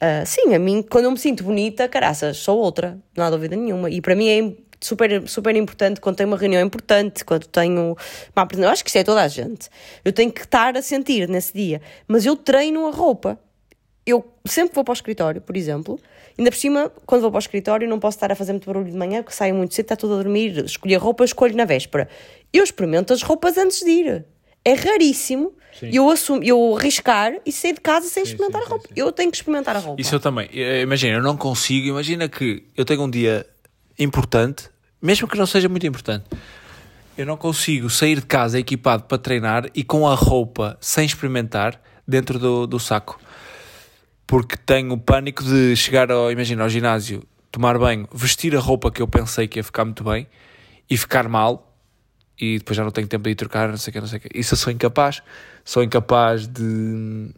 Ah, 0.01 0.25
sim, 0.27 0.53
a 0.55 0.59
mim, 0.59 0.83
quando 0.83 1.05
eu 1.05 1.11
me 1.13 1.19
sinto 1.19 1.45
bonita, 1.45 1.89
caraças, 1.89 2.39
sou 2.39 2.59
outra, 2.59 2.99
não 3.17 3.25
há 3.25 3.31
dúvida 3.31 3.55
nenhuma. 3.55 3.89
E 3.89 4.01
para 4.01 4.17
mim 4.17 4.29
é 4.29 4.53
super, 4.85 5.28
super 5.28 5.57
importante 5.57 6.01
quando 6.01 6.16
tenho 6.16 6.28
uma 6.28 6.37
reunião 6.37 6.64
importante, 6.64 7.24
quando 7.24 7.47
tenho 7.47 7.97
uma 8.35 8.43
apresentação. 8.43 8.72
Acho 8.72 8.85
que 8.85 8.91
isto 8.91 8.97
é 8.97 9.05
toda 9.05 9.22
a 9.22 9.28
gente. 9.28 9.68
Eu 10.05 10.12
tenho 10.12 10.30
que 10.30 10.43
estar 10.43 10.76
a 10.76 10.82
sentir 10.82 11.28
nesse 11.28 11.55
dia. 11.55 11.80
Mas 12.07 12.26
eu 12.26 12.37
treino 12.37 12.87
a 12.87 12.91
roupa. 12.91 13.39
Eu 14.07 14.24
sempre 14.47 14.70
que 14.70 14.74
vou 14.74 14.85
para 14.85 14.93
o 14.93 14.95
escritório, 14.95 15.41
por 15.41 15.57
exemplo, 15.57 15.99
ainda 16.39 16.51
por 16.51 16.59
cima, 16.59 16.93
quando 17.07 17.22
vou 17.22 17.30
para 17.30 17.39
o 17.39 17.41
escritório, 17.41 17.89
não 17.89 17.99
posso 17.99 18.18
estar 18.18 18.30
a 18.30 18.35
fazer 18.35 18.53
muito 18.53 18.66
barulho 18.66 18.91
de 18.91 18.97
manhã, 18.97 19.22
porque 19.22 19.35
saio 19.35 19.55
muito 19.55 19.74
cedo, 19.74 19.87
está 19.87 19.97
tudo 19.97 20.14
a 20.14 20.22
dormir. 20.22 20.62
Escolhi 20.64 20.95
a 20.95 20.99
roupa, 20.99 21.24
escolho 21.24 21.57
na 21.57 21.64
véspera. 21.64 22.09
Eu 22.53 22.62
experimento 22.62 23.12
as 23.14 23.22
roupas 23.22 23.57
antes 23.57 23.80
de 23.80 23.91
ir. 23.91 24.24
É 24.62 24.74
raríssimo 24.74 25.55
eu, 25.82 26.09
assumo, 26.09 26.43
eu 26.45 26.76
arriscar 26.76 27.35
e 27.45 27.51
sair 27.51 27.74
de 27.74 27.80
casa 27.80 28.09
sem 28.09 28.22
experimentar 28.22 28.62
sim, 28.62 28.66
a 28.66 28.70
roupa. 28.70 28.89
sim, 28.89 28.95
Eu 28.97 29.12
tenho 29.12 29.30
que 29.30 29.37
experimentar 29.37 29.76
a 29.76 29.78
roupa. 29.80 30.01
Isso 30.01 30.14
eu 30.14 30.20
também. 30.20 30.49
Eh, 30.53 30.82
Imagina, 30.82 31.18
eu 31.18 31.22
não 31.22 31.37
consigo. 31.37 31.89
Imagina 31.89 32.28
que 32.28 32.64
eu 32.76 32.85
tenho 32.85 33.03
um 33.03 33.11
dia 33.11 33.47
importante, 33.99 34.68
mesmo 35.05 35.29
que 35.29 35.37
não 35.37 35.45
seja 35.45 35.69
muito 35.69 35.87
importante. 35.87 36.25
Eu 37.17 37.27
não 37.27 37.37
consigo 37.37 37.91
sair 37.91 38.20
de 38.20 38.27
casa 38.27 38.59
equipado 38.59 39.05
para 39.05 39.19
treinar 39.19 39.66
e 39.74 39.85
com 39.85 40.09
a 40.09 40.15
roupa 40.15 40.78
sem 40.81 41.05
experimentar 41.05 41.78
dentro 42.09 42.39
do, 42.39 42.66
do 42.66 42.81
saco. 42.81 43.20
Porque 44.27 44.57
tenho 44.57 44.97
pânico 44.97 45.45
de 45.45 45.77
chegar 45.77 46.11
ao, 46.11 46.33
imagina, 46.33 46.62
ao 46.62 46.70
ginásio, 46.70 47.23
tomar 47.53 47.78
banho, 47.78 48.09
vestir 48.15 48.57
a 48.57 48.59
roupa 48.59 48.91
que 48.91 49.03
eu 49.03 49.07
pensei 49.07 49.47
que 49.47 49.59
ia 49.59 49.62
ficar 49.62 49.85
muito 49.85 50.03
bem 50.03 50.27
e 50.89 50.97
ficar 50.97 51.28
mal 51.28 51.70
e 52.41 52.59
depois 52.59 52.74
já 52.74 52.83
não 52.83 52.91
tenho 52.91 53.07
tempo 53.07 53.24
de 53.24 53.31
ir 53.31 53.35
trocar, 53.35 53.69
não 53.69 53.77
sei 53.77 53.91
o 53.91 53.93
que, 53.93 54.01
não 54.01 54.09
sei 54.09 54.19
o 54.19 54.23
que. 54.23 54.28
Isso 54.35 54.55
eu 54.55 54.59
sou 54.59 54.73
incapaz. 54.73 55.23
Sou 55.62 55.83
incapaz 55.83 56.49
de, 56.49 57.28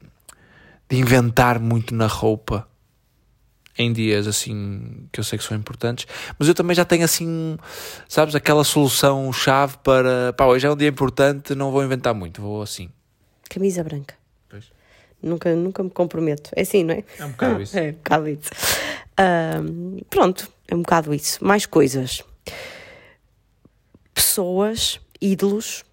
de 0.89 0.97
inventar 0.97 1.59
muito 1.59 1.93
na 1.97 2.07
roupa 2.07 2.67
em 3.79 3.93
dias 3.93 4.27
assim 4.27 5.07
que 5.13 5.21
eu 5.21 5.25
sei 5.25 5.39
que 5.39 5.45
são 5.45 5.57
importantes, 5.57 6.07
mas 6.39 6.49
eu 6.49 6.55
também 6.55 6.75
já 6.75 6.85
tenho 6.85 7.05
assim, 7.05 7.57
sabes, 8.09 8.35
aquela 8.35 8.65
solução 8.65 9.33
chave 9.33 9.77
para 9.85 10.33
pá, 10.33 10.47
hoje 10.47 10.67
é 10.67 10.71
um 10.71 10.77
dia 10.77 10.89
importante, 10.89 11.55
não 11.55 11.71
vou 11.71 11.85
inventar 11.85 12.15
muito, 12.15 12.41
vou 12.41 12.63
assim. 12.63 12.89
Camisa 13.49 13.85
branca. 13.85 14.15
Pois. 14.49 14.65
Nunca, 15.23 15.55
nunca 15.55 15.83
me 15.83 15.91
comprometo. 15.91 16.51
É 16.55 16.63
assim, 16.63 16.85
não 16.85 16.95
é? 16.95 17.05
É 17.19 17.25
um 17.25 17.31
bocado 17.31 17.63
isso. 17.63 17.77
É 17.79 17.91
um 17.91 17.93
bocado 17.93 18.29
isso. 18.29 18.51
Pronto, 20.11 20.53
é 20.69 20.75
um 20.75 20.83
bocado 20.83 21.15
isso. 21.15 21.45
Mais 21.45 21.67
coisas. 21.67 22.23
Pessoas, 24.13 25.01
ídolos 25.21 25.85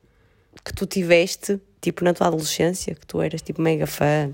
que 0.64 0.74
tu 0.74 0.86
tiveste, 0.86 1.60
tipo 1.82 2.04
na 2.04 2.14
tua 2.14 2.28
adolescência, 2.28 2.96
que 2.96 3.06
tu 3.06 3.22
eras 3.22 3.42
tipo 3.42 3.62
mega 3.62 3.86
fã 3.86 4.34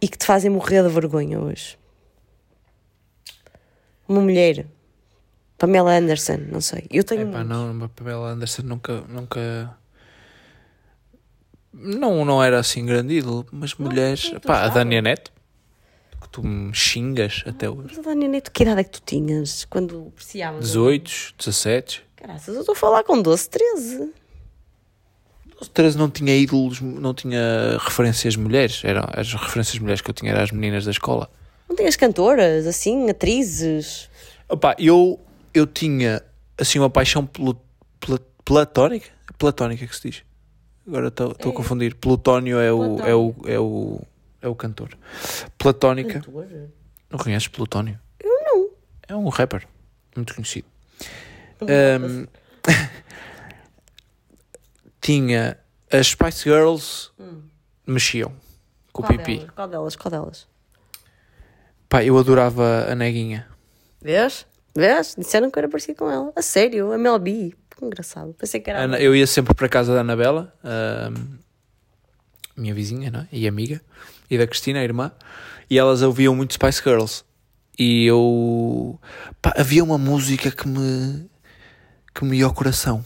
e 0.00 0.08
que 0.08 0.16
te 0.16 0.24
fazem 0.24 0.50
morrer 0.50 0.82
de 0.82 0.88
vergonha 0.88 1.38
hoje. 1.38 1.78
Uma 4.10 4.22
mulher, 4.22 4.66
Pamela 5.56 5.92
Anderson, 5.96 6.38
não 6.50 6.60
sei. 6.60 6.84
Eu 6.90 7.04
tenho. 7.04 7.28
Epá, 7.28 7.44
não, 7.44 7.84
a 7.84 7.88
Pamela 7.88 8.30
Anderson 8.30 8.62
nunca, 8.62 9.02
nunca, 9.02 9.72
Não, 11.72 12.24
não 12.24 12.42
era 12.42 12.58
assim 12.58 12.84
grande 12.84 13.18
ídolo, 13.18 13.46
mas 13.52 13.72
mulheres. 13.76 14.22
quem 14.22 14.40
tu 14.40 14.48
Pá, 14.48 14.62
a? 14.64 14.68
Dania 14.68 15.00
Neto, 15.00 15.30
que 16.20 16.28
tu 16.28 16.42
me 16.44 16.74
xingas 16.74 17.44
até 17.46 17.70
hoje. 17.70 17.94
Mas, 17.94 18.04
Dani 18.04 18.26
Neto, 18.26 18.50
que 18.50 18.64
idade 18.64 18.80
é 18.80 18.84
que 18.84 18.90
tu 18.90 19.02
tinhas 19.06 19.64
quando 19.66 20.08
apreciavas? 20.08 20.64
18, 20.64 21.34
17. 21.38 22.02
Caraças, 22.16 22.52
eu 22.52 22.60
estou 22.62 22.72
a 22.72 22.76
falar 22.76 23.04
com 23.04 23.22
12, 23.22 23.48
13. 23.48 24.12
13 25.72 25.96
não 25.96 26.10
tinha 26.10 26.34
ídolos, 26.36 26.80
não 26.80 27.14
tinha 27.14 27.78
referências 27.80 28.34
mulheres. 28.34 28.82
Eram 28.84 29.06
as 29.12 29.32
referências 29.32 29.78
mulheres 29.78 30.00
que 30.00 30.10
eu 30.10 30.14
tinha 30.14 30.32
eram 30.32 30.42
as 30.42 30.50
meninas 30.50 30.84
da 30.84 30.90
escola. 30.90 31.30
Não 31.70 31.76
tinhas 31.76 31.94
cantoras, 31.94 32.66
assim, 32.66 33.08
atrizes? 33.08 34.10
Opa, 34.48 34.74
eu, 34.76 35.20
eu 35.54 35.66
tinha 35.68 36.20
assim 36.58 36.80
uma 36.80 36.90
paixão 36.90 37.24
pelu- 37.24 37.58
pla- 38.00 38.18
platónica? 38.44 39.08
Platónica 39.38 39.86
que 39.86 39.94
se 39.96 40.10
diz. 40.10 40.22
Agora 40.84 41.06
estou 41.08 41.30
estou 41.30 41.52
a 41.52 41.54
confundir. 41.54 41.94
Plutónio 41.94 42.58
é 42.58 42.72
o, 42.72 42.98
é, 43.00 43.14
o, 43.14 43.34
é, 43.46 43.58
o, 43.60 44.00
é 44.42 44.48
o 44.48 44.54
cantor. 44.56 44.98
Platónica. 45.56 46.20
Cantora? 46.20 46.70
Não 47.08 47.18
conheces 47.18 47.46
Plutónio? 47.46 47.98
Eu 48.18 48.40
não. 48.44 48.70
É 49.06 49.14
um 49.14 49.28
rapper 49.28 49.64
muito 50.16 50.34
conhecido. 50.34 50.66
Ahm, 51.62 52.26
tinha 55.00 55.56
as 55.92 56.08
Spice 56.08 56.42
Girls 56.44 57.10
mexiam 57.86 58.32
com 58.92 59.02
o 59.02 59.06
Qual 59.06 59.18
pipi. 59.18 59.36
delas? 59.38 59.50
Qual 59.54 59.68
delas? 59.68 59.96
Qual 59.96 60.10
delas? 60.10 60.48
Pá, 61.90 62.02
eu 62.04 62.16
adorava 62.16 62.86
a 62.90 62.94
neguinha. 62.94 63.46
Vês? 64.00 64.46
Vês? 64.74 65.14
Disseram 65.18 65.50
que 65.50 65.58
eu 65.58 65.60
era 65.62 65.68
parecido 65.68 65.98
com 65.98 66.10
ela. 66.10 66.32
A 66.34 66.40
sério, 66.40 66.92
a 66.92 66.96
Mel 66.96 67.18
B. 67.18 67.52
Que 67.76 67.84
engraçado. 67.84 68.32
Pensei 68.34 68.60
que 68.60 68.70
era. 68.70 68.84
Ana- 68.84 68.98
eu 69.00 69.14
ia 69.14 69.26
sempre 69.26 69.52
para 69.54 69.66
a 69.66 69.68
casa 69.68 69.92
da 69.94 70.00
Anabela, 70.00 70.54
minha 72.56 72.74
vizinha 72.74 73.10
não 73.10 73.20
é? 73.20 73.28
e 73.32 73.46
amiga, 73.48 73.80
e 74.30 74.36
da 74.38 74.46
Cristina, 74.46 74.78
a 74.80 74.84
irmã, 74.84 75.10
e 75.68 75.78
elas 75.78 76.02
ouviam 76.02 76.34
muito 76.34 76.54
Spice 76.54 76.82
Girls. 76.82 77.24
E 77.78 78.06
eu. 78.06 78.98
Pá, 79.40 79.54
havia 79.56 79.82
uma 79.82 79.96
música 79.98 80.50
que 80.50 80.68
me. 80.68 81.28
que 82.14 82.24
me 82.24 82.38
ia 82.38 82.44
ao 82.44 82.52
coração. 82.54 83.04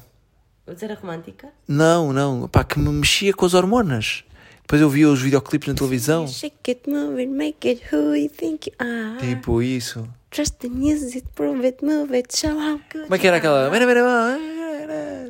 Mas 0.66 0.82
era 0.82 0.94
romântica? 0.94 1.48
Não, 1.69 2.12
não, 2.12 2.48
pá, 2.48 2.65
que 2.65 2.78
me 2.78 2.89
mexia 2.90 3.32
com 3.32 3.44
as 3.47 3.55
hormonas. 3.55 4.24
Depois 4.65 4.81
eu 4.81 4.89
via 4.89 5.09
os 5.11 5.20
videoclipes 5.20 5.69
na 5.69 5.74
televisão. 5.74 6.27
Shake 6.27 6.70
it, 6.70 6.91
move 6.91 7.20
it, 7.20 7.31
make 7.31 7.69
it 7.69 7.82
who 7.93 8.16
you 8.16 8.31
think 8.31 8.70
you 8.70 8.74
are. 8.78 9.19
Tipo 9.19 9.61
isso. 9.61 10.09
Trust 10.31 10.57
the 10.61 10.69
music, 10.70 11.23
prove 11.35 11.66
it, 11.66 11.85
move 11.85 12.16
it, 12.16 12.35
show 12.35 12.59
how 12.59 12.81
good 12.91 13.05
Como 13.05 13.15
é 13.15 13.19
que 13.19 13.27
era 13.27 13.36
aquela? 13.36 13.70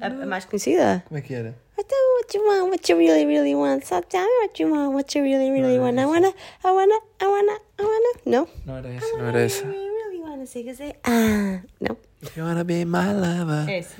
A, 0.00 0.06
a 0.06 0.26
mais 0.26 0.44
conhecida? 0.44 1.02
Como 1.08 1.18
é 1.18 1.20
que 1.20 1.34
era? 1.34 1.48
I 1.76 1.82
do 1.82 1.96
what 2.16 2.36
you 2.36 2.46
want, 2.46 2.70
what 2.70 2.92
you 2.92 2.96
really, 2.96 3.26
really 3.26 3.56
want. 3.56 3.84
So 3.84 4.00
tell 4.02 4.22
me 4.22 4.30
what 4.42 4.62
you 4.62 4.70
want, 4.70 4.94
what 4.94 5.18
you 5.18 5.24
really, 5.24 5.50
really 5.50 5.80
want. 5.80 5.98
I 5.98 6.06
wanna, 6.06 6.32
I 6.64 6.70
wanna, 6.70 6.94
I 7.20 7.26
wanna, 7.26 7.58
I 7.80 7.82
wanna. 7.82 8.12
No? 8.24 8.48
Não 8.64 8.76
era 8.76 8.88
essa, 8.88 9.18
não 9.18 9.26
era 9.26 9.40
essa. 9.40 9.64
I 9.64 9.68
really 9.68 10.20
wanna 10.20 10.46
say, 10.46 10.72
say, 10.74 10.94
ah. 11.02 11.60
Não? 11.80 11.96
If 12.22 12.36
you 12.36 12.44
wanna 12.44 12.62
be 12.62 12.84
my 12.84 13.12
lover. 13.12 13.68
Essa. 13.68 13.96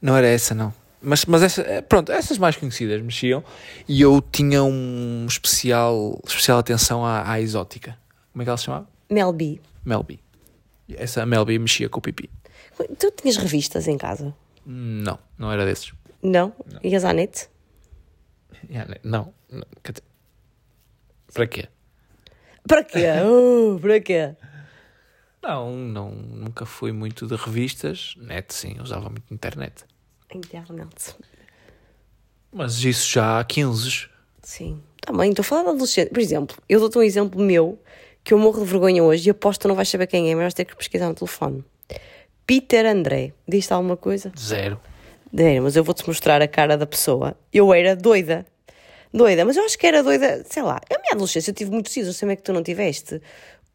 Não 0.00 0.16
era 0.16 0.26
essa, 0.26 0.54
não. 0.54 0.72
Mas, 1.02 1.24
mas 1.26 1.42
essa, 1.42 1.62
eh, 1.62 1.82
pronto, 1.82 2.10
essas 2.10 2.38
mais 2.38 2.56
conhecidas 2.56 3.00
mexiam 3.02 3.44
e 3.88 4.00
eu 4.00 4.20
tinha 4.20 4.64
um 4.64 5.26
especial, 5.28 6.20
especial 6.26 6.58
atenção 6.58 7.04
à, 7.04 7.30
à 7.30 7.40
exótica. 7.40 7.98
Como 8.32 8.42
é 8.42 8.44
que 8.44 8.50
ela 8.50 8.56
se 8.56 8.64
chamava? 8.64 8.88
Mel 9.10 9.32
B. 9.32 9.60
Melby. 9.84 10.20
Essa 10.94 11.24
Melby 11.24 11.58
mexia 11.58 11.88
com 11.88 11.98
o 11.98 12.02
pipi. 12.02 12.28
Tu 12.98 13.10
tinhas 13.12 13.36
revistas 13.36 13.86
em 13.88 13.96
casa? 13.96 14.34
Não, 14.64 15.18
não 15.38 15.50
era 15.50 15.64
desses. 15.64 15.92
Não? 16.22 16.52
Ias 16.82 17.04
à 17.04 17.12
net? 17.12 17.48
Não, 19.04 19.32
não, 19.50 19.64
para 21.32 21.46
quê? 21.46 21.68
Para 22.66 22.82
quê? 22.82 23.04
Oh, 23.24 23.78
para 23.80 24.00
quê? 24.00 24.34
Não, 25.42 25.70
não, 25.76 26.10
nunca 26.10 26.66
fui 26.66 26.90
muito 26.90 27.26
de 27.26 27.36
revistas. 27.36 28.14
Net, 28.16 28.52
sim, 28.52 28.76
usava 28.80 29.08
muito 29.08 29.32
internet. 29.32 29.84
Internet. 30.36 31.14
Mas 32.52 32.82
isso 32.84 33.10
já 33.10 33.40
há 33.40 33.44
15. 33.44 34.08
Sim. 34.42 34.80
Também, 35.00 35.30
estou 35.30 35.42
a 35.42 35.44
falar 35.44 35.62
de 35.64 35.68
adolescente. 35.70 36.10
Por 36.10 36.20
exemplo, 36.20 36.56
eu 36.68 36.80
dou-te 36.80 36.98
um 36.98 37.02
exemplo 37.02 37.40
meu 37.40 37.78
que 38.24 38.34
eu 38.34 38.38
morro 38.38 38.64
de 38.64 38.70
vergonha 38.70 39.04
hoje 39.04 39.28
e 39.28 39.30
aposto 39.30 39.62
que 39.62 39.68
não 39.68 39.74
vais 39.74 39.88
saber 39.88 40.06
quem 40.06 40.30
é, 40.30 40.34
mas 40.34 40.42
vais 40.42 40.54
ter 40.54 40.64
que 40.64 40.74
pesquisar 40.74 41.08
no 41.08 41.14
telefone. 41.14 41.64
Peter 42.46 42.86
André. 42.86 43.32
Diz-te 43.46 43.72
alguma 43.72 43.96
coisa? 43.96 44.32
Zero. 44.38 44.80
É, 45.36 45.60
mas 45.60 45.76
eu 45.76 45.84
vou-te 45.84 46.06
mostrar 46.06 46.40
a 46.40 46.48
cara 46.48 46.76
da 46.76 46.86
pessoa. 46.86 47.36
Eu 47.52 47.74
era 47.74 47.94
doida. 47.94 48.46
Doida, 49.12 49.44
mas 49.44 49.56
eu 49.56 49.64
acho 49.64 49.78
que 49.78 49.86
era 49.86 50.02
doida, 50.02 50.44
sei 50.48 50.62
lá. 50.62 50.80
A 50.90 50.98
minha 50.98 51.12
adolescência 51.12 51.50
eu 51.50 51.54
tive 51.54 51.70
muitos 51.70 51.96
ídolos, 51.96 52.08
não 52.08 52.18
sei 52.18 52.26
como 52.26 52.32
é 52.32 52.36
que 52.36 52.42
tu 52.42 52.52
não 52.52 52.62
tiveste. 52.62 53.20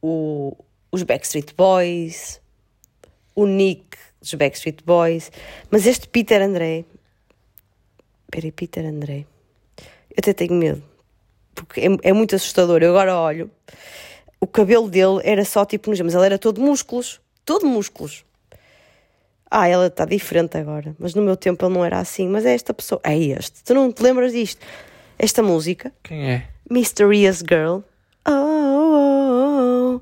O, 0.01 0.55
os 0.91 1.03
Backstreet 1.03 1.53
Boys, 1.55 2.41
o 3.35 3.45
Nick 3.45 3.97
dos 4.21 4.33
Backstreet 4.35 4.83
Boys, 4.85 5.31
mas 5.69 5.85
este 5.87 6.07
Peter 6.07 6.41
André. 6.41 6.85
Peraí, 8.29 8.51
Peter 8.51 8.85
André. 8.85 9.25
Eu 10.09 10.15
até 10.19 10.33
tenho 10.33 10.53
medo, 10.53 10.83
porque 11.55 11.81
é, 11.81 12.09
é 12.09 12.13
muito 12.13 12.35
assustador. 12.35 12.81
Eu 12.81 12.91
agora 12.91 13.17
olho, 13.17 13.49
o 14.39 14.47
cabelo 14.47 14.89
dele 14.89 15.19
era 15.23 15.43
só 15.43 15.65
tipo 15.65 15.89
nos 15.89 15.99
mas 16.01 16.13
ele 16.13 16.25
era 16.25 16.37
todo 16.37 16.61
músculos, 16.61 17.19
todo 17.45 17.65
músculos. 17.65 18.23
Ah, 19.49 19.67
ela 19.67 19.87
está 19.87 20.05
diferente 20.05 20.57
agora, 20.57 20.95
mas 20.97 21.13
no 21.13 21.21
meu 21.21 21.35
tempo 21.35 21.65
ele 21.65 21.73
não 21.73 21.83
era 21.83 21.99
assim. 21.99 22.27
Mas 22.29 22.45
é 22.45 22.53
esta 22.53 22.73
pessoa, 22.73 23.01
é 23.03 23.17
este. 23.17 23.63
Tu 23.63 23.73
não 23.73 23.91
te 23.91 24.01
lembras 24.01 24.31
disto? 24.31 24.65
Esta 25.19 25.43
música, 25.43 25.91
Quem 26.03 26.31
é? 26.31 26.47
Mysterious 26.69 27.39
Girl. 27.39 27.81
Oh, 28.25 28.31
oh, 28.31 29.95
oh, 29.95 30.01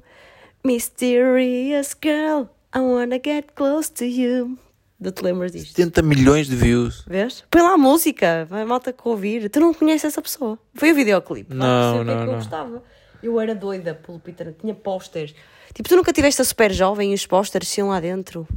Mysterious 0.63 1.95
Girl, 2.01 2.43
I 2.75 2.79
wanna 2.79 3.19
get 3.23 3.51
close 3.55 3.91
to 3.93 4.05
you. 4.05 4.57
Não 4.99 5.11
te 5.11 5.23
lembras 5.23 5.51
disto? 5.53 5.69
70 5.75 6.01
milhões 6.01 6.47
de 6.47 6.55
views. 6.55 7.03
Vês? 7.07 7.43
Põe 7.49 7.61
lá 7.61 7.73
a 7.73 7.77
música, 7.77 8.45
vai 8.49 8.65
malta 8.65 8.91
que 8.91 9.07
ouvir. 9.07 9.49
Tu 9.49 9.59
não 9.59 9.73
conheces 9.73 10.05
essa 10.05 10.21
pessoa. 10.21 10.59
Foi 10.75 10.91
o 10.91 10.95
videoclipe. 10.95 11.53
Não, 11.53 11.65
Vai 11.65 11.81
perceber 11.81 12.01
o 12.01 12.05
que 12.05 12.11
é 12.11 12.13
não, 12.15 12.21
que 12.21 12.27
eu 12.27 12.31
não. 12.31 12.39
gostava. 12.39 12.83
Eu 13.23 13.39
era 13.39 13.55
doida 13.55 13.93
pelo 13.95 14.19
Peter, 14.19 14.53
tinha 14.59 14.73
pósteres. 14.75 15.33
Tipo, 15.73 15.87
tu 15.89 15.95
nunca 15.95 16.11
tiveste 16.11 16.41
a 16.41 16.45
super 16.45 16.71
jovem 16.71 17.11
e 17.11 17.13
os 17.15 17.25
pósteres 17.25 17.75
iam 17.77 17.89
lá 17.89 17.99
dentro. 17.99 18.47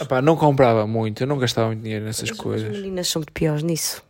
Epá, 0.00 0.20
não 0.22 0.36
comprava 0.36 0.86
muito, 0.86 1.22
eu 1.22 1.26
não 1.26 1.38
gastava 1.38 1.68
muito 1.68 1.82
dinheiro 1.82 2.04
nessas 2.04 2.30
As 2.30 2.36
coisas. 2.36 2.70
meninas 2.70 3.08
são 3.08 3.20
muito 3.20 3.32
piores 3.32 3.62
nisso. 3.62 4.02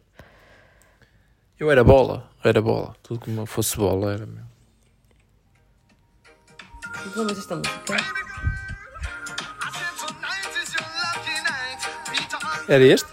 Eu 1.58 1.70
era 1.70 1.82
bola, 1.84 2.28
era 2.44 2.60
bola. 2.60 2.94
Tudo 3.02 3.20
como 3.20 3.46
fosse 3.46 3.76
bola 3.76 4.12
era 4.12 4.26
meu. 4.26 4.44
Não 7.06 7.16
lembras 7.16 7.36
desta 7.38 7.56
música? 7.56 8.27
Era 12.68 12.84
este? 12.84 13.08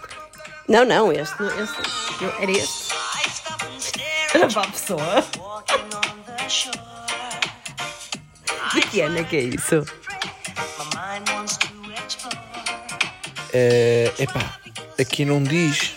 Não, 0.68 0.84
não, 0.84 1.12
este. 1.12 1.40
não, 1.40 1.48
este 1.62 1.76
eu- 2.22 2.34
era 2.42 2.50
este. 2.52 2.94
Era 4.34 4.48
para 4.48 4.62
a 4.62 4.66
pessoa. 4.68 5.24
De 8.74 8.80
que 8.82 9.00
ano 9.00 9.18
é 9.18 9.24
que 9.24 9.36
é 9.36 9.40
isso? 9.40 9.84
É, 13.52 14.12
epá, 14.18 14.58
aqui 15.00 15.24
não 15.24 15.42
diz. 15.42 15.94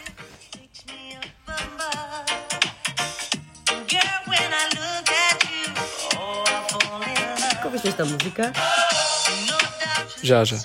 Nunca 7.51 7.65
ouviste 7.65 7.87
esta 7.89 8.05
música? 8.05 8.53
Já, 10.23 10.43
já. 10.43 10.57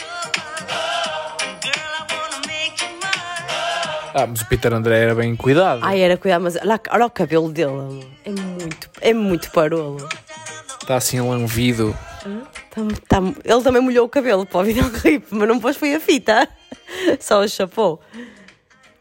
Ah, 4.15 4.27
mas 4.28 4.43
o 4.43 4.47
Peter 4.47 4.73
André 4.73 4.97
era 5.01 5.15
bem 5.15 5.35
cuidado. 5.35 5.81
Ai, 5.82 6.01
era 6.01 6.16
cuidado, 6.16 6.43
mas 6.43 6.55
olha, 6.57 6.81
olha 6.91 7.07
o 7.07 7.11
cabelo 7.11 7.51
dele. 7.51 7.70
amor. 7.70 8.05
É 8.24 8.31
muito, 8.31 8.91
é 9.01 9.12
muito 9.12 9.51
parolo. 9.51 10.09
Está 10.81 10.97
assim 10.97 11.20
lanvido. 11.20 11.97
Tá- 12.70 12.81
tá- 13.09 13.23
ele 13.45 13.62
também 13.62 13.82
molhou 13.82 14.07
o 14.07 14.09
cabelo 14.09 14.47
para 14.47 14.61
o 14.61 14.65
videoclipe, 14.65 15.27
mas 15.31 15.49
não 15.49 15.59
pôs 15.59 15.77
foi 15.77 15.95
a 15.95 16.01
fita. 16.01 16.49
Só 17.20 17.41
o 17.41 17.49
chapou. 17.49 18.01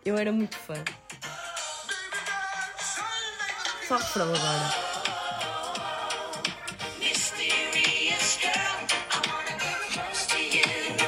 Eu 0.03 0.17
era 0.17 0.31
muito 0.31 0.55
fã. 0.57 0.73
Só 3.87 3.97
refrão 3.97 4.25
agora. 4.33 4.92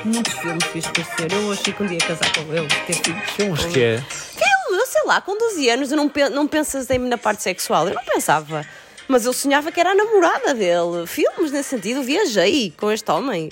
Muitos 0.06 0.34
filmes 0.34 0.64
fiz 0.65 0.86
parecer. 0.88 1.32
Eu 1.32 1.52
achei 1.52 1.73
que 1.73 1.84
um 1.84 1.88
dia 1.88 1.98
ia 1.99 2.07
casar 2.07 2.32
com 2.34 2.53
ele, 2.53 2.68
ter 2.86 2.94
filhos. 2.94 3.30
Filmes 3.32 3.65
que 3.65 3.82
é. 3.84 3.98
Filme, 4.02 4.80
eu 4.82 4.86
sei 4.86 5.02
lá, 5.06 5.19
com 5.22 5.38
12 5.38 5.69
anos 5.69 5.91
eu 5.91 5.98
não, 5.98 6.07
pe- 6.07 6.30
não 6.30 6.48
pensas 6.48 6.90
em 6.90 6.99
na 6.99 7.18
parte 7.18 7.41
sexual. 7.44 7.88
Eu 7.88 7.95
não 7.95 8.03
pensava. 8.03 8.65
Mas 9.07 9.26
eu 9.26 9.34
sonhava 9.34 9.72
que 9.72 9.80
era 9.80 9.91
a 9.91 9.95
namorada 9.95 10.53
dele. 10.53 11.06
Filmes 11.07 11.52
nesse 11.52 11.69
sentido, 11.69 12.02
viajei 12.03 12.73
com 12.77 12.91
este 12.91 13.10
homem. 13.11 13.49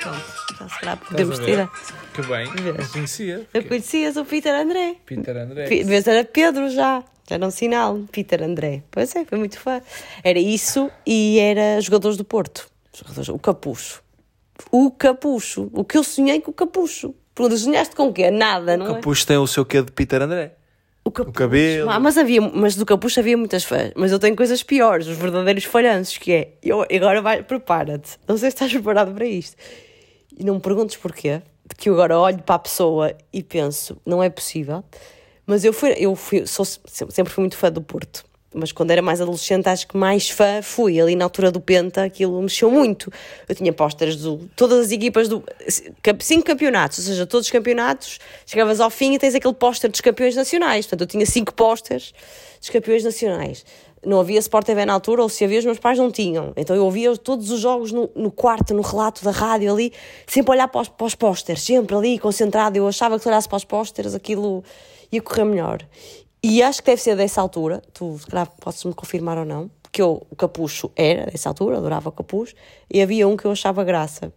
Pronto, 0.00 0.24
já 0.58 0.68
se 0.68 0.78
calhar 0.80 0.96
podemos 0.98 1.38
tirar. 1.38 1.68
Que 2.12 2.22
bem, 2.22 2.50
Vês? 2.50 2.76
não 2.78 2.86
conhecia. 2.88 3.46
Eu 3.52 3.64
conhecias 3.64 4.16
o 4.16 4.24
Peter 4.24 4.54
André. 4.54 4.96
Peter 5.06 5.36
André. 5.36 5.66
Pe- 5.66 5.84
vez 5.84 6.06
era 6.06 6.24
Pedro 6.24 6.68
já. 6.70 7.02
Era 7.30 7.46
um 7.46 7.50
sinal. 7.50 8.00
Peter 8.12 8.42
André. 8.42 8.82
Pois 8.90 9.14
é, 9.16 9.24
foi 9.24 9.38
muito 9.38 9.58
fã. 9.58 9.80
Era 10.22 10.38
isso 10.38 10.90
e 11.06 11.38
era 11.38 11.80
jogadores 11.80 12.16
do 12.16 12.24
Porto. 12.24 12.68
Jogadores- 12.96 13.28
O 13.28 13.38
Capucho. 13.38 14.02
O 14.70 14.90
Capucho. 14.90 15.68
O 15.72 15.84
que 15.84 15.96
eu 15.98 16.04
sonhei 16.04 16.40
com 16.40 16.50
o 16.50 16.54
Capucho. 16.54 17.14
Pergunta, 17.34 17.56
sonhaste 17.56 17.96
com 17.96 18.08
o 18.08 18.12
quê? 18.12 18.30
Nada, 18.30 18.76
não 18.76 18.86
é? 18.86 18.94
Capucho 18.94 19.26
tem 19.26 19.36
o 19.36 19.46
seu 19.46 19.64
quê 19.64 19.82
de 19.82 19.90
Peter 19.90 20.22
André? 20.22 20.54
O, 21.04 21.10
capucho. 21.10 21.34
cabelo. 21.34 21.90
Ah, 21.90 21.98
mas, 22.00 22.16
havia, 22.16 22.40
mas 22.40 22.76
do 22.76 22.86
capucho 22.86 23.20
havia 23.20 23.36
muitas 23.36 23.64
fãs. 23.64 23.92
Mas 23.96 24.10
eu 24.12 24.18
tenho 24.18 24.34
coisas 24.36 24.62
piores, 24.62 25.06
os 25.06 25.16
verdadeiros 25.18 25.64
falhanços, 25.64 26.16
que 26.16 26.32
é. 26.32 26.52
Eu, 26.62 26.82
agora 26.82 27.20
vai, 27.20 27.42
prepara-te. 27.42 28.12
Não 28.26 28.38
sei 28.38 28.50
se 28.50 28.54
estás 28.54 28.70
preparado 28.72 29.12
para 29.12 29.26
isto. 29.26 29.56
E 30.38 30.44
não 30.44 30.54
me 30.54 30.60
perguntes 30.60 30.96
porquê. 30.96 31.42
Que 31.76 31.88
eu 31.90 31.94
agora 31.94 32.18
olho 32.18 32.42
para 32.42 32.54
a 32.54 32.58
pessoa 32.58 33.12
e 33.32 33.42
penso, 33.42 33.96
não 34.06 34.22
é 34.22 34.30
possível. 34.30 34.84
Mas 35.46 35.64
eu 35.64 35.72
fui, 35.72 35.94
eu 35.98 36.14
fui, 36.16 36.46
sou, 36.46 36.64
sempre 36.64 37.32
fui 37.32 37.42
muito 37.42 37.56
fã 37.56 37.70
do 37.70 37.82
Porto. 37.82 38.24
Mas 38.54 38.70
quando 38.70 38.92
era 38.92 39.02
mais 39.02 39.20
adolescente, 39.20 39.68
acho 39.68 39.88
que 39.88 39.96
mais 39.96 40.30
fã 40.30 40.62
fui. 40.62 41.00
Ali 41.00 41.16
na 41.16 41.24
altura 41.24 41.50
do 41.50 41.60
Penta, 41.60 42.04
aquilo 42.04 42.40
mexeu 42.40 42.70
muito. 42.70 43.12
Eu 43.48 43.54
tinha 43.54 43.72
pósteres 43.72 44.16
de 44.16 44.38
todas 44.54 44.86
as 44.86 44.92
equipas 44.92 45.28
do. 45.28 45.42
cinco 46.20 46.46
campeonatos, 46.46 46.98
ou 46.98 47.04
seja, 47.04 47.26
todos 47.26 47.48
os 47.48 47.50
campeonatos. 47.50 48.20
Chegavas 48.46 48.80
ao 48.80 48.90
fim 48.90 49.14
e 49.14 49.18
tens 49.18 49.34
aquele 49.34 49.54
póster 49.54 49.90
dos 49.90 50.00
campeões 50.00 50.36
nacionais. 50.36 50.86
Portanto, 50.86 51.00
eu 51.00 51.06
tinha 51.08 51.26
cinco 51.26 51.52
pósteres 51.52 52.14
dos 52.60 52.70
campeões 52.70 53.02
nacionais. 53.02 53.66
Não 54.06 54.20
havia 54.20 54.38
Sport 54.38 54.66
TV 54.66 54.84
na 54.84 54.92
altura, 54.92 55.22
ou 55.22 55.28
se 55.28 55.44
havia, 55.44 55.58
os 55.58 55.64
meus 55.64 55.78
pais 55.78 55.98
não 55.98 56.12
tinham. 56.12 56.52
Então 56.56 56.76
eu 56.76 56.84
ouvia 56.84 57.16
todos 57.16 57.50
os 57.50 57.58
jogos 57.58 57.90
no, 57.90 58.08
no 58.14 58.30
quarto, 58.30 58.72
no 58.72 58.82
relato 58.82 59.24
da 59.24 59.30
rádio 59.30 59.72
ali, 59.72 59.92
sempre 60.26 60.52
a 60.52 60.54
olhar 60.54 60.68
para 60.68 60.82
os, 60.82 60.88
para 60.88 61.06
os 61.06 61.14
pósteres, 61.14 61.62
sempre 61.62 61.96
ali, 61.96 62.18
concentrado. 62.18 62.76
Eu 62.76 62.86
achava 62.86 63.16
que 63.16 63.22
se 63.22 63.28
olhasse 63.28 63.48
para 63.48 63.56
os 63.56 63.64
pósteres 63.64 64.14
aquilo 64.14 64.62
ia 65.14 65.22
correr 65.22 65.44
melhor. 65.44 65.82
E 66.42 66.62
acho 66.62 66.82
que 66.82 66.90
deve 66.90 67.00
ser 67.00 67.16
dessa 67.16 67.40
altura, 67.40 67.82
tu 67.92 68.18
se 68.18 68.26
calhar 68.26 68.46
podes-me 68.60 68.92
confirmar 68.92 69.38
ou 69.38 69.44
não, 69.44 69.70
porque 69.82 70.02
eu, 70.02 70.26
o 70.30 70.36
capucho 70.36 70.90
era 70.94 71.26
dessa 71.30 71.48
altura, 71.48 71.78
adorava 71.78 72.08
o 72.10 72.12
capucho, 72.12 72.54
e 72.92 73.00
havia 73.00 73.26
um 73.26 73.36
que 73.36 73.46
eu 73.46 73.50
achava 73.52 73.82
graça. 73.82 74.32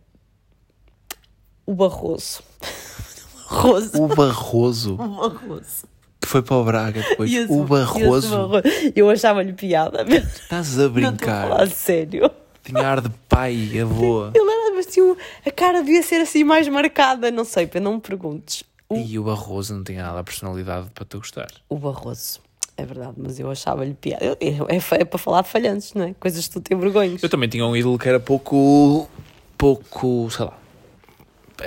O 1.65 1.73
Barroso. 1.75 2.41
Barroso. 3.49 4.03
O 4.03 4.07
Barroso. 4.07 4.93
O 4.93 4.97
Barroso. 5.29 5.85
Que 6.21 6.27
foi 6.27 6.41
para 6.41 6.55
o 6.57 6.63
Braga 6.63 7.01
depois. 7.01 7.31
Esse- 7.33 7.51
o 7.51 7.63
Barroso. 7.63 8.29
Barroso. 8.29 8.63
Eu 8.95 9.09
achava-lhe 9.09 9.53
piada. 9.53 10.03
mesmo. 10.03 10.27
Estás 10.29 10.77
a 10.79 10.83
Não 10.83 10.87
estou 10.87 11.03
a 11.07 11.09
brincar. 11.11 11.67
sério. 11.69 12.29
Tinha 12.63 12.85
ar 12.85 12.99
de 13.01 13.09
pai, 13.29 13.79
avô. 13.81 14.27
Ele 14.33 14.49
era, 14.51 14.75
mas 14.75 14.85
tinha, 14.87 15.05
um- 15.05 15.15
a 15.45 15.51
cara 15.51 15.81
devia 15.81 16.03
ser 16.03 16.21
assim 16.21 16.43
mais 16.43 16.67
marcada, 16.67 17.31
não 17.31 17.45
sei, 17.45 17.65
para 17.67 17.79
não 17.79 17.95
me 17.95 18.01
perguntes. 18.01 18.63
O, 18.89 18.95
E 18.97 19.19
o 19.19 19.23
Barroso 19.23 19.73
não 19.75 19.83
tinha 19.83 20.01
nada 20.03 20.19
a 20.19 20.23
personalidade 20.23 20.87
para 20.93 21.03
tu 21.05 21.17
gostar. 21.17 21.47
o 21.69 21.77
Barroso, 21.77 22.39
é 22.77 22.85
verdade, 22.85 23.13
mas 23.17 23.39
eu 23.39 23.49
achava-lhe 23.51 23.93
piada. 23.93 24.23
Eu- 24.23 24.37
eu- 24.39 24.67
é, 24.69 24.77
é 25.01 25.05
para 25.05 25.17
falar 25.19 25.41
de 25.41 25.49
falhanços, 25.49 25.93
não 25.93 26.05
é? 26.05 26.13
Coisas 26.19 26.47
que 26.47 26.53
tu 26.53 26.61
tens 26.61 26.79
vergonhas. 26.79 27.21
Eu 27.21 27.29
também 27.29 27.49
tinha 27.49 27.65
um 27.65 27.75
ídolo 27.75 27.97
que 27.99 28.07
era 28.07 28.19
pouco. 28.19 29.09
pouco. 29.57 30.29
sei 30.31 30.45
lá. 30.45 30.57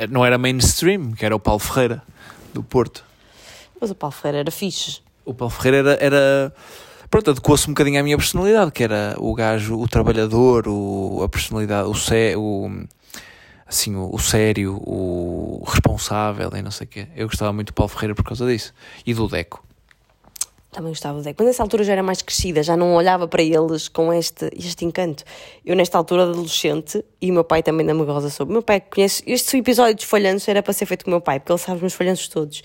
Não 0.09 0.25
era 0.25 0.39
mainstream, 0.39 1.13
que 1.13 1.25
era 1.27 1.35
o 1.35 1.41
Paulo 1.41 1.59
Ferreira, 1.59 2.03
do 2.55 2.63
Porto. 2.63 3.05
Mas 3.81 3.91
o 3.91 3.95
Paulo 3.95 4.15
Ferreira 4.15 4.39
era 4.39 4.51
fixe. 4.51 5.01
O 5.25 5.35
Paulo 5.35 5.53
Ferreira 5.53 5.79
era. 5.79 6.05
era 6.05 6.55
pronto, 7.11 7.31
adequou-se 7.33 7.67
um 7.69 7.73
bocadinho 7.73 7.99
à 7.99 8.03
minha 8.05 8.17
personalidade, 8.17 8.71
que 8.71 8.85
era 8.85 9.17
o 9.19 9.35
gajo, 9.35 9.77
o 9.81 9.89
trabalhador, 9.89 10.69
o, 10.69 11.23
a 11.25 11.29
personalidade, 11.29 11.89
o, 11.89 11.95
sé, 11.95 12.37
o, 12.37 12.71
assim, 13.71 13.95
o, 13.95 14.11
o 14.13 14.19
sério, 14.19 14.75
o 14.85 15.63
responsável 15.65 16.51
e 16.57 16.61
não 16.63 16.71
sei 16.73 16.87
o 16.87 16.89
quê. 16.89 17.07
Eu 17.15 17.29
gostava 17.29 17.53
muito 17.53 17.69
do 17.69 17.73
Paulo 17.75 17.89
Ferreira 17.89 18.15
por 18.15 18.25
causa 18.25 18.45
disso. 18.47 18.75
E 19.07 19.15
do 19.15 19.29
Deco. 19.29 19.65
Também 20.73 20.91
gostava 20.91 21.19
do 21.19 21.25
Deco. 21.25 21.37
Mas 21.43 21.47
nessa 21.49 21.63
altura 21.63 21.83
já 21.85 21.93
era 21.93 22.03
mais 22.03 22.21
crescida, 22.23 22.63
já 22.63 22.77
não 22.77 22.95
olhava 22.95 23.27
para 23.27 23.43
eles 23.43 23.89
com 23.89 24.13
este, 24.13 24.51
este 24.57 24.85
encanto. 24.85 25.25
Eu, 25.65 25.75
nesta 25.77 25.97
altura 25.99 26.25
adolescente, 26.25 27.05
e 27.21 27.31
o 27.31 27.35
meu 27.35 27.45
pai 27.45 27.63
também 27.63 27.85
não 27.87 27.95
me 27.95 28.05
goza 28.05 28.29
sobre. 28.31 28.53
Meu 28.53 28.63
pai 28.63 28.81
conhece. 28.81 29.23
Este 29.27 29.57
episódio 29.57 29.95
dos 29.97 30.05
falhanços 30.05 30.49
era 30.49 30.63
para 30.63 30.73
ser 30.73 30.87
feito 30.87 31.05
com 31.05 31.11
o 31.11 31.15
meu 31.15 31.21
pai, 31.21 31.41
porque 31.41 31.53
ele 31.53 31.59
sabe 31.59 31.77
os 31.77 31.81
meus 31.81 31.95
falhanços 31.95 32.29
todos. 32.29 32.59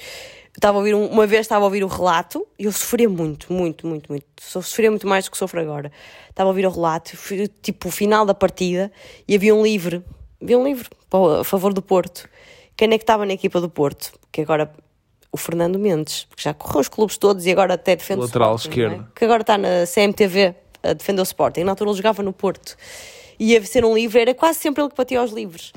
Eu 0.53 0.57
estava 0.59 0.77
a 0.77 0.79
ouvir 0.79 0.93
um- 0.95 1.07
uma 1.07 1.27
vez 1.27 1.41
estava 1.41 1.63
a 1.63 1.65
ouvir 1.65 1.83
o 1.83 1.87
relato 1.87 2.47
e 2.57 2.63
eu 2.65 2.71
sofria 2.71 3.09
muito, 3.09 3.51
muito, 3.51 3.85
muito, 3.87 4.09
muito. 4.11 4.25
So- 4.39 4.61
Sofria 4.61 4.89
muito 4.89 5.07
mais 5.07 5.25
do 5.25 5.31
que 5.31 5.37
sofro 5.37 5.59
agora. 5.59 5.91
Estava 6.29 6.47
a 6.47 6.51
ouvir 6.51 6.65
o 6.65 6.69
relato, 6.71 7.17
tipo 7.61 7.89
o 7.89 7.91
final 7.91 8.25
da 8.25 8.33
partida, 8.33 8.91
e 9.27 9.35
havia 9.35 9.53
um 9.53 9.61
livro, 9.63 10.03
havia 10.45 10.57
um 10.57 10.63
livro 10.63 10.89
a 11.39 11.43
favor 11.43 11.73
do 11.73 11.81
Porto. 11.81 12.29
Quem 12.77 12.87
é 12.93 12.97
que 12.97 13.03
estava 13.03 13.25
na 13.25 13.33
equipa 13.33 13.59
do 13.59 13.69
Porto? 13.69 14.13
Que 14.31 14.41
agora 14.41 14.71
o 15.31 15.37
Fernando 15.37 15.77
Mendes, 15.77 16.25
porque 16.25 16.43
já 16.43 16.53
correu 16.53 16.79
os 16.79 16.87
clubes 16.87 17.17
todos 17.17 17.45
e 17.45 17.51
agora 17.51 17.73
até 17.73 17.95
defende 17.95 18.21
Lateral 18.21 18.53
o 18.53 18.55
Sporting, 18.55 18.79
não 18.79 18.85
é? 18.85 18.89
esquerdo. 18.91 19.11
Que 19.13 19.25
agora 19.25 19.41
está 19.41 19.57
na 19.57 19.85
CMTV 19.85 20.55
a 20.83 20.93
defender 20.93 21.21
o 21.21 21.23
Sporting. 21.23 21.63
Na 21.63 21.71
altura 21.73 21.89
ele 21.89 21.97
jogava 21.97 22.23
no 22.23 22.31
Porto. 22.31 22.77
E 23.37 23.51
ia 23.51 23.65
ser 23.65 23.83
um 23.83 23.93
livro, 23.93 24.17
era 24.17 24.33
quase 24.33 24.59
sempre 24.59 24.81
ele 24.81 24.89
que 24.89 24.95
batia 24.95 25.19
aos 25.19 25.31
livros. 25.31 25.73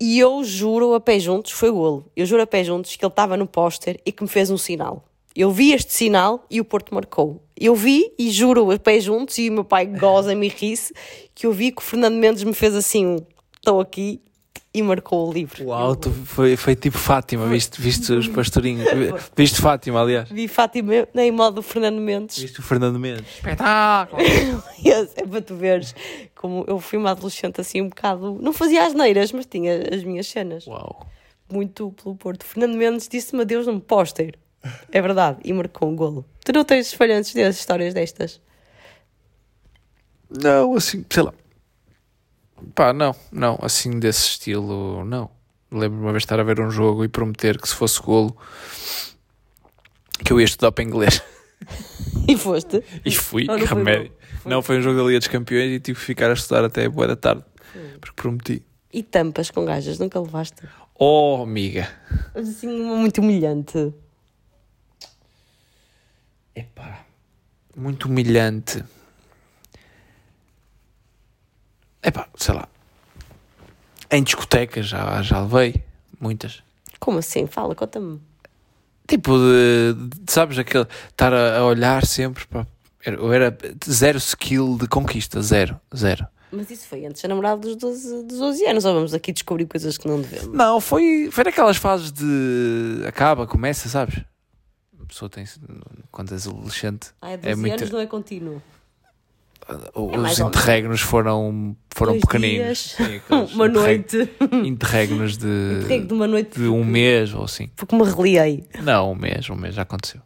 E 0.00 0.18
eu 0.18 0.42
juro 0.42 0.94
a 0.94 1.00
pé 1.00 1.18
juntos, 1.18 1.52
foi 1.52 1.70
golo. 1.70 2.10
Eu 2.16 2.24
juro 2.24 2.42
a 2.42 2.46
pé 2.46 2.64
juntos 2.64 2.96
que 2.96 3.04
ele 3.04 3.12
estava 3.12 3.36
no 3.36 3.46
póster 3.46 4.00
e 4.04 4.12
que 4.12 4.22
me 4.22 4.28
fez 4.28 4.50
um 4.50 4.56
sinal. 4.56 5.04
Eu 5.34 5.50
vi 5.50 5.72
este 5.72 5.92
sinal 5.92 6.44
e 6.50 6.60
o 6.60 6.64
Porto 6.64 6.94
marcou. 6.94 7.42
Eu 7.58 7.74
vi 7.74 8.12
e 8.18 8.30
juro 8.30 8.70
a 8.70 8.78
pé 8.78 9.00
juntos, 9.00 9.38
e 9.38 9.48
o 9.48 9.52
meu 9.52 9.64
pai 9.64 9.86
goza-me 9.86 10.46
e 10.46 10.48
ri-se, 10.50 10.92
que 11.34 11.46
eu 11.46 11.52
vi 11.52 11.70
que 11.70 11.78
o 11.78 11.84
Fernando 11.84 12.16
Mendes 12.16 12.44
me 12.44 12.52
fez 12.52 12.74
assim 12.74 13.06
um 13.06 13.18
estou 13.62 13.80
aqui 13.80 14.20
e 14.74 14.82
marcou 14.82 15.28
o 15.28 15.32
livro. 15.32 15.66
Uau, 15.66 15.94
tu 15.94 16.10
foi, 16.10 16.56
foi 16.56 16.74
tipo 16.74 16.98
Fátima, 16.98 17.46
viste, 17.46 17.80
viste 17.80 18.12
os 18.12 18.26
pastorinhos. 18.26 18.88
Viste 19.36 19.60
Fátima, 19.60 20.00
aliás. 20.00 20.28
Vi 20.28 20.48
Fátima 20.48 21.06
nem 21.14 21.30
modo 21.30 21.56
do 21.56 21.62
Fernando 21.62 22.00
Mendes. 22.00 22.38
Viste 22.38 22.58
o 22.58 22.62
Fernando 22.62 22.98
Mendes. 22.98 23.36
Espetáculo! 23.36 24.22
É 24.84 25.24
para 25.24 25.40
tu 25.40 25.54
veres 25.54 25.94
como 26.34 26.64
eu 26.66 26.80
fui 26.80 26.98
uma 26.98 27.12
adolescente 27.12 27.60
assim 27.60 27.80
um 27.80 27.88
bocado. 27.88 28.38
Não 28.42 28.52
fazia 28.52 28.84
as 28.84 28.94
neiras, 28.94 29.30
mas 29.30 29.46
tinha 29.46 29.94
as 29.94 30.02
minhas 30.02 30.26
cenas. 30.26 30.66
Uau. 30.66 31.06
Muito 31.50 31.92
pelo 31.92 32.16
Porto. 32.16 32.44
Fernando 32.44 32.76
Mendes 32.76 33.08
disse-me 33.08 33.42
adeus 33.42 33.66
num 33.66 33.78
póster. 33.78 34.36
É 34.90 35.00
verdade. 35.00 35.38
E 35.44 35.52
marcou 35.52 35.88
um 35.88 35.94
golo. 35.94 36.24
Tu 36.44 36.52
não 36.52 36.64
tens 36.64 36.92
falhantes 36.92 37.32
destas 37.32 37.58
histórias 37.58 37.94
destas? 37.94 38.40
Não, 40.28 40.74
assim, 40.74 41.04
sei 41.08 41.22
lá. 41.22 41.32
Pá, 42.74 42.92
não, 42.92 43.14
não, 43.30 43.58
assim 43.62 43.98
desse 43.98 44.28
estilo, 44.28 45.04
não. 45.04 45.30
Lembro-me 45.70 46.04
uma 46.04 46.12
vez 46.12 46.22
de 46.22 46.26
estar 46.26 46.38
a 46.38 46.42
ver 46.42 46.60
um 46.60 46.70
jogo 46.70 47.04
e 47.04 47.08
prometer 47.08 47.60
que 47.60 47.68
se 47.68 47.74
fosse 47.74 48.00
golo 48.00 48.36
que 50.24 50.32
eu 50.32 50.40
ia 50.40 50.44
estudar 50.44 50.72
para 50.72 50.84
inglês. 50.84 51.22
E 52.28 52.36
foste? 52.36 52.82
E 53.04 53.10
fui, 53.10 53.44
Não, 53.44 53.58
não 53.58 53.66
remédio. 53.66 54.12
Foi. 54.42 54.50
Não, 54.50 54.62
foi 54.62 54.78
um 54.78 54.82
jogo 54.82 54.96
da 54.98 55.04
Liga 55.04 55.18
dos 55.18 55.28
Campeões 55.28 55.72
e 55.72 55.80
tive 55.80 55.98
que 55.98 56.04
ficar 56.04 56.30
a 56.30 56.34
estudar 56.34 56.64
até 56.64 56.88
boa 56.88 57.08
da 57.08 57.16
tarde. 57.16 57.44
Porque 58.00 58.14
prometi. 58.14 58.62
E 58.92 59.02
tampas 59.02 59.50
com 59.50 59.64
gajas, 59.64 59.98
nunca 59.98 60.20
levaste? 60.20 60.62
Oh, 60.94 61.40
amiga. 61.42 61.88
Assim, 62.34 62.68
muito 62.68 63.20
humilhante. 63.20 63.92
Epá, 66.54 67.04
muito 67.76 68.06
humilhante. 68.06 68.84
Epá, 72.02 72.26
sei 72.36 72.54
lá. 72.54 72.68
Em 74.10 74.22
discotecas 74.22 74.86
já, 74.86 75.22
já 75.22 75.40
levei 75.40 75.82
muitas. 76.20 76.62
Como 76.98 77.18
assim? 77.18 77.46
Fala, 77.46 77.74
conta-me. 77.74 78.20
Tipo 79.06 79.36
de, 79.38 79.94
de- 79.94 80.32
sabes, 80.32 80.58
aquele 80.58 80.86
estar 81.08 81.32
a, 81.32 81.58
a 81.58 81.64
olhar 81.64 82.04
sempre 82.06 82.46
para. 82.46 82.66
era- 83.04 83.16
Eu 83.16 83.32
era 83.32 83.56
zero 83.88 84.18
skill 84.18 84.76
de 84.78 84.86
conquista, 84.86 85.40
zero, 85.42 85.80
zero. 85.94 86.26
Mas 86.50 86.70
isso 86.70 86.86
foi 86.86 87.06
antes 87.06 87.22
da 87.22 87.28
namorada 87.28 87.60
dos 87.62 87.76
12, 87.76 88.24
dos 88.24 88.38
12 88.38 88.66
anos, 88.66 88.84
ou 88.84 88.92
vamos 88.94 89.14
aqui 89.14 89.32
descobrir 89.32 89.64
coisas 89.66 89.96
que 89.96 90.06
não 90.06 90.20
devemos? 90.20 90.48
Não, 90.54 90.80
foi, 90.80 91.30
foi 91.32 91.44
naquelas 91.44 91.78
fases 91.78 92.12
de 92.12 93.02
acaba, 93.06 93.46
começa, 93.46 93.88
sabes? 93.88 94.22
A 95.02 95.06
pessoa 95.06 95.28
tem, 95.30 95.44
quando 96.10 96.32
és 96.32 96.46
adolescente, 96.46 97.08
Ah, 97.22 97.30
é 97.30 97.36
12 97.38 97.56
muito- 97.60 97.74
anos, 97.80 97.90
não 97.90 98.00
é 98.00 98.06
contínuo. 98.06 98.62
Os 99.68 99.74
É 99.84 99.90
ou 99.94 100.10
menos. 100.10 100.38
interregnos 100.38 101.00
foram, 101.00 101.76
foram 101.94 102.12
Dois 102.14 102.24
pequeninos. 102.24 102.64
dias, 102.66 102.78
Sim, 102.96 103.20
uma 103.54 103.66
interreg- 103.66 103.72
noite. 103.72 104.30
Interregnos 104.66 105.36
de, 105.36 106.00
de 106.06 106.12
uma 106.14 106.26
noite. 106.26 106.58
de 106.60 106.66
um 106.68 106.84
mês 106.84 107.32
ou 107.34 107.44
assim. 107.44 107.68
Porque 107.76 107.94
me 107.96 108.02
reliei. 108.04 108.64
Não, 108.82 109.12
um 109.12 109.14
mês, 109.14 109.48
um 109.50 109.54
mês 109.56 109.74
já 109.74 109.82
aconteceu. 109.82 110.20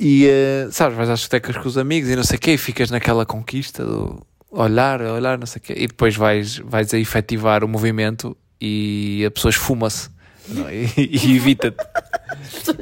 E 0.00 0.26
eh, 0.28 0.68
sabes, 0.70 0.96
vais 0.96 1.10
às 1.10 1.18
discotecas 1.20 1.56
com 1.56 1.66
os 1.68 1.76
amigos 1.76 2.08
e 2.08 2.14
não 2.16 2.22
sei 2.22 2.36
o 2.36 2.40
quê, 2.40 2.52
e 2.52 2.58
ficas 2.58 2.90
naquela 2.90 3.26
conquista 3.26 3.84
do 3.84 4.24
olhar, 4.50 5.00
olhar, 5.02 5.36
não 5.38 5.46
sei 5.46 5.58
o 5.60 5.62
quê, 5.62 5.74
e 5.76 5.86
depois 5.88 6.14
vais, 6.16 6.58
vais 6.58 6.94
a 6.94 6.98
efetivar 6.98 7.64
o 7.64 7.68
movimento 7.68 8.36
e 8.60 9.24
a 9.26 9.30
pessoa 9.30 9.50
esfuma-se 9.50 10.08
não, 10.48 10.70
e, 10.70 10.86
e 10.96 11.36
evita-te. 11.36 11.76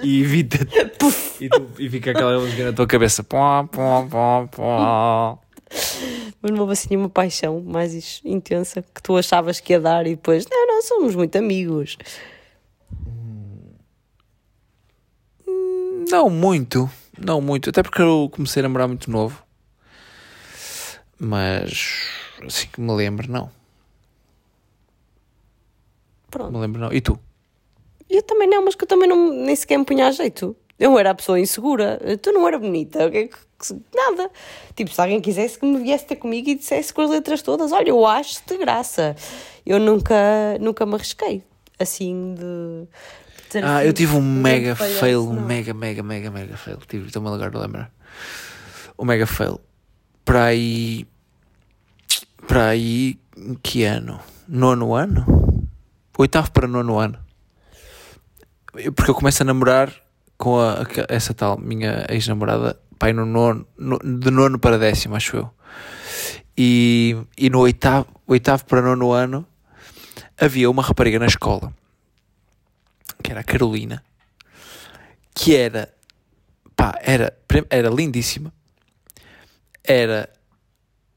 E 0.03 0.23
evita-te. 0.23 0.75
E, 1.41 1.49
tu, 1.49 1.71
e 1.79 1.91
fica 1.91 2.13
aquela 2.13 2.39
música 2.39 2.65
na 2.65 2.73
tua 2.73 2.87
cabeça. 2.87 3.25
Mas 6.41 6.53
não 6.53 6.61
houve 6.61 6.73
assim 6.73 6.89
nenhuma 6.91 7.09
paixão 7.09 7.61
mais 7.61 8.21
intensa 8.25 8.83
que 8.83 9.03
tu 9.03 9.17
achavas 9.17 9.59
que 9.61 9.73
ia 9.73 9.81
dar 9.81 10.07
e 10.07 10.11
depois, 10.11 10.47
não, 10.51 10.67
não, 10.67 10.83
somos 10.83 11.15
muito 11.15 11.37
amigos. 11.37 11.99
Hum, 15.47 16.05
não 16.09 16.31
muito, 16.31 16.89
não 17.19 17.41
muito. 17.41 17.71
Até 17.71 17.83
porque 17.83 18.01
eu 18.01 18.31
comecei 18.33 18.61
a 18.61 18.65
namorar 18.65 18.87
muito 18.87 19.11
novo. 19.11 19.43
Mas 21.19 22.11
assim 22.47 22.69
que 22.69 22.81
me 22.81 22.93
lembro, 22.93 23.31
não. 23.31 23.51
Pronto. 26.31 26.53
Me 26.53 26.59
lembro, 26.59 26.81
não. 26.81 26.93
E 26.93 27.01
tu? 27.01 27.19
Eu 28.09 28.23
também 28.23 28.49
não, 28.49 28.65
mas 28.65 28.75
que 28.75 28.85
eu 28.85 28.89
também 28.89 29.09
não, 29.09 29.33
nem 29.33 29.55
sequer 29.55 29.79
me 29.79 29.85
punha 29.85 30.07
a 30.07 30.11
jeito. 30.11 30.57
Eu 30.79 30.99
era 30.99 31.11
a 31.11 31.15
pessoa 31.15 31.41
insegura. 31.41 31.99
Tu 32.23 32.33
não 32.33 32.47
era 32.47 32.59
bonita. 32.59 33.05
É 33.05 33.29
Nada. 33.95 34.31
Tipo, 34.75 34.93
se 34.93 35.01
alguém 35.01 35.21
quisesse 35.21 35.59
que 35.59 35.65
me 35.65 35.83
viesse 35.83 36.05
ter 36.05 36.17
comigo 36.17 36.49
e 36.49 36.55
dissesse 36.55 36.93
com 36.93 37.01
as 37.01 37.11
letras 37.11 37.41
todas, 37.41 37.73
olha, 37.73 37.89
eu 37.89 38.05
acho-te 38.07 38.57
graça. 38.59 39.17
Eu 39.65 39.81
nunca, 39.81 40.15
nunca 40.61 40.85
me 40.85 40.95
arrisquei. 40.95 41.43
Assim 41.79 42.35
de. 42.35 43.59
de 43.59 43.65
Ah, 43.65 43.85
eu 43.85 43.93
tive 43.93 44.15
um 44.15 44.19
um 44.19 44.23
mega 44.23 44.77
fail, 44.77 45.25
um 45.25 45.33
não. 45.33 45.43
mega, 45.43 45.73
mega, 45.73 46.03
mega, 46.03 46.31
mega 46.31 46.57
fail. 46.57 46.79
Tive, 46.87 47.07
estou-me 47.07 47.29
agora 47.29 47.57
a 47.57 47.61
lembrar. 47.61 47.91
O 48.97 49.05
mega 49.05 49.27
fail. 49.27 49.59
Para 50.25 50.45
aí. 50.45 51.07
Para 52.47 52.69
aí. 52.69 53.19
Que 53.63 53.85
ano? 53.85 54.21
Nono 54.47 54.95
ano? 54.95 55.25
Oitavo 56.19 56.51
para 56.51 56.69
nono 56.69 56.99
ano. 56.99 57.26
Porque 58.95 59.11
eu 59.11 59.15
começo 59.15 59.43
a 59.43 59.47
namorar 59.47 59.93
com 60.37 60.59
a, 60.61 60.85
essa 61.09 61.33
tal 61.35 61.59
minha 61.59 62.05
ex-namorada, 62.11 62.79
pai, 62.99 63.13
no 63.13 63.25
nono, 63.25 63.67
no- 63.79 63.99
de 63.99 64.31
nono 64.31 64.59
para 64.59 64.79
décimo, 64.79 65.17
acho 65.17 65.37
eu. 65.37 65.51
E, 66.57 67.17
e 67.37 67.51
no 67.51 67.61
oitavo, 67.61 68.07
oitavo 68.27 68.65
para 68.65 68.83
nono 68.83 69.13
ano 69.13 69.47
havia 70.39 70.71
uma 70.71 70.83
rapariga 70.83 71.19
na 71.19 71.27
escola 71.27 71.73
que 73.23 73.31
era 73.31 73.41
a 73.41 73.45
Carolina, 73.45 74.03
que 75.35 75.55
era, 75.57 75.89
pá, 76.77 76.97
era, 77.03 77.37
era 77.71 77.89
lindíssima, 77.91 78.53
era 79.83 80.29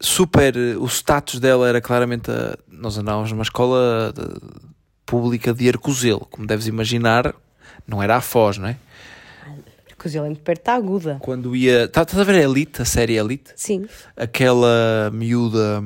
super, 0.01 0.55
o 0.79 0.85
status 0.87 1.39
dela 1.39 1.67
era 1.67 1.81
claramente, 1.81 2.31
a- 2.31 2.57
nós 2.67 2.97
andávamos 2.97 3.31
numa 3.31 3.43
escola 3.43 4.11
de- 4.15 4.59
pública 5.05 5.53
de 5.53 5.67
Arcozelo, 5.69 6.21
como 6.31 6.47
deves 6.47 6.67
imaginar, 6.67 7.35
não 7.89 8.01
era 8.01 8.15
a 8.17 8.21
Foz, 8.21 8.57
não 8.57 8.67
é? 8.67 8.77
Porque 9.97 10.17
o 10.17 10.21
muito 10.23 10.39
perto 10.41 10.59
está 10.61 10.75
aguda. 10.75 11.17
Quando 11.19 11.53
ia, 11.53 11.87
tá- 11.89 12.03
estás 12.03 12.17
a 12.19 12.23
ver 12.23 12.35
a 12.35 12.43
Elite, 12.43 12.81
a 12.81 12.85
série 12.85 13.17
Elite? 13.17 13.51
Sim. 13.57 13.85
aquela 14.15 15.09
miúda, 15.11 15.83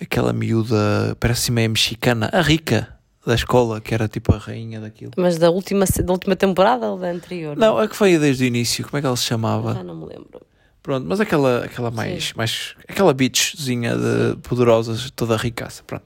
aquela 0.00 0.32
miúda, 0.34 1.16
parece 1.18 1.50
meio 1.50 1.70
mexicana, 1.70 2.28
a 2.30 2.42
rica 2.42 2.94
da 3.26 3.34
escola, 3.34 3.80
que 3.80 3.94
era 3.94 4.06
tipo 4.08 4.34
a 4.34 4.38
rainha 4.38 4.80
daquilo. 4.80 5.12
Mas 5.16 5.38
da 5.38 5.48
última, 5.50 5.86
da 5.86 6.12
última 6.12 6.36
temporada 6.36 6.88
ou 6.90 6.98
da 6.98 7.08
anterior? 7.10 7.56
Não, 7.56 7.78
a 7.78 7.88
que 7.88 7.98
veio 7.98 8.20
desde 8.20 8.44
o 8.44 8.46
início, 8.46 8.84
como 8.84 8.98
é 8.98 9.00
que 9.00 9.06
ela 9.06 9.16
se 9.16 9.22
Já 9.22 9.28
chamava? 9.30 9.82
não 9.82 9.94
me 9.96 10.06
lembro. 10.06 10.42
Pronto, 10.82 11.06
mas 11.08 11.20
aquela, 11.20 11.64
aquela 11.64 11.90
mais, 11.92 12.32
mais, 12.32 12.74
aquela 12.88 13.14
bitchzinha 13.14 13.94
de 13.96 14.36
poderosa, 14.42 14.96
toda 15.14 15.36
ricaça, 15.36 15.82
pronto. 15.86 16.04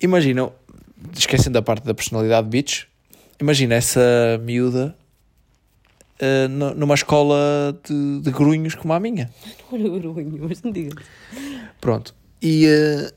Imagina, 0.00 0.48
esquecendo 1.12 1.58
a 1.58 1.62
parte 1.62 1.84
da 1.84 1.92
personalidade 1.92 2.48
bitch, 2.48 2.84
imagina 3.44 3.74
essa 3.74 4.00
miúda 4.42 4.96
nu- 6.48 6.74
numa 6.74 6.94
escola 6.94 7.78
de, 7.86 8.20
de 8.20 8.30
grunhos 8.30 8.74
como 8.74 8.92
a 8.94 9.00
minha. 9.00 9.30
Não 9.70 9.78
era 9.78 9.98
grunho, 9.98 10.46
mas 10.48 10.62
não 10.62 10.70
digas. 10.72 11.04
Pronto. 11.80 12.14
E, 12.40 12.66
eh, 12.66 13.12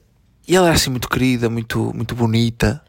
e 0.48 0.56
ela 0.56 0.68
era 0.68 0.76
assim 0.76 0.90
muito 0.90 1.08
querida, 1.10 1.49
muito, 1.49 1.94
muito 1.95 2.16
bonita, 2.16 2.84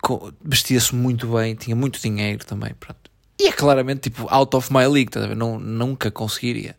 co- 0.00 0.32
vestia-se 0.42 0.94
muito 0.94 1.26
bem, 1.32 1.54
tinha 1.54 1.74
muito 1.76 2.00
dinheiro 2.00 2.44
também. 2.46 2.72
Pronto. 2.78 3.10
E 3.40 3.48
é 3.48 3.52
claramente 3.52 4.08
tipo 4.10 4.26
out 4.30 4.54
of 4.56 4.72
my 4.72 4.86
league, 4.86 5.10
ver? 5.28 5.36
Não, 5.36 5.58
nunca 5.58 6.10
conseguiria. 6.10 6.76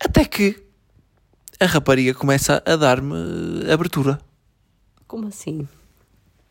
Até 0.00 0.24
que 0.24 0.62
a 1.60 1.66
rapariga 1.66 2.14
começa 2.14 2.62
a 2.64 2.76
dar-me 2.76 3.14
abertura. 3.70 4.20
Como 5.08 5.26
assim? 5.26 5.66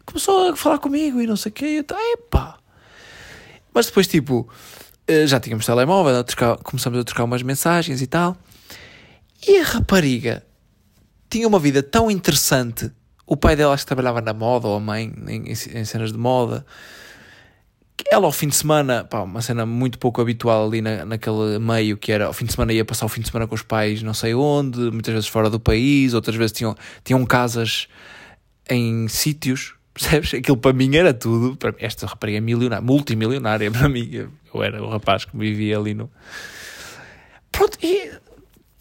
Começou 0.07 0.49
a 0.49 0.55
falar 0.55 0.79
comigo 0.79 1.21
e 1.21 1.27
não 1.27 1.35
sei 1.35 1.51
o 1.51 1.53
quê. 1.53 1.65
E 1.67 1.75
eu, 1.77 1.83
tá, 1.83 1.97
epá. 2.13 2.57
Mas 3.73 3.85
depois, 3.87 4.07
tipo, 4.07 4.49
eh, 5.07 5.27
já 5.27 5.39
tínhamos 5.39 5.65
telemóvel, 5.65 6.17
a 6.17 6.23
trocar- 6.23 6.57
começamos 6.57 6.97
a 6.99 7.03
trocar 7.03 7.25
umas 7.25 7.43
mensagens 7.43 8.01
e 8.01 8.07
tal. 8.07 8.35
E 9.47 9.59
a 9.59 9.63
rapariga 9.63 10.43
tinha 11.29 11.47
uma 11.47 11.59
vida 11.59 11.83
tão 11.83 12.09
interessante. 12.09 12.89
O 13.25 13.35
pai 13.35 13.55
dela 13.55 13.73
acho 13.73 13.83
que 13.83 13.87
trabalhava 13.87 14.21
na 14.21 14.33
moda, 14.33 14.67
ou 14.67 14.77
a 14.77 14.79
mãe, 14.79 15.13
em, 15.27 15.51
em 15.51 15.85
cenas 15.85 16.11
de 16.11 16.17
moda. 16.17 16.65
Ela 18.09 18.25
ao 18.25 18.31
fim 18.31 18.47
de 18.47 18.55
semana, 18.55 19.03
pá, 19.03 19.21
uma 19.23 19.41
cena 19.41 19.65
muito 19.65 19.99
pouco 19.99 20.21
habitual 20.21 20.65
ali 20.67 20.81
na, 20.81 21.03
naquele 21.03 21.59
meio, 21.59 21.97
que 21.97 22.11
era 22.11 22.27
ao 22.27 22.33
fim 22.33 22.45
de 22.45 22.53
semana 22.53 22.71
ia 22.71 22.85
passar 22.85 23.05
o 23.05 23.09
fim 23.09 23.19
de 23.21 23.27
semana 23.27 23.45
com 23.47 23.55
os 23.55 23.63
pais 23.63 24.01
não 24.01 24.13
sei 24.13 24.33
onde, 24.33 24.79
muitas 24.91 25.13
vezes 25.13 25.27
fora 25.27 25.49
do 25.49 25.59
país, 25.59 26.13
outras 26.13 26.35
vezes 26.37 26.53
tinham, 26.53 26.73
tinham 27.03 27.25
casas 27.25 27.87
em 28.69 29.07
sítios, 29.09 29.73
percebes? 29.97 30.33
Aquilo 30.33 30.57
para 30.57 30.73
mim 30.73 30.95
era 30.95 31.13
tudo. 31.13 31.55
Para 31.55 31.71
mim, 31.71 31.77
esta 31.79 32.05
rapariga 32.05 32.37
é 32.37 32.41
milionária, 32.41 32.85
multimilionária 32.85 33.71
para 33.71 33.89
mim. 33.89 34.09
Eu, 34.53 34.63
era 34.63 34.81
o 34.83 34.89
rapaz 34.89 35.25
que 35.25 35.35
vivia 35.35 35.77
ali 35.77 35.93
no. 35.93 36.09
Pronto, 37.51 37.77
e 37.81 38.11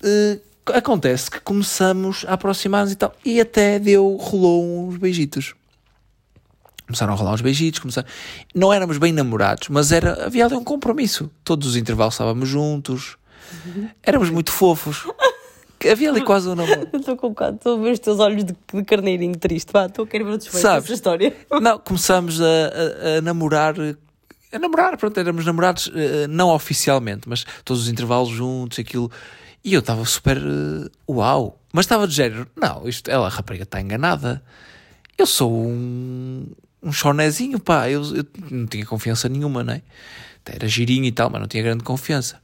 eh, 0.03 0.39
acontece 0.75 1.31
que 1.31 1.41
começamos 1.41 2.25
a 2.29 2.35
aproximar-nos 2.35 2.93
e 2.93 2.97
tal, 2.97 3.15
e 3.25 3.41
até 3.41 3.79
deu, 3.79 4.17
rolou 4.17 4.89
uns 4.89 4.97
beijitos. 4.97 5.55
Começaram 6.87 7.15
a 7.15 7.17
rolar 7.17 7.33
uns 7.33 7.41
beijitos, 7.41 7.81
começaram... 7.81 8.07
não 8.55 8.73
éramos 8.73 8.99
bem 8.99 9.13
namorados, 9.13 9.69
mas 9.69 9.91
era, 9.91 10.27
havia 10.27 10.45
ali 10.45 10.55
um 10.55 10.63
compromisso. 10.63 11.31
Todos 11.43 11.69
os 11.69 11.77
intervalos 11.77 12.15
estávamos 12.15 12.49
juntos, 12.49 13.17
éramos 14.03 14.31
muito 14.31 14.53
fofos. 14.53 15.05
Havia 15.91 16.11
ali 16.11 16.23
quase 16.23 16.49
um 16.49 16.55
namoro. 16.55 16.89
Estou 16.95 17.17
com 17.17 17.29
bocado, 17.31 17.57
estou 17.57 17.79
a 17.79 17.83
ver 17.83 17.93
os 17.93 17.99
teus 17.99 18.19
olhos 18.21 18.45
de, 18.45 18.55
de 18.75 18.85
carneirinho 18.85 19.37
triste. 19.37 19.73
Vá, 19.73 19.87
estou 19.87 20.05
a 20.05 20.09
querer 20.09 20.25
ver 20.25 20.33
o 20.33 20.39
desfecho 20.39 20.63
dessa 20.81 20.93
história. 20.95 21.37
Não, 21.61 21.79
começámos 21.79 22.41
a, 22.41 22.45
a- 22.45 23.19
a 23.19 23.21
namorar. 23.23 23.75
A 24.53 24.59
namorar, 24.59 24.97
pronto, 24.97 25.19
éramos 25.19 25.45
namorados 25.45 25.91
eh, 25.95 26.27
não 26.29 26.51
oficialmente, 26.51 27.29
mas 27.29 27.45
todos 27.65 27.83
os 27.83 27.89
intervalos 27.89 28.29
juntos, 28.31 28.79
aquilo. 28.79 29.11
E 29.65 29.75
eu 29.75 29.81
estava 29.81 30.05
super. 30.05 30.37
eh, 30.39 30.89
uau! 31.11 31.59
Mas 31.73 31.85
estava 31.85 32.07
de 32.07 32.15
género, 32.15 32.47
não, 32.57 32.89
isto, 32.89 33.11
ela, 33.11 33.27
a 33.27 33.29
rapariga, 33.29 33.65
está 33.65 33.81
enganada. 33.81 34.43
Eu 35.19 35.27
sou 35.27 35.53
um. 35.53 36.47
um 36.83 36.93
chonezinho, 36.93 37.59
pá. 37.59 37.91
Eu, 37.91 38.03
eu 38.17 38.25
não 38.51 38.67
tinha 38.67 38.87
confiança 38.87 39.29
nenhuma, 39.29 39.63
não 39.65 39.75
é? 39.75 39.83
Até 40.43 40.55
Era 40.57 40.69
girinho 40.69 41.05
e 41.05 41.13
tal, 41.13 41.29
mas 41.29 41.41
não 41.41 41.49
tinha 41.49 41.63
grande 41.63 41.83
confiança. 41.83 42.41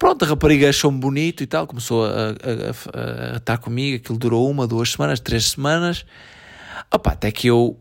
Pronto, 0.00 0.24
a 0.24 0.28
rapariga 0.28 0.70
achou-me 0.70 0.98
bonito 0.98 1.42
e 1.42 1.46
tal, 1.46 1.66
começou 1.66 2.06
a, 2.06 2.08
a, 2.08 2.12
a- 2.12 3.34
a 3.34 3.36
estar 3.36 3.58
comigo, 3.58 3.98
aquilo 3.98 4.18
durou 4.18 4.50
uma, 4.50 4.66
duas 4.66 4.92
semanas, 4.92 5.20
três 5.20 5.50
semanas. 5.50 6.06
Até 6.90 7.30
que 7.30 7.48
eu, 7.48 7.78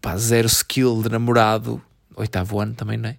pá, 0.00 0.16
zero 0.16 0.46
skill 0.46 1.02
de 1.02 1.08
namorado, 1.08 1.82
oitavo 2.14 2.60
ano 2.60 2.72
também, 2.72 2.96
não 2.96 3.08
é? 3.08 3.16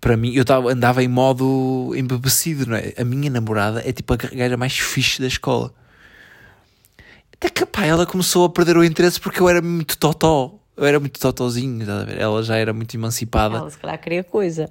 Para 0.00 0.16
mim, 0.16 0.32
eu 0.32 0.46
tava, 0.46 0.72
andava 0.72 1.04
em 1.04 1.08
modo 1.08 1.92
embebecido, 1.94 2.64
não 2.70 2.76
é? 2.76 2.94
A 2.98 3.04
minha 3.04 3.28
namorada 3.28 3.82
é 3.86 3.92
tipo 3.92 4.14
a 4.14 4.16
gaja 4.16 4.56
mais 4.56 4.72
fixe 4.78 5.20
da 5.20 5.26
escola. 5.26 5.74
Até 7.34 7.50
que, 7.50 7.66
pá, 7.66 7.84
ela 7.84 8.06
começou 8.06 8.46
a 8.46 8.50
perder 8.50 8.78
o 8.78 8.82
interesse 8.84 9.20
porque 9.20 9.40
eu 9.42 9.48
era 9.48 9.60
muito 9.60 9.98
totó. 9.98 10.58
Eu 10.74 10.86
era 10.86 10.98
muito 10.98 11.20
totozinho, 11.20 11.82
estás 11.82 12.00
a 12.00 12.04
ver? 12.06 12.18
Ela 12.18 12.42
já 12.42 12.56
era 12.56 12.72
muito 12.72 12.94
emancipada. 12.96 13.58
Ela 13.58 13.70
se 13.70 13.76
calhar 13.78 14.00
queria 14.00 14.24
coisa. 14.24 14.70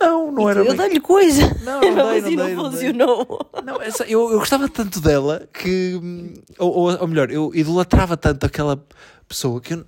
Não, 0.00 0.30
não 0.30 0.48
era 0.48 0.60
eu 0.60 0.66
bem- 0.68 0.76
dei-lhe 0.76 1.00
coisa. 1.00 1.56
Não, 1.64 1.80
não 1.80 1.80
dei, 1.80 1.92
Mas 2.22 2.22
não 2.24 2.30
e 2.30 2.36
não 2.36 2.44
dei, 2.46 2.54
não 2.54 2.70
dei. 2.70 2.70
funcionou. 2.70 3.50
Não, 3.64 3.82
essa- 3.82 4.04
eu, 4.04 4.30
eu 4.30 4.38
gostava 4.38 4.68
tanto 4.68 5.00
dela 5.00 5.48
que. 5.52 5.98
hum, 6.00 6.34
Ou, 6.58 6.72
ou, 6.72 6.98
ou 7.00 7.06
melhor, 7.08 7.30
eu 7.30 7.50
idolatrava 7.54 8.16
tanto 8.16 8.46
aquela 8.46 8.82
pessoa 9.28 9.60
que 9.60 9.74
eu 9.74 9.84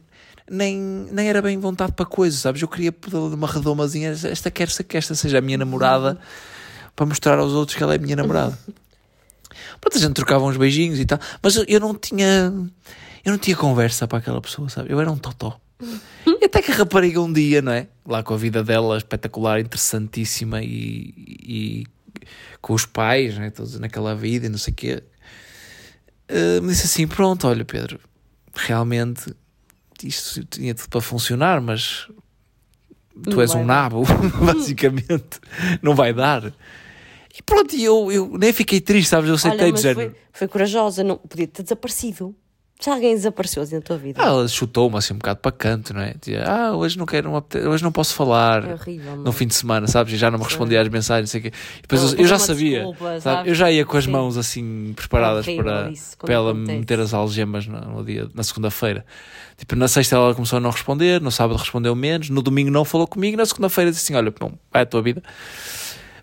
nem, 0.51 0.77
nem 1.13 1.29
era 1.29 1.41
bem 1.41 1.57
vontade 1.59 1.93
para 1.93 2.05
coisas, 2.05 2.41
sabes? 2.41 2.61
Eu 2.61 2.67
queria 2.69 2.93
uma 3.13 3.47
redomazinha. 3.47 4.11
Esta 4.11 4.51
quer 4.51 4.69
que 4.69 4.97
esta 4.97 5.15
seja 5.15 5.39
a 5.39 5.41
minha 5.41 5.57
namorada 5.59 6.19
para 6.97 7.07
mostrar 7.07 7.39
aos 7.39 7.53
outros 7.53 7.77
que 7.77 7.83
ela 7.83 7.93
é 7.95 7.97
a 7.97 8.01
minha 8.01 8.17
namorada. 8.17 8.59
Pronto, 9.81 9.97
a 9.97 10.01
gente 10.01 10.15
trocava 10.15 10.45
uns 10.45 10.57
beijinhos 10.57 10.99
e 10.99 11.07
tal, 11.07 11.19
mas 11.43 11.55
eu, 11.57 11.65
eu 11.69 11.79
não 11.81 11.95
tinha. 11.95 12.53
Eu 13.25 13.33
não 13.33 13.39
tinha 13.39 13.55
conversa 13.57 14.09
para 14.09 14.19
aquela 14.19 14.41
pessoa, 14.41 14.69
sabe? 14.69 14.91
Eu 14.93 14.99
era 15.01 15.11
um 15.11 15.17
totó. 15.19 15.61
E 16.41 16.45
até 16.45 16.61
que 16.63 16.71
a 16.71 16.75
rapariga 16.75 17.21
um 17.21 17.33
dia, 17.33 17.63
não 17.63 17.73
é? 17.73 17.89
Lá 18.07 18.23
com 18.23 18.35
a 18.35 18.37
vida 18.37 18.63
dela 18.63 18.97
espetacular, 18.97 19.61
interessantíssima 19.61 20.63
e, 20.63 21.15
e 21.43 21.87
com 22.61 22.75
os 22.75 22.85
pais, 22.87 23.37
né? 23.39 23.51
Todos 23.51 23.79
naquela 23.79 24.15
vida 24.15 24.47
e 24.47 24.49
não 24.49 24.59
sei 24.59 24.73
o 24.73 24.77
quê. 24.77 25.03
eh, 26.29 26.61
me 26.61 26.69
disse 26.69 26.87
assim: 26.87 27.07
Pronto, 27.07 27.47
olha, 27.49 27.65
Pedro, 27.65 27.99
realmente 28.55 29.35
isto 30.03 30.45
tinha 30.45 30.75
tudo 30.75 30.89
para 30.89 31.01
funcionar, 31.01 31.61
mas 31.61 32.09
tu 33.23 33.31
Não 33.37 33.41
és 33.43 33.51
um 33.55 33.59
dar." 33.59 33.65
nabo, 33.67 34.03
basicamente, 34.45 35.41
não 35.83 35.95
vai 35.95 36.13
dar. 36.13 36.53
E 37.37 37.43
pronto, 37.43 37.75
e 37.75 37.85
eu, 37.85 38.11
eu 38.11 38.37
nem 38.39 38.53
fiquei 38.53 38.81
triste, 38.81 39.09
sabes? 39.11 39.29
Eu 39.29 39.37
aceitei 39.37 39.67
Olha, 39.67 39.73
mas 39.73 39.81
género. 39.83 40.11
foi, 40.11 40.21
foi 40.33 40.49
corajosa, 40.49 41.05
não 41.05 41.17
podia 41.17 41.47
ter 41.47 41.63
desaparecido. 41.63 42.35
Se 42.81 42.89
alguém 42.89 43.15
desapareceu 43.15 43.63
assim 43.63 43.75
na 43.75 43.83
tua 43.83 43.99
vida. 43.99 44.23
Ah, 44.23 44.29
ela 44.29 44.49
chutou-me 44.49 44.97
assim 44.97 45.13
um 45.13 45.19
bocado 45.19 45.39
para 45.41 45.53
canto, 45.53 45.93
não 45.93 46.01
é? 46.01 46.15
Dizia, 46.19 46.45
ah, 46.47 46.75
hoje 46.75 46.97
não 46.99 47.05
quero, 47.05 47.31
não 47.31 47.71
hoje 47.71 47.85
não 47.85 47.93
posso 47.93 48.15
falar. 48.15 48.65
É 48.67 48.73
horrível. 48.73 49.17
No 49.17 49.25
não 49.25 49.33
fim 49.33 49.47
de 49.47 49.55
semana, 49.55 49.87
sabes? 49.87 50.15
E 50.15 50.17
já 50.17 50.31
não 50.31 50.39
me 50.39 50.45
respondia 50.45 50.81
às 50.81 50.89
mensagens, 50.89 51.29
não 51.29 51.31
sei 51.31 51.41
o 51.41 51.43
quê. 51.43 51.53
E 51.79 51.83
depois 51.83 52.03
Ou 52.03 52.11
eu, 52.13 52.19
eu 52.21 52.27
já 52.27 52.39
sabia, 52.39 52.79
desculpa, 52.79 53.21
sabe? 53.21 53.51
Eu 53.51 53.55
já 53.55 53.71
ia 53.71 53.85
com 53.85 53.97
as 53.99 54.05
Sim. 54.05 54.11
mãos 54.11 54.37
assim 54.39 54.93
preparadas 54.97 55.47
É 55.47 55.55
para, 55.57 55.91
isso, 55.91 56.17
para 56.17 56.33
ela 56.33 56.53
acontece. 56.53 56.79
meter 56.79 57.01
as 57.01 57.13
algemas 57.13 57.67
no, 57.67 57.79
no 57.81 58.05
dia, 58.05 58.29
na 58.35 58.43
segunda-feira. 58.43 59.05
Tipo, 59.59 59.77
na 59.77 59.87
sexta 59.87 60.17
ela 60.17 60.35
começou 60.35 60.57
a 60.57 60.61
não 60.61 60.71
responder, 60.71 61.21
no 61.21 61.31
sábado 61.31 61.59
respondeu 61.59 61.95
menos, 61.95 62.31
no 62.31 62.41
domingo 62.41 62.71
não 62.71 62.85
falou 62.87 63.07
comigo, 63.07 63.37
na 63.37 63.45
segunda-feira 63.45 63.91
disse 63.91 64.05
assim: 64.05 64.15
Olha, 64.19 64.33
bom, 64.41 64.53
vai 64.73 64.85
a 64.85 64.87
tua 64.87 65.03
vida. 65.03 65.23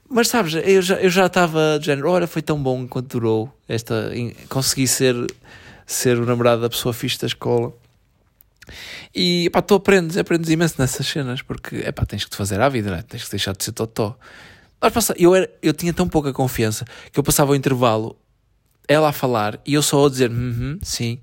Mas 0.09 0.29
sabes, 0.29 0.55
eu 0.55 0.81
já, 0.81 0.95
eu 0.95 1.09
já 1.09 1.25
estava 1.27 1.77
de 1.79 1.85
género, 1.85 2.09
olha, 2.09 2.25
foi 2.25 2.41
tão 2.41 2.57
bom 2.61 2.81
enquanto 2.81 3.09
durou 3.11 3.53
esta. 3.67 4.09
Consegui 4.49 4.87
ser, 4.87 5.13
ser 5.87 6.19
o 6.19 6.25
namorado 6.25 6.61
da 6.61 6.69
pessoa 6.69 6.93
fixe 6.93 7.17
da 7.19 7.25
escola. 7.27 7.73
E 9.15 9.49
pá, 9.51 9.61
tu 9.61 9.75
aprendes, 9.75 10.17
aprendes 10.17 10.49
imenso 10.49 10.75
nessas 10.77 11.07
cenas, 11.07 11.41
porque 11.41 11.77
é 11.77 11.91
pá, 11.91 12.05
tens 12.05 12.25
que 12.25 12.29
te 12.29 12.35
fazer 12.37 12.59
à 12.59 12.67
vida, 12.69 12.91
né? 12.91 13.01
tens 13.07 13.23
que 13.23 13.31
deixar 13.31 13.55
de 13.55 13.63
ser 13.63 13.71
totó. 13.71 14.17
Nós 14.81 14.93
passa- 14.93 15.15
eu, 15.17 15.33
era, 15.33 15.49
eu 15.61 15.73
tinha 15.73 15.93
tão 15.93 16.07
pouca 16.07 16.31
confiança 16.33 16.85
que 17.11 17.17
eu 17.19 17.23
passava 17.23 17.53
o 17.53 17.55
intervalo 17.55 18.15
ela 18.87 19.09
a 19.09 19.13
falar 19.13 19.59
e 19.65 19.73
eu 19.73 19.81
só 19.81 20.05
a 20.05 20.09
dizer 20.09 20.29
uhum, 20.29 20.77
sim, 20.83 21.19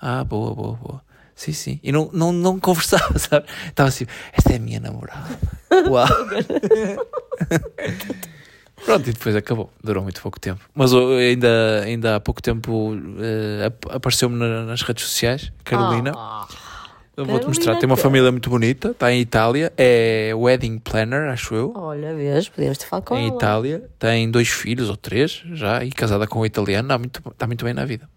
ah, 0.00 0.22
boa, 0.24 0.54
boa, 0.54 0.76
boa, 0.76 1.02
sim, 1.34 1.52
sim. 1.52 1.80
E 1.82 1.90
não, 1.92 2.10
não, 2.12 2.32
não 2.32 2.60
conversava, 2.60 3.16
sabe? 3.18 3.46
Estava 3.68 3.88
assim, 3.88 4.04
esta 4.32 4.52
é 4.52 4.56
a 4.56 4.58
minha 4.58 4.80
namorada. 4.80 5.38
Uau! 5.88 6.06
Pronto, 8.84 9.08
e 9.08 9.12
depois 9.12 9.36
acabou. 9.36 9.70
Durou 9.82 10.02
muito 10.02 10.20
pouco 10.20 10.40
tempo. 10.40 10.60
Mas 10.74 10.92
eu 10.92 11.16
ainda, 11.16 11.82
ainda 11.84 12.16
há 12.16 12.20
pouco 12.20 12.42
tempo 12.42 12.94
ap- 13.66 13.94
apareceu-me 13.94 14.36
na- 14.36 14.64
nas 14.64 14.82
redes 14.82 15.04
sociais, 15.04 15.52
Carolina. 15.64 16.12
Eu 17.16 17.26
vou-te 17.26 17.46
mostrar. 17.46 17.76
Tem 17.76 17.86
uma 17.86 17.96
família 17.96 18.30
muito 18.32 18.48
bonita. 18.48 18.88
Está 18.90 19.12
em 19.12 19.20
Itália. 19.20 19.72
É 19.76 20.32
wedding 20.34 20.78
planner, 20.78 21.30
acho 21.30 21.54
eu. 21.54 21.72
olha, 21.76 22.14
vês, 22.14 22.48
podíamos 22.48 22.78
ter 22.78 22.86
falado 22.86 23.04
com 23.04 23.16
em 23.16 23.26
ela. 23.28 23.36
Itália. 23.36 23.90
Tem 23.98 24.30
dois 24.30 24.48
filhos 24.48 24.88
ou 24.88 24.96
três 24.96 25.42
já. 25.52 25.84
E 25.84 25.90
casada 25.90 26.26
com 26.26 26.40
um 26.40 26.46
italiano. 26.46 26.86
Está 26.88 26.98
muito, 26.98 27.22
está 27.30 27.46
muito 27.46 27.64
bem 27.64 27.74
na 27.74 27.84
vida. 27.84 28.08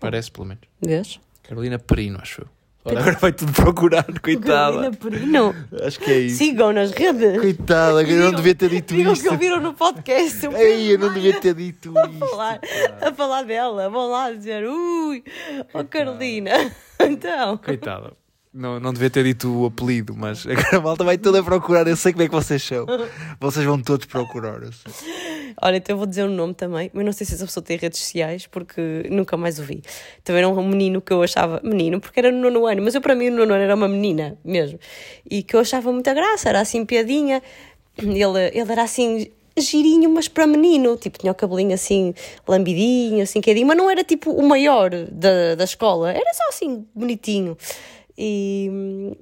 Parece, 0.00 0.30
pelo 0.32 0.46
menos. 0.46 0.62
Vês? 0.84 1.20
Carolina 1.44 1.78
Perino, 1.78 2.18
acho 2.20 2.40
eu. 2.42 2.48
Olha, 2.84 2.98
agora 2.98 3.16
vai 3.20 3.32
tudo 3.32 3.52
procurar, 3.52 4.04
coitada. 4.20 4.72
Carolina 4.72 4.90
Perino. 4.92 5.54
Acho 5.86 6.00
que 6.00 6.10
é 6.10 6.18
isso. 6.18 6.38
Sigam 6.38 6.72
nas 6.72 6.90
redes. 6.90 7.40
Coitada, 7.40 8.02
eu 8.02 8.24
não 8.24 8.32
devia 8.32 8.54
ter 8.56 8.70
dito 8.70 8.92
Digam 8.94 9.12
isto. 9.12 9.22
que 9.22 9.28
ouviram 9.28 9.60
no 9.60 9.72
podcast. 9.72 10.46
o 10.48 10.56
Ei, 10.56 10.92
eu 10.94 10.98
não 10.98 11.12
devia 11.14 11.38
ter 11.40 11.54
dito 11.54 11.96
a 11.96 12.06
isto. 12.08 12.26
falar, 12.26 12.60
a 13.00 13.12
falar 13.12 13.42
dela. 13.44 13.88
Vão 13.88 14.10
lá 14.10 14.32
dizer, 14.32 14.66
ui, 14.66 15.22
oh 15.72 15.84
Carolina. 15.84 16.50
Então, 17.00 17.56
Coitada. 17.58 18.12
Não, 18.52 18.78
não 18.78 18.92
devia 18.92 19.08
ter 19.08 19.24
dito 19.24 19.50
o 19.50 19.64
apelido, 19.64 20.14
mas 20.14 20.44
agora 20.46 20.76
a 20.76 20.80
malta 20.80 21.04
vai 21.04 21.16
toda 21.16 21.42
procurar. 21.42 21.86
Eu 21.86 21.96
sei 21.96 22.12
como 22.12 22.22
é 22.22 22.28
que 22.28 22.34
vocês 22.34 22.62
são. 22.62 22.84
Vocês 23.40 23.64
vão 23.64 23.80
todos 23.80 24.04
procurar. 24.04 24.60
Olha, 25.60 25.76
então 25.76 25.94
eu 25.94 25.96
vou 25.96 26.06
dizer 26.06 26.24
um 26.24 26.34
nome 26.34 26.52
também, 26.52 26.90
mas 26.92 27.04
não 27.04 27.12
sei 27.12 27.26
se 27.26 27.34
essa 27.34 27.46
pessoa 27.46 27.64
tem 27.64 27.78
redes 27.78 27.98
sociais, 27.98 28.46
porque 28.46 29.06
nunca 29.10 29.38
mais 29.38 29.58
o 29.58 29.62
vi. 29.62 29.82
Também 30.22 30.40
era 30.40 30.48
um 30.48 30.68
menino 30.68 31.00
que 31.00 31.12
eu 31.12 31.22
achava, 31.22 31.62
menino, 31.64 31.98
porque 31.98 32.20
era 32.20 32.30
no 32.30 32.50
nono 32.50 32.66
ano, 32.66 32.82
mas 32.82 32.94
eu 32.94 33.00
para 33.00 33.14
mim 33.14 33.28
o 33.28 33.32
nono 33.32 33.54
ano 33.54 33.62
era 33.62 33.74
uma 33.74 33.88
menina 33.88 34.36
mesmo. 34.44 34.78
E 35.28 35.42
que 35.42 35.56
eu 35.56 35.60
achava 35.60 35.90
muita 35.90 36.12
graça, 36.12 36.50
era 36.50 36.60
assim 36.60 36.84
piadinha. 36.84 37.42
Ele, 37.96 38.18
ele 38.52 38.72
era 38.72 38.82
assim 38.82 39.30
girinho, 39.56 40.10
mas 40.10 40.28
para 40.28 40.46
menino, 40.46 40.96
tipo, 40.96 41.18
tinha 41.18 41.32
o 41.32 41.34
cabelinho 41.34 41.74
assim 41.74 42.14
lambidinho, 42.46 43.22
assim 43.22 43.40
quedinho, 43.40 43.66
mas 43.66 43.76
não 43.76 43.90
era 43.90 44.02
tipo 44.04 44.30
o 44.30 44.46
maior 44.46 44.90
da, 45.10 45.54
da 45.54 45.64
escola, 45.64 46.10
era 46.10 46.34
só 46.34 46.48
assim 46.48 46.86
bonitinho. 46.94 47.56
E, 48.16 49.16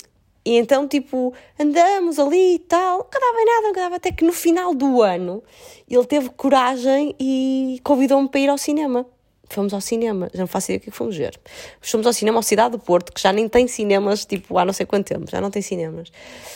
e 0.44 0.56
então, 0.56 0.88
tipo, 0.88 1.32
andamos 1.58 2.18
ali 2.18 2.54
e 2.54 2.58
tal, 2.58 2.98
nunca 2.98 3.20
dava 3.20 3.40
em 3.40 3.44
nada, 3.44 3.68
nunca 3.68 3.80
dava, 3.80 3.96
até 3.96 4.10
que 4.10 4.24
no 4.24 4.32
final 4.32 4.74
do 4.74 5.02
ano 5.02 5.42
ele 5.88 6.04
teve 6.06 6.30
coragem 6.30 7.14
e 7.20 7.80
convidou-me 7.84 8.28
para 8.28 8.40
ir 8.40 8.48
ao 8.48 8.58
cinema. 8.58 9.06
Fomos 9.50 9.74
ao 9.74 9.80
cinema, 9.80 10.30
já 10.32 10.40
não 10.40 10.46
faço 10.46 10.66
ideia 10.70 10.78
o 10.78 10.80
que 10.80 10.90
é 10.90 10.92
que 10.92 10.96
fomos 10.96 11.16
ver. 11.16 11.38
Fomos 11.80 12.06
ao 12.06 12.12
cinema 12.12 12.38
ao 12.38 12.42
Cidade 12.42 12.70
do 12.70 12.78
Porto, 12.78 13.12
que 13.12 13.20
já 13.20 13.32
nem 13.32 13.48
tem 13.48 13.66
cinemas, 13.66 14.24
tipo, 14.24 14.56
há 14.56 14.64
não 14.64 14.72
sei 14.72 14.86
quanto 14.86 15.08
tempo, 15.08 15.28
já 15.28 15.40
não 15.40 15.50
tem 15.50 15.60
cinemas. 15.60 16.12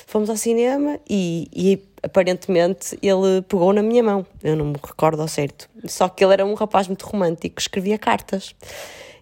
Fomos 0.06 0.30
ao 0.30 0.36
cinema 0.36 1.00
e, 1.10 1.48
e 1.52 1.82
aparentemente 2.04 2.96
ele 3.02 3.42
pegou 3.48 3.72
na 3.72 3.82
minha 3.82 4.00
mão, 4.00 4.24
eu 4.44 4.54
não 4.54 4.66
me 4.66 4.76
recordo 4.80 5.20
ao 5.20 5.26
certo. 5.26 5.68
Só 5.86 6.08
que 6.08 6.24
ele 6.24 6.34
era 6.34 6.46
um 6.46 6.54
rapaz 6.54 6.86
muito 6.86 7.04
romântico, 7.04 7.60
escrevia 7.60 7.98
cartas. 7.98 8.54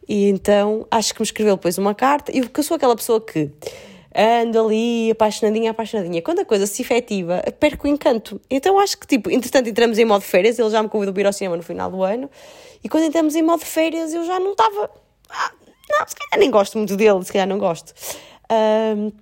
E 0.08 0.28
então 0.28 0.86
acho 0.90 1.14
que 1.14 1.20
me 1.20 1.24
escreveu 1.24 1.56
depois 1.56 1.78
uma 1.78 1.94
carta, 1.94 2.30
e 2.34 2.40
porque 2.40 2.60
eu 2.60 2.64
sou 2.64 2.76
aquela 2.76 2.96
pessoa 2.96 3.20
que 3.20 3.50
ando 4.14 4.60
ali 4.60 5.10
apaixonadinha, 5.10 5.70
apaixonadinha. 5.70 6.20
Quando 6.20 6.40
a 6.40 6.44
coisa 6.44 6.66
se 6.66 6.82
efetiva, 6.82 7.42
perco 7.58 7.86
o 7.86 7.90
encanto. 7.90 8.40
Então 8.50 8.78
acho 8.78 8.98
que, 8.98 9.06
tipo, 9.06 9.30
entretanto 9.30 9.68
entramos 9.68 9.98
em 9.98 10.04
modo 10.04 10.22
férias, 10.22 10.58
ele 10.58 10.70
já 10.70 10.82
me 10.82 10.88
convidou 10.88 11.14
para 11.14 11.22
ir 11.22 11.26
ao 11.26 11.32
cinema 11.32 11.56
no 11.56 11.62
final 11.62 11.90
do 11.90 12.02
ano, 12.02 12.30
e 12.84 12.88
quando 12.88 13.04
entramos 13.04 13.34
em 13.34 13.42
modo 13.42 13.64
férias 13.64 14.12
eu 14.12 14.24
já 14.24 14.38
não 14.38 14.52
estava. 14.52 14.90
Ah, 15.30 15.52
não, 15.88 16.06
se 16.06 16.14
calhar 16.14 16.38
nem 16.38 16.50
gosto 16.50 16.78
muito 16.78 16.96
dele, 16.96 17.24
se 17.24 17.32
calhar 17.32 17.46
não 17.46 17.58
gosto. 17.58 17.94
Ahm, 18.50 19.12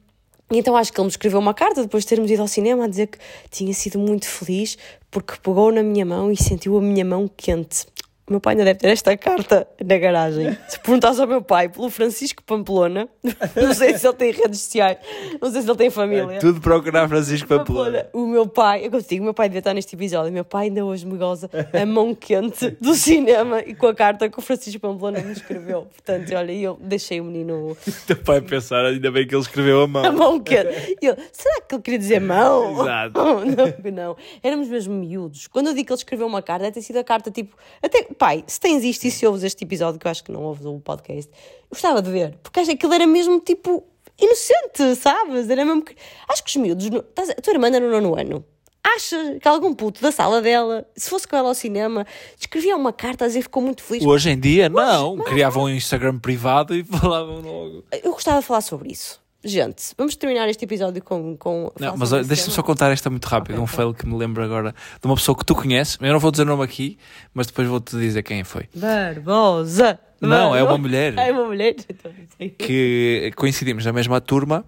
então 0.50 0.76
acho 0.76 0.92
que 0.92 1.00
ele 1.00 1.04
me 1.04 1.10
escreveu 1.10 1.38
uma 1.38 1.54
carta 1.54 1.82
depois 1.82 2.02
de 2.02 2.08
termos 2.08 2.30
ido 2.30 2.42
ao 2.42 2.48
cinema 2.48 2.84
a 2.84 2.88
dizer 2.88 3.06
que 3.06 3.18
tinha 3.50 3.72
sido 3.72 3.98
muito 3.98 4.26
feliz 4.26 4.76
porque 5.10 5.34
pegou 5.40 5.70
na 5.70 5.82
minha 5.82 6.04
mão 6.04 6.32
e 6.32 6.36
sentiu 6.36 6.76
a 6.76 6.80
minha 6.80 7.04
mão 7.04 7.30
quente. 7.36 7.86
Meu 8.30 8.40
pai 8.40 8.52
ainda 8.52 8.64
deve 8.64 8.78
ter 8.78 8.88
esta 8.88 9.16
carta 9.16 9.66
na 9.84 9.98
garagem. 9.98 10.56
Se 10.68 10.78
perguntares 10.78 11.18
ao 11.18 11.26
meu 11.26 11.42
pai 11.42 11.68
pelo 11.68 11.90
Francisco 11.90 12.42
Pamplona, 12.44 13.08
não 13.56 13.74
sei 13.74 13.98
se 13.98 14.06
ele 14.06 14.16
tem 14.16 14.30
redes 14.30 14.60
sociais, 14.60 14.98
não 15.40 15.50
sei 15.50 15.62
se 15.62 15.68
ele 15.68 15.76
tem 15.76 15.90
família. 15.90 16.38
Tudo 16.38 16.60
procurar 16.60 17.08
Francisco 17.08 17.48
Pamplona. 17.48 18.04
Pamplona. 18.04 18.10
O 18.12 18.26
meu 18.26 18.46
pai, 18.46 18.86
eu 18.86 18.90
contigo, 18.90 19.22
o 19.22 19.24
meu 19.24 19.34
pai 19.34 19.48
devia 19.48 19.58
estar 19.58 19.74
neste 19.74 19.96
episódio. 19.96 20.30
O 20.30 20.32
meu 20.32 20.44
pai 20.44 20.66
ainda 20.66 20.84
hoje 20.84 21.04
me 21.04 21.18
goza 21.18 21.50
a 21.72 21.84
mão 21.84 22.14
quente 22.14 22.70
do 22.80 22.94
cinema 22.94 23.60
e 23.60 23.74
com 23.74 23.88
a 23.88 23.94
carta 23.94 24.28
que 24.28 24.38
o 24.38 24.42
Francisco 24.42 24.80
Pamplona 24.80 25.20
me 25.20 25.32
escreveu. 25.32 25.88
Portanto, 25.92 26.32
olha, 26.34 26.52
eu 26.52 26.78
deixei 26.80 27.20
o 27.20 27.24
menino 27.24 27.76
Teu 28.06 28.16
pai 28.16 28.40
pensar, 28.40 28.84
ainda 28.84 29.10
bem 29.10 29.26
que 29.26 29.34
ele 29.34 29.42
escreveu 29.42 29.82
a 29.82 29.86
mão. 29.86 30.04
a 30.04 30.12
mão 30.12 30.40
quente. 30.40 30.96
E 31.02 31.06
eu, 31.06 31.16
será 31.32 31.60
que 31.62 31.74
ele 31.74 31.82
queria 31.82 31.98
dizer 31.98 32.20
mão? 32.20 32.72
Exato. 32.82 33.18
Não, 33.18 33.44
não. 33.92 34.16
Éramos 34.42 34.68
mesmo 34.68 34.94
miúdos. 34.94 35.46
Quando 35.46 35.68
eu 35.68 35.74
digo 35.74 35.86
que 35.86 35.92
ele 35.92 35.98
escreveu 35.98 36.26
uma 36.26 36.42
carta, 36.42 36.64
deve 36.64 36.74
ter 36.74 36.82
sido 36.82 36.98
a 36.98 37.04
carta 37.04 37.30
tipo. 37.30 37.56
Até, 37.82 38.04
pai, 38.20 38.44
se 38.46 38.60
tens 38.60 38.84
isto 38.84 39.04
e 39.06 39.10
se 39.10 39.26
ouves 39.26 39.42
este 39.42 39.64
episódio, 39.64 39.98
que 39.98 40.06
eu 40.06 40.10
acho 40.10 40.22
que 40.22 40.30
não 40.30 40.42
ouves 40.42 40.64
o 40.66 40.78
podcast, 40.78 41.30
gostava 41.70 42.02
de 42.02 42.10
ver. 42.10 42.36
Porque 42.42 42.60
acho 42.60 42.68
que 42.70 42.76
aquilo 42.76 42.92
era 42.94 43.06
mesmo 43.06 43.40
tipo. 43.40 43.82
Inocente, 44.22 44.96
sabes? 44.96 45.48
Era 45.48 45.64
mesmo 45.64 45.82
que. 45.82 45.96
Acho 46.28 46.44
que 46.44 46.50
os 46.50 46.56
miúdos. 46.56 46.90
no- 46.90 46.98
a- 47.16 47.40
tua 47.40 47.54
irmã 47.54 47.68
era 47.68 47.80
no 47.80 47.90
nono 47.90 48.18
ano. 48.20 48.44
Acha 48.84 49.38
que 49.40 49.48
algum 49.48 49.74
puto 49.74 50.00
da 50.02 50.10
sala 50.12 50.40
dela, 50.42 50.86
se 50.96 51.08
fosse 51.08 51.26
com 51.28 51.36
ela 51.36 51.48
ao 51.48 51.54
cinema, 51.54 52.06
escrevia 52.38 52.76
uma 52.76 52.92
carta 52.92 53.24
a 53.24 53.28
dizer 53.28 53.40
que 53.40 53.44
ficou 53.44 53.62
muito 53.62 53.82
feliz. 53.82 54.04
Hoje 54.04 54.30
em 54.30 54.38
dia, 54.40 54.68
não. 54.68 55.16
Criavam 55.18 55.64
um 55.64 55.68
Instagram 55.70 56.18
privado 56.18 56.74
e 56.74 56.82
falavam 56.84 57.40
logo. 57.40 57.84
Eu 58.02 58.12
gostava 58.12 58.40
de 58.40 58.46
falar 58.46 58.60
sobre 58.62 58.90
isso. 58.92 59.19
Gente, 59.42 59.94
vamos 59.96 60.16
terminar 60.16 60.48
este 60.50 60.64
episódio 60.66 61.02
com. 61.02 61.34
com 61.36 61.72
Não, 61.80 61.96
mas 61.96 62.10
deixa-me 62.26 62.52
só 62.52 62.62
contar 62.62 62.90
esta 62.92 63.08
muito 63.08 63.24
rápido. 63.26 63.52
Ok, 63.54 63.64
um 63.64 63.66
fail 63.66 63.94
que 63.94 64.06
me 64.06 64.14
lembro 64.16 64.42
agora 64.44 64.74
de 65.00 65.06
uma 65.06 65.14
pessoa 65.14 65.36
que 65.36 65.44
tu 65.46 65.54
conheces. 65.54 65.96
Eu 66.00 66.12
não 66.12 66.20
vou 66.20 66.30
dizer 66.30 66.42
o 66.42 66.46
nome 66.46 66.62
aqui, 66.62 66.98
mas 67.32 67.46
depois 67.46 67.66
vou-te 67.66 67.96
dizer 67.96 68.22
quem 68.22 68.44
foi. 68.44 68.68
Barbosa. 68.74 69.98
Não, 70.20 70.54
é 70.54 70.58
Barbo- 70.58 70.72
uma 70.74 70.78
mulher. 70.78 71.14
É 71.18 71.32
uma 71.32 71.46
mulher. 71.46 71.74
Então, 71.88 72.12
que 72.58 73.32
coincidimos 73.34 73.84
na 73.86 73.92
mesma 73.94 74.20
turma 74.20 74.62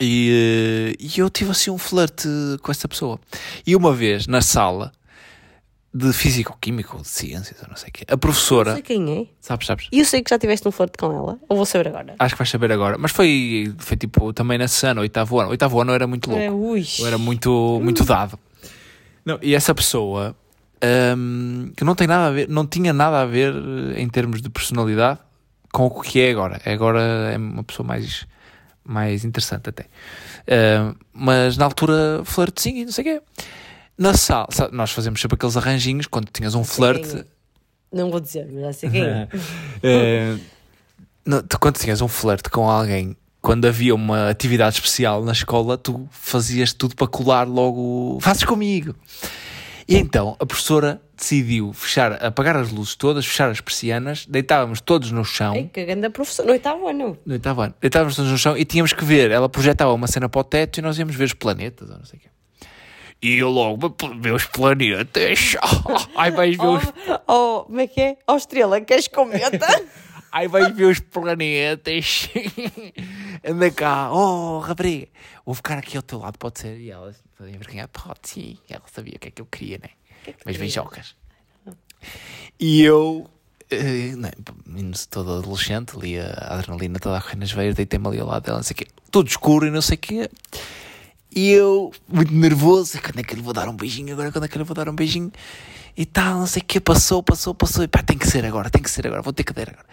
e, 0.00 0.94
eh, 1.00 1.04
e 1.04 1.18
eu 1.20 1.28
tive 1.28 1.50
assim 1.50 1.70
um 1.70 1.78
flerte 1.78 2.28
com 2.62 2.70
essa 2.70 2.86
pessoa. 2.86 3.18
E 3.66 3.74
uma 3.74 3.92
vez 3.92 4.28
na 4.28 4.40
sala 4.40 4.92
de 5.94 6.10
físico-químico, 6.12 7.02
de 7.02 7.08
ciências, 7.08 7.60
ou 7.62 7.68
não 7.68 7.76
sei 7.76 7.90
o 7.90 7.92
quê, 7.92 8.04
a 8.08 8.12
Não 8.12 8.18
professora, 8.18 8.72
sei 8.72 8.82
quem 8.82 9.20
é. 9.20 9.26
sabes, 9.40 9.66
sabes? 9.66 9.88
E 9.92 9.98
eu 10.00 10.04
sei 10.06 10.22
que 10.22 10.30
já 10.30 10.38
tiveste 10.38 10.66
um 10.66 10.70
flerte 10.70 10.96
com 10.96 11.12
ela. 11.12 11.38
Ou 11.48 11.56
vou 11.56 11.66
saber 11.66 11.88
agora? 11.88 12.14
Acho 12.18 12.34
que 12.34 12.38
vais 12.38 12.48
saber 12.48 12.72
agora, 12.72 12.96
mas 12.96 13.10
foi, 13.12 13.72
foi 13.78 13.96
tipo 13.96 14.32
também 14.32 14.56
nesse 14.56 14.86
ano, 14.86 15.02
oitavo 15.02 15.38
ano. 15.38 15.50
Oitavo 15.50 15.80
ano 15.80 15.90
eu 15.90 15.94
era 15.94 16.06
muito 16.06 16.30
louco. 16.30 16.42
É, 16.42 16.50
ui. 16.50 16.82
Eu 16.98 17.06
era 17.06 17.18
muito, 17.18 17.78
muito 17.82 18.04
dado. 18.04 18.38
Não, 19.24 19.38
e 19.42 19.54
essa 19.54 19.74
pessoa 19.74 20.34
hum, 21.16 21.72
que 21.76 21.84
não 21.84 21.94
tem 21.94 22.06
nada 22.06 22.26
a 22.28 22.30
ver, 22.30 22.48
não 22.48 22.66
tinha 22.66 22.92
nada 22.92 23.20
a 23.20 23.26
ver 23.26 23.54
eh, 23.54 24.00
em 24.00 24.08
termos 24.08 24.40
de 24.40 24.48
personalidade 24.48 25.20
com 25.72 25.86
o 25.86 26.00
que 26.00 26.20
é 26.20 26.30
agora. 26.30 26.60
Agora 26.64 27.00
é 27.32 27.36
uma 27.36 27.62
pessoa 27.64 27.86
mais, 27.86 28.26
mais 28.84 29.24
interessante 29.26 29.68
até. 29.68 29.84
Hum, 30.48 30.94
mas 31.12 31.56
na 31.58 31.66
altura 31.66 32.22
flirtezinho 32.24 32.78
e 32.78 32.84
não 32.86 32.92
sei 32.92 33.02
o 33.02 33.20
quê. 33.20 33.22
Na 34.02 34.14
sala, 34.14 34.48
nós 34.72 34.90
fazemos 34.90 35.20
sempre 35.20 35.36
aqueles 35.36 35.56
arranjinhos 35.56 36.06
quando 36.06 36.28
tinhas 36.32 36.54
um 36.54 36.64
flerte. 36.64 37.18
é. 37.18 37.24
Não 37.92 38.10
vou 38.10 38.18
dizer, 38.20 38.48
mas 38.50 38.62
já 38.62 38.72
sei 38.72 38.90
quem 38.90 39.02
é. 39.04 39.28
No- 41.24 41.42
tu, 41.42 41.58
quando 41.58 41.76
tinhas 41.78 42.00
um 42.00 42.08
flerte 42.08 42.50
com 42.50 42.68
alguém, 42.68 43.16
quando 43.40 43.64
havia 43.66 43.94
uma 43.94 44.28
atividade 44.28 44.74
especial 44.76 45.22
na 45.24 45.30
escola, 45.32 45.78
tu 45.78 46.08
fazias 46.10 46.72
tudo 46.72 46.96
para 46.96 47.06
colar 47.06 47.46
logo. 47.46 48.18
Fazes 48.20 48.42
comigo. 48.42 48.92
E 49.86 49.96
então 49.96 50.36
a 50.40 50.46
professora 50.46 51.00
decidiu 51.16 51.72
fechar, 51.72 52.12
apagar 52.24 52.56
as 52.56 52.70
luzes 52.72 52.96
todas, 52.96 53.24
fechar 53.26 53.50
as 53.50 53.60
persianas, 53.60 54.26
deitávamos 54.26 54.80
todos 54.80 55.12
no 55.12 55.24
chão. 55.24 55.54
Ei, 55.54 55.68
que 55.72 55.84
grande 55.84 56.08
professor. 56.10 56.44
No 56.44 56.52
oitavo 56.52 56.88
ano. 56.88 57.16
No 57.24 57.32
oitavo 57.34 57.60
ano. 57.60 57.74
Deitávamos 57.80 58.16
todos 58.16 58.30
no 58.32 58.38
chão 58.38 58.56
e 58.56 58.64
tínhamos 58.64 58.92
que 58.92 59.04
ver. 59.04 59.30
Ela 59.30 59.48
projetava 59.48 59.92
uma 59.92 60.08
cena 60.08 60.28
para 60.28 60.40
o 60.40 60.44
teto 60.44 60.78
e 60.78 60.82
nós 60.82 60.98
íamos 60.98 61.14
ver 61.14 61.24
os 61.24 61.34
planetas, 61.34 61.88
ou 61.90 61.98
não 61.98 62.04
sei 62.04 62.18
o 62.18 62.22
quê. 62.22 62.28
E 63.22 63.38
eu 63.38 63.50
logo, 63.50 63.94
os 64.34 64.46
planetas. 64.46 65.56
Ai, 66.16 66.32
vais 66.32 66.56
ver 66.56 66.66
os, 66.66 66.82
Oh, 67.28 67.60
oh, 67.60 67.64
como 67.66 67.80
é 67.80 67.86
que 67.86 68.00
é? 68.00 68.18
Oh, 68.26 68.36
estrela, 68.36 68.80
queres 68.80 69.06
cometa? 69.06 69.64
ai, 70.32 70.48
vais 70.48 70.74
ver 70.74 70.86
os 70.86 70.98
planetas. 70.98 72.28
Anda 73.46 73.70
cá. 73.70 74.10
Oh, 74.12 74.58
rapariga. 74.58 75.06
Vou 75.46 75.54
ficar 75.54 75.78
aqui 75.78 75.96
ao 75.96 76.02
teu 76.02 76.18
lado, 76.18 76.36
pode 76.36 76.58
ser? 76.58 76.76
E 76.78 76.90
ela 76.90 77.14
fazia 77.34 77.56
vergonha. 77.56 77.86
Pode, 77.86 78.20
sim. 78.24 78.58
Ela 78.68 78.82
sabia 78.92 79.14
o 79.14 79.18
que 79.20 79.28
é 79.28 79.30
que 79.30 79.40
eu 79.40 79.46
queria, 79.46 79.78
né? 79.78 79.90
Mas 80.44 80.56
beijocas. 80.56 81.14
E 82.58 82.82
eu, 82.82 83.30
eh, 83.70 84.14
não, 84.16 84.30
menino 84.66 84.94
todo 85.08 85.38
adolescente, 85.38 85.96
ali 85.96 86.18
a 86.18 86.32
adrenalina 86.50 86.98
toda 86.98 87.18
a 87.18 87.20
correr 87.20 87.36
nas 87.36 87.52
veias, 87.52 87.76
deitei-me 87.76 88.08
ali 88.08 88.18
ao 88.18 88.26
lado 88.26 88.44
dela, 88.44 88.58
não 88.58 88.64
sei 88.64 88.74
o 88.74 88.76
quê, 88.78 88.86
tudo 89.12 89.28
escuro 89.28 89.66
e 89.66 89.70
não 89.70 89.82
sei 89.82 89.96
o 89.96 89.98
quê. 89.98 90.30
E 91.34 91.50
eu, 91.50 91.90
muito 92.08 92.32
nervoso, 92.32 93.00
quando 93.00 93.20
é 93.20 93.22
que 93.22 93.34
lhe 93.34 93.40
vou 93.42 93.52
dar 93.54 93.68
um 93.68 93.74
beijinho 93.76 94.12
agora? 94.12 94.30
Quando 94.30 94.44
é 94.44 94.48
que 94.48 94.58
lhe 94.58 94.64
vou 94.64 94.74
dar 94.74 94.88
um 94.88 94.94
beijinho? 94.94 95.32
E 95.96 96.04
tal, 96.06 96.38
não 96.38 96.46
sei 96.46 96.62
o 96.62 96.64
quê, 96.64 96.80
passou, 96.80 97.22
passou, 97.22 97.54
passou, 97.54 97.84
e 97.84 97.88
pá, 97.88 98.02
tem 98.02 98.16
que 98.16 98.26
ser 98.26 98.44
agora, 98.46 98.70
tem 98.70 98.82
que 98.82 98.90
ser 98.90 99.06
agora, 99.06 99.20
vou 99.22 99.32
ter 99.32 99.44
que 99.44 99.52
dar 99.52 99.68
agora. 99.68 99.84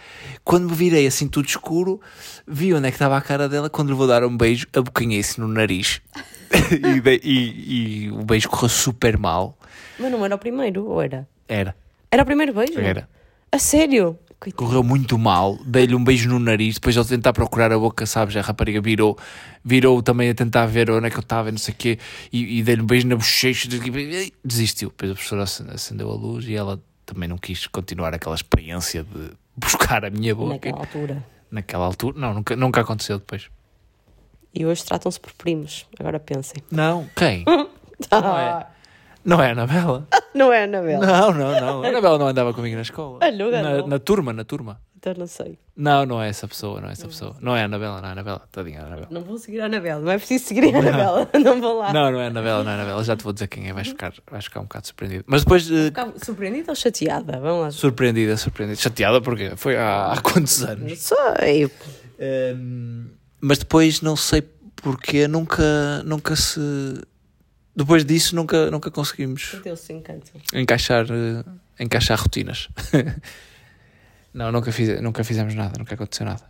Quando 0.46 0.70
me 0.70 0.76
virei 0.76 1.06
assim 1.06 1.28
tudo 1.28 1.46
escuro, 1.48 2.00
vi 2.48 2.74
onde 2.74 2.88
é 2.88 2.92
que 2.92 2.96
estava 2.96 3.18
a 3.18 3.22
cara 3.22 3.50
dela, 3.50 3.70
quando 3.70 3.90
lhe 3.90 3.96
vou 3.96 4.08
dar 4.08 4.24
um 4.24 4.36
beijo, 4.36 4.66
abocanhei-se 4.74 5.40
no 5.42 5.48
nariz. 5.48 6.02
e, 6.72 7.02
dei- 7.02 7.20
e- 7.24 8.06
e 8.06 8.12
o 8.12 8.24
beijo 8.24 8.48
correu 8.50 8.70
super 8.70 9.18
mal. 9.18 9.58
Mas 10.00 10.10
não 10.12 10.24
era 10.24 10.36
o 10.36 10.40
primeiro, 10.40 10.86
ou 10.86 11.02
era? 11.02 11.28
Era, 11.48 11.76
Era 12.12 12.24
o 12.24 12.26
primeiro 12.26 12.54
beijo? 12.54 12.80
era. 12.80 13.10
A 13.52 13.60
sério? 13.60 14.18
Coitado. 14.40 14.64
correu 14.64 14.82
muito 14.84 15.18
mal, 15.18 15.58
dei-lhe 15.66 15.94
um 15.94 16.02
beijo 16.04 16.30
no 16.30 16.40
nariz, 16.40 16.76
depois 16.76 16.96
ao 16.98 17.04
tentar 17.04 17.34
procurar 17.34 17.72
a 17.74 17.78
boca, 17.78 18.06
sabes, 18.06 18.38
a 18.38 18.42
rapariga 18.42 18.80
virou, 18.80 19.18
virou 19.66 20.02
também 20.02 20.30
a 20.30 20.34
tentar 20.34 20.66
ver 20.66 20.90
onde 20.90 21.08
é 21.08 21.10
que 21.10 21.18
eu 21.18 21.22
estava 21.22 21.50
e 21.50 21.52
não 21.52 21.58
sei 21.60 21.74
o 21.74 21.78
quê, 21.78 22.00
e, 22.32 22.60
e 22.60 22.64
dei-lhe 22.64 22.82
um 22.82 22.86
beijo 22.86 23.06
na 23.08 23.16
bochecha, 23.18 23.68
desistiu, 24.44 24.90
depois 24.90 25.12
a 25.12 25.14
professora 25.14 25.44
acende- 25.44 25.72
acendeu 25.74 26.10
a 26.10 26.14
luz 26.16 26.46
e 26.48 26.56
ela 26.56 26.82
também 27.06 27.28
não 27.28 27.38
quis 27.38 27.68
continuar 27.68 28.14
aquela 28.14 28.36
experiência 28.36 29.04
de 29.04 29.32
buscar 29.58 30.06
a 30.06 30.10
minha 30.10 30.34
boca 30.34 30.54
Naquela 30.54 30.78
altura. 30.80 31.26
naquela 31.52 31.86
altura, 31.86 32.18
não, 32.18 32.34
nunca, 32.36 32.56
nunca 32.56 32.80
aconteceu 32.82 33.18
depois. 33.20 33.50
E 34.56 34.66
hoje 34.66 34.86
tratam-se 34.86 35.20
por 35.20 35.34
primos. 35.34 35.86
Agora 36.00 36.20
pensem. 36.20 36.64
Não, 36.72 37.08
quem? 37.16 37.44
Não 38.10 38.38
é, 38.40 38.66
não 39.26 39.44
é 39.44 39.50
a 39.50 39.52
Anabela? 39.52 40.08
Não 40.34 40.54
é, 40.54 40.64
Anabela? 40.64 41.06
Não, 41.06 41.34
não, 41.34 41.62
não, 41.62 41.84
a 41.84 41.88
Anabela 41.88 42.18
não 42.18 42.28
andava 42.28 42.54
comigo 42.54 42.76
na 42.76 42.82
escola, 42.84 43.20
Ah, 43.22 43.32
não, 43.32 43.50
na, 43.52 43.62
não. 43.78 43.88
na 43.88 44.00
turma, 44.00 44.32
na 44.34 44.44
turma. 44.44 44.80
Então 44.98 45.14
não 45.18 45.28
sei. 45.28 45.58
Não, 45.78 46.06
não 46.06 46.22
é 46.22 46.28
essa 46.28 46.46
pessoa, 46.46 46.82
não 46.82 46.90
é 46.90 46.92
essa 46.92 47.08
pessoa. 47.08 47.34
Não 47.40 47.56
é 47.56 47.62
a 47.62 47.66
Anabela, 47.66 48.00
não 48.02 48.06
é 48.06 48.10
a 48.10 48.12
Anabela. 48.12 48.42
Tadinha, 48.52 48.82
a 48.82 48.86
Anabela. 48.86 49.08
Não 49.10 49.22
vou 49.24 49.38
seguir 49.38 49.62
a 49.62 49.66
Anabela. 49.68 50.02
Não 50.02 50.12
é 50.12 50.18
preciso 50.18 50.44
seguir 50.46 50.76
a 50.76 50.78
Anabela. 50.80 51.30
Não 51.42 51.62
vou 51.62 51.78
lá. 51.80 51.94
Não, 51.94 52.12
não 52.12 52.20
é 52.20 52.26
a 52.26 52.28
Anabela, 52.28 52.64
não 52.66 52.72
é 52.72 52.74
a 52.74 52.78
Anabela. 52.80 53.04
Já 53.06 53.16
te 53.16 53.24
vou 53.24 53.32
dizer 53.32 53.48
quem 53.48 53.70
é, 53.70 53.74
vais 53.74 53.88
ficar, 53.88 54.14
vais 54.30 54.44
ficar 54.44 54.60
um 54.60 54.64
bocado 54.64 54.88
surpreendido. 54.88 55.24
Mas 55.26 55.44
depois, 55.46 55.72
eh, 55.72 55.92
surpreendida 56.22 56.72
ou 56.74 56.76
chateada? 56.76 57.40
Vamos 57.40 57.62
lá. 57.62 57.72
surpreendida, 57.72 58.36
surpreendida. 58.36 58.78
Chateada 58.78 59.22
porque 59.22 59.54
foi 59.56 59.78
há, 59.78 60.12
há 60.12 60.22
quantos 60.22 60.62
anos? 60.64 61.00
Sei. 61.00 61.72
Ehm, 62.20 63.06
mas 63.40 63.60
depois, 63.60 64.02
não 64.02 64.18
sei 64.18 64.42
porquê, 64.76 65.28
nunca, 65.30 66.04
nunca 66.04 66.36
se... 66.36 66.60
Depois 67.80 68.04
disso, 68.04 68.36
nunca, 68.36 68.70
nunca 68.70 68.92
conseguimos 68.92 69.54
encaixar, 70.54 71.06
eh, 71.10 71.44
encaixar 71.84 72.20
rotinas. 72.20 72.68
não, 74.34 74.52
nunca, 74.52 74.70
fiz, 74.72 75.02
nunca 75.02 75.24
fizemos 75.24 75.56
nada, 75.56 75.78
nunca 75.80 75.96
aconteceu 75.96 76.26
nada. 76.26 76.44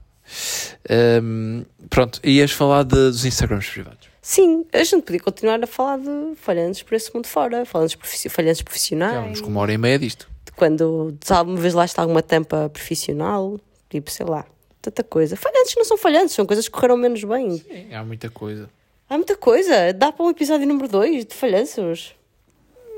Ehm, 0.90 1.64
pronto, 1.90 2.20
ias 2.24 2.52
falar 2.52 2.84
de- 2.84 2.96
dos 2.96 3.26
Instagrams 3.26 3.68
privados. 3.70 4.10
Sim, 4.22 4.66
a 4.74 4.84
gente 4.84 5.04
podia 5.04 5.20
continuar 5.20 5.64
a 5.64 5.68
falar 5.68 5.98
de 6.00 6.36
falhantes 6.36 6.82
por 6.84 6.96
esse 6.96 7.14
mundo 7.14 7.28
fora, 7.28 7.66
falhantes, 7.66 7.96
profici- 7.96 8.30
falhantes 8.30 8.60
Já 8.60 8.64
profissionais. 8.66 9.16
vamos 9.22 9.42
com 9.42 9.48
uma 9.50 9.62
hora 9.62 9.74
e 9.74 9.78
meia 9.78 9.98
disto. 10.00 10.28
de 10.46 10.52
quando 10.52 11.16
se 11.22 11.32
alguma 11.34 11.58
vez 11.60 11.74
lá 11.74 11.86
está 11.86 12.02
alguma 12.02 12.22
tampa 12.24 12.70
profissional, 12.70 13.60
tipo, 13.90 14.10
sei 14.12 14.26
lá, 14.26 14.46
tanta 14.82 15.04
coisa. 15.04 15.36
Falhantes 15.36 15.76
não 15.78 15.86
são 15.86 15.98
falhantes, 15.98 16.34
são 16.36 16.46
coisas 16.46 16.66
que 16.68 16.72
correram 16.74 16.98
menos 16.98 17.24
bem. 17.24 17.58
Sim, 17.58 17.94
há 17.94 18.04
muita 18.04 18.30
coisa. 18.30 18.70
Há 19.10 19.16
muita 19.18 19.36
coisa. 19.36 19.92
Dá 19.94 20.12
para 20.12 20.26
um 20.26 20.30
episódio 20.30 20.68
número 20.68 20.88
2 20.88 21.26
de 21.26 21.34
falhanços. 21.36 22.14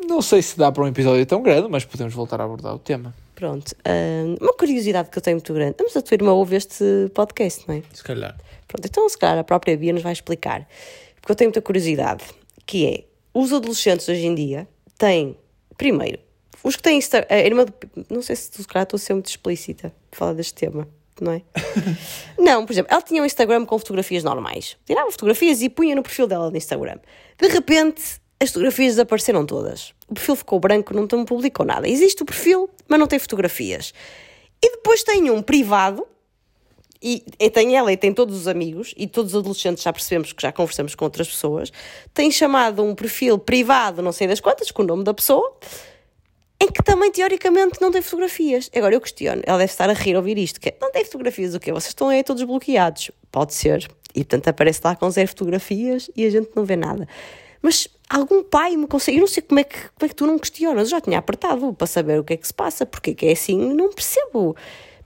Não 0.07 0.21
sei 0.21 0.41
se 0.41 0.57
dá 0.57 0.71
para 0.71 0.83
um 0.83 0.87
episódio 0.87 1.25
tão 1.25 1.41
grande, 1.41 1.67
mas 1.69 1.85
podemos 1.85 2.13
voltar 2.13 2.41
a 2.41 2.43
abordar 2.43 2.75
o 2.75 2.79
tema. 2.79 3.13
Pronto. 3.35 3.73
uma 4.41 4.53
curiosidade 4.53 5.09
que 5.09 5.17
eu 5.17 5.21
tenho 5.21 5.37
muito 5.37 5.53
grande. 5.53 5.75
Mas 5.79 5.95
a 5.95 6.01
tua 6.01 6.15
irmã 6.15 6.33
ouve 6.33 6.55
este 6.55 6.83
podcast, 7.13 7.63
não 7.67 7.75
é? 7.75 7.83
Se 7.93 8.03
calhar. 8.03 8.35
Pronto, 8.67 8.85
então 8.85 9.07
se 9.07 9.17
calhar 9.17 9.37
a 9.37 9.43
própria 9.43 9.77
Bia 9.77 9.93
nos 9.93 10.03
vai 10.03 10.11
explicar. 10.13 10.67
Porque 11.19 11.31
eu 11.31 11.35
tenho 11.35 11.49
muita 11.49 11.61
curiosidade, 11.61 12.23
que 12.65 12.85
é, 12.85 13.03
os 13.33 13.53
adolescentes 13.53 14.07
hoje 14.09 14.25
em 14.25 14.35
dia 14.35 14.67
têm, 14.97 15.37
primeiro, 15.77 16.19
os 16.63 16.75
que 16.75 16.81
têm 16.83 16.97
Insta- 16.97 17.25
a 17.29 17.37
irmã 17.39 17.65
do, 17.65 17.73
não 18.09 18.21
sei 18.21 18.35
se 18.35 18.51
se 18.51 18.67
calhar 18.67 18.83
estou 18.83 18.97
a 18.97 18.99
ser 18.99 19.13
muito 19.13 19.27
explícita 19.29 19.93
falar 20.11 20.33
deste 20.33 20.53
tema, 20.55 20.87
não 21.21 21.33
é? 21.33 21.41
não, 22.37 22.65
por 22.65 22.73
exemplo, 22.73 22.91
ela 22.91 23.01
tinha 23.01 23.21
um 23.21 23.25
Instagram 23.25 23.65
com 23.65 23.77
fotografias 23.77 24.23
normais. 24.23 24.75
Tirava 24.85 25.11
fotografias 25.11 25.61
e 25.61 25.69
punha 25.69 25.95
no 25.95 26.01
perfil 26.01 26.27
dela 26.27 26.49
no 26.49 26.57
Instagram. 26.57 26.97
De 27.39 27.47
repente, 27.47 28.19
as 28.39 28.49
fotografias 28.49 28.93
desapareceram 28.93 29.45
todas. 29.45 29.93
O 30.09 30.15
perfil 30.15 30.35
ficou 30.35 30.59
branco, 30.59 30.93
não 30.93 31.07
publicou 31.25 31.65
nada. 31.65 31.87
Existe 31.87 32.23
o 32.23 32.25
perfil, 32.25 32.69
mas 32.87 32.99
não 32.99 33.05
tem 33.05 33.19
fotografias. 33.19 33.93
E 34.63 34.71
depois 34.71 35.03
tem 35.03 35.29
um 35.29 35.43
privado, 35.43 36.07
e, 37.01 37.23
e 37.39 37.49
tem 37.49 37.75
ela 37.75 37.91
e 37.93 37.97
tem 37.97 38.13
todos 38.13 38.35
os 38.35 38.47
amigos, 38.47 38.93
e 38.97 39.07
todos 39.07 39.33
os 39.33 39.39
adolescentes 39.39 39.83
já 39.83 39.93
percebemos 39.93 40.33
que 40.33 40.41
já 40.41 40.51
conversamos 40.51 40.95
com 40.95 41.05
outras 41.05 41.27
pessoas, 41.27 41.71
tem 42.13 42.31
chamado 42.31 42.83
um 42.83 42.95
perfil 42.95 43.37
privado, 43.37 44.01
não 44.01 44.11
sei 44.11 44.27
das 44.27 44.39
quantas, 44.39 44.71
com 44.71 44.81
o 44.81 44.85
nome 44.85 45.03
da 45.03 45.13
pessoa, 45.13 45.55
que 46.71 46.83
também 46.83 47.11
teoricamente 47.11 47.81
não 47.81 47.91
tem 47.91 48.01
fotografias. 48.01 48.69
Agora 48.75 48.95
eu 48.95 49.01
questiono, 49.01 49.41
ela 49.45 49.57
deve 49.57 49.71
estar 49.71 49.89
a 49.89 49.93
rir 49.93 50.15
ouvir 50.15 50.37
isto, 50.37 50.59
que 50.59 50.69
é, 50.69 50.77
não 50.79 50.91
tem 50.91 51.03
fotografias 51.05 51.55
o 51.55 51.59
quê? 51.59 51.71
Vocês 51.71 51.89
estão 51.89 52.09
aí 52.09 52.23
todos 52.23 52.43
bloqueados. 52.43 53.11
Pode 53.31 53.53
ser. 53.53 53.87
E 54.13 54.23
portanto 54.23 54.47
aparece 54.47 54.81
lá 54.83 54.95
com 54.95 55.09
zero 55.09 55.27
fotografias 55.29 56.09
e 56.15 56.25
a 56.25 56.29
gente 56.29 56.49
não 56.55 56.65
vê 56.65 56.75
nada. 56.75 57.07
Mas 57.61 57.87
algum 58.09 58.43
pai 58.43 58.75
me 58.75 58.87
consegue, 58.87 59.17
eu 59.17 59.21
não 59.21 59.27
sei 59.27 59.43
como 59.43 59.59
é, 59.59 59.63
que, 59.63 59.77
como 59.77 60.05
é 60.05 60.07
que 60.09 60.15
tu 60.15 60.25
não 60.25 60.39
questionas, 60.39 60.83
eu 60.83 60.89
já 60.97 61.01
tinha 61.01 61.19
apertado 61.19 61.73
para 61.73 61.87
saber 61.87 62.19
o 62.19 62.23
que 62.23 62.33
é 62.33 62.37
que 62.37 62.47
se 62.47 62.53
passa, 62.53 62.85
porque 62.85 63.11
é 63.11 63.13
que 63.13 63.25
é 63.27 63.31
assim, 63.33 63.57
não 63.73 63.89
percebo. 63.91 64.55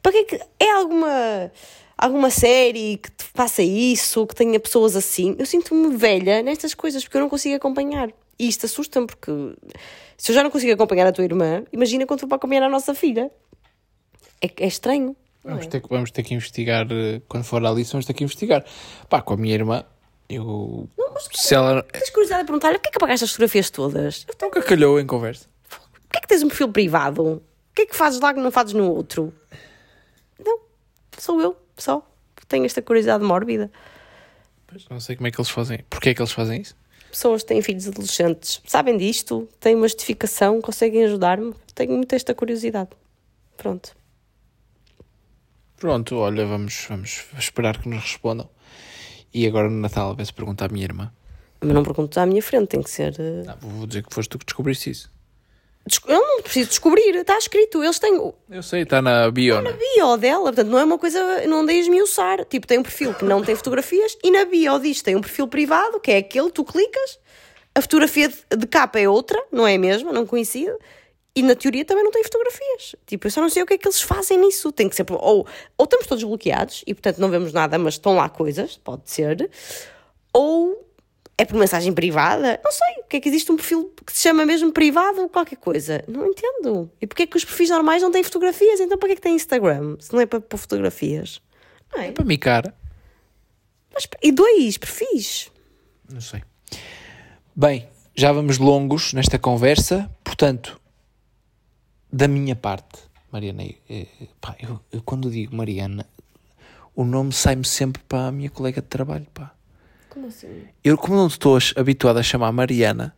Para 0.02 0.12
que 0.12 0.18
é 0.18 0.24
que 0.24 0.40
é 0.60 0.72
alguma 0.72 1.52
alguma 1.98 2.30
série 2.30 2.98
que 2.98 3.10
te 3.10 3.24
faça 3.34 3.64
isso, 3.64 4.26
que 4.28 4.36
tenha 4.36 4.60
pessoas 4.60 4.96
assim? 4.96 5.36
Eu 5.40 5.46
sinto-me 5.46 5.96
velha 5.96 6.42
nestas 6.42 6.74
coisas 6.74 7.04
porque 7.04 7.18
eu 7.18 7.22
não 7.22 7.30
consigo 7.30 7.56
acompanhar. 7.56 8.10
E 8.38 8.48
isto 8.48 8.66
assusta-me 8.66 9.08
porque 9.08 9.32
se 10.18 10.32
eu 10.32 10.36
já 10.36 10.44
não 10.44 10.50
consigo 10.50 10.72
acompanhar 10.74 11.08
a 11.08 11.12
tua 11.12 11.24
irmã, 11.26 11.64
imagina 11.72 12.06
quando 12.06 12.22
for 12.22 12.28
para 12.28 12.38
acompanhar 12.38 12.64
a 12.64 12.70
nossa 12.70 12.94
filha. 12.94 13.32
É, 14.42 14.50
é 14.58 14.68
estranho. 14.68 15.16
não 15.44 15.52
Vamos 15.52 15.66
é? 15.66 15.70
ter, 15.70 15.82
que- 15.82 15.90
vamos 15.90 16.12
ter 16.12 16.24
que 16.24 16.34
investigar, 16.34 16.88
eh, 16.92 17.22
quando 17.28 17.44
for 17.44 17.66
ali, 17.66 17.84
vamos 17.84 18.06
ter 18.06 18.14
que 18.14 18.24
investigar. 18.24 18.64
Pá, 19.10 19.22
com 19.22 19.34
a 19.34 19.38
minha 19.38 19.54
irmã, 19.54 19.84
eu. 20.30 20.88
se 21.34 21.54
ela. 21.56 21.84
Tens 21.84 22.10
curiosidade 22.10 22.44
de 22.44 22.48
perguntar-lhe 22.48 22.76
porquê 22.76 22.90
é 22.90 22.92
que 22.92 22.98
apagaste 22.98 23.24
as 23.26 23.32
fotografias 23.32 23.70
todas? 23.70 24.26
Eu 24.28 24.36
Nunca 24.42 24.62
calhou 24.62 25.00
em 25.00 25.06
conversa. 25.06 25.48
Porquê 25.70 26.18
é 26.18 26.22
que 26.22 26.28
tens 26.28 26.44
um 26.44 26.48
perfil 26.48 26.70
privado? 26.72 27.24
O 27.24 27.42
que 27.76 27.84
é 27.84 27.86
que 27.86 27.96
fazes 27.96 28.20
lá 28.22 28.34
que 28.34 28.40
não 28.40 28.52
fazes 28.52 28.74
no 28.74 28.90
outro? 28.92 29.34
Não, 30.44 30.60
sou 31.18 31.42
eu, 31.42 31.58
só. 31.78 32.06
Tenho 32.48 32.66
esta 32.66 32.82
curiosidade 32.82 33.24
mórbida. 33.24 33.72
Pois, 34.68 34.88
não 34.90 35.00
sei 35.00 35.16
como 35.16 35.28
é 35.28 35.32
que 35.32 35.40
eles 35.40 35.50
fazem. 35.50 35.80
Porquê 35.90 36.10
é 36.10 36.14
que 36.14 36.22
eles 36.22 36.32
fazem 36.32 36.62
isso? 36.62 36.76
Pessoas 37.16 37.44
que 37.44 37.48
têm 37.48 37.62
filhos 37.62 37.88
adolescentes 37.88 38.62
sabem 38.68 38.98
disto, 38.98 39.48
têm 39.62 39.74
uma 39.74 39.88
justificação, 39.88 40.60
conseguem 40.60 41.06
ajudar-me. 41.06 41.54
Tenho 41.74 41.94
muito 41.94 42.14
esta 42.14 42.36
curiosidade. 42.36 42.90
Pronto. 43.56 43.96
Pronto, 45.78 46.18
olha, 46.18 46.46
vamos, 46.46 46.86
vamos 46.90 47.24
esperar 47.40 47.82
que 47.82 47.88
nos 47.88 48.02
respondam. 48.04 48.50
E 49.34 49.48
agora 49.48 49.70
no 49.70 49.80
Natal, 49.80 50.12
a 50.12 50.14
ver 50.14 50.26
se 50.26 50.34
pergunta 50.34 50.66
à 50.66 50.68
minha 50.68 50.84
irmã. 50.84 51.10
Mas 51.62 51.72
não 51.74 51.84
pergunto 51.84 52.20
à 52.20 52.26
minha 52.26 52.42
frente, 52.42 52.68
tem 52.68 52.84
que 52.84 52.90
ser. 52.92 53.16
eh, 53.18 53.44
Não, 53.46 53.56
vou 53.62 53.88
dizer 53.88 54.04
que 54.06 54.14
foste 54.14 54.32
tu 54.32 54.38
que 54.38 54.46
descobriste 54.46 54.90
isso. 54.90 55.10
Eu 56.07 56.20
não 56.20 56.41
preciso 56.41 56.70
descobrir, 56.70 57.16
está 57.16 57.38
escrito. 57.38 57.84
Eles 57.84 57.99
têm 57.99 58.20
Eu 58.49 58.64
sei, 58.64 58.82
está 58.82 59.02
na 59.02 59.30
bio, 59.30 59.62
né? 59.62 59.72
bio 59.74 60.18
dela, 60.18 60.45
portanto 60.45 60.68
não 60.68 60.80
é 60.80 60.84
uma 60.84 60.98
coisa, 60.98 61.45
não 61.48 61.64
dei 61.66 61.78
a 61.78 61.82
esmiuçar. 61.82 62.44
Tipo, 62.45 62.66
tem 62.66 62.80
um 62.80 62.84
perfil 62.84 63.14
que 63.14 63.24
não 63.24 63.44
tem 63.44 63.56
fotografias 63.56 64.18
e 64.24 64.32
na 64.32 64.45
bio 64.45 64.80
diz 64.80 65.02
tem 65.03 65.16
um 65.16 65.22
perfil 65.22 65.48
privado, 65.48 65.99
que 65.99 66.12
é 66.12 66.18
aquele, 66.18 66.49
tu 66.49 66.64
clicas, 66.64 67.20
a 67.76 67.82
fotografia 67.82 68.30
de, 68.30 68.36
de 68.57 68.66
capa 68.66 68.99
é 68.99 69.07
outra, 69.07 69.41
não 69.52 69.68
é 69.68 69.76
a 69.76 69.80
mesma, 69.80 70.12
não 70.12 70.26
coincide. 70.26 70.74
E 71.36 71.44
na 71.44 71.53
teoria 71.53 71.84
também 71.84 72.03
não 72.03 72.12
tem 72.12 72.24
fotografias. 72.24 72.95
Tipo, 73.06 73.28
eu 73.28 73.32
só 73.32 73.41
não 73.41 73.49
sei 73.49 73.62
o 73.62 73.66
que 73.66 73.74
é 73.74 73.78
que 73.78 73.86
eles 73.86 74.02
fazem 74.02 74.38
nisso. 74.38 74.72
Tem 74.72 74.88
que 74.88 74.95
ser. 74.95 75.06
Ou, 75.12 75.45
ou 75.78 75.84
estamos 75.84 76.07
todos 76.07 76.24
bloqueados 76.24 76.82
e, 76.88 76.94
portanto, 76.94 77.18
não 77.18 77.30
vemos 77.30 77.52
nada, 77.52 77.78
mas 77.78 77.95
estão 77.95 78.16
lá 78.16 78.30
coisas, 78.30 78.78
pode 78.78 79.02
ser. 79.12 79.49
Ou 80.32 80.82
É 81.38 81.44
por 81.44 81.57
mensagem 81.57 81.94
privada? 81.94 82.60
Não 82.64 82.72
sei. 82.72 82.95
Porque 83.02 83.18
é 83.18 83.20
que 83.20 83.28
existe 83.28 83.52
um 83.52 83.57
perfil 83.57 83.94
que 84.06 84.14
se 84.14 84.22
chama 84.22 84.45
mesmo 84.45 84.72
privado 84.72 85.22
ou 85.22 85.30
qualquer 85.30 85.57
coisa? 85.57 86.03
Não 86.07 86.26
entendo. 86.28 86.90
E 87.02 87.06
porquê 87.06 87.24
é 87.24 87.28
que 87.28 87.36
os 87.36 87.44
perfis 87.44 87.70
normais 87.70 88.02
não 88.02 88.12
têm 88.12 88.24
fotografias? 88.24 88.80
Então 88.80 88.98
para 88.98 89.07
que 89.10 89.14
é 89.14 89.16
que 89.16 89.22
tem 89.22 89.36
Instagram? 89.36 89.98
Se 89.99 90.14
não 90.14 90.22
é 90.22 90.26
para 90.26 90.40
pôr 90.40 90.57
fotografias? 90.57 91.41
Não 91.94 92.02
é? 92.02 92.12
Para 92.12 92.24
mim, 92.24 92.38
cara. 92.38 92.74
Mas, 93.94 94.07
e 94.22 94.32
dois 94.32 94.78
perfis? 94.78 95.52
Não 96.10 96.22
sei. 96.22 96.41
Bem, 97.56 97.88
já 98.16 98.32
vamos 98.32 98.57
longos 98.57 99.14
nesta 99.14 99.38
conversa, 99.38 100.10
portanto, 100.24 100.80
da 102.12 102.28
minha 102.28 102.56
parte, 102.56 102.99
Mariana, 103.32 103.64
eh, 103.90 104.07
pá, 104.40 104.56
eu, 104.60 104.80
eu 104.91 105.02
quando 105.02 105.30
digo 105.30 105.56
Mariana, 105.56 106.06
o 106.95 107.03
nome 107.03 107.34
sai-me 107.34 107.66
sempre 107.66 108.02
para 108.03 108.28
a 108.28 108.32
minha 108.32 108.49
colega 108.49 108.82
de 108.82 108.88
trabalho, 108.88 109.28
pá. 109.34 109.53
Como 110.16 110.28
assim? 110.28 110.48
Eu, 110.84 110.98
como 110.98 111.16
não 111.18 111.28
estou 111.28 111.58
habituado 111.76 112.18
a 112.18 112.24
chamar 112.24 112.52
Mariana, 112.52 113.14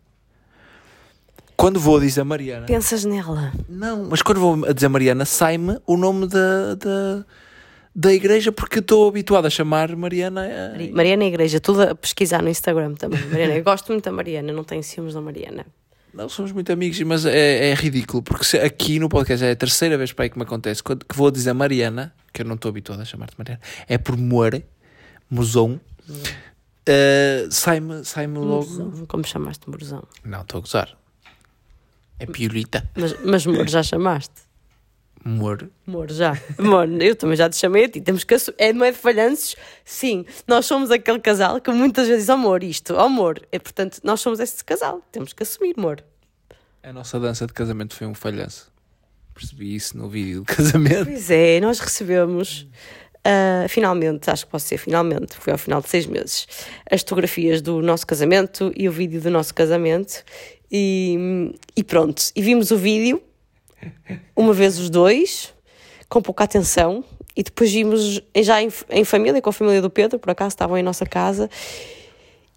quando 1.55 1.79
vou 1.79 1.99
dizer 1.99 2.23
Mariana. 2.23 2.65
Pensas 2.65 3.03
nela? 3.05 3.51
Não, 3.69 4.05
mas 4.09 4.21
quando 4.21 4.39
vou 4.39 4.65
a 4.65 4.73
dizer 4.73 4.87
Mariana, 4.89 5.23
sai-me 5.25 5.79
o 5.87 5.95
nome 5.97 6.27
da, 6.27 6.75
da, 6.75 7.25
da 7.95 8.13
igreja, 8.13 8.51
porque 8.51 8.79
estou 8.79 9.07
habituado 9.07 9.45
a 9.45 9.49
chamar 9.49 9.95
Mariana. 9.95 10.41
a- 10.75 10.91
Mariana 10.93 11.23
é 11.23 11.27
Igreja, 11.27 11.59
tudo 11.59 11.81
a 11.83 11.95
pesquisar 11.95 12.41
no 12.43 12.49
Instagram 12.49 12.93
também. 12.95 13.23
Mariana, 13.27 13.55
eu 13.55 13.63
gosto 13.63 13.91
muito 13.91 14.03
da 14.05 14.11
Mariana, 14.11 14.51
não 14.53 14.63
tenho 14.63 14.83
ciúmes 14.83 15.13
da 15.13 15.21
Mariana. 15.21 15.65
Não 16.13 16.27
somos 16.29 16.51
muito 16.51 16.71
amigos, 16.71 16.99
mas 17.01 17.25
é, 17.25 17.69
é 17.69 17.73
ridículo, 17.75 18.23
porque 18.23 18.57
aqui 18.57 18.97
no 18.99 19.07
podcast 19.07 19.45
é 19.45 19.51
a 19.51 19.55
terceira 19.55 19.97
vez 19.99 20.11
para 20.11 20.25
aí 20.25 20.29
que 20.31 20.37
me 20.37 20.43
acontece 20.43 20.81
quando, 20.81 21.05
que 21.05 21.15
vou 21.15 21.29
dizer 21.29 21.53
Mariana, 21.53 22.11
que 22.33 22.41
eu 22.41 22.45
não 22.45 22.55
estou 22.55 22.69
habituado 22.69 23.01
a 23.01 23.05
chamar-te 23.05 23.35
Mariana, 23.37 23.61
é 23.87 23.99
por 23.99 24.17
Moore, 24.17 24.65
Mozão, 25.29 25.79
uh, 26.89 27.51
sai-me 27.51 28.03
sai 28.05 28.27
logo. 28.27 29.05
Como 29.07 29.25
chamaste 29.25 29.65
de 29.65 29.71
Morzão? 29.71 30.03
Não, 30.23 30.41
estou 30.41 30.59
a 30.59 30.61
gozar. 30.61 30.97
É 32.19 32.25
Piolita. 32.25 32.89
Mas, 32.95 33.15
mas 33.23 33.45
Moro 33.45 33.67
já 33.67 33.83
chamaste? 33.83 34.33
Moore. 35.23 35.69
Amor, 35.85 36.09
já. 36.11 36.39
Amor, 36.57 36.89
eu 37.01 37.15
também 37.15 37.35
já 37.35 37.49
te 37.49 37.57
chamei 37.57 37.85
a 37.85 37.89
ti. 37.89 37.99
Temos 37.99 38.23
que 38.23 38.33
assu- 38.33 38.53
É, 38.57 38.71
não 38.71 38.85
é 38.85 38.91
de 38.91 38.97
falhanços? 38.97 39.55
Sim. 39.83 40.25
Nós 40.47 40.65
somos 40.65 40.89
aquele 40.89 41.19
casal 41.19 41.59
que 41.59 41.69
muitas 41.71 42.07
vezes 42.07 42.23
diz 42.23 42.29
amor, 42.29 42.63
isto, 42.63 42.95
amor. 42.97 43.41
É, 43.51 43.59
portanto, 43.59 43.99
nós 44.03 44.21
somos 44.21 44.39
esse 44.39 44.63
casal. 44.63 45.01
Temos 45.11 45.33
que 45.33 45.43
assumir, 45.43 45.75
amor. 45.77 46.03
A 46.81 46.93
nossa 46.93 47.19
dança 47.19 47.45
de 47.45 47.51
casamento 47.53 47.93
foi 47.93 48.07
um 48.07 48.13
falhanço. 48.13 48.71
Percebi 49.33 49.75
isso 49.75 49.97
no 49.97 50.07
vídeo 50.09 50.39
do 50.39 50.45
casamento. 50.45 51.05
Pois 51.05 51.29
é, 51.29 51.59
nós 51.59 51.79
recebemos. 51.79 52.65
Ah, 53.29 53.67
finalmente, 53.67 54.29
acho 54.29 54.45
que 54.45 54.51
posso 54.51 54.67
ser 54.67 54.77
finalmente, 54.77 55.35
foi 55.35 55.51
ao 55.51 55.59
final 55.59 55.81
de 55.81 55.89
seis 55.89 56.05
meses, 56.05 56.47
as 56.89 57.01
fotografias 57.01 57.61
do 57.61 57.81
nosso 57.81 58.07
casamento 58.07 58.71
e 58.73 58.87
o 58.87 58.91
vídeo 58.91 59.19
do 59.19 59.29
nosso 59.29 59.53
casamento. 59.53 60.23
E, 60.71 61.53
e 61.75 61.83
pronto, 61.83 62.23
e 62.33 62.41
vimos 62.41 62.71
o 62.71 62.77
vídeo, 62.77 63.21
uma 64.33 64.53
vez 64.53 64.79
os 64.79 64.89
dois, 64.89 65.53
com 66.07 66.21
pouca 66.21 66.45
atenção, 66.45 67.03
e 67.35 67.43
depois 67.43 67.69
vimos 67.69 68.21
já 68.37 68.61
em, 68.63 68.69
em 68.89 69.03
família, 69.03 69.41
com 69.41 69.49
a 69.49 69.53
família 69.53 69.81
do 69.81 69.89
Pedro, 69.89 70.17
por 70.19 70.31
acaso 70.31 70.53
estavam 70.53 70.77
em 70.77 70.83
nossa 70.83 71.05
casa. 71.05 71.49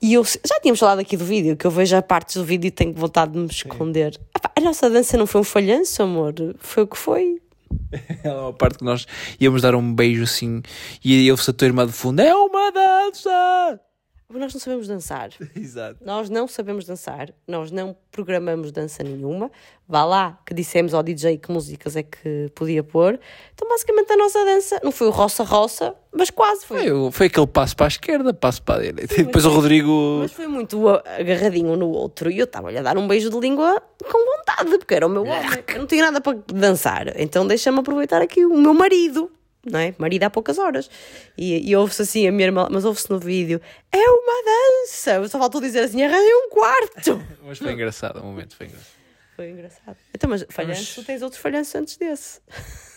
E 0.00 0.14
eu 0.14 0.22
já 0.22 0.60
tínhamos 0.60 0.78
falado 0.78 1.00
aqui 1.00 1.16
do 1.16 1.24
vídeo, 1.24 1.56
que 1.56 1.66
eu 1.66 1.70
vejo 1.70 1.96
a 1.96 2.00
partes 2.00 2.36
do 2.36 2.44
vídeo 2.44 2.68
e 2.68 2.70
tenho 2.70 2.92
vontade 2.92 3.32
de 3.32 3.38
me 3.38 3.46
esconder. 3.46 4.16
Ah 4.32 4.38
pá, 4.38 4.52
a 4.54 4.60
nossa 4.60 4.88
dança 4.88 5.18
não 5.18 5.26
foi 5.26 5.40
um 5.40 5.44
falhanço, 5.44 6.00
amor, 6.00 6.32
foi 6.60 6.84
o 6.84 6.86
que 6.86 6.96
foi. 6.96 7.40
É 8.24 8.32
uma 8.32 8.52
parte 8.52 8.78
que 8.78 8.84
nós 8.84 9.06
íamos 9.40 9.62
dar 9.62 9.74
um 9.74 9.94
beijo 9.94 10.22
assim 10.24 10.62
e 11.04 11.30
ouve-se 11.30 11.50
a 11.50 11.54
tua 11.54 11.66
irmã 11.66 11.86
de 11.86 11.92
fundo: 11.92 12.20
É 12.20 12.34
uma 12.34 12.70
dança! 12.70 13.89
Nós 14.38 14.54
não 14.54 14.60
sabemos 14.60 14.86
dançar. 14.86 15.30
Exato. 15.56 15.98
Nós 16.04 16.30
não 16.30 16.46
sabemos 16.46 16.84
dançar, 16.84 17.32
nós 17.46 17.70
não 17.70 17.96
programamos 18.12 18.70
dança 18.70 19.02
nenhuma. 19.02 19.50
Vá 19.88 20.04
lá 20.04 20.38
que 20.46 20.54
dissemos 20.54 20.94
ao 20.94 21.02
DJ 21.02 21.38
que 21.38 21.50
músicas 21.50 21.96
é 21.96 22.04
que 22.04 22.48
podia 22.54 22.82
pôr. 22.84 23.18
Então, 23.52 23.68
basicamente, 23.68 24.12
a 24.12 24.16
nossa 24.16 24.44
dança 24.44 24.80
não 24.84 24.92
foi 24.92 25.08
o 25.08 25.10
roça-roça, 25.10 25.94
mas 26.12 26.30
quase 26.30 26.64
foi. 26.64 26.88
Foi, 26.88 27.10
foi 27.10 27.26
aquele 27.26 27.46
passo 27.46 27.74
para 27.74 27.86
a 27.86 27.88
esquerda, 27.88 28.32
passo 28.32 28.62
para 28.62 28.80
a 28.80 28.82
direita. 28.82 29.14
E 29.20 29.24
depois 29.24 29.44
o 29.44 29.50
Rodrigo. 29.50 30.18
Mas 30.20 30.32
foi 30.32 30.46
muito 30.46 30.88
agarradinho 30.88 31.70
um 31.70 31.76
no 31.76 31.88
outro 31.90 32.30
e 32.30 32.38
eu 32.38 32.44
estava-lhe 32.44 32.78
a 32.78 32.82
dar 32.82 32.96
um 32.96 33.08
beijo 33.08 33.30
de 33.30 33.38
língua 33.40 33.82
com 34.10 34.36
vontade, 34.36 34.78
porque 34.78 34.94
era 34.94 35.06
o 35.06 35.10
meu 35.10 35.22
homem. 35.22 35.64
Eu 35.66 35.78
não 35.80 35.86
tinha 35.86 36.04
nada 36.04 36.20
para 36.20 36.38
dançar, 36.52 37.20
então 37.20 37.46
deixa-me 37.46 37.80
aproveitar 37.80 38.22
aqui 38.22 38.44
o 38.44 38.56
meu 38.56 38.74
marido. 38.74 39.30
Não 39.64 39.78
é? 39.78 39.94
Marido 39.98 40.22
há 40.24 40.30
poucas 40.30 40.58
horas. 40.58 40.90
E, 41.36 41.68
e 41.70 41.76
ouve-se 41.76 42.02
assim 42.02 42.26
a 42.26 42.32
minha 42.32 42.46
irmã, 42.46 42.66
mas 42.70 42.84
ouve-se 42.84 43.10
no 43.10 43.18
vídeo: 43.18 43.60
é 43.92 43.98
uma 44.10 44.42
dança. 44.44 45.28
Só 45.28 45.38
faltou 45.38 45.60
dizer 45.60 45.80
assim: 45.80 46.02
arranjei 46.02 46.34
um 46.34 46.48
quarto. 46.50 47.22
Mas 47.44 47.58
foi 47.58 47.72
engraçado, 47.72 48.20
o 48.20 48.24
momento 48.24 48.56
foi 48.56 48.66
engraçado. 48.66 48.94
Foi 49.36 49.50
engraçado. 49.50 49.96
Então, 50.14 50.28
mas 50.28 50.44
falhanço, 50.50 51.00
tu 51.00 51.06
tens 51.06 51.22
outros 51.22 51.40
falhanços 51.40 51.74
antes 51.74 51.96
desse. 51.96 52.40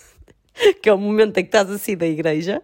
que 0.81 0.89
é 0.89 0.93
o 0.93 0.97
momento 0.97 1.37
em 1.37 1.43
que 1.43 1.47
estás 1.47 1.69
assim 1.69 1.95
da 1.95 2.05
igreja, 2.05 2.61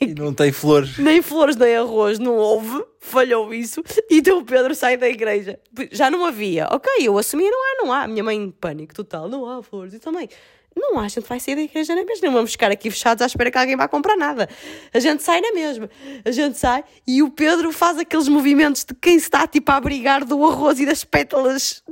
E 0.00 0.14
não 0.14 0.34
tem 0.34 0.50
flores. 0.50 0.98
nem 0.98 1.22
flores 1.22 1.54
nem 1.54 1.76
arroz, 1.76 2.18
não 2.18 2.34
houve, 2.36 2.84
falhou 2.98 3.54
isso, 3.54 3.84
e 4.10 4.18
então 4.18 4.38
o 4.38 4.44
Pedro 4.44 4.74
sai 4.74 4.96
da 4.96 5.08
igreja. 5.08 5.60
Já 5.92 6.10
não 6.10 6.24
havia. 6.24 6.66
Ok, 6.72 6.90
eu 7.00 7.16
assumi, 7.16 7.48
não 7.48 7.62
há, 7.62 7.84
não 7.84 7.92
há. 7.92 8.02
A 8.02 8.08
minha 8.08 8.24
mãe 8.24 8.36
em 8.36 8.50
pânico 8.50 8.92
total, 8.94 9.28
não 9.28 9.48
há 9.48 9.62
flores. 9.62 9.94
E 9.94 10.00
também, 10.00 10.28
não 10.76 10.98
há, 10.98 11.04
a 11.04 11.08
gente 11.08 11.26
vai 11.26 11.38
sair 11.38 11.54
da 11.54 11.62
igreja 11.62 11.94
nem 11.94 12.04
mesmo, 12.04 12.26
não 12.26 12.32
vamos 12.32 12.52
ficar 12.52 12.70
aqui 12.70 12.90
fechados 12.90 13.22
à 13.22 13.26
espera 13.26 13.50
que 13.50 13.58
alguém 13.58 13.76
vá 13.76 13.88
comprar 13.88 14.16
nada. 14.16 14.48
A 14.92 14.98
gente 14.98 15.22
sai 15.22 15.40
na 15.40 15.52
mesma. 15.52 15.88
A 16.24 16.30
gente 16.30 16.58
sai 16.58 16.84
e 17.06 17.22
o 17.22 17.30
Pedro 17.30 17.72
faz 17.72 17.98
aqueles 17.98 18.28
movimentos 18.28 18.84
de 18.84 18.94
quem 18.94 19.18
se 19.18 19.26
está 19.26 19.46
tipo 19.46 19.70
a 19.70 19.76
abrigar 19.76 20.24
do 20.24 20.44
arroz 20.44 20.80
e 20.80 20.86
das 20.86 21.04
pétalas 21.04 21.82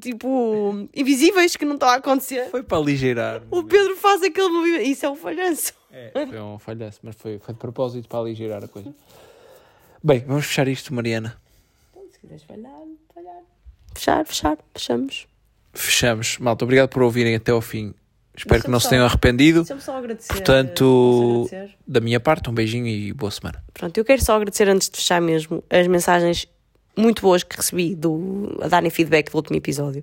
tipo 0.00 0.88
invisíveis 0.94 1.56
que 1.56 1.64
não 1.64 1.74
estão 1.74 1.88
a 1.88 1.94
acontecer. 1.94 2.50
Foi 2.50 2.62
para 2.62 2.78
aligeirar. 2.78 3.42
O 3.50 3.62
Pedro 3.62 3.96
faz 3.96 4.22
aquele 4.22 4.48
movimento. 4.48 4.82
Isso 4.82 5.06
é 5.06 5.10
um 5.10 5.16
falhanço. 5.16 5.72
É, 5.90 6.10
foi 6.26 6.40
um 6.40 6.58
falhanço, 6.58 7.00
mas 7.02 7.14
foi, 7.14 7.38
foi 7.38 7.54
de 7.54 7.60
propósito 7.60 8.08
para 8.08 8.18
aligeirar 8.18 8.64
a 8.64 8.68
coisa. 8.68 8.92
Bem, 10.02 10.20
vamos 10.26 10.46
fechar 10.46 10.68
isto, 10.68 10.92
Mariana. 10.92 11.36
Se 12.10 12.18
quiseres 12.18 12.42
falhar, 12.42 12.82
falhar. 13.14 13.42
Fechar, 13.94 14.26
fechar, 14.26 14.58
fechamos. 14.74 15.26
Fechamos. 15.72 16.38
Malta, 16.38 16.64
obrigado 16.64 16.88
por 16.88 17.02
ouvirem 17.02 17.34
até 17.34 17.52
ao 17.52 17.60
fim. 17.60 17.94
Espero 18.36 18.62
que 18.64 18.70
não 18.70 18.80
se 18.80 18.84
só- 18.84 18.90
tenham 18.90 19.04
arrependido. 19.06 19.60
Deixa-me 19.60 19.80
só 19.80 19.96
agradecer. 19.96 20.32
Portanto, 20.32 21.44
agradecer? 21.46 21.76
da 21.86 22.00
minha 22.00 22.18
parte, 22.20 22.50
um 22.50 22.52
beijinho 22.54 22.86
e 22.86 23.12
boa 23.12 23.30
semana. 23.30 23.62
Pronto, 23.72 23.96
eu 23.96 24.04
quero 24.04 24.24
só 24.24 24.34
agradecer 24.36 24.68
antes 24.68 24.88
de 24.90 24.96
fechar 24.96 25.20
mesmo 25.20 25.62
as 25.70 25.86
mensagens 25.86 26.46
muito 26.96 27.22
boas 27.22 27.42
que 27.42 27.56
recebi 27.56 27.94
do, 27.94 28.58
a 28.62 28.68
darem 28.68 28.90
feedback 28.90 29.30
do 29.30 29.36
último 29.36 29.56
episódio. 29.56 30.02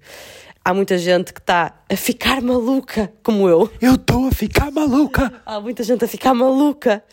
Há 0.63 0.73
muita 0.73 0.97
gente 0.97 1.33
que 1.33 1.39
está 1.39 1.73
a 1.89 1.95
ficar 1.95 2.41
maluca, 2.41 3.11
como 3.23 3.49
eu. 3.49 3.69
Eu 3.81 3.95
estou 3.95 4.27
a 4.27 4.31
ficar 4.31 4.69
maluca! 4.71 5.33
Há 5.45 5.59
muita 5.59 5.83
gente 5.83 6.05
a 6.05 6.07
ficar 6.07 6.33
maluca, 6.33 7.03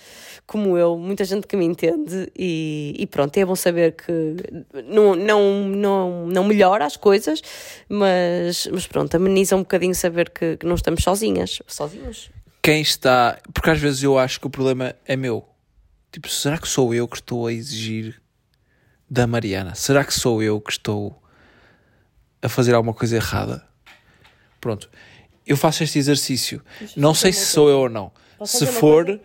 como 0.49 0.79
eu, 0.79 0.97
muita 0.97 1.27
gente 1.27 1.47
que 1.47 1.55
me 1.59 1.66
entende, 1.66 2.33
e, 2.35 2.97
e 2.99 3.07
pronto, 3.07 3.37
é 3.37 3.45
bom 3.45 3.55
saber 3.55 3.93
que 3.93 4.35
não, 4.87 5.15
não, 5.15 5.69
não, 5.69 6.27
não 6.27 6.45
melhora 6.45 6.87
as 6.87 6.97
coisas, 6.97 7.43
mas, 7.87 8.66
mas 8.73 8.87
pronto, 8.87 9.15
ameniza 9.15 9.55
um 9.55 9.59
bocadinho 9.59 9.95
saber 9.95 10.31
que, 10.31 10.57
que 10.57 10.65
não 10.65 10.75
estamos 10.75 11.05
sozinhas. 11.05 11.61
Sozinhos? 11.66 12.31
Quem 12.62 12.81
está. 12.81 13.39
Porque 13.53 13.69
às 13.69 13.79
vezes 13.79 14.03
eu 14.03 14.19
acho 14.19 14.41
que 14.41 14.47
o 14.47 14.51
problema 14.51 14.97
é 15.07 15.16
meu. 15.16 15.47
Tipo, 16.11 16.31
será 16.31 16.57
que 16.57 16.66
sou 16.66 16.95
eu 16.95 17.07
que 17.07 17.16
estou 17.16 17.47
a 17.47 17.53
exigir 17.53 18.19
da 19.09 19.27
Mariana? 19.27 19.75
Será 19.75 20.03
que 20.03 20.15
sou 20.15 20.43
eu 20.43 20.59
que 20.62 20.73
estou 20.73 21.23
a 22.41 22.49
fazer 22.49 22.75
alguma 22.75 22.95
coisa 22.95 23.16
errada? 23.16 23.62
Pronto. 24.62 24.89
Eu 25.47 25.59
faço 25.59 25.85
este 25.85 25.99
exercício. 25.99 26.62
Não 26.97 27.12
sei 27.12 27.35
se 27.35 27.45
sou 27.45 27.69
eu 27.69 27.81
ou 27.81 27.89
não. 27.91 28.11
Posso 28.39 28.59
Se 28.59 28.66
for, 28.66 29.20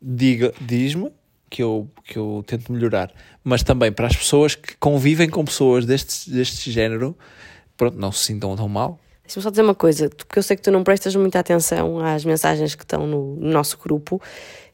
diz-me 0.00 1.12
que 1.50 1.62
eu, 1.62 1.88
que 2.04 2.18
eu 2.18 2.44
tento 2.46 2.72
melhorar. 2.72 3.12
Mas 3.42 3.62
também 3.62 3.90
para 3.92 4.06
as 4.06 4.16
pessoas 4.16 4.54
que 4.54 4.76
convivem 4.76 5.28
com 5.28 5.44
pessoas 5.44 5.86
deste, 5.86 6.30
deste 6.30 6.70
género, 6.70 7.16
pronto, 7.76 7.96
não 7.98 8.12
se 8.12 8.24
sintam 8.24 8.54
tão 8.56 8.68
mal. 8.68 8.98
Deixa-me 9.22 9.42
só 9.42 9.50
dizer 9.50 9.62
uma 9.62 9.74
coisa, 9.74 10.08
porque 10.08 10.38
eu 10.38 10.42
sei 10.42 10.56
que 10.56 10.62
tu 10.62 10.70
não 10.70 10.82
prestas 10.82 11.14
muita 11.14 11.38
atenção 11.38 11.98
às 11.98 12.24
mensagens 12.24 12.74
que 12.74 12.82
estão 12.82 13.06
no, 13.06 13.36
no 13.36 13.50
nosso 13.50 13.76
grupo. 13.76 14.20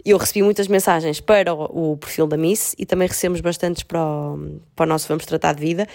Eu 0.05 0.19
recebi 0.19 0.43
muitas 0.43 0.69
mensagens 0.69 1.19
para 1.19 1.55
o, 1.55 1.93
o 1.93 1.97
perfil 1.97 2.27
da 2.27 2.37
Miss 2.37 2.75
e 2.79 2.85
também 2.85 3.09
recebemos 3.09 3.41
bastantes 3.41 3.83
para 3.83 4.05
o, 4.05 4.61
para 4.77 4.85
o 4.85 4.87
nosso 4.87 5.09
Vamos 5.09 5.25
Tratar 5.25 5.55
de 5.55 5.61
Vida. 5.61 5.89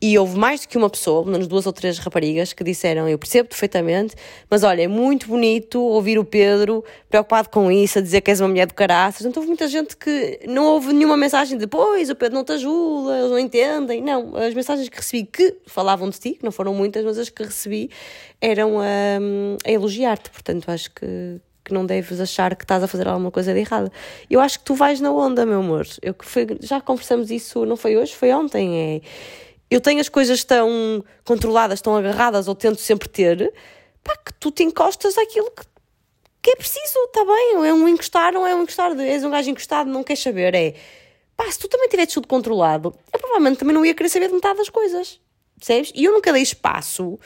E 0.00 0.16
houve 0.16 0.38
mais 0.38 0.60
do 0.60 0.68
que 0.68 0.78
uma 0.78 0.88
pessoa, 0.88 1.24
menos 1.24 1.48
duas 1.48 1.66
ou 1.66 1.72
três 1.72 1.98
raparigas, 1.98 2.52
que 2.52 2.62
disseram: 2.62 3.08
Eu 3.08 3.18
percebo 3.18 3.48
perfeitamente, 3.48 4.14
mas 4.48 4.62
olha, 4.62 4.82
é 4.82 4.86
muito 4.86 5.26
bonito 5.26 5.80
ouvir 5.80 6.16
o 6.16 6.24
Pedro 6.24 6.84
preocupado 7.08 7.48
com 7.48 7.72
isso, 7.72 7.98
a 7.98 8.02
dizer 8.02 8.20
que 8.20 8.30
és 8.30 8.40
uma 8.40 8.48
mulher 8.48 8.66
do 8.66 8.74
caraças. 8.74 9.26
Então 9.26 9.40
houve 9.40 9.48
muita 9.48 9.66
gente 9.66 9.96
que 9.96 10.40
não 10.46 10.66
houve 10.66 10.92
nenhuma 10.92 11.16
mensagem 11.16 11.58
de 11.58 11.66
pois, 11.66 12.08
o 12.08 12.14
Pedro 12.14 12.36
não 12.36 12.44
te 12.44 12.52
ajuda, 12.52 13.18
eles 13.18 13.30
não 13.30 13.38
entendem. 13.38 14.00
Não, 14.00 14.36
as 14.36 14.54
mensagens 14.54 14.88
que 14.88 14.96
recebi 14.96 15.24
que 15.24 15.56
falavam 15.66 16.08
de 16.08 16.20
ti, 16.20 16.34
que 16.34 16.44
não 16.44 16.52
foram 16.52 16.72
muitas, 16.72 17.04
mas 17.04 17.18
as 17.18 17.30
que 17.30 17.42
recebi 17.42 17.90
eram 18.40 18.78
a, 18.78 18.84
a 19.64 19.70
elogiar-te. 19.72 20.30
Portanto, 20.30 20.68
acho 20.68 20.90
que, 20.92 21.40
que 21.66 21.74
não 21.74 21.84
deves 21.84 22.20
achar 22.20 22.54
que 22.54 22.64
estás 22.64 22.82
a 22.82 22.86
fazer 22.88 23.08
alguma 23.08 23.30
coisa 23.30 23.52
de 23.52 23.60
errada. 23.60 23.92
Eu 24.30 24.40
acho 24.40 24.58
que 24.60 24.64
tu 24.64 24.74
vais 24.74 25.00
na 25.00 25.10
onda, 25.10 25.44
meu 25.44 25.58
amor. 25.58 25.86
Eu 26.00 26.14
que 26.14 26.26
já 26.60 26.80
conversamos 26.80 27.30
isso, 27.30 27.66
não 27.66 27.76
foi 27.76 27.96
hoje, 27.96 28.14
foi 28.14 28.32
ontem. 28.32 28.78
É, 28.78 29.00
eu 29.68 29.80
tenho 29.80 30.00
as 30.00 30.08
coisas 30.08 30.44
tão 30.44 31.04
controladas, 31.24 31.80
tão 31.80 31.96
agarradas, 31.96 32.46
ou 32.46 32.54
tento 32.54 32.80
sempre 32.80 33.08
ter, 33.08 33.52
pá, 34.02 34.16
que 34.16 34.32
tu 34.34 34.50
te 34.50 34.62
encostas 34.62 35.18
àquilo 35.18 35.50
que, 35.50 35.64
que 36.40 36.50
é 36.50 36.56
preciso, 36.56 36.98
está 37.06 37.24
bem? 37.24 37.66
É 37.66 37.74
um 37.74 37.88
encostar, 37.88 38.32
não 38.32 38.46
é 38.46 38.54
um 38.54 38.62
encostar, 38.62 38.98
és 39.00 39.24
um 39.24 39.30
gajo 39.30 39.50
encostado, 39.50 39.90
não 39.90 40.04
queres 40.04 40.22
saber. 40.22 40.54
É 40.54 40.74
pá, 41.36 41.50
se 41.50 41.58
tu 41.58 41.68
também 41.68 41.88
tivesse 41.88 42.14
tudo 42.14 42.26
controlado, 42.26 42.94
eu 43.12 43.18
provavelmente 43.18 43.58
também 43.58 43.74
não 43.74 43.84
ia 43.84 43.94
querer 43.94 44.08
saber 44.08 44.28
de 44.28 44.34
metade 44.34 44.58
das 44.58 44.70
coisas, 44.70 45.20
percebes? 45.58 45.92
E 45.94 46.04
eu 46.04 46.12
nunca 46.12 46.32
dei 46.32 46.42
espaço. 46.42 47.18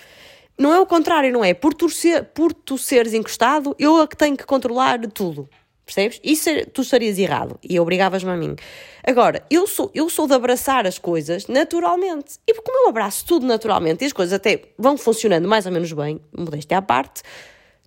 Não 0.60 0.74
é 0.74 0.78
o 0.78 0.84
contrário, 0.84 1.32
não 1.32 1.42
é? 1.42 1.54
Por 1.54 1.72
tu, 1.72 1.88
ser, 1.88 2.22
por 2.34 2.52
tu 2.52 2.76
seres 2.76 3.14
encostado, 3.14 3.74
eu 3.78 3.98
é 4.02 4.06
que 4.06 4.14
tenho 4.14 4.36
que 4.36 4.44
controlar 4.44 5.00
tudo. 5.08 5.48
Percebes? 5.86 6.20
Isso 6.22 6.50
é, 6.50 6.66
tu 6.66 6.82
estarias 6.82 7.18
errado 7.18 7.58
e 7.62 7.80
obrigavas-me 7.80 8.30
a 8.30 8.36
mim. 8.36 8.54
Agora, 9.02 9.42
eu 9.50 9.66
sou, 9.66 9.90
eu 9.94 10.10
sou 10.10 10.26
de 10.26 10.34
abraçar 10.34 10.86
as 10.86 10.98
coisas 10.98 11.46
naturalmente. 11.46 12.34
E 12.46 12.52
como 12.52 12.84
eu 12.84 12.90
abraço 12.90 13.24
tudo 13.24 13.46
naturalmente 13.46 14.04
e 14.04 14.06
as 14.06 14.12
coisas 14.12 14.34
até 14.34 14.64
vão 14.76 14.98
funcionando 14.98 15.48
mais 15.48 15.64
ou 15.64 15.72
menos 15.72 15.90
bem, 15.94 16.20
modéstia 16.36 16.76
à 16.76 16.82
parte, 16.82 17.22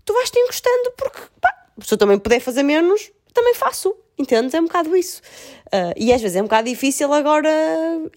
tu 0.04 0.12
vais-te 0.12 0.40
encostando 0.40 0.94
porque, 0.98 1.22
pá, 1.40 1.54
se 1.80 1.94
eu 1.94 1.98
também 2.00 2.18
puder 2.18 2.40
fazer 2.40 2.64
menos, 2.64 3.12
também 3.36 3.54
faço. 3.54 3.96
Entendes? 4.18 4.56
É 4.56 4.60
um 4.60 4.66
bocado 4.66 4.98
isso. 4.98 5.22
Uh, 5.68 5.94
e 5.96 6.12
às 6.12 6.20
vezes 6.20 6.38
é 6.38 6.40
um 6.40 6.46
bocado 6.46 6.68
difícil 6.68 7.14
agora 7.14 7.52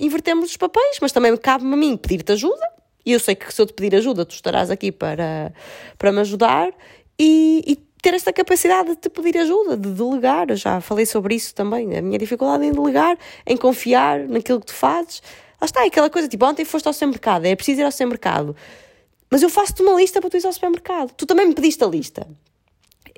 invertermos 0.01 0.49
os 0.49 0.57
papéis, 0.57 0.97
mas 1.03 1.13
também 1.13 1.37
cabe-me 1.37 1.75
a 1.75 1.77
mim 1.77 1.95
pedir-te 1.99 2.33
ajuda. 2.33 2.76
E 3.07 3.13
eu 3.13 3.21
sei 3.21 3.37
que 3.37 3.55
se 3.55 3.63
eu 3.63 3.67
te 3.67 3.73
pedir 3.73 3.97
ajuda, 3.97 4.27
tu 4.27 4.35
estarás 4.35 4.69
aqui 4.69 4.91
para, 4.91 5.53
para 5.97 6.11
me 6.11 6.19
ajudar 6.21 6.73
e, 7.17 7.63
e 7.65 7.77
ter 8.03 8.15
esta 8.15 8.33
capacidade 8.33 8.91
de 8.91 8.97
te 8.97 9.09
pedir 9.09 9.39
ajuda, 9.39 9.77
de 9.77 9.91
delegar. 9.91 10.51
Eu 10.51 10.57
já 10.57 10.81
falei 10.81 11.07
sobre 11.07 11.37
isso 11.37 11.55
também. 11.55 11.97
A 11.97 12.03
minha 12.03 12.19
dificuldade 12.19 12.65
em 12.65 12.73
delegar, 12.73 13.17
em 13.47 13.57
confiar 13.57 14.19
naquilo 14.29 14.59
que 14.59 14.67
tu 14.67 14.75
fazes. 14.75 15.23
Lá 15.61 15.67
está, 15.67 15.85
é 15.85 15.87
aquela 15.87 16.11
coisa 16.11 16.29
tipo, 16.29 16.45
ontem 16.45 16.65
foste 16.65 16.87
ao 16.87 16.93
supermercado, 16.93 17.47
é 17.47 17.55
preciso 17.55 17.81
ir 17.81 17.85
ao 17.85 17.93
supermercado. 17.93 18.57
Mas 19.31 19.43
eu 19.43 19.49
faço-te 19.49 19.83
uma 19.83 19.95
lista 19.95 20.21
para 20.21 20.29
tu 20.29 20.37
ir 20.37 20.45
ao 20.45 20.53
supermercado. 20.53 21.13
Tu 21.13 21.27
também 21.27 21.47
me 21.47 21.55
pediste 21.55 21.83
a 21.85 21.87
lista. 21.87 22.27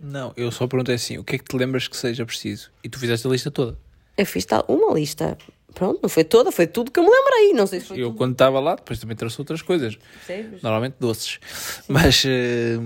Não, 0.02 0.32
eu 0.36 0.52
só 0.52 0.66
perguntei 0.66 0.94
assim: 0.97 1.16
o 1.16 1.24
que 1.24 1.36
é 1.36 1.39
que 1.39 1.44
te 1.44 1.56
lembras 1.56 1.89
que 1.89 1.97
seja 1.97 2.24
preciso? 2.27 2.70
E 2.85 2.89
tu 2.89 2.98
fizeste 2.98 3.27
a 3.27 3.31
lista 3.31 3.51
toda. 3.51 3.77
Eu 4.16 4.27
fiz 4.27 4.44
tal, 4.44 4.65
uma 4.69 4.94
lista. 4.94 5.36
Pronto, 5.74 6.01
não 6.03 6.09
foi 6.09 6.24
toda, 6.24 6.51
foi 6.51 6.66
tudo 6.66 6.90
que 6.90 6.99
eu 6.99 7.05
me 7.05 7.11
lembrei. 7.11 7.53
Não 7.53 7.66
sei 7.66 7.81
se 7.81 7.86
foi 7.86 7.99
Eu, 8.01 8.09
tudo. 8.09 8.19
quando 8.19 8.32
estava 8.32 8.59
lá, 8.59 8.74
depois 8.74 8.99
também 8.99 9.16
trouxe 9.16 9.40
outras 9.40 9.62
coisas. 9.62 9.97
Percebes? 10.27 10.62
Normalmente 10.62 10.97
doces. 10.99 11.39
Mas, 11.86 12.24
eh, 12.27 12.78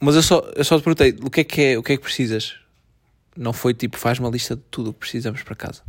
mas 0.00 0.16
eu, 0.16 0.22
só, 0.22 0.40
eu 0.56 0.64
só 0.64 0.78
te 0.78 0.82
perguntei: 0.82 1.14
o 1.22 1.30
que, 1.30 1.40
é 1.42 1.44
que 1.44 1.62
é, 1.62 1.78
o 1.78 1.82
que 1.82 1.92
é 1.92 1.96
que 1.96 2.02
precisas? 2.02 2.56
Não 3.36 3.52
foi 3.52 3.74
tipo, 3.74 3.96
faz 3.96 4.18
uma 4.18 4.28
lista 4.28 4.56
de 4.56 4.62
tudo 4.70 4.90
o 4.90 4.92
que 4.92 5.00
precisamos 5.00 5.42
para 5.42 5.54
casa. 5.54 5.82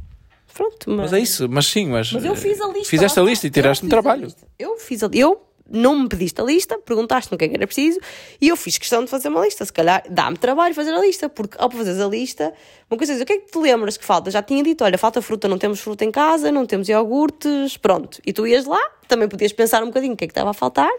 Pronto, 0.53 0.89
mas... 0.89 0.97
Mas 0.97 1.13
é 1.13 1.19
isso, 1.19 1.49
mas 1.49 1.65
sim, 1.65 1.87
mas. 1.87 2.11
Mas 2.11 2.25
eu 2.25 2.35
fiz 2.35 2.59
a 2.61 2.67
eh, 2.67 2.73
lista. 2.73 2.89
Fizeste 2.89 3.19
a 3.19 3.23
lista 3.23 3.47
e 3.47 3.49
tiraste-me 3.49 3.89
trabalho. 3.89 4.27
Eu 4.59 4.77
fiz 4.77 5.01
a 5.03 5.09
Eu 5.13 5.41
não 5.71 5.97
me 5.97 6.09
pediste 6.09 6.39
a 6.41 6.43
lista, 6.43 6.77
perguntaste-me 6.77 7.35
o 7.35 7.39
que 7.39 7.45
é 7.45 7.47
que 7.49 7.55
era 7.55 7.65
preciso 7.65 7.99
e 8.39 8.49
eu 8.49 8.55
fiz 8.55 8.77
questão 8.77 9.03
de 9.03 9.09
fazer 9.09 9.29
uma 9.29 9.43
lista. 9.43 9.65
Se 9.65 9.73
calhar 9.73 10.03
dá-me 10.09 10.37
trabalho 10.37 10.75
fazer 10.75 10.93
a 10.93 10.99
lista, 10.99 11.29
porque 11.29 11.57
ao 11.59 11.69
fazeres 11.71 11.99
a 11.99 12.07
lista, 12.07 12.53
uma 12.89 12.97
coisa 12.97 13.13
é 13.13 13.21
o 13.21 13.25
que 13.25 13.33
é 13.33 13.37
que 13.37 13.51
te 13.51 13.57
lembras 13.57 13.97
que 13.97 14.03
falta? 14.03 14.29
Já 14.29 14.41
tinha 14.41 14.63
dito, 14.63 14.83
olha, 14.83 14.97
falta 14.97 15.21
fruta, 15.21 15.47
não 15.47 15.57
temos 15.57 15.79
fruta 15.79 16.03
em 16.03 16.11
casa, 16.11 16.51
não 16.51 16.65
temos 16.65 16.89
iogurtes, 16.89 17.77
pronto. 17.77 18.19
E 18.25 18.33
tu 18.33 18.45
ias 18.45 18.65
lá, 18.65 18.81
também 19.07 19.27
podias 19.27 19.53
pensar 19.53 19.83
um 19.83 19.87
bocadinho 19.87 20.13
o 20.13 20.17
que 20.17 20.25
é 20.25 20.27
que 20.27 20.31
estava 20.31 20.49
a 20.49 20.53
faltar 20.53 20.89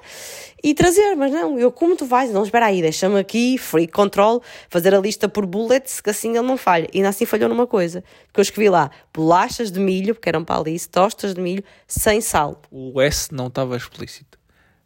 e 0.62 0.74
trazer, 0.74 1.14
mas 1.16 1.32
não, 1.32 1.58
eu 1.58 1.72
como 1.72 1.96
tu 1.96 2.04
vais, 2.04 2.30
não, 2.30 2.42
espera 2.44 2.66
aí, 2.66 2.80
deixa-me 2.80 3.18
aqui, 3.18 3.58
free 3.58 3.86
control, 3.86 4.42
fazer 4.68 4.94
a 4.94 4.98
lista 4.98 5.28
por 5.28 5.44
bullets, 5.44 6.00
que 6.00 6.10
assim 6.10 6.30
ele 6.30 6.46
não 6.46 6.56
falha. 6.56 6.88
E 6.92 6.98
ainda 6.98 7.08
assim 7.08 7.26
falhou 7.26 7.48
numa 7.48 7.66
coisa, 7.66 8.04
que 8.32 8.38
eu 8.38 8.42
escrevi 8.42 8.68
lá, 8.68 8.90
bolachas 9.12 9.70
de 9.72 9.80
milho, 9.80 10.14
porque 10.14 10.28
eram 10.28 10.44
para 10.44 10.60
ali, 10.60 10.78
tostas 10.80 11.34
de 11.34 11.40
milho, 11.40 11.64
sem 11.86 12.20
sal. 12.20 12.62
O 12.70 13.00
S 13.00 13.34
não 13.34 13.48
estava 13.48 13.76
explícito. 13.76 14.31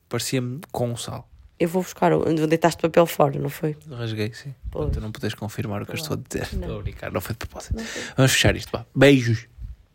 Parecia-me 0.09 0.61
com 0.73 0.97
sal. 0.97 1.29
Eu 1.59 1.69
vou 1.69 1.83
buscar, 1.83 2.13
deitaste 2.49 2.83
papel 2.83 3.07
fora, 3.07 3.39
não 3.39 3.49
foi? 3.49 3.77
Rasguei, 3.91 4.33
sim. 4.35 4.55
Pois. 4.71 4.93
Tu 4.93 5.01
não 5.01 5.11
podes 5.11 5.35
confirmar 5.35 5.83
o 5.83 5.87
que 5.87 5.93
eu 5.93 5.97
estou 5.97 6.15
a 6.15 6.21
dizer. 6.21 6.49
Não. 6.53 6.61
Estou 6.61 6.79
a 6.79 6.83
brincar, 6.83 7.11
não 7.11 7.21
foi 7.21 7.33
de 7.33 7.39
propósito. 7.39 7.83
Vamos 8.15 8.33
fechar 8.33 8.55
isto, 8.57 8.71
vá. 8.71 8.85
Beijos. 8.95 9.47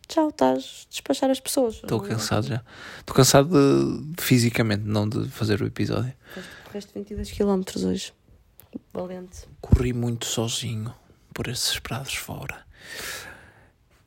Tchau, 0.07 0.29
estás 0.29 0.87
a 0.87 0.89
despachar 0.89 1.29
as 1.29 1.39
pessoas. 1.39 1.75
Estou 1.75 2.01
cansado 2.01 2.47
já. 2.47 2.63
Estou 2.99 3.15
cansado 3.15 3.49
de, 3.49 4.15
de 4.15 4.23
fisicamente, 4.23 4.83
não 4.83 5.07
de 5.07 5.29
fazer 5.29 5.61
o 5.61 5.65
episódio. 5.65 6.13
Correste 6.65 6.91
22 6.95 7.31
km 7.31 7.61
hoje. 7.85 8.11
Valente. 8.91 9.47
Corri 9.61 9.93
muito 9.93 10.25
sozinho 10.25 10.93
por 11.33 11.47
esses 11.47 11.79
prados 11.79 12.15
fora. 12.15 12.65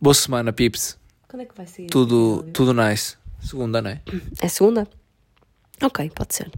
Boa 0.00 0.12
semana, 0.12 0.52
Pips. 0.52 0.98
Quando 1.28 1.42
é 1.42 1.44
que 1.46 1.54
vai 1.56 1.66
sair? 1.66 1.86
Tudo, 1.86 2.42
tudo 2.52 2.74
nice. 2.74 3.16
Segunda, 3.40 3.80
não 3.80 3.90
é? 3.90 4.02
É 4.40 4.48
segunda? 4.48 4.88
Ok, 5.82 6.10
pode 6.14 6.34
ser. 6.34 6.50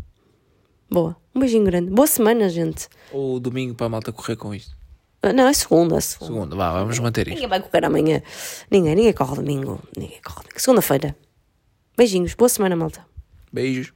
Boa. 0.91 1.17
Um 1.35 1.41
beijinho 1.41 1.65
grande. 1.65 1.91
Boa 1.91 2.07
semana, 2.07 2.49
gente. 2.49 2.89
Ou 3.13 3.41
domingo 3.41 3.75
para 3.75 3.87
a 3.87 3.89
malta 3.89 4.13
correr 4.13 4.37
com 4.37 4.55
isto? 4.55 4.77
Ah, 5.23 5.33
Não, 5.33 5.49
é 5.49 5.53
segunda. 5.53 5.97
é 5.97 6.01
segunda. 6.01 6.33
Segunda, 6.33 6.57
vá, 6.57 6.73
vamos 6.73 6.99
manter 6.99 7.27
isto. 7.27 7.35
Ninguém 7.35 7.49
vai 7.49 7.61
correr 7.61 7.85
amanhã. 7.85 8.23
Ninguém, 8.71 8.95
ninguém 8.95 9.13
corre 9.13 9.37
domingo. 9.37 9.83
Ninguém 9.97 10.21
corre 10.23 10.43
domingo. 10.43 10.61
Segunda-feira. 10.61 11.17
Beijinhos. 11.97 12.35
Boa 12.35 12.49
semana, 12.49 12.77
malta. 12.77 13.05
Beijos. 13.53 13.93